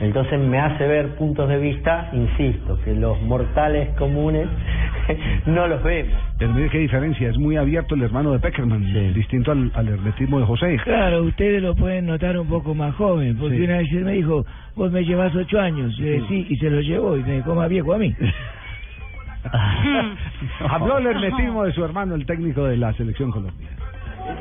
Entonces 0.00 0.38
me 0.40 0.58
hace 0.58 0.86
ver 0.86 1.08
puntos 1.16 1.48
de 1.48 1.58
vista, 1.58 2.08
insisto, 2.12 2.78
que 2.84 2.94
los 2.94 3.20
mortales 3.22 3.90
comunes 3.98 4.46
no 5.46 5.66
los 5.68 5.82
vemos. 5.82 6.14
Pero 6.38 6.52
mire 6.54 6.68
qué 6.70 6.78
diferencia, 6.78 7.28
es 7.28 7.36
muy 7.38 7.56
abierto 7.56 7.94
el 7.94 8.02
hermano 8.02 8.32
de 8.32 8.38
Peckerman, 8.38 8.82
distinto 9.14 9.52
al, 9.52 9.70
al 9.74 9.88
hermetismo 9.88 10.38
de 10.40 10.46
José. 10.46 10.76
Claro, 10.84 11.22
ustedes 11.24 11.62
lo 11.62 11.74
pueden 11.74 12.06
notar 12.06 12.38
un 12.38 12.46
poco 12.48 12.74
más 12.74 12.94
joven, 12.94 13.36
porque 13.38 13.56
Sí. 13.56 13.64
una 13.64 13.78
vez 13.78 13.92
él 13.92 14.04
me 14.04 14.12
dijo, 14.12 14.44
vos 14.76 14.92
me 14.92 15.02
llevas 15.04 15.34
ocho 15.34 15.58
años, 15.60 15.98
Eh, 16.02 16.22
sí, 16.28 16.46
y 16.48 16.56
se 16.56 16.70
lo 16.70 16.80
llevó 16.80 17.16
y 17.16 17.22
me 17.22 17.32
dejó 17.32 17.54
más 17.54 17.68
viejo 17.68 17.92
a 17.94 17.98
mí. 17.98 18.14
Habló 20.70 20.98
el 20.98 21.06
hermetismo 21.06 21.64
de 21.64 21.72
su 21.72 21.84
hermano, 21.84 22.14
el 22.14 22.26
técnico 22.26 22.64
de 22.64 22.76
la 22.76 22.92
selección 22.94 23.30
colombiana. 23.30 23.76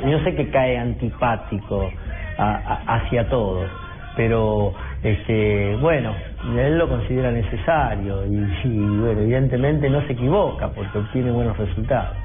Yo 0.09 0.19
sé 0.23 0.35
que 0.35 0.49
cae 0.49 0.77
antipático 0.77 1.91
a- 2.37 2.43
a- 2.87 2.95
hacia 2.95 3.29
todos, 3.29 3.69
pero 4.15 4.73
este 5.03 5.75
bueno, 5.81 6.13
él 6.57 6.77
lo 6.77 6.87
considera 6.89 7.31
necesario 7.31 8.25
y, 8.25 8.35
y, 8.63 8.77
bueno, 8.77 9.21
evidentemente 9.21 9.89
no 9.89 10.01
se 10.07 10.13
equivoca 10.13 10.69
porque 10.69 10.97
obtiene 10.97 11.31
buenos 11.31 11.57
resultados. 11.57 12.15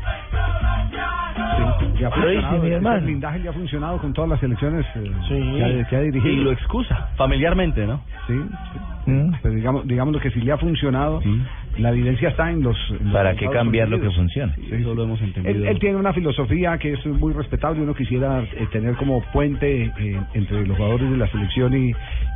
Y 1.98 2.04
ha 2.04 2.08
Lo 2.08 2.14
funcionado, 2.14 2.28
dice 2.30 2.58
mi 2.60 2.66
ese 2.68 2.76
hermano. 2.76 3.00
blindaje 3.02 3.38
le 3.40 3.48
ha 3.48 3.52
funcionado 3.52 3.98
con 3.98 4.12
todas 4.14 4.30
las 4.30 4.40
selecciones 4.40 4.86
eh, 4.94 5.12
Sí. 5.28 5.34
que, 5.58 5.64
ha, 5.64 5.88
que 5.88 5.96
ha 5.96 6.00
dirigido. 6.00 6.32
Y 6.32 6.36
lo 6.44 6.50
excusa, 6.52 7.08
familiarmente, 7.16 7.86
¿no? 7.86 8.00
Sí, 8.26 8.34
sí. 8.72 8.78
Pero 9.04 9.54
digamos, 9.54 9.86
digamos 9.86 10.20
que 10.20 10.30
si 10.30 10.40
le 10.40 10.52
ha 10.52 10.58
funcionado, 10.58 11.20
la 11.78 11.90
evidencia 11.90 12.28
está 12.28 12.50
en 12.50 12.62
los... 12.62 12.76
en 12.90 13.04
los 13.04 13.12
¿Para 13.12 13.34
qué 13.34 13.48
cambiar 13.48 13.88
lo 13.88 14.00
que 14.00 14.10
funciona? 14.10 14.54
Sí, 14.54 14.68
Eso 14.70 14.94
lo 14.94 15.04
hemos 15.04 15.20
entendido. 15.20 15.54
Él, 15.54 15.66
él 15.66 15.78
tiene 15.78 15.96
una 15.96 16.12
filosofía 16.12 16.76
que 16.78 16.92
es 16.92 17.06
muy 17.06 17.32
respetable. 17.32 17.80
Uno 17.80 17.94
quisiera 17.94 18.42
eh, 18.42 18.66
tener 18.72 18.96
como 18.96 19.22
puente 19.32 19.84
eh, 19.98 20.20
entre 20.34 20.66
los 20.66 20.76
jugadores 20.76 21.10
de 21.10 21.16
la 21.16 21.26
selección 21.28 21.74
y, 21.76 21.92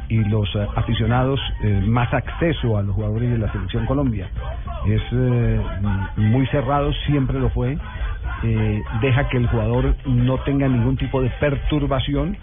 y 0.08 0.24
los 0.24 0.48
eh, 0.54 0.66
aficionados 0.76 1.40
eh, 1.62 1.82
más 1.86 2.12
acceso 2.12 2.76
a 2.78 2.82
los 2.82 2.94
jugadores 2.94 3.30
de 3.30 3.38
la 3.38 3.50
selección 3.52 3.86
Colombia. 3.86 4.28
Es 4.86 5.02
eh, 5.12 5.60
muy 6.16 6.46
cerrado, 6.48 6.92
siempre 7.06 7.38
lo 7.38 7.50
fue. 7.50 7.76
Eh, 8.42 8.82
deja 9.00 9.28
que 9.28 9.38
el 9.38 9.46
jugador 9.46 9.94
no 10.06 10.38
tenga 10.38 10.68
ningún 10.68 10.96
tipo 10.96 11.22
de 11.22 11.30
perturbación. 11.40 12.36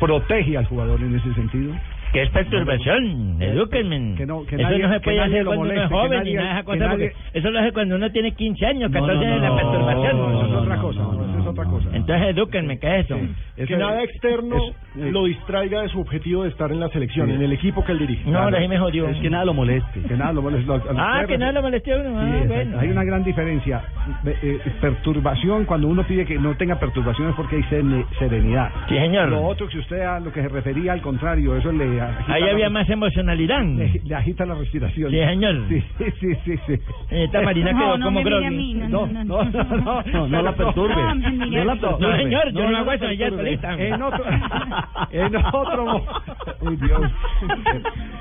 Protege 0.00 0.58
al 0.58 0.66
jugador 0.66 1.00
en 1.00 1.14
ese 1.16 1.32
sentido. 1.34 1.72
¿Qué 2.12 2.22
es 2.22 2.30
perturbación? 2.30 3.36
Edúquenme. 3.40 4.14
Que 4.16 4.26
no, 4.26 4.44
que 4.46 4.56
eso 4.56 4.62
no 4.64 4.88
se 4.88 4.94
que 4.94 5.00
puede 5.00 5.20
hacer 5.20 5.44
cuando 5.44 5.62
uno 5.64 5.72
es 5.72 5.76
moleste, 5.76 5.88
que 5.88 5.94
joven 5.94 6.18
nadie- 6.18 6.30
ni 6.30 6.34
nada 6.36 6.46
de 6.46 6.52
esas 6.52 6.60
que 6.62 6.66
cosas, 6.66 6.80
nadie- 6.88 7.10
porque 7.12 7.38
eso 7.38 7.50
lo 7.50 7.58
hace 7.58 7.72
cuando 7.72 7.96
uno 7.96 8.12
tiene 8.12 8.32
15 8.34 8.66
años, 8.66 8.90
No, 8.90 9.00
14 9.00 9.14
no, 9.26 9.32
años, 9.32 9.42
no, 9.42 9.48
la 9.48 9.56
perturbación. 9.62 10.16
no, 10.18 10.30
eso 10.30 10.46
es 10.46 10.52
otra 10.62 10.76
cosa, 10.78 11.00
eso 11.02 11.38
es 11.40 11.46
otra 11.46 11.64
cosa. 11.64 11.88
Entonces 11.92 12.28
edúquenme, 12.28 12.78
¿qué 12.78 12.98
es 13.00 13.04
eso? 13.06 13.18
que 13.66 13.76
nada 13.76 14.02
externo 14.02 14.56
lo 14.94 15.24
distraiga 15.24 15.82
de 15.82 15.88
su 15.88 16.00
objetivo 16.00 16.42
de 16.44 16.50
estar 16.50 16.70
en 16.72 16.80
la 16.80 16.88
selección, 16.90 17.28
Sí. 17.28 17.34
en 17.34 17.42
el 17.42 17.52
equipo 17.52 17.84
que 17.84 17.92
él 17.92 17.98
dirige. 17.98 18.30
No, 18.30 18.38
ahora 18.38 18.60
sí 18.60 18.68
me 18.68 18.78
jodió. 18.78 19.08
Es 19.08 19.18
que 19.18 19.30
nada 19.30 19.44
lo 19.44 19.54
moleste. 19.54 20.00
Que 20.02 20.14
nada 20.16 20.32
lo 20.32 20.42
moleste. 20.42 20.66
Lo- 20.66 20.82
Ah, 20.98 21.24
que 21.26 21.38
nada 21.38 21.52
lo 21.52 21.62
molesté 21.62 21.92
a 21.92 21.96
uno. 21.98 22.18
Ah, 22.20 22.42
bueno. 22.46 22.78
Hay 22.78 22.88
una 22.88 23.04
gran 23.04 23.24
diferencia. 23.24 23.82
Eh, 24.24 24.36
eh, 24.42 24.60
perturbación, 24.80 25.64
cuando 25.64 25.88
uno 25.88 26.02
pide 26.06 26.24
que 26.24 26.38
no 26.38 26.54
tenga 26.56 26.78
perturbación 26.78 27.30
es 27.30 27.34
porque 27.34 27.56
hay 27.56 27.62
sene- 27.64 28.04
serenidad. 28.18 28.70
Sí, 28.88 28.96
señor. 28.96 29.28
Lo 29.30 29.44
otro 29.44 29.68
que 29.68 29.78
usted 29.78 30.00
a 30.02 30.20
lo 30.20 30.32
que 30.32 30.42
se 30.42 30.48
refería, 30.48 30.92
al 30.92 31.00
contrario, 31.00 31.56
eso 31.56 31.72
le 31.72 31.95
agita, 32.00 32.32
Ahí 32.32 32.42
la, 32.42 32.50
había 32.50 32.70
más 32.70 32.88
emocionalidad. 32.88 33.62
le, 33.64 34.00
le 34.04 34.14
agita 34.14 34.46
la 34.46 34.54
respiración. 34.54 35.10
Sí, 35.10 35.18
señor. 35.18 35.68
Sí, 35.68 35.84
sí, 36.20 36.34
sí, 36.44 36.56
sí. 36.66 36.74
Esta 37.10 37.42
Marina 37.42 37.72
No, 37.72 37.78
quedó 37.78 37.98
no 37.98 38.04
como 38.06 38.20
mí, 38.20 38.74
no, 38.74 38.88
No, 38.88 39.06
no, 39.06 39.24
no, 39.24 39.44
no, 39.44 39.64
no, 39.64 40.02
No, 40.02 40.28
no 40.28 40.42
la 40.42 40.52
perturbe. 40.52 40.94
No, 40.94 41.64
la 41.64 41.74
perturbe. 41.76 42.06
No, 42.06 42.16
señor, 42.16 42.52
yo 42.52 42.70
no, 42.70 42.76
hago 42.78 42.86
la 42.86 42.94
eso, 42.94 43.08
ella 43.08 43.30
solita. 43.30 43.74
En 43.74 44.02
otro, 44.02 44.24
en 45.10 45.36
otro 45.36 45.86
Uy, 46.60 46.76
Dios. 46.76 47.12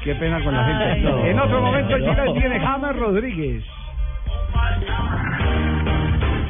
Qué, 0.03 0.15
pena 0.15 0.43
con 0.43 0.53
la 0.53 0.65
gente. 0.65 0.83
Ay, 0.83 1.01
no. 1.01 1.25
en 1.25 1.39
otro 1.39 1.61
momento. 1.61 1.97
Chile 1.97 2.33
tiene 2.33 2.59
James 2.59 2.95
Rodríguez. 2.95 3.63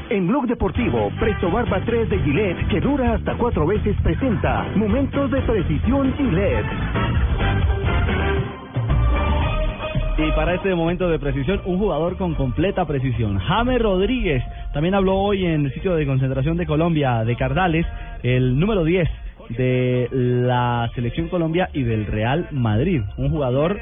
En 0.10 0.28
Blog 0.28 0.46
Deportivo, 0.46 1.12
Presto 1.20 1.50
Barba 1.50 1.82
3 1.84 2.10
de 2.10 2.20
Gillette, 2.20 2.68
que 2.68 2.80
dura 2.80 3.16
hasta 3.16 3.34
cuatro 3.36 3.66
veces, 3.66 3.96
presenta 4.04 4.66
Momentos 4.76 5.32
de 5.32 5.42
Precisión 5.42 6.14
Gillette. 6.16 6.66
Y 10.18 10.32
para 10.32 10.54
este 10.54 10.74
momento 10.74 11.10
de 11.10 11.20
precisión, 11.20 11.62
un 11.66 11.78
jugador 11.78 12.16
con 12.16 12.36
completa 12.36 12.86
precisión. 12.86 13.38
James 13.38 13.82
Rodríguez 13.82 14.42
también 14.74 14.96
habló 14.96 15.16
hoy 15.18 15.46
en 15.46 15.66
el 15.66 15.74
sitio 15.74 15.94
de 15.94 16.06
concentración 16.06 16.56
de 16.56 16.66
Colombia 16.66 17.26
de 17.26 17.36
Cardales, 17.36 17.86
el 18.24 18.58
número 18.58 18.86
10 18.86 19.10
de 19.50 20.08
la 20.12 20.90
selección 20.96 21.28
Colombia 21.28 21.70
y 21.74 21.84
del 21.84 22.06
Real 22.06 22.48
Madrid. 22.52 23.02
Un 23.18 23.30
jugador 23.30 23.78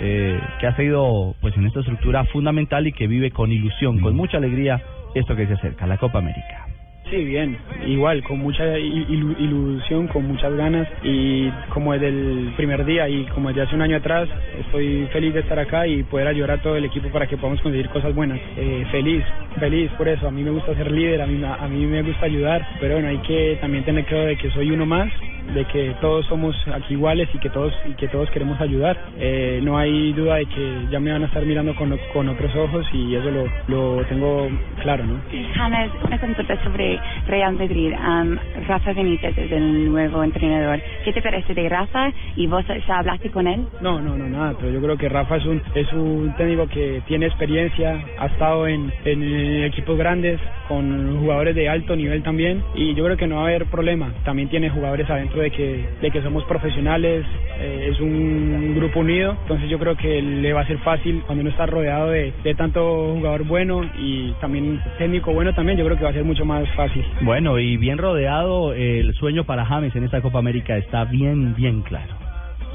eh, 0.00 0.40
que 0.58 0.66
ha 0.66 0.74
sido 0.74 1.36
pues 1.40 1.56
en 1.56 1.66
esta 1.66 1.80
estructura 1.80 2.24
fundamental 2.24 2.86
y 2.88 2.92
que 2.92 3.06
vive 3.06 3.30
con 3.30 3.52
ilusión, 3.52 4.00
con 4.00 4.16
mucha 4.16 4.38
alegría 4.38 4.82
esto 5.14 5.36
que 5.36 5.46
se 5.46 5.54
acerca, 5.54 5.86
la 5.86 5.98
Copa 5.98 6.18
América. 6.18 6.65
Sí, 7.10 7.24
bien, 7.24 7.56
igual, 7.86 8.22
con 8.24 8.38
mucha 8.38 8.64
ilu- 8.78 9.36
ilusión, 9.38 10.08
con 10.08 10.26
muchas 10.26 10.52
ganas 10.54 10.88
y 11.04 11.48
como 11.72 11.92
desde 11.92 12.08
el 12.08 12.52
primer 12.56 12.84
día 12.84 13.08
y 13.08 13.24
como 13.26 13.48
desde 13.48 13.62
hace 13.62 13.76
un 13.76 13.82
año 13.82 13.96
atrás, 13.96 14.28
estoy 14.58 15.06
feliz 15.12 15.32
de 15.34 15.40
estar 15.40 15.58
acá 15.58 15.86
y 15.86 16.02
poder 16.04 16.26
ayudar 16.26 16.52
a 16.52 16.58
todo 16.58 16.76
el 16.76 16.84
equipo 16.84 17.08
para 17.10 17.26
que 17.28 17.36
podamos 17.36 17.60
conseguir 17.60 17.88
cosas 17.90 18.14
buenas. 18.14 18.40
Eh, 18.56 18.84
feliz, 18.90 19.24
feliz 19.60 19.90
por 19.92 20.08
eso, 20.08 20.26
a 20.26 20.32
mí 20.32 20.42
me 20.42 20.50
gusta 20.50 20.74
ser 20.74 20.90
líder, 20.90 21.22
a 21.22 21.26
mí, 21.26 21.40
a 21.44 21.68
mí 21.68 21.86
me 21.86 22.02
gusta 22.02 22.26
ayudar, 22.26 22.66
pero 22.80 22.94
bueno, 22.94 23.08
hay 23.08 23.18
que 23.18 23.56
también 23.60 23.84
tener 23.84 24.04
claro 24.04 24.26
de 24.26 24.36
que 24.36 24.50
soy 24.50 24.72
uno 24.72 24.84
más 24.84 25.08
de 25.54 25.64
que 25.66 25.94
todos 26.00 26.26
somos 26.26 26.56
aquí 26.72 26.94
iguales 26.94 27.28
y 27.34 27.38
que 27.38 27.50
todos 27.50 27.72
y 27.86 27.92
que 27.94 28.08
todos 28.08 28.30
queremos 28.30 28.60
ayudar. 28.60 28.96
Eh, 29.18 29.60
no 29.62 29.78
hay 29.78 30.12
duda 30.12 30.36
de 30.36 30.46
que 30.46 30.86
ya 30.90 31.00
me 31.00 31.12
van 31.12 31.22
a 31.22 31.26
estar 31.26 31.44
mirando 31.44 31.74
con, 31.74 31.96
con 32.12 32.28
otros 32.28 32.54
ojos 32.56 32.86
y 32.92 33.14
eso 33.14 33.30
lo, 33.30 33.46
lo 33.68 34.04
tengo 34.04 34.48
claro, 34.82 35.04
¿no? 35.04 35.20
James, 35.54 35.90
una 36.04 36.18
consulta 36.18 36.62
sobre 36.64 36.98
Real 37.26 37.54
Madrid. 37.54 37.92
Am, 37.98 38.38
Rafa 38.66 38.92
Benítez 38.92 39.36
es 39.36 39.52
el 39.52 39.90
nuevo 39.90 40.22
entrenador. 40.22 40.80
¿Qué 41.04 41.12
te 41.12 41.22
parece 41.22 41.54
de 41.54 41.68
Rafa? 41.68 42.12
¿Y 42.36 42.46
vos 42.46 42.64
ya 42.86 42.98
hablaste 42.98 43.30
con 43.30 43.46
él? 43.46 43.66
No, 43.80 44.00
no, 44.00 44.16
no, 44.16 44.26
nada, 44.28 44.54
pero 44.58 44.72
yo 44.72 44.80
creo 44.80 44.96
que 44.96 45.08
Rafa 45.08 45.36
es 45.36 45.46
un, 45.46 45.62
es 45.74 45.92
un 45.92 46.34
técnico 46.36 46.66
que 46.68 47.02
tiene 47.06 47.26
experiencia, 47.26 48.04
ha 48.18 48.26
estado 48.26 48.66
en, 48.66 48.92
en 49.04 49.64
equipos 49.64 49.96
grandes, 49.96 50.40
con 50.68 51.20
jugadores 51.20 51.54
de 51.54 51.68
alto 51.68 51.96
nivel 51.96 52.22
también, 52.22 52.62
y 52.74 52.94
yo 52.94 53.04
creo 53.04 53.16
que 53.16 53.26
no 53.26 53.36
va 53.36 53.42
a 53.42 53.46
haber 53.46 53.66
problema. 53.66 54.12
También 54.24 54.48
tiene 54.48 54.70
jugadores 54.70 55.08
adentro 55.08 55.35
de 55.40 55.50
que, 55.50 55.88
de 56.00 56.10
que 56.10 56.22
somos 56.22 56.44
profesionales, 56.44 57.24
eh, 57.58 57.88
es 57.90 58.00
un 58.00 58.74
grupo 58.76 59.00
unido, 59.00 59.36
entonces 59.42 59.68
yo 59.68 59.78
creo 59.78 59.96
que 59.96 60.20
le 60.22 60.52
va 60.52 60.62
a 60.62 60.66
ser 60.66 60.78
fácil 60.78 61.22
cuando 61.26 61.42
uno 61.42 61.50
está 61.50 61.66
rodeado 61.66 62.10
de, 62.10 62.32
de 62.42 62.54
tanto 62.54 63.14
jugador 63.14 63.44
bueno 63.44 63.82
y 63.98 64.32
también 64.40 64.80
técnico 64.98 65.32
bueno 65.32 65.54
también, 65.54 65.78
yo 65.78 65.84
creo 65.84 65.96
que 65.96 66.04
va 66.04 66.10
a 66.10 66.14
ser 66.14 66.24
mucho 66.24 66.44
más 66.44 66.68
fácil. 66.74 67.04
Bueno, 67.22 67.58
y 67.58 67.76
bien 67.76 67.98
rodeado, 67.98 68.72
el 68.72 69.14
sueño 69.14 69.44
para 69.44 69.64
James 69.64 69.94
en 69.96 70.04
esta 70.04 70.20
Copa 70.20 70.38
América 70.38 70.76
está 70.76 71.04
bien, 71.04 71.54
bien 71.54 71.82
claro. 71.82 72.25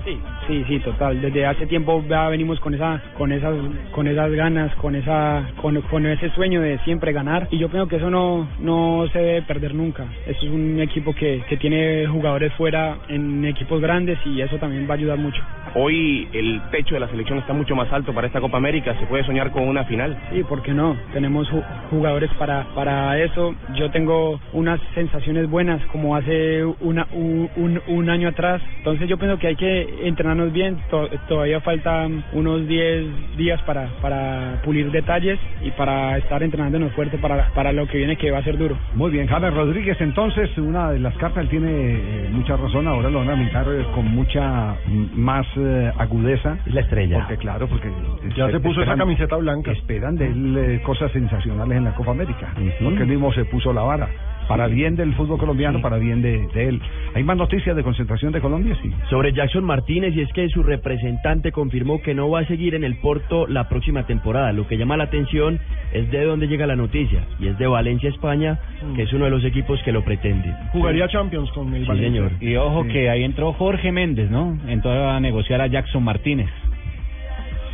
Sí, 0.04 0.20
sí, 0.48 0.64
sí, 0.68 0.80
total. 0.80 1.22
Desde 1.22 1.46
hace 1.46 1.68
tiempo 1.68 2.04
ya 2.10 2.28
venimos 2.30 2.60
con 2.60 2.74
esa, 2.74 3.00
con 3.18 3.32
esas, 3.32 3.54
con 3.92 4.08
esas 4.08 4.32
ganas, 4.32 4.74
con 4.76 4.96
esa, 4.96 5.44
con, 5.62 5.80
con 5.82 6.06
ese 6.06 6.30
sueño 6.32 6.60
de 6.62 6.80
siempre 6.80 7.12
ganar. 7.14 7.48
Y 7.52 7.60
yo 7.60 7.70
creo 7.70 7.88
que 7.88 7.98
eso 7.98 8.10
no, 8.10 8.48
no 8.60 9.06
se 9.14 9.20
debe 9.20 9.42
perder 9.44 9.76
nunca. 9.76 10.06
Eso 10.26 10.46
es 10.46 10.52
un 10.52 10.80
equipo 10.80 11.14
que, 11.14 11.44
que 11.48 11.58
tiene 11.58 12.08
jugadores 12.08 12.52
fuera 12.54 12.98
en 13.10 13.46
equipos 13.46 13.80
grandes 13.80 14.18
y 14.26 14.42
eso 14.42 14.58
también 14.58 14.88
va 14.90 14.94
a 14.94 14.98
ayudar 14.98 15.18
mucho. 15.20 15.42
Hoy 15.76 16.28
el 16.34 16.62
techo 16.72 16.96
de 16.96 17.00
la 17.02 17.08
selección 17.08 17.38
está 17.38 17.54
mucho 17.54 17.76
más 17.76 17.92
alto 17.94 18.14
para 18.14 18.28
esta 18.28 18.42
Copa 18.42 18.58
América. 18.58 18.96
Se 19.00 19.06
puede 19.06 19.24
soñar 19.24 19.52
con 19.52 19.68
una 19.68 19.84
final. 19.86 20.18
Sí, 20.32 20.44
¿por 20.44 20.62
qué 20.64 20.74
no? 20.74 20.98
Tenemos 21.14 21.50
ju- 21.52 21.64
jugadores 21.92 22.30
para, 22.40 22.64
para 22.76 23.20
eso. 23.20 23.56
Yo 23.76 23.90
tengo 23.92 24.40
unas 24.54 24.80
sensaciones 24.96 25.48
buenas 25.50 25.82
como 25.86 26.16
hace 26.16 26.66
una, 26.80 27.08
un, 27.14 27.50
un, 27.56 27.82
un 27.88 28.10
año 28.10 28.30
atrás. 28.30 28.62
Entonces 28.78 29.08
yo 29.08 29.18
pienso 29.18 29.38
que 29.38 29.48
hay 29.48 29.56
que 29.56 29.91
entrenarnos 30.04 30.52
bien. 30.52 30.78
To- 30.90 31.10
todavía 31.28 31.62
faltan 31.62 32.24
unos 32.34 32.68
10 32.68 33.38
días 33.38 33.62
para, 33.64 33.88
para 34.02 34.60
pulir 34.64 34.92
detalles 34.92 35.40
y 35.62 35.72
para 35.72 36.18
estar 36.18 36.42
entrenándonos 36.44 36.94
fuerte 36.94 37.18
para, 37.18 37.50
para 37.54 37.72
lo 37.72 37.88
que 37.88 37.98
viene 37.98 38.16
que 38.18 38.32
va 38.32 38.40
a 38.40 38.44
ser 38.44 38.58
duro. 38.58 38.78
Muy 38.94 39.12
bien, 39.12 39.28
James 39.28 39.54
Rodríguez, 39.54 40.00
entonces, 40.02 40.58
una 40.58 40.92
de 40.92 41.00
las 41.00 41.16
cartas, 41.18 41.44
él 41.44 41.50
tiene 41.50 41.70
eh, 41.72 42.30
mucha 42.32 42.56
razón, 42.58 42.88
ahora 42.88 43.10
lo 43.10 43.20
van 43.20 43.30
a 43.32 43.36
mirar 43.36 43.66
eh, 43.70 43.86
con 43.94 44.06
mucha 44.08 44.76
mm, 44.86 45.20
más 45.20 45.46
eh, 45.58 45.92
agudeza. 45.98 46.58
La 46.66 46.82
estrella. 46.82 47.20
Porque 47.20 47.38
claro, 47.38 47.68
porque... 47.68 47.90
Ya 48.36 48.50
se 48.50 48.60
puso 48.60 48.82
esa 48.82 48.96
camiseta 48.96 49.36
blanca. 49.38 49.72
Esperan 49.72 50.16
de 50.16 50.28
él 50.28 50.58
eh, 50.58 50.82
cosas 50.84 51.12
sensacionales 51.12 51.78
en 51.78 51.84
la 51.86 51.94
Copa 51.96 52.12
América, 52.12 52.54
porque 52.84 53.04
él 53.04 53.08
mismo 53.08 53.32
se 53.34 53.46
puso 53.46 53.74
la 53.74 53.82
vara. 53.82 54.10
Para 54.52 54.68
bien 54.68 54.96
del 54.98 55.14
fútbol 55.14 55.38
colombiano, 55.40 55.82
para 55.82 55.98
bien 55.98 56.22
de, 56.22 56.46
de 56.54 56.68
él. 56.68 56.82
¿Hay 57.16 57.24
más 57.24 57.38
noticias 57.38 57.74
de 57.76 57.84
concentración 57.84 58.34
de 58.34 58.42
Colombia? 58.42 58.76
Sí. 58.82 58.92
Sobre 59.10 59.32
Jackson 59.32 59.64
Martínez, 59.64 60.14
y 60.16 60.22
es 60.22 60.32
que 60.34 60.50
su 60.50 60.62
representante 60.62 61.52
confirmó 61.54 62.02
que 62.02 62.14
no 62.14 62.30
va 62.30 62.42
a 62.42 62.46
seguir 62.46 62.76
en 62.76 62.84
el 62.84 62.98
Porto 62.98 63.48
la 63.48 63.70
próxima 63.70 64.06
temporada. 64.06 64.52
Lo 64.52 64.68
que 64.68 64.78
llama 64.78 64.98
la 64.98 65.06
atención 65.06 65.60
es 65.94 66.12
de 66.12 66.24
dónde 66.26 66.48
llega 66.48 66.68
la 66.68 66.76
noticia, 66.76 67.24
y 67.40 67.48
es 67.48 67.58
de 67.58 67.68
Valencia, 67.68 68.10
España, 68.10 68.60
que 68.96 69.04
es 69.04 69.14
uno 69.14 69.26
de 69.26 69.32
los 69.32 69.44
equipos 69.46 69.82
que 69.84 69.92
lo 69.94 70.04
pretende. 70.04 70.54
Jugaría 70.74 71.08
Champions 71.08 71.50
con 71.52 71.74
el 71.74 71.84
Sí, 71.84 71.88
Valencia. 71.88 72.30
señor. 72.30 72.44
Y 72.44 72.56
ojo 72.58 72.84
Sí. 72.84 72.90
que 72.90 73.10
ahí 73.10 73.24
entró 73.24 73.54
Jorge 73.54 73.92
Méndez, 73.94 74.30
¿no? 74.30 74.58
Entró 74.68 75.10
a 75.10 75.20
negociar 75.22 75.62
a 75.62 75.68
Jackson 75.68 76.04
Martínez. 76.04 76.50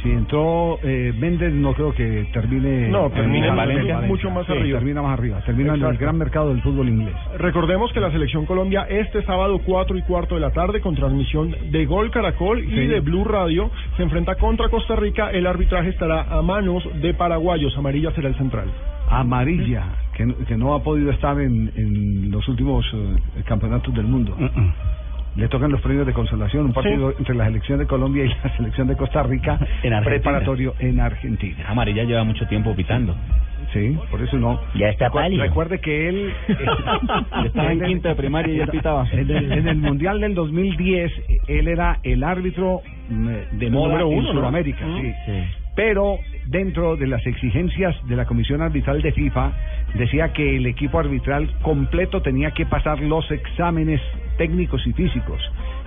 Si 0.08 0.14
entró 0.14 0.80
eh, 0.84 1.14
Méndez, 1.18 1.54
no 1.54 1.74
creo 1.74 1.94
que 1.94 2.28
termine. 2.34 2.88
No, 2.90 3.10
termina 3.10 3.48
en 3.48 3.52
en 3.52 3.58
Valencia. 3.58 4.02
mucho 4.02 4.30
más 4.30 4.46
Sí, 4.46 4.52
arriba. 4.54 4.80
Termina 4.80 5.02
más 5.02 5.18
arriba. 5.20 5.40
Termina 5.46 5.74
en 5.76 5.84
el 5.84 5.98
gran 5.98 6.18
mercado 6.18 6.50
del 6.50 6.62
fútbol 6.62 6.90
inglés. 6.90 7.16
Recordemos 7.38 7.92
que 7.94 8.00
la 8.00 8.12
selección 8.12 8.46
Colombia 8.46 8.86
este 8.90 9.22
sábado 9.24 9.60
4 9.66 9.98
y 9.98 10.02
cuarto 10.04 10.36
de 10.36 10.42
la 10.42 10.52
tarde 10.52 10.82
con 10.82 10.96
transmisión 10.96 11.54
de 11.72 11.86
Gol 11.86 12.12
Caracol 12.12 12.64
y 12.64 12.68
Sí. 12.68 12.88
de 12.88 13.00
Blue 13.02 13.24
Radio 13.26 13.70
se 13.98 14.04
enfrenta 14.04 14.36
contra 14.36 14.70
Costa 14.70 14.96
Rica. 14.96 15.30
El 15.32 15.46
arbitraje 15.48 15.90
estará 15.90 16.22
a 16.24 16.42
manos 16.42 16.84
de 17.02 17.14
paraguayos. 17.14 17.78
Amarilla 17.78 18.12
será 18.12 18.30
el 18.30 18.36
central. 18.36 18.68
Amarilla, 19.10 19.84
que, 20.16 20.26
no- 20.26 20.36
que 20.48 20.58
no 20.58 20.74
ha 20.74 20.84
podido 20.84 21.12
estar 21.12 21.40
en, 21.40 21.72
en 21.76 22.32
los 22.32 22.48
últimos 22.48 22.86
eh, 22.94 23.42
campeonatos 23.46 23.94
del 23.96 24.06
mundo. 24.06 24.36
Le 25.38 25.48
tocan 25.48 25.72
los 25.72 25.82
premios 25.82 26.08
de 26.08 26.14
consolación, 26.14 26.66
un 26.66 26.74
partido 26.74 27.14
entre 27.18 27.36
la 27.36 27.46
selección 27.46 27.78
de 27.78 27.86
Colombia 27.86 28.26
y 28.26 28.30
la 28.30 28.58
selección 28.58 28.88
de 28.88 28.96
Costa 28.96 29.22
Rica, 29.24 29.60
En 29.84 29.94
Argentina. 29.94 30.02
preparatorio 30.04 30.74
en 30.80 31.00
Argentina. 31.00 31.64
Amarilla 31.68 32.04
lleva 32.04 32.24
mucho 32.24 32.48
tiempo 32.48 32.76
pitando. 32.76 33.16
Sí, 33.72 33.98
por 34.10 34.22
eso 34.22 34.38
no. 34.38 34.60
Ya 34.76 34.90
está 34.90 35.10
pálido. 35.10 35.44
Recuerde 35.44 35.80
que 35.80 36.10
él 36.10 36.34
Estaba 37.46 37.72
en 37.72 37.82
quinto 37.82 38.08
de 38.08 38.16
primaria 38.16 38.54
y 38.54 38.60
él 38.62 38.70
pitaba. 38.70 39.08
En 39.12 39.30
el, 39.30 39.52
en 39.52 39.68
el 39.68 39.78
Mundial 39.78 40.22
del 40.22 40.34
2010, 40.34 41.12
él 41.48 41.68
era 41.68 42.00
el 42.02 42.24
árbitro 42.24 42.82
mm, 43.10 43.28
de 43.60 43.66
El 43.68 43.72
moda 43.72 43.90
número 43.90 44.12
en 44.12 44.18
uno, 44.18 44.34
¿no? 44.34 44.40
Sudamérica, 44.40 44.86
sí. 45.02 45.14
Pero 45.76 46.18
dentro 46.48 46.96
de 46.96 47.06
las 47.06 47.24
exigencias 47.28 47.96
de 48.08 48.16
la 48.16 48.26
Comisión 48.26 48.62
Arbitral 48.64 49.02
de 49.04 49.12
FIFA, 49.12 49.52
decía 49.94 50.34
que 50.34 50.58
el 50.58 50.66
equipo 50.66 50.98
arbitral 50.98 51.48
completo 51.62 52.22
tenía 52.24 52.52
que 52.52 52.66
pasar 52.66 53.00
los 53.00 53.30
exámenes 53.30 54.02
técnicos 54.38 54.86
y 54.86 54.94
físicos. 54.94 55.42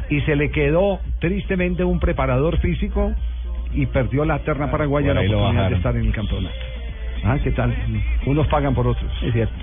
Y 0.09 0.21
se 0.23 0.37
le 0.37 0.51
quedó 0.51 1.01
tristemente 1.21 1.85
un 1.85 2.01
preparador 2.01 2.59
físico 2.59 3.13
y 3.73 3.87
perdió 3.87 4.25
la 4.25 4.41
terna 4.41 4.71
paraguaya 4.71 5.15
por 5.15 5.25
la 5.25 5.37
oportunidad 5.37 5.71
de 5.71 5.77
estar 5.77 5.97
en 5.97 6.07
el 6.07 6.13
campeonato. 6.13 6.55
Ah, 7.25 7.39
¿qué 7.43 7.51
tal? 7.53 7.75
Unos 8.27 8.47
pagan 8.49 8.75
por 8.75 8.87
otros. 8.87 9.11
Es 9.23 9.33
cierto. 9.33 9.55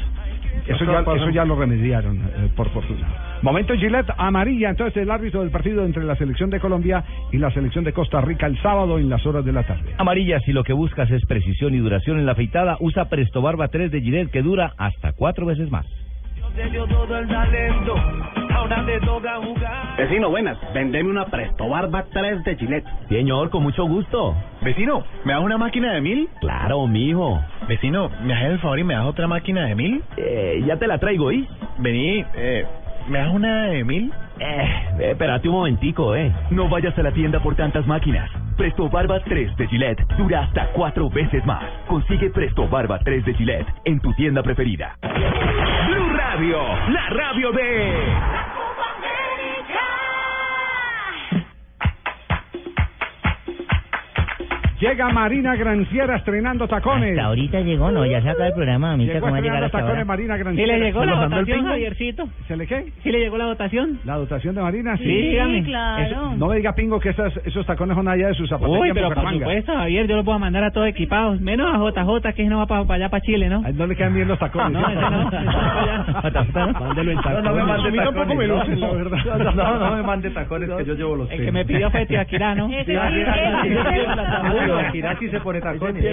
Eso 0.65 0.85
ya, 0.85 0.99
eso 0.99 1.29
ya 1.29 1.45
lo 1.45 1.55
remediaron, 1.55 2.17
eh, 2.17 2.49
por 2.55 2.69
fortuna. 2.71 3.07
Momento 3.41 3.75
Gillette, 3.75 4.09
amarilla, 4.17 4.69
entonces 4.69 4.97
el 4.97 5.11
árbitro 5.11 5.41
del 5.41 5.51
partido 5.51 5.85
entre 5.85 6.03
la 6.03 6.15
selección 6.15 6.49
de 6.49 6.59
Colombia 6.59 7.03
y 7.31 7.37
la 7.37 7.51
selección 7.51 7.83
de 7.83 7.93
Costa 7.93 8.21
Rica 8.21 8.47
el 8.47 8.59
sábado 8.61 8.97
en 8.97 9.09
las 9.09 9.25
horas 9.25 9.45
de 9.45 9.53
la 9.53 9.63
tarde. 9.63 9.93
Amarilla, 9.97 10.39
si 10.39 10.53
lo 10.53 10.63
que 10.63 10.73
buscas 10.73 11.11
es 11.11 11.25
precisión 11.25 11.75
y 11.75 11.77
duración 11.77 12.17
en 12.17 12.25
la 12.25 12.31
afeitada, 12.31 12.77
usa 12.79 13.05
Presto 13.05 13.41
Barba 13.41 13.67
3 13.67 13.91
de 13.91 14.01
Gillette 14.01 14.31
que 14.31 14.41
dura 14.41 14.73
hasta 14.77 15.13
cuatro 15.13 15.45
veces 15.45 15.69
más. 15.69 15.85
Vecino, 19.95 20.29
buenas. 20.29 20.57
Vendeme 20.73 21.09
una 21.09 21.25
Presto 21.25 21.69
Barba 21.69 22.05
3 22.11 22.43
de 22.43 22.55
Gillette. 22.55 22.87
Señor, 23.09 23.51
con 23.51 23.61
mucho 23.61 23.85
gusto. 23.85 24.35
Vecino, 24.61 25.03
¿me 25.23 25.33
das 25.33 25.43
una 25.43 25.59
máquina 25.59 25.93
de 25.93 26.01
mil? 26.01 26.27
Claro, 26.41 26.87
mijo. 26.87 27.39
Vecino, 27.67 28.09
¿me 28.23 28.33
haces 28.33 28.53
el 28.53 28.59
favor 28.59 28.79
y 28.79 28.83
me 28.83 28.95
das 28.95 29.05
otra 29.05 29.27
máquina 29.27 29.65
de 29.65 29.75
mil? 29.75 30.03
Eh, 30.17 30.63
ya 30.65 30.77
te 30.77 30.87
la 30.87 30.97
traigo, 30.97 31.31
¿y? 31.31 31.47
Vení, 31.77 32.25
eh, 32.35 32.65
¿me 33.07 33.19
das 33.19 33.33
una 33.33 33.67
de 33.67 33.83
mil? 33.83 34.11
Eh, 34.39 35.11
espérate 35.11 35.47
un 35.47 35.55
momentico, 35.55 36.15
eh. 36.15 36.33
No 36.49 36.69
vayas 36.69 36.97
a 36.97 37.03
la 37.03 37.11
tienda 37.11 37.39
por 37.39 37.55
tantas 37.55 37.85
máquinas. 37.85 38.31
Presto 38.57 38.89
Barba 38.89 39.19
3 39.23 39.55
de 39.57 39.67
Gillette 39.67 40.03
dura 40.17 40.45
hasta 40.45 40.71
cuatro 40.71 41.07
veces 41.09 41.45
más. 41.45 41.63
Consigue 41.87 42.31
Presto 42.31 42.67
Barba 42.67 42.97
3 42.97 43.25
de 43.25 43.33
Gillette 43.35 43.67
en 43.85 43.99
tu 43.99 44.11
tienda 44.13 44.41
preferida. 44.41 44.97
La 46.39 47.09
radio 47.09 47.51
de... 47.51 48.56
Llega 54.79 55.09
Marina 55.09 55.55
Granciera 55.55 56.17
estrenando 56.17 56.67
tacones. 56.67 57.11
Hasta 57.17 57.25
ahorita 57.29 57.61
llegó, 57.61 57.89
no, 57.89 58.05
ya 58.05 58.21
se 58.21 58.29
acaba 58.29 58.47
el 58.47 58.53
programa, 58.53 58.89
mamita, 58.91 59.13
Llegó 59.13 59.21
¿cómo 59.25 59.31
va 59.33 59.37
a 59.39 59.41
llegar 59.41 59.63
estrenando 59.63 59.65
hasta 59.65 59.77
tacones 59.79 59.97
ahora? 59.97 60.05
Marina 60.05 60.33
¿Sí 60.35 60.39
Granciera. 60.43 60.77
le 60.77 60.85
llegó 60.85 60.99
¿Se 60.99 61.05
la 61.07 61.15
votación? 61.15 61.65
Javiercito? 61.65 62.29
¿Se 62.47 62.57
le 62.57 62.67
qué? 62.67 62.85
¿Sí 63.01 63.11
le 63.11 63.19
llegó 63.19 63.37
la 63.39 63.45
votación? 63.47 63.99
La 64.05 64.15
dotación 64.17 64.53
de 64.53 64.61
Marina, 64.61 64.95
sí. 64.97 65.03
Sí, 65.03 65.09
dígame. 65.29 65.63
claro. 65.63 66.03
Eso- 66.05 66.35
no 66.37 66.47
me 66.47 66.57
diga 66.57 66.73
Pingo 66.75 66.99
que 66.99 67.09
esas, 67.09 67.35
esos 67.45 67.65
tacones 67.65 67.95
son 67.97 68.07
allá 68.07 68.27
de 68.27 68.33
sus 68.35 68.47
zapatos. 68.49 68.77
Uy, 68.79 68.91
pero 68.93 69.09
por 69.09 69.31
supuesto, 69.31 69.73
Javier, 69.73 70.07
yo 70.07 70.15
los 70.17 70.25
voy 70.25 70.35
a 70.35 70.39
mandar 70.39 70.63
a 70.63 70.71
todos 70.71 70.87
equipados, 70.87 71.41
menos 71.41 71.73
a 71.73 71.77
JJ, 71.79 72.33
que 72.35 72.45
no 72.45 72.59
va 72.59 72.67
para 72.67 72.81
allá, 72.95 73.09
para 73.09 73.21
Chile, 73.21 73.49
¿no? 73.49 73.61
No 73.73 73.87
le 73.87 73.95
quedan 73.95 74.13
bien 74.13 74.27
los 74.27 74.37
tacones. 74.37 74.73
No, 74.73 74.87
no, 74.87 75.11
no. 75.31 75.31
Mándelo 76.79 77.11
en 77.11 77.17
tacones. 77.17 77.43
No, 77.43 77.49
no 77.49 77.55
me 77.55 77.63
mande 77.63 77.91
tampoco 77.97 78.19
tacones, 78.19 78.37
me 78.37 78.47
no. 78.47 78.55
lucen, 78.57 78.79
la 78.79 78.91
verdad. 78.91 79.17
No, 79.25 79.37
no, 79.55 79.79
no 79.89 79.95
me 79.95 80.03
mande 80.03 80.29
tacones 80.35 80.69
que 80.69 80.85
yo 80.85 80.93
llevo 80.93 81.15
los 81.15 81.31
El 81.31 81.45
que 81.45 81.51
me 81.51 81.65
pidió 81.65 81.89
fue 81.89 82.05
Tibaquirá, 82.05 82.53
¿no? 82.53 82.69
Se 85.31 85.39
pone 85.41 85.61
tacones. 85.61 86.03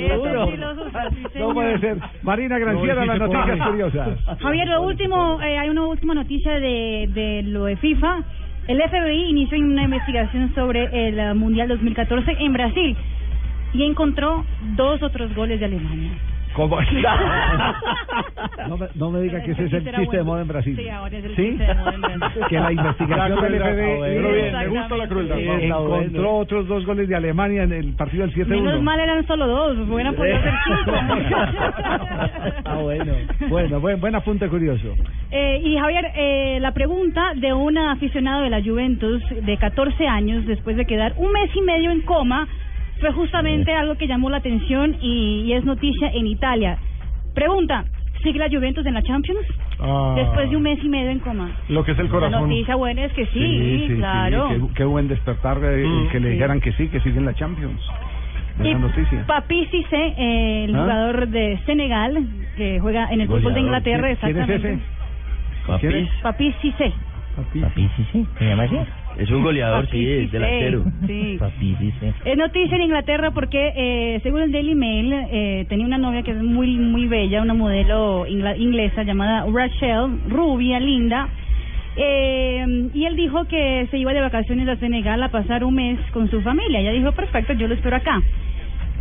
No 1.35 1.55
puede 1.55 1.79
ser. 1.79 1.97
Marina 2.23 2.59
Granciera, 2.59 3.05
las 3.05 3.19
noticias 3.19 3.69
curiosas. 3.69 4.09
Javier, 4.41 4.69
lo 4.69 4.83
último, 4.83 5.41
eh, 5.43 5.59
hay 5.59 5.69
una 5.69 5.87
última 5.87 6.15
noticia 6.15 6.53
de, 6.61 7.09
de 7.13 7.43
lo 7.45 7.65
de 7.65 7.77
FIFA. 7.77 8.23
El 8.67 8.81
FBI 8.81 9.31
inició 9.31 9.59
una 9.59 9.85
investigación 9.85 10.55
sobre 10.55 11.09
el 11.09 11.35
Mundial 11.35 11.69
2014 11.69 12.37
en 12.39 12.53
Brasil 12.53 12.97
y 13.75 13.83
encontró 13.83 14.45
dos 14.77 15.03
otros 15.03 15.35
goles 15.35 15.61
de 15.61 15.67
Alemania. 15.67 16.13
¿Cómo? 16.55 16.79
no, 18.69 18.77
me, 18.77 18.87
no 18.95 19.11
me 19.11 19.21
diga 19.23 19.43
que 19.43 19.51
ese 19.53 19.65
es 19.67 19.73
el 19.73 19.85
chiste 19.85 19.99
de 19.99 20.23
bueno. 20.23 20.25
moda 20.25 20.43
en 20.43 20.49
Brasil. 20.49 20.77
Sí, 20.77 20.89
ahora 20.89 21.17
es 21.19 21.25
el 21.25 21.37
¿Sí? 21.37 21.43
chiste 21.51 21.65
de 21.65 21.75
moda 21.75 21.95
en 21.95 22.01
Brasil. 22.21 22.43
Que 22.49 22.61
la 22.61 22.73
investigación 22.73 23.19
La 23.19 23.25
del 23.49 23.61
crueldad. 23.61 23.75
FBI 23.75 24.53
me 24.53 24.69
gusta 24.69 24.97
la 24.97 25.09
crueldad. 25.09 25.39
eh, 25.39 25.69
Vamos. 25.71 25.99
encontró 26.03 26.37
otros 26.37 26.69
dos 26.69 26.87
goles 26.87 27.09
de 27.09 27.17
Alemania 27.17 27.63
en 27.65 27.73
el 27.73 27.93
partido 27.95 28.27
del 28.27 28.35
7-1. 28.35 28.47
Menos 28.49 28.83
mal 28.83 29.01
eran 29.01 29.27
solo 29.27 29.47
dos, 29.47 29.79
hubieran 29.89 30.15
podido 30.15 30.41
ser 30.41 30.53
cinco. 30.65 30.93
Ah, 32.65 32.77
bueno. 32.83 33.13
Bueno, 33.49 33.81
buen, 33.81 34.01
buen 34.01 34.15
apunte 34.15 34.49
curioso. 34.49 34.95
Eh, 35.31 35.61
y 35.63 35.77
Javier, 35.77 36.07
eh, 36.15 36.59
la 36.61 36.73
pregunta 36.73 37.33
de 37.35 37.53
un 37.53 37.77
aficionado 37.79 38.43
de 38.43 38.51
la 38.51 38.63
Juventus 38.63 39.23
de 39.45 39.57
14 39.59 40.07
años, 40.07 40.47
después 40.47 40.77
de 40.77 40.85
quedar 40.87 41.13
un 41.17 41.31
mes 41.33 41.51
y 41.55 41.61
medio 41.63 41.91
en 41.91 42.01
coma, 42.03 42.47
fue 43.05 43.13
justamente 43.13 43.71
algo 43.75 43.97
que 43.97 44.07
llamó 44.07 44.31
la 44.31 44.39
atención 44.39 44.97
y, 45.03 45.43
y 45.45 45.53
es 45.53 45.63
noticia 45.63 46.09
en 46.15 46.27
Italia. 46.27 46.79
Pregunta, 47.35 47.85
¿sigue 48.23 48.39
la 48.39 48.49
Juventus 48.49 48.87
en 48.87 48.95
la 48.95 49.03
Champions? 49.03 49.41
Ah, 49.79 50.15
Después 50.17 50.49
de 50.49 50.57
un 50.57 50.63
mes 50.63 50.79
y 50.83 50.89
medio 50.89 51.11
en 51.11 51.19
coma. 51.19 51.51
Lo 51.69 51.85
que 51.85 51.93
es 51.93 51.99
el 51.99 52.07
La 52.07 52.11
corazón. 52.11 52.49
noticia 52.49 52.77
buena 52.77 53.05
es 53.05 53.13
que 53.13 53.27
sí, 53.27 53.93
claro. 53.97 54.49
Qué, 54.49 54.61
qué 54.77 54.85
buen 54.85 55.09
despertar 55.09 55.59
eh, 55.63 55.85
Mm. 55.87 56.09
que 56.13 56.21
le 56.21 56.29
Sí. 56.29 56.33
dijeran 56.33 56.61
que 56.63 56.73
sí, 56.73 56.89
que 56.89 57.01
sigue 57.01 57.19
en 57.19 57.27
la 57.27 57.35
Champions. 57.35 57.79
Y 58.63 58.73
noticia. 58.75 59.27
Papi 59.27 59.67
Cissé, 59.67 60.15
eh, 60.17 60.65
el 60.65 60.75
¿Ah? 60.75 60.81
jugador 60.83 61.29
de 61.29 61.59
Senegal, 61.67 62.25
que 62.57 62.79
juega 62.81 63.13
en 63.13 63.21
el 63.21 63.27
fútbol 63.27 63.53
de. 63.53 63.61
Inglaterra, 63.61 64.07
¿Quién- 64.17 64.33
quién 64.33 64.37
es 64.39 64.49
exactamente. 64.49 64.73
ese? 66.07 66.23
Papi 66.23 66.53
Cissé. 66.63 66.93
Papi, 67.37 67.89
sí, 68.13 68.27
¿se 68.39 68.45
llama 68.49 68.63
así? 68.63 68.79
Es 69.19 69.31
un 69.31 69.43
goleador, 69.43 69.89
sí, 69.91 70.05
es 70.05 70.33
delantero. 70.33 70.85
Sí. 71.07 71.39
Es 72.25 72.37
noticia 72.37 72.77
en 72.77 72.83
Inglaterra 72.83 73.31
porque, 73.31 73.73
eh, 73.77 74.21
según 74.23 74.43
el 74.43 74.53
Daily 74.53 74.75
Mail, 74.75 75.13
eh, 75.13 75.67
tenía 75.69 75.87
una 75.87 75.99
novia 75.99 76.23
que 76.23 76.33
es 76.33 76.43
muy 76.43 76.77
muy 76.77 77.07
bella, 77.07 77.43
una 77.43 77.55
modelo 77.55 78.27
inglesa 78.27 79.05
llamada 79.05 79.47
Rachel, 79.53 80.19
rubia, 80.29 80.81
linda. 80.81 81.29
Eh, 81.97 82.91
y 82.93 83.05
él 83.05 83.15
dijo 83.15 83.45
que 83.45 83.87
se 83.91 83.99
iba 83.99 84.13
de 84.13 84.21
vacaciones 84.21 84.67
a 84.69 84.77
Senegal 84.77 85.23
a 85.23 85.29
pasar 85.29 85.63
un 85.63 85.75
mes 85.75 85.99
con 86.13 86.29
su 86.29 86.41
familia. 86.43 86.81
Ella 86.81 86.91
dijo, 86.91 87.13
perfecto, 87.13 87.53
yo 87.53 87.69
lo 87.69 87.75
espero 87.75 87.97
acá. 87.97 88.21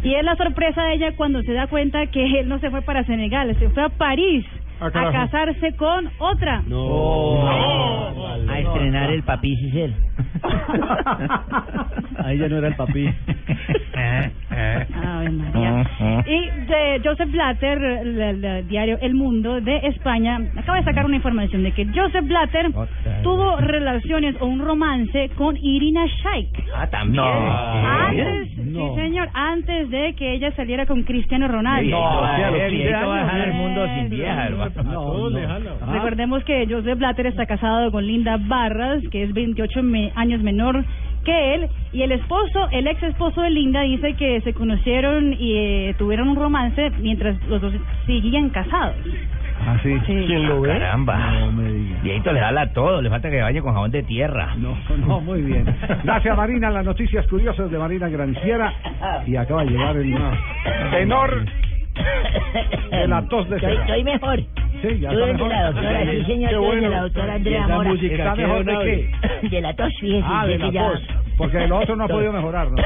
Y 0.03 0.13
es 0.13 0.23
la 0.23 0.35
sorpresa 0.35 0.83
de 0.83 0.95
ella 0.95 1.15
cuando 1.15 1.41
se 1.41 1.53
da 1.53 1.67
cuenta 1.67 2.05
que 2.07 2.39
él 2.39 2.47
no 2.47 2.59
se 2.59 2.69
fue 2.69 2.81
para 2.81 3.03
Senegal, 3.05 3.55
se 3.57 3.69
fue 3.69 3.83
a 3.83 3.89
París 3.89 4.45
a 4.87 5.11
casarse 5.11 5.75
con 5.75 6.09
otra. 6.19 6.61
A 8.49 8.59
estrenar 8.59 9.09
el 9.11 9.23
Papi 9.23 9.55
Cisel. 9.57 9.95
Ahí 12.23 12.37
ya 12.37 12.47
no 12.47 12.57
era 12.57 12.67
el 12.69 12.75
papi. 12.75 13.09
María. 15.31 15.85
Y 16.25 16.49
de 16.67 17.01
Joseph 17.03 17.31
Blatter, 17.31 17.81
el, 17.83 18.21
el- 18.21 18.45
el 18.45 18.67
diario 18.67 18.97
El 19.01 19.13
Mundo 19.13 19.59
de 19.61 19.77
España, 19.87 20.39
acaba 20.57 20.77
de 20.79 20.83
sacar 20.85 21.05
una 21.05 21.15
información 21.15 21.63
de 21.63 21.71
que 21.71 21.85
Joseph 21.93 22.25
Blatter 22.25 22.71
tuvo 23.23 23.57
relaciones 23.57 24.35
o 24.39 24.45
un 24.45 24.59
romance 24.59 25.29
con 25.35 25.57
Irina 25.57 26.05
Shayk. 26.05 26.63
Ah, 26.75 26.87
también. 26.87 27.23
Antes, 27.23 28.49
sí 28.55 28.91
señor, 28.95 29.29
antes 29.33 29.89
de 29.89 30.13
que 30.15 30.33
ella 30.33 30.51
saliera 30.55 30.85
con 30.85 31.03
Cristiano 31.03 31.47
Ronaldo. 31.47 31.97
qué 32.37 32.51
viejito 32.69 33.07
va 33.07 33.19
a 33.19 33.23
dejar 33.23 33.41
lejano. 35.31 35.69
Recordemos 35.91 36.43
que 36.43 36.65
Joseph 36.69 36.97
Blatter 36.97 37.27
está 37.27 37.45
casado 37.45 37.91
con 37.91 38.05
Linda 38.05 38.37
Barras, 38.39 39.01
que 39.11 39.23
es 39.23 39.33
28 39.33 39.83
me- 39.83 40.11
años 40.15 40.41
menor 40.41 40.83
que 41.23 41.55
él, 41.55 41.69
y 41.93 42.01
el 42.01 42.11
esposo, 42.11 42.67
el 42.71 42.85
ex 42.85 43.01
esposo 43.03 43.41
de 43.41 43.49
Linda, 43.49 43.81
dice 43.83 44.13
que 44.15 44.41
se 44.41 44.53
conocieron 44.53 45.31
y 45.33 45.53
eh, 45.55 45.95
tuvieron 45.97 46.27
un 46.27 46.35
romance 46.35 46.89
mientras 46.99 47.41
los 47.47 47.61
dos 47.61 47.73
seguían 48.05 48.49
casados. 48.49 48.95
¿Ah, 49.65 49.77
sí? 49.81 49.93
¿Quién 50.05 50.49
lo 50.49 50.59
ve? 50.59 50.67
Caramba. 50.69 51.39
No 51.39 51.51
me 51.53 51.69
le 52.03 52.19
jala 52.21 52.73
todo, 52.73 53.01
le 53.01 53.09
falta 53.09 53.29
que 53.29 53.41
bañe 53.41 53.61
con 53.61 53.73
jabón 53.73 53.91
de 53.91 54.03
tierra. 54.03 54.53
No, 54.57 54.75
no, 54.97 55.21
muy 55.21 55.41
bien. 55.43 55.63
Gracias, 56.03 56.35
Marina. 56.35 56.69
Las 56.69 56.83
noticias 56.83 57.25
curiosas 57.27 57.71
de 57.71 57.77
Marina 57.79 58.09
Granciera. 58.09 58.73
Y 59.25 59.37
acaba 59.37 59.63
de 59.63 59.71
llegar 59.71 59.95
el 59.95 60.13
tenor 60.91 61.45
de 62.91 63.07
la 63.07 63.21
tos 63.29 63.49
de 63.49 63.55
Estoy, 63.55 63.71
cera. 63.71 63.81
estoy 63.83 64.03
mejor. 64.03 64.39
Sí, 64.83 64.99
ya 64.99 65.09
Tú 65.09 65.15
está 65.15 65.25
eres 65.25 65.27
de 65.27 65.33
mejor. 65.33 65.49
la 65.49 65.65
doctora, 65.71 65.99
sí 66.11 66.23
señor, 66.25 66.49
Qué 66.49 66.55
tú 66.55 66.63
eres 66.65 66.75
de 66.75 66.81
bueno. 66.81 66.89
la 66.89 67.01
doctora 67.03 67.27
¿Y 67.27 67.35
Andrea 67.37 67.67
Mora. 67.69 67.89
música 67.89 68.15
¿Está 68.15 68.35
mejor 68.35 68.65
de 68.65 68.77
qué? 68.83 69.47
De 69.49 69.61
la 69.61 69.73
tos, 69.73 69.93
fíjese. 69.99 70.25
Ah, 70.29 70.45
de 70.45 70.57
la 70.59 70.69
ya- 70.71 70.87
tos. 70.91 71.01
Porque 71.37 71.63
el 71.63 71.71
otro 71.71 71.95
no 71.95 72.03
ha 72.03 72.07
podido 72.07 72.31
mejorar, 72.33 72.67
¿no? 72.69 72.77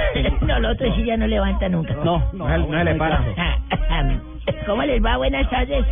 no, 0.47 0.59
lo 0.59 0.69
otro 0.71 0.95
sí 0.95 1.03
ya 1.03 1.17
no 1.17 1.27
levanta 1.27 1.67
nunca. 1.67 1.95
No, 1.95 2.23
no, 2.33 2.47
no, 2.47 2.67
no 2.67 2.83
le 2.83 2.95
para. 2.95 3.19
¿Cómo 4.65 4.83
les 4.83 5.03
va? 5.03 5.17
Buenas 5.17 5.49
tardes. 5.49 5.83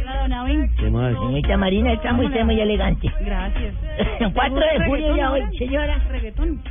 ¿Qué 0.77 0.89
más? 0.89 1.13
Señorita 1.13 1.57
Marina, 1.57 1.91
está 1.93 2.13
muy, 2.13 2.27
usted 2.27 2.45
muy 2.45 2.59
elegante. 2.59 3.11
Gracias. 3.21 3.73
4 4.33 4.55
de 4.59 4.85
julio 4.85 5.15
ya 5.17 5.31
hoy, 5.31 5.41
señora. 5.57 5.97
Reggaetón. 6.09 6.61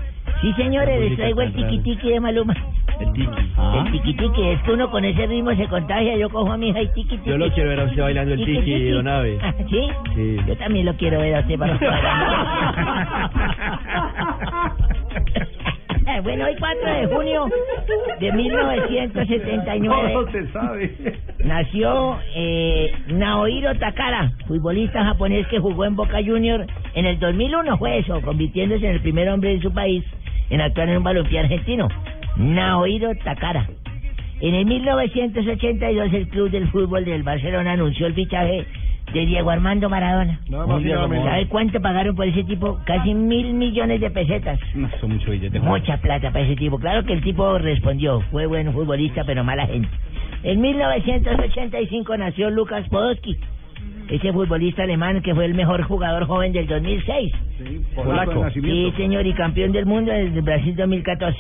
Sí, 0.41 0.53
señores, 0.55 1.01
les 1.01 1.17
traigo 1.17 1.43
el 1.43 1.53
tiquitiqui 1.53 2.11
de 2.11 2.21
Maluma. 2.21 2.55
El 3.01 3.13
tiki. 3.13 3.29
El 3.75 3.93
tiquitiqui, 3.93 4.43
es 4.51 4.63
que 4.63 4.73
uno 4.73 4.91
con 4.91 5.05
ese 5.05 5.27
ritmo 5.27 5.55
se 5.55 5.67
contagia. 5.69 6.17
Yo 6.17 6.29
cojo 6.31 6.53
a 6.53 6.57
mi 6.57 6.69
hija 6.69 6.83
y 6.83 6.89
tiquitiqui. 6.89 7.29
Yo 7.31 7.39
lo 7.39 7.51
quiero 7.53 7.71
ver 7.71 7.81
a 7.81 7.85
usted 7.85 8.03
bailando 8.03 8.35
el 8.35 8.45
tiki, 8.45 8.91
don 8.91 9.09
Ave. 9.09 9.39
Ah, 9.43 9.55
¿Sí? 9.69 9.89
Sí. 10.15 10.37
Yo 10.47 10.57
también 10.57 10.87
lo 10.87 10.95
quiero 10.95 11.19
ver 11.21 11.35
a 11.37 11.41
usted 11.41 11.59
para 11.59 11.79
Bueno, 16.23 16.45
hoy 16.47 16.55
4 16.59 16.95
de 16.95 17.07
junio 17.09 17.49
de 18.21 18.33
1979 18.33 20.13
¿Cómo 20.15 20.31
se 20.31 20.47
sabe? 20.53 21.19
nació 21.45 22.19
eh, 22.35 22.93
Naohiro 23.09 23.75
Takara, 23.75 24.31
futbolista 24.47 25.05
japonés 25.05 25.47
que 25.49 25.59
jugó 25.59 25.85
en 25.85 25.97
Boca 25.97 26.19
Junior 26.25 26.67
en 26.95 27.07
el 27.07 27.19
2001, 27.19 27.77
fue 27.79 27.99
eso, 27.99 28.21
convirtiéndose 28.23 28.87
en 28.87 28.93
el 28.93 29.01
primer 29.01 29.29
hombre 29.29 29.51
de 29.57 29.61
su 29.61 29.73
país 29.73 30.05
en 30.51 30.61
actuar 30.61 30.89
en 30.89 30.99
un 30.99 31.05
balompié 31.05 31.41
argentino. 31.41 31.89
Naohiro 32.37 33.15
Takara. 33.23 33.69
En 34.41 34.55
el 34.55 34.67
1982 34.67 36.13
el 36.13 36.29
club 36.29 36.51
del 36.51 36.69
fútbol 36.69 37.05
del 37.05 37.23
Barcelona 37.23 37.73
anunció 37.73 38.07
el 38.07 38.15
fichaje 38.15 38.67
de 39.13 39.27
Diego 39.27 39.51
Armando 39.51 39.89
Maradona. 39.89 40.41
¿Sabe 40.51 41.47
cuánto 41.49 41.81
pagaron 41.81 42.17
por 42.17 42.27
ese 42.27 42.43
tipo? 42.45 42.79
Casi 42.85 43.15
mil 43.15 43.55
millones 43.55 44.01
de 44.01 44.11
pesetas. 44.11 44.59
No, 44.75 44.91
son 45.01 45.13
mucho 45.13 45.31
billete. 45.31 45.61
Mucha 45.61 45.99
plata 45.99 46.31
para 46.31 46.45
ese 46.45 46.57
tipo. 46.57 46.79
Claro 46.79 47.05
que 47.05 47.13
el 47.13 47.23
tipo 47.23 47.59
respondió. 47.59 48.21
Fue 48.33 48.47
buen 48.47 48.73
futbolista, 48.73 49.23
pero 49.25 49.45
mala 49.45 49.67
gente. 49.67 49.89
En 50.43 50.61
1985 50.61 52.17
nació 52.19 52.51
Lucas 52.51 52.87
Podolski, 52.89 53.39
ese 54.11 54.33
futbolista 54.33 54.83
alemán 54.83 55.23
que 55.23 55.35
fue 55.35 55.47
el 55.47 55.55
mejor 55.55 55.83
jugador 55.85 56.27
joven 56.27 56.53
del 56.53 56.67
2006. 56.67 57.33
polaco 57.95 58.45
de 58.45 58.51
Sí, 58.53 58.93
señor, 58.97 59.27
y 59.27 59.33
campeón 59.33 59.73
del 59.73 59.87
mundo 59.87 60.13
desde 60.13 60.41
Brasil 60.41 60.75
2014. 60.77 61.39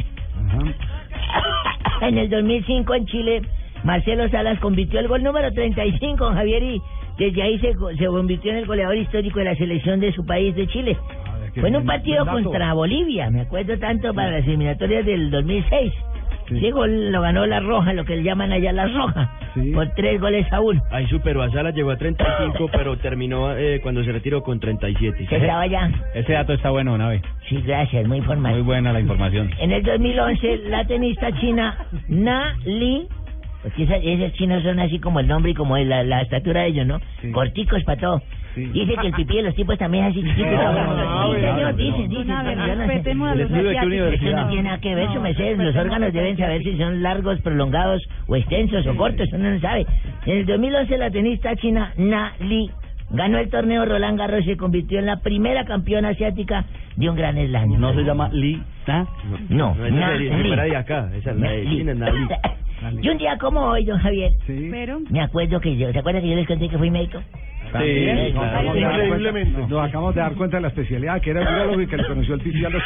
En 2.00 2.18
el 2.18 2.28
2005 2.28 2.94
en 2.94 3.06
Chile, 3.06 3.42
Marcelo 3.84 4.28
Salas 4.28 4.58
convirtió 4.60 5.00
el 5.00 5.08
gol 5.08 5.22
número 5.22 5.52
35 5.52 6.28
en 6.28 6.34
Javier 6.34 6.62
y 6.62 6.82
desde 7.18 7.42
ahí 7.42 7.58
se, 7.60 7.74
se 7.96 8.06
convirtió 8.06 8.50
en 8.50 8.58
el 8.58 8.66
goleador 8.66 8.96
histórico 8.96 9.38
de 9.38 9.46
la 9.46 9.54
selección 9.54 10.00
de 10.00 10.12
su 10.12 10.26
país 10.26 10.54
de 10.54 10.66
Chile. 10.66 10.96
qué 11.54 11.60
Fue 11.60 11.68
en 11.68 11.76
un 11.76 11.86
partido 11.86 12.26
contra 12.26 12.74
Bolivia, 12.74 13.30
me 13.30 13.42
acuerdo 13.42 13.78
tanto 13.78 14.12
para 14.12 14.32
las 14.32 14.46
eliminatorias 14.46 15.06
del 15.06 15.30
2006. 15.30 15.92
Gol 16.72 17.12
lo 17.12 17.20
ganó 17.20 17.46
la 17.46 17.60
Roja, 17.60 17.92
lo 17.92 18.04
que 18.04 18.16
le 18.16 18.22
llaman 18.22 18.52
allá 18.52 18.72
la 18.72 18.86
Roja, 18.86 19.30
por 19.74 19.88
tres 19.94 20.20
goles 20.20 20.50
a 20.52 20.60
uno. 20.60 20.82
Ahí 20.90 21.06
superó 21.06 21.42
a 21.42 21.50
Salas, 21.50 21.74
llegó 21.74 21.90
a 21.90 21.96
35, 21.96 22.70
pero 22.72 22.96
terminó 22.98 23.56
eh, 23.56 23.80
cuando 23.82 24.04
se 24.04 24.12
retiró 24.12 24.42
con 24.42 24.60
37. 24.60 25.26
Que 25.26 25.36
estaba 25.36 25.62
allá. 25.62 25.90
Ese 26.14 26.32
dato 26.32 26.52
está 26.52 26.70
bueno, 26.70 26.96
Nave. 26.98 27.22
Sí, 27.48 27.62
gracias, 27.62 28.06
muy 28.06 28.20
formal. 28.22 28.52
Muy 28.52 28.62
buena 28.62 28.92
la 28.92 29.00
información. 29.00 29.50
En 29.58 29.72
el 29.72 29.82
2011, 29.82 30.56
la 30.68 30.84
tenista 30.86 31.32
china 31.40 31.76
Na 32.08 32.56
Li, 32.64 33.06
porque 33.62 33.84
esas, 33.84 34.00
esas 34.02 34.32
chinos 34.34 34.62
son 34.62 34.78
así 34.80 34.98
como 34.98 35.20
el 35.20 35.26
nombre 35.26 35.52
y 35.52 35.54
como 35.54 35.76
la, 35.78 36.04
la 36.04 36.22
estatura 36.22 36.62
de 36.62 36.68
ellos, 36.68 36.86
¿no? 36.86 37.00
Corticos 37.32 37.82
para 37.84 38.00
todo. 38.00 38.22
Dice 38.54 38.94
que 39.00 39.06
el 39.06 39.12
pipí 39.14 39.36
de 39.36 39.42
los 39.42 39.54
tipos 39.54 39.78
también 39.78 40.04
es 40.04 40.10
así 40.12 40.22
chiquito. 40.22 40.46
No, 40.50 40.56
sí, 40.56 40.60
no, 40.62 41.34
señor, 41.34 41.54
no, 41.54 41.72
dicen, 41.72 42.02
no. 42.02 42.08
dicen. 42.08 42.20
Una 42.24 42.42
vez, 42.42 42.54
pero 42.54 42.66
yo 42.66 42.74
no 42.74 42.80
sé. 42.82 42.86
respetemos 42.86 43.28
a 43.28 43.34
los 43.34 43.44
¿Estudio 43.44 43.64
de 43.64 43.72
qué 43.72 43.78
asiáticos. 43.78 44.14
Eso 44.14 44.36
no 44.36 44.48
tiene 44.48 44.62
nada 44.62 44.78
que 44.78 44.94
ver, 44.94 45.12
su 45.12 45.20
merced. 45.20 45.56
Los 45.58 45.76
órganos 45.76 46.12
deben 46.12 46.36
saber 46.36 46.62
si 46.62 46.78
son 46.78 47.02
largos, 47.02 47.40
prolongados, 47.40 48.02
o 48.26 48.36
extensos, 48.36 48.86
o 48.86 48.96
cortos, 48.96 49.28
uno 49.32 49.50
no 49.50 49.60
sabe. 49.60 49.86
En 50.26 50.38
el 50.38 50.46
2011, 50.46 50.98
la 50.98 51.10
tenista 51.10 51.56
china 51.56 51.92
Na 51.96 52.32
Li 52.40 52.70
ganó 53.10 53.38
el 53.38 53.48
torneo 53.50 53.84
Roland 53.84 54.18
Garros 54.18 54.42
y 54.42 54.50
se 54.50 54.56
convirtió 54.56 54.98
en 54.98 55.06
la 55.06 55.18
primera 55.20 55.64
campeona 55.64 56.10
asiática 56.10 56.64
de 56.96 57.10
un 57.10 57.16
gran 57.16 57.36
slam. 57.36 57.78
No 57.78 57.92
se 57.92 58.02
llama 58.02 58.28
Lee, 58.32 58.62
¿ah? 58.86 59.04
No, 59.48 59.74
No, 59.74 59.84
esa 59.86 60.10
Li. 60.14 60.50
de 60.70 60.76
acá. 60.76 61.10
Es 61.14 61.24
la 61.26 61.32
de 61.32 61.64
Li. 61.64 61.78
China, 61.78 61.94
Nali. 61.94 62.26
Y 63.00 63.08
un 63.08 63.16
día 63.16 63.38
como 63.38 63.60
hoy, 63.62 63.84
don 63.86 63.98
Javier, 63.98 64.32
Pero. 64.46 65.00
me 65.08 65.22
acuerdo 65.22 65.58
que 65.58 65.74
yo, 65.74 65.90
¿se 65.90 65.98
acuerda 65.98 66.20
que 66.20 66.28
yo 66.28 66.36
les 66.36 66.46
conté 66.46 66.68
que 66.68 66.76
fui 66.76 66.90
médico? 66.90 67.18
También, 67.74 68.26
Sí, 68.26 68.32
claro. 68.32 68.70
cuenta- 68.70 68.88
Increíblemente. 68.88 69.66
Nos 69.68 69.82
acabamos 69.88 70.14
de 70.14 70.20
dar 70.20 70.34
cuenta 70.34 70.56
de 70.58 70.60
la 70.62 70.68
especialidad 70.68 71.20
que 71.20 71.30
era 71.30 71.40
el 71.42 71.48
urologo 71.48 71.80
y 71.80 71.86
que 71.88 71.96
le 71.96 72.04
conoció 72.06 72.34
el 72.34 72.66
a 72.66 72.68
los. 72.70 72.82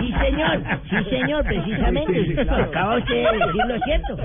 Sí, 0.00 0.14
señor, 0.18 0.62
sí, 0.88 1.10
señor, 1.10 1.44
precisamente. 1.44 2.24
Sí, 2.26 2.34
claro. 2.34 2.64
Acaba 2.64 2.96
usted 2.98 3.14
de 3.14 3.38
decir 3.38 3.62
lo 3.68 3.78
cierto. 3.80 4.16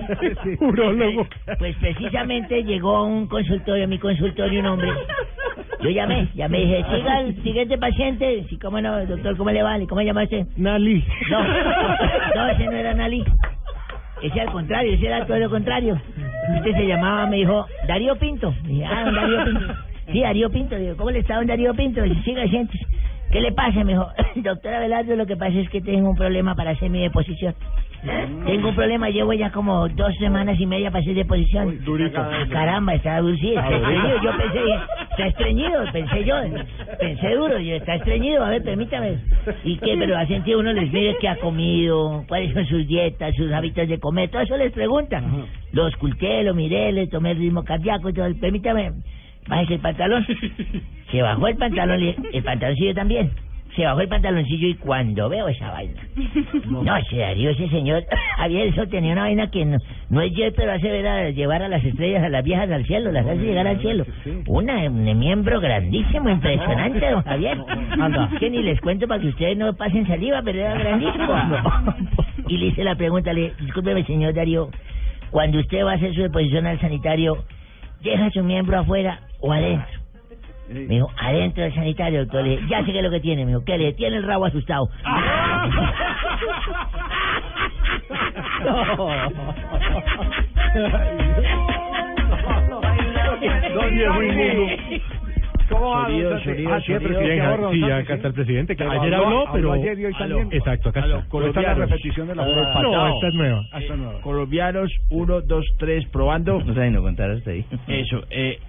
Urologo. 0.66 1.28
Pues 1.60 1.76
precisamente 1.78 2.64
llegó 2.64 2.96
a 2.96 3.04
un 3.06 3.28
consultorio, 3.28 3.84
a 3.84 3.88
mi 3.88 4.00
consultorio, 4.00 4.60
un 4.62 4.66
hombre. 4.68 4.90
Yo 5.82 5.90
llamé, 5.90 6.30
ya 6.34 6.48
me 6.48 6.60
dije, 6.60 6.86
siga 6.90 7.20
el 7.22 7.44
siguiente 7.44 7.78
paciente. 7.78 8.46
Sí, 8.50 8.58
cómo 8.58 8.80
no, 8.82 9.06
doctor, 9.06 9.36
¿cómo 9.38 9.52
le 9.52 9.62
vale? 9.64 9.86
¿Cómo 9.86 10.00
se 10.02 10.08
llama 10.08 10.24
usted? 10.24 10.46
Nali. 10.56 11.06
No, 11.30 11.44
no, 11.44 12.48
ese 12.50 12.66
no 12.66 12.72
era 12.72 12.94
Nali. 12.94 13.24
Ese 14.22 14.42
al 14.42 14.52
contrario, 14.52 14.94
ese 14.94 15.06
era 15.08 15.26
todo 15.28 15.38
lo 15.38 15.50
contrario. 15.50 16.02
Usted 16.56 16.72
se 16.74 16.88
llamaba, 16.88 17.26
me 17.26 17.38
dijo, 17.38 17.66
Darío 17.88 18.16
Pinto. 18.16 18.54
Dije, 18.64 18.86
ah, 18.86 19.04
don 19.06 19.16
Darío 19.16 19.46
Pinto. 19.46 19.76
Sí, 20.12 20.22
Darío 20.22 20.50
Pinto. 20.50 20.78
Digo, 20.78 20.96
¿cómo 20.96 21.12
le 21.12 21.20
está 21.20 21.36
don 21.36 21.48
Darío 21.48 21.74
Pinto? 21.74 22.02
Dice, 22.02 22.22
siga, 22.24 22.48
siéntese. 22.48 22.86
¿Qué 23.32 23.42
le 23.42 23.52
pasa? 23.52 23.84
Me 23.84 23.94
dijo, 23.94 24.08
doctora 24.36 24.80
Velardo, 24.80 25.16
lo 25.16 25.26
que 25.26 25.36
pasa 25.36 25.58
es 25.60 25.70
que 25.70 25.82
tengo 25.82 26.10
un 26.10 26.16
problema 26.16 26.56
para 26.56 26.72
hacer 26.72 26.90
mi 26.90 27.02
deposición. 27.02 27.56
Tengo 28.46 28.70
un 28.70 28.76
problema, 28.76 29.10
llevo 29.10 29.34
ya 29.34 29.52
como 29.52 29.90
dos 29.90 30.14
semanas 30.20 30.58
y 30.60 30.66
media 30.66 30.92
para 30.92 31.02
hacer 31.02 31.16
deposición. 31.16 31.80
Ah, 32.16 32.46
caramba, 32.52 32.94
está 32.94 33.20
duro, 33.20 33.36
sí, 33.38 33.50
está 33.56 33.70
estreñido. 33.76 34.22
Yo 34.24 34.38
pensé, 34.38 34.60
está 35.12 35.28
estreñido, 35.28 35.84
pensé 35.92 36.24
yo. 36.24 36.36
Pensé 37.00 37.36
duro, 37.36 37.60
yo, 37.60 37.76
está 37.76 37.96
estreñido, 37.96 38.46
a 38.46 38.50
ver, 38.50 38.64
permítame. 38.64 39.18
¿Y 39.64 39.78
qué? 39.78 39.98
Pero 39.98 40.16
ha 40.18 40.26
sentido 40.28 40.60
uno 40.60 40.72
les 40.74 40.92
mide 40.94 41.18
qué 41.20 41.28
ha 41.28 41.38
comido, 41.38 42.24
cuáles 42.30 42.54
son 42.54 42.66
sus 42.68 42.88
dietas, 42.88 43.36
sus 43.36 43.52
hábitos 43.52 43.88
de 43.90 44.00
comer, 44.00 44.30
todo 44.30 44.44
eso 44.44 44.56
les 44.58 44.72
preguntan. 44.72 45.48
Lo 45.74 45.88
esculté, 45.88 46.44
lo 46.44 46.54
miré, 46.54 46.92
le 46.94 47.08
tomé 47.08 47.32
el 47.32 47.40
ritmo 47.40 47.64
cardíaco 47.64 48.10
y 48.10 48.14
todo. 48.14 48.28
Permítame, 48.40 48.92
bájese 49.48 49.76
el 49.76 49.80
pantalón. 49.80 50.26
Se 51.12 51.22
bajó 51.22 51.48
el 51.48 51.58
pantalón, 51.58 52.02
el 52.02 52.44
pantaloncillo 52.44 52.94
también. 52.94 53.32
Se 53.76 53.84
bajó 53.84 54.02
el 54.02 54.08
pantaloncillo 54.08 54.70
y 54.70 54.74
cuando 54.74 55.30
veo 55.30 55.48
esa 55.48 55.70
vaina. 55.70 56.02
No, 56.68 56.98
ese 56.98 57.18
Darío, 57.18 57.52
ese 57.52 57.70
señor, 57.70 58.04
Javier, 58.38 58.68
eso 58.68 58.88
tenía 58.88 59.14
una 59.14 59.24
vaina 59.24 59.52
que 59.52 59.66
no, 59.66 59.78
no 60.10 60.22
es 60.22 60.34
yo, 60.34 60.46
pero 60.56 60.72
hace 60.72 60.90
ver 60.90 61.08
a 61.08 61.30
llevar 61.30 61.62
a 61.62 61.68
las 61.68 61.84
estrellas, 61.84 62.24
a 62.24 62.30
las 62.30 62.44
viejas 62.44 62.72
al 62.72 62.86
cielo, 62.86 63.12
las 63.12 63.26
hace 63.26 63.38
llegar 63.38 63.68
al 63.68 63.80
cielo. 63.80 64.06
Una, 64.48 64.90
un 64.90 65.20
miembro 65.20 65.60
grandísimo, 65.60 66.28
impresionante, 66.28 67.08
don 67.08 67.24
Javier. 67.24 67.58
Anda, 68.00 68.32
que 68.40 68.50
ni 68.50 68.64
les 68.64 68.82
cuento 68.82 69.08
para 69.08 69.22
que 69.22 69.28
ustedes 69.28 69.58
no 69.58 69.72
pasen 69.76 70.08
saliva, 70.08 70.42
pero 70.44 70.60
era 70.60 70.74
grandísimo. 70.74 71.36
Y 72.48 72.58
le 72.58 72.66
hice 72.68 72.84
la 72.84 72.96
pregunta, 72.96 73.32
le 73.32 73.54
discúlpeme, 73.60 74.04
señor 74.06 74.34
Darío, 74.34 74.70
cuando 75.30 75.60
usted 75.60 75.86
va 75.86 75.92
a 75.92 75.96
hacer 75.96 76.16
su 76.16 76.22
deposición 76.22 76.66
al 76.66 76.80
sanitario, 76.80 77.44
¿deja 78.02 78.32
su 78.32 78.44
miembro 78.44 78.80
afuera 78.80 79.20
o 79.40 79.52
adentro? 79.52 80.00
Me 80.70 80.96
dijo, 80.96 81.10
adentro 81.18 81.64
del 81.64 81.74
sanitario, 81.74 82.20
doctor. 82.22 82.44
Le 82.44 82.50
dije, 82.52 82.64
ya 82.70 82.86
sé 82.86 82.92
qué 82.92 82.98
es 82.98 83.04
lo 83.04 83.12
que 83.12 83.20
tiene. 83.22 83.46
Me 83.46 83.52
dijo, 83.52 83.64
¿qué 83.64 83.78
le 83.78 83.94
tiene 83.94 84.18
el 84.18 84.24
rabo 84.24 84.46
asustado? 84.46 84.90
Inmundo. 94.22 94.68
¿Cómo 95.70 95.90
va? 95.90 96.06
Sonido, 96.08 96.36
Ah, 96.36 96.40
sí, 96.44 96.50
el 96.50 96.56
sonido. 96.56 96.72
presidente 96.80 97.74
sí, 97.74 97.84
acá 97.92 98.14
está 98.14 98.28
el 98.30 98.34
presidente, 98.34 98.76
que 98.76 98.84
ayer 98.84 99.14
habló- 99.14 99.26
habló, 99.26 99.44
pero- 99.54 99.72
habló 99.72 99.84
ayer 99.84 100.00
y 100.00 100.06
hoy 100.06 100.14
también. 100.14 100.48
Exacto, 100.52 100.90
acá 100.90 101.00
está. 101.02 101.10
Esta 101.10 101.18
es 101.20 101.24
la 101.24 101.30
Colombianos. 101.30 101.78
repetición 101.90 102.28
de 102.28 102.36
la 102.36 102.46
No, 102.46 102.50
jugada. 102.54 102.82
no, 102.82 103.08
esta 103.16 103.28
es 103.28 103.34
nueva. 103.34 103.64
Ah, 103.72 103.80
esta 103.80 103.94
es 103.94 104.00
nueva. 104.00 104.22
Colombianos, 104.22 104.92
uno, 105.10 105.42
dos, 105.42 105.66
tres, 105.78 106.06
probando. 106.08 106.62
No 106.64 106.74
saben 106.74 106.94
no 106.94 107.02
contar 107.02 107.32
hasta 107.32 107.52
ahí. 107.52 107.66
Eso, 107.88 108.24
eh, 108.30 108.60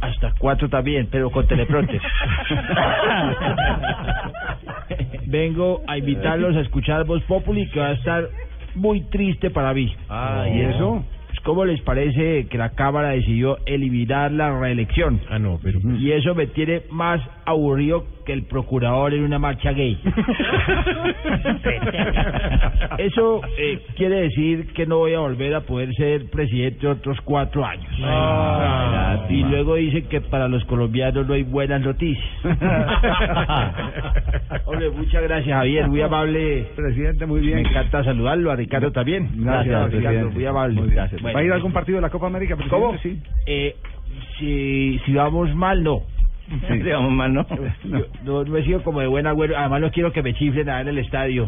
hasta 0.00 0.34
cuatro 0.38 0.68
también, 0.68 1.08
pero 1.10 1.30
con 1.30 1.46
teleprompter. 1.46 2.00
Vengo 5.26 5.82
a 5.86 5.98
invitarlos 5.98 6.56
a 6.56 6.60
escuchar 6.60 7.04
Voz 7.04 7.22
Populi, 7.24 7.68
que 7.68 7.80
va 7.80 7.88
a 7.88 7.92
estar 7.92 8.28
muy 8.74 9.02
triste 9.02 9.50
para 9.50 9.72
mí. 9.74 9.94
Ah, 10.08 10.46
¿y 10.52 10.60
eso? 10.62 11.04
¿Cómo 11.44 11.64
les 11.64 11.80
parece 11.82 12.46
que 12.48 12.58
la 12.58 12.70
Cámara 12.70 13.10
decidió 13.10 13.58
eliminar 13.66 14.32
la 14.32 14.58
reelección? 14.58 15.20
Ah, 15.28 15.38
no, 15.38 15.58
pero... 15.62 15.80
Y 15.98 16.12
eso 16.12 16.34
me 16.34 16.46
tiene 16.46 16.82
más 16.90 17.20
aburrido 17.44 18.04
que 18.28 18.34
el 18.34 18.44
procurador 18.44 19.14
en 19.14 19.22
una 19.22 19.38
marcha 19.38 19.72
gay. 19.72 19.98
Eso 22.98 23.40
eh, 23.56 23.80
quiere 23.96 24.20
decir 24.22 24.66
que 24.74 24.84
no 24.84 24.98
voy 24.98 25.14
a 25.14 25.20
volver 25.20 25.54
a 25.54 25.62
poder 25.62 25.94
ser 25.94 26.28
presidente 26.28 26.86
otros 26.86 27.16
cuatro 27.24 27.64
años. 27.64 27.90
Ah, 28.02 29.24
y 29.30 29.42
luego 29.44 29.76
dicen 29.76 30.08
que 30.08 30.20
para 30.20 30.46
los 30.46 30.62
colombianos 30.66 31.26
no 31.26 31.32
hay 31.32 31.44
buenas 31.44 31.80
noticias. 31.80 32.22
Hombre, 34.66 34.90
muchas 34.90 35.22
gracias, 35.22 35.56
Javier. 35.56 35.88
Muy 35.88 36.02
amable. 36.02 36.66
Presidente, 36.76 37.24
muy 37.24 37.40
bien. 37.40 37.62
Me 37.62 37.70
encanta 37.70 38.04
saludarlo. 38.04 38.50
A 38.50 38.56
Ricardo 38.56 38.92
también. 38.92 39.26
Gracias, 39.36 39.90
Ricardo. 39.90 40.30
Muy 40.30 40.44
amable. 40.44 40.80
Muy 40.80 40.90
bien. 40.90 41.08
Gracias. 41.32 41.36
¿Va 41.36 41.40
a 41.40 41.44
ir 41.44 41.52
a 41.52 41.54
algún 41.56 41.72
partido 41.72 41.96
de 41.96 42.02
la 42.02 42.10
Copa 42.10 42.26
América, 42.26 42.56
presidente? 42.56 42.86
¿Cómo? 42.86 42.98
Sí. 42.98 43.20
Eh, 43.46 43.76
si, 44.38 44.98
si 45.04 45.12
vamos 45.12 45.54
mal, 45.54 45.82
no. 45.82 46.00
Sí. 46.48 46.54
Si 46.82 46.88
vamos 46.90 47.12
mal, 47.12 47.32
no. 47.34 47.46
Yo 47.84 48.06
no, 48.24 48.44
no 48.44 48.56
he 48.56 48.64
sido 48.64 48.82
como 48.82 49.00
de 49.00 49.06
buen 49.06 49.26
agüero. 49.26 49.56
Además, 49.58 49.80
no 49.82 49.90
quiero 49.90 50.12
que 50.12 50.22
me 50.22 50.32
chiflen 50.34 50.68
allá 50.68 50.80
en 50.80 50.88
el 50.88 50.98
estadio. 50.98 51.46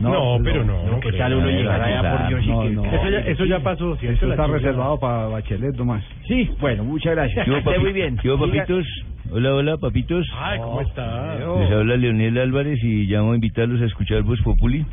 No, 0.00 0.38
pero 0.42 0.64
no, 0.64 0.98
¿Qué 1.00 1.12
tal 1.12 1.34
uno 1.34 1.46
llegar 1.46 1.80
allá 1.80 2.10
por 2.18 2.28
Dios? 2.28 2.44
y 2.44 2.48
No, 2.50 2.62
que- 2.62 2.70
no. 2.70 2.84
Eso 2.84 3.10
ya- 3.10 3.18
eso 3.20 3.44
ya 3.44 3.60
pasó. 3.60 3.94
Eso 3.94 4.30
está 4.30 4.46
reservado 4.48 4.98
para 4.98 5.26
Bachelet 5.28 5.76
nomás. 5.76 6.04
Sí, 6.26 6.50
bueno, 6.60 6.82
muchas 6.82 7.14
gracias. 7.14 7.46
Yo, 7.46 7.58
papi- 7.62 7.78
muy 7.78 7.92
bien. 7.92 8.18
yo, 8.24 8.36
papitos. 8.38 8.84
Hola, 9.30 9.54
hola, 9.54 9.76
papitos. 9.78 10.26
Ay, 10.36 10.58
¿cómo 10.58 10.80
está? 10.80 11.36
Les 11.60 11.70
habla 11.70 11.96
Leonel 11.96 12.36
Álvarez 12.38 12.82
y 12.82 13.06
llamo 13.06 13.32
a 13.32 13.34
invitarlos 13.36 13.80
a 13.82 13.84
escuchar 13.84 14.22
Voz 14.22 14.40
Populi, 14.42 14.84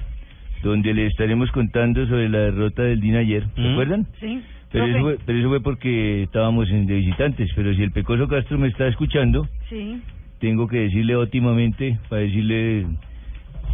donde 0.64 0.94
les 0.94 1.12
estaremos 1.12 1.52
contando 1.52 2.06
sobre 2.08 2.30
la 2.30 2.40
derrota 2.40 2.84
del 2.84 3.00
DIN 3.02 3.16
ayer. 3.16 3.44
¿Se 3.56 3.62
¿Mm? 3.62 3.72
acuerdan? 3.72 4.08
Sí. 4.20 4.42
Pero 4.72 4.86
eso, 4.86 5.00
fue, 5.02 5.18
pero 5.26 5.40
eso 5.40 5.50
fue 5.50 5.62
porque 5.62 6.24
estábamos 6.24 6.70
en- 6.70 6.86
de 6.86 6.96
visitantes. 6.96 7.50
Pero 7.56 7.74
si 7.74 7.84
el 7.84 7.92
Pecoso 7.92 8.28
Castro 8.28 8.58
me 8.58 8.68
está 8.70 8.88
escuchando, 8.88 9.48
Sí. 9.70 10.02
tengo 10.40 10.68
que 10.68 10.78
decirle 10.82 11.16
óptimamente, 11.16 11.98
para 12.10 12.22
decirle 12.22 12.86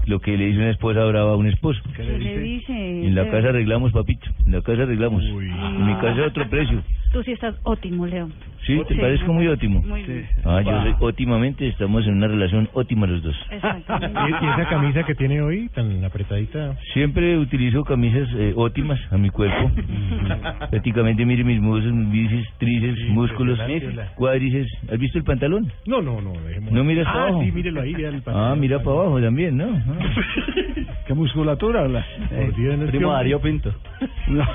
lo 0.08 0.20
que 0.20 0.38
le 0.38 0.46
dice 0.48 0.58
una 0.60 0.70
esposa 0.72 1.04
brava 1.06 1.34
a 1.34 1.36
un 1.36 1.48
esposo. 1.48 1.82
¿Qué 1.96 2.04
le 2.04 2.40
dice? 2.40 3.06
En 3.06 3.14
la 3.14 3.30
casa 3.30 3.50
arreglamos, 3.50 3.92
papito. 3.92 4.26
En 4.46 4.54
la 4.54 4.62
casa 4.62 4.84
arreglamos. 4.84 5.24
En 5.24 5.86
mi 5.86 5.94
casa 5.96 6.22
es 6.22 6.28
otro 6.30 6.50
precio. 6.50 6.82
Tú 7.18 7.24
sí 7.24 7.32
estás 7.32 7.56
ótimo, 7.64 8.06
Leo. 8.06 8.30
¿Sí? 8.68 8.80
¿Te 8.88 8.94
parezco 8.96 9.34
muy 9.34 9.48
ótimo? 9.48 9.82
Muy 9.82 10.04
bien. 10.04 10.28
Ah, 10.46 10.62
yo 10.62 10.72
Va. 10.72 10.84
soy 10.84 10.94
óptimamente, 11.00 11.68
estamos 11.68 12.06
en 12.06 12.14
una 12.18 12.28
relación 12.28 12.70
óptima 12.74 13.08
los 13.08 13.24
dos. 13.24 13.36
Exactamente. 13.50 14.20
¿Y- 14.30 14.46
y 14.46 14.50
esa 14.50 14.70
camisa 14.70 15.02
que 15.04 15.16
tiene 15.16 15.42
hoy, 15.42 15.68
tan 15.70 16.06
apretadita? 16.06 16.78
Siempre 16.94 17.36
utilizo 17.40 17.84
camisas 17.84 18.30
eh, 18.36 18.54
óptimas 18.56 19.00
a 19.12 19.18
mi 19.18 19.32
cuerpo. 19.32 19.72
Prácticamente 20.70 21.26
mire 21.26 21.44
mis 21.44 21.60
muslos, 21.60 21.92
mis 21.92 22.30
bíceps, 22.30 22.58
tríceps, 22.60 23.00
músculos, 23.10 23.58
impresionante. 23.60 24.14
cuádriceps. 24.14 24.70
¿Has 24.92 25.00
visto 25.00 25.18
el 25.18 25.24
pantalón? 25.24 25.72
No, 25.88 26.04
no, 26.04 26.22
no. 26.22 26.34
dejemos- 26.34 26.72
¿No 26.72 26.84
miras 26.84 27.08
ah, 27.08 27.14
para 27.14 27.24
abajo? 27.30 27.44
sí, 27.44 27.52
mírelo 27.52 27.82
ahí, 27.82 27.96
vea 27.96 28.10
el 28.10 28.18
Ah, 28.18 28.22
pantalón. 28.26 28.60
mira 28.60 28.78
para 28.84 28.92
abajo 29.00 29.20
también, 29.22 29.58
¿no? 29.58 29.66
¿Qué 31.08 31.14
musculatura 31.16 31.82
habla? 31.82 32.06
Por 32.30 32.56
Dios, 32.56 32.78
no 32.78 32.84
es 32.86 32.92
Primo 32.92 33.12
Darío 33.12 33.42
Pinto. 33.42 33.74
No. 34.28 34.46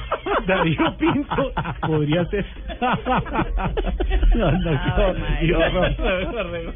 Darío 0.47 0.97
Pinto 0.99 1.51
podría 1.81 2.25
ser. 2.27 2.45
No, 4.35 4.51
no, 4.53 4.71
qué 4.71 5.21
María. 5.21 5.59
horror. 5.59 6.75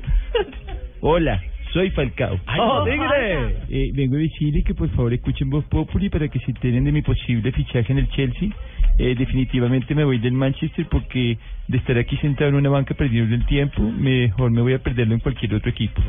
Hola, 1.00 1.42
soy 1.72 1.90
Falcao. 1.90 2.38
Ay, 2.46 2.60
¡Oh, 2.62 2.84
tigre! 2.84 3.56
Eh, 3.70 3.90
vengo 3.94 4.16
a 4.16 4.18
decirle 4.18 4.62
que 4.62 4.74
por 4.74 4.88
favor 4.90 5.12
escuchen 5.12 5.50
Voz 5.50 5.64
Populi 5.66 6.08
para 6.08 6.28
que 6.28 6.38
se 6.40 6.50
enteren 6.50 6.84
de 6.84 6.92
mi 6.92 7.02
posible 7.02 7.50
fichaje 7.52 7.92
en 7.92 7.98
el 7.98 8.08
Chelsea. 8.10 8.48
Eh, 8.98 9.14
definitivamente 9.16 9.94
me 9.94 10.04
voy 10.04 10.18
del 10.18 10.32
Manchester 10.32 10.86
porque 10.90 11.36
de 11.68 11.78
estar 11.78 11.98
aquí 11.98 12.16
sentado 12.18 12.48
en 12.50 12.56
una 12.56 12.70
banca 12.70 12.94
perdiendo 12.94 13.34
el 13.34 13.44
tiempo, 13.46 13.82
mejor 13.82 14.50
me 14.50 14.62
voy 14.62 14.72
a 14.74 14.78
perderlo 14.78 15.14
en 15.14 15.20
cualquier 15.20 15.54
otro 15.54 15.70
equipo. 15.70 16.00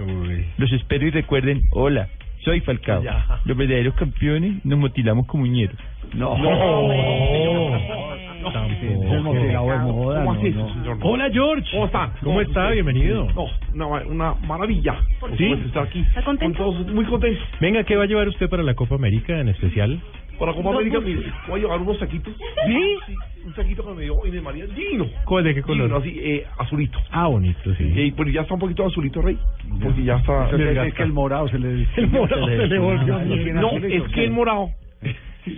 Los 0.57 0.71
espero 0.71 1.05
y 1.07 1.11
recuerden, 1.11 1.63
hola, 1.71 2.07
soy 2.43 2.61
Falcao. 2.61 3.03
Ya. 3.03 3.41
Los 3.45 3.57
verdaderos 3.57 3.93
campeones 3.95 4.63
nos 4.65 4.79
motilamos 4.79 5.25
como 5.27 5.45
muñeros. 5.45 5.75
No. 6.13 6.33
Tampoco. 6.33 8.17
¿Cómo 8.43 10.31
así, 10.33 10.53
señor? 10.53 10.97
Hola, 11.01 11.29
George. 11.31 11.67
¿Cómo 11.71 11.85
está? 11.85 12.11
¿Cómo 12.23 12.41
está? 12.41 12.71
Bienvenido. 12.71 13.27
No, 13.73 13.87
una, 13.87 14.01
una 14.05 14.33
maravilla. 14.47 14.95
Por 15.19 15.35
¿Sí? 15.37 15.51
estar 15.65 15.83
aquí. 15.83 15.99
¿Está 16.01 16.23
contento? 16.23 16.63
Con 16.63 16.73
todos 16.75 16.93
muy 16.93 17.05
contentos. 17.05 17.43
Venga, 17.59 17.83
¿qué 17.83 17.95
va 17.95 18.03
a 18.03 18.07
llevar 18.07 18.27
usted 18.27 18.49
para 18.49 18.63
la 18.63 18.73
Copa 18.75 18.95
América 18.95 19.39
en 19.39 19.49
especial? 19.49 19.99
Para 20.39 20.53
Copa 20.53 20.69
América, 20.69 20.99
mire, 20.99 21.21
voy 21.47 21.59
a 21.59 21.63
llevar 21.63 21.81
unos 21.81 21.97
saquitos. 21.97 22.33
¿Sí? 22.67 22.97
Un 23.45 23.55
saquito 23.55 23.83
que 23.87 23.93
me 23.93 24.03
dio 24.03 24.25
Inés 24.25 24.43
María. 24.43 24.65
Divino. 24.67 25.07
¿Cuál, 25.25 25.43
de 25.45 25.55
qué 25.55 25.61
color? 25.63 25.87
Divino, 25.87 25.97
así, 25.97 26.19
eh, 26.21 26.45
azulito. 26.59 26.99
Ah, 27.11 27.27
bonito, 27.27 27.73
sí. 27.75 27.91
Eh, 27.95 28.13
pero 28.15 28.29
ya 28.29 28.41
está 28.41 28.53
un 28.53 28.59
poquito 28.59 28.85
azulito, 28.85 29.21
Rey. 29.21 29.37
Porque 29.81 30.03
ya 30.03 30.17
está. 30.17 30.49
Es, 30.51 30.77
es 30.87 30.93
que 30.93 31.03
el 31.03 31.13
morado 31.13 31.47
se 31.47 31.57
le 31.57 31.87
El 31.97 32.07
morado 32.11 32.45
se 32.47 32.57
se 32.57 32.67
le 32.67 32.79
volvió. 32.79 33.15
Ah, 33.15 33.23
No, 33.23 33.71
es 33.77 34.03
que 34.13 34.23
el 34.25 34.31
morado. 34.31 34.69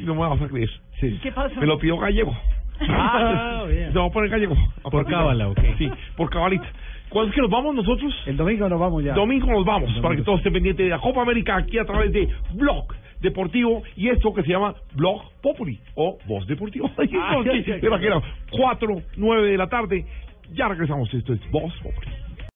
No 0.04 0.14
me 0.14 0.22
vas 0.22 0.42
a 0.42 0.48
creer. 0.48 0.70
Sí. 1.00 1.20
¿Qué 1.22 1.32
pasó? 1.32 1.60
Me 1.60 1.66
lo 1.66 1.78
pidió 1.80 1.98
gallego. 1.98 2.38
Ah, 2.88 3.66
bien. 3.70 3.92
Se 3.92 4.00
va 4.00 4.06
a 4.06 4.10
poner 4.10 4.30
gallego. 4.30 4.56
A 4.84 4.90
Por 4.90 5.06
cábala, 5.06 5.50
¿ok? 5.50 5.60
Sí, 5.78 5.90
por 6.16 6.30
cabalita. 6.30 6.68
¿Cuándo 7.10 7.30
es 7.30 7.36
que 7.36 7.42
nos 7.42 7.50
vamos 7.50 7.76
nosotros? 7.76 8.14
El 8.28 8.38
domingo 8.38 8.70
nos 8.70 8.80
vamos 8.80 9.04
ya. 9.04 9.14
Domingo 9.14 9.48
nos 9.48 9.66
vamos, 9.66 9.90
domingo. 9.90 10.02
para 10.02 10.16
que 10.16 10.22
todos 10.22 10.40
estén 10.40 10.54
pendientes 10.54 10.86
de 10.86 10.92
la 10.92 11.00
Copa 11.00 11.24
América 11.24 11.58
aquí 11.58 11.80
a 11.80 11.86
través 11.86 12.12
de 12.14 12.30
Blog 12.54 12.94
Deportivo 13.20 13.84
y 13.98 14.10
esto 14.10 14.34
que 14.34 14.44
se 14.44 14.50
llama 14.50 14.76
Blog 14.94 15.24
Populi 15.42 15.80
o 15.96 16.18
Voz 16.26 16.48
no, 16.48 16.56
Ay, 16.98 17.08
sí, 17.64 17.64
que 17.64 17.86
era 17.86 18.22
4, 18.52 19.02
9 19.18 19.52
de 19.52 19.58
la 19.58 19.68
tarde. 19.68 20.06
Ya 20.54 20.68
regresamos. 20.68 21.14
Esto 21.14 21.34
es 21.34 21.52
Voz 21.52 21.74
Populi. 21.82 22.29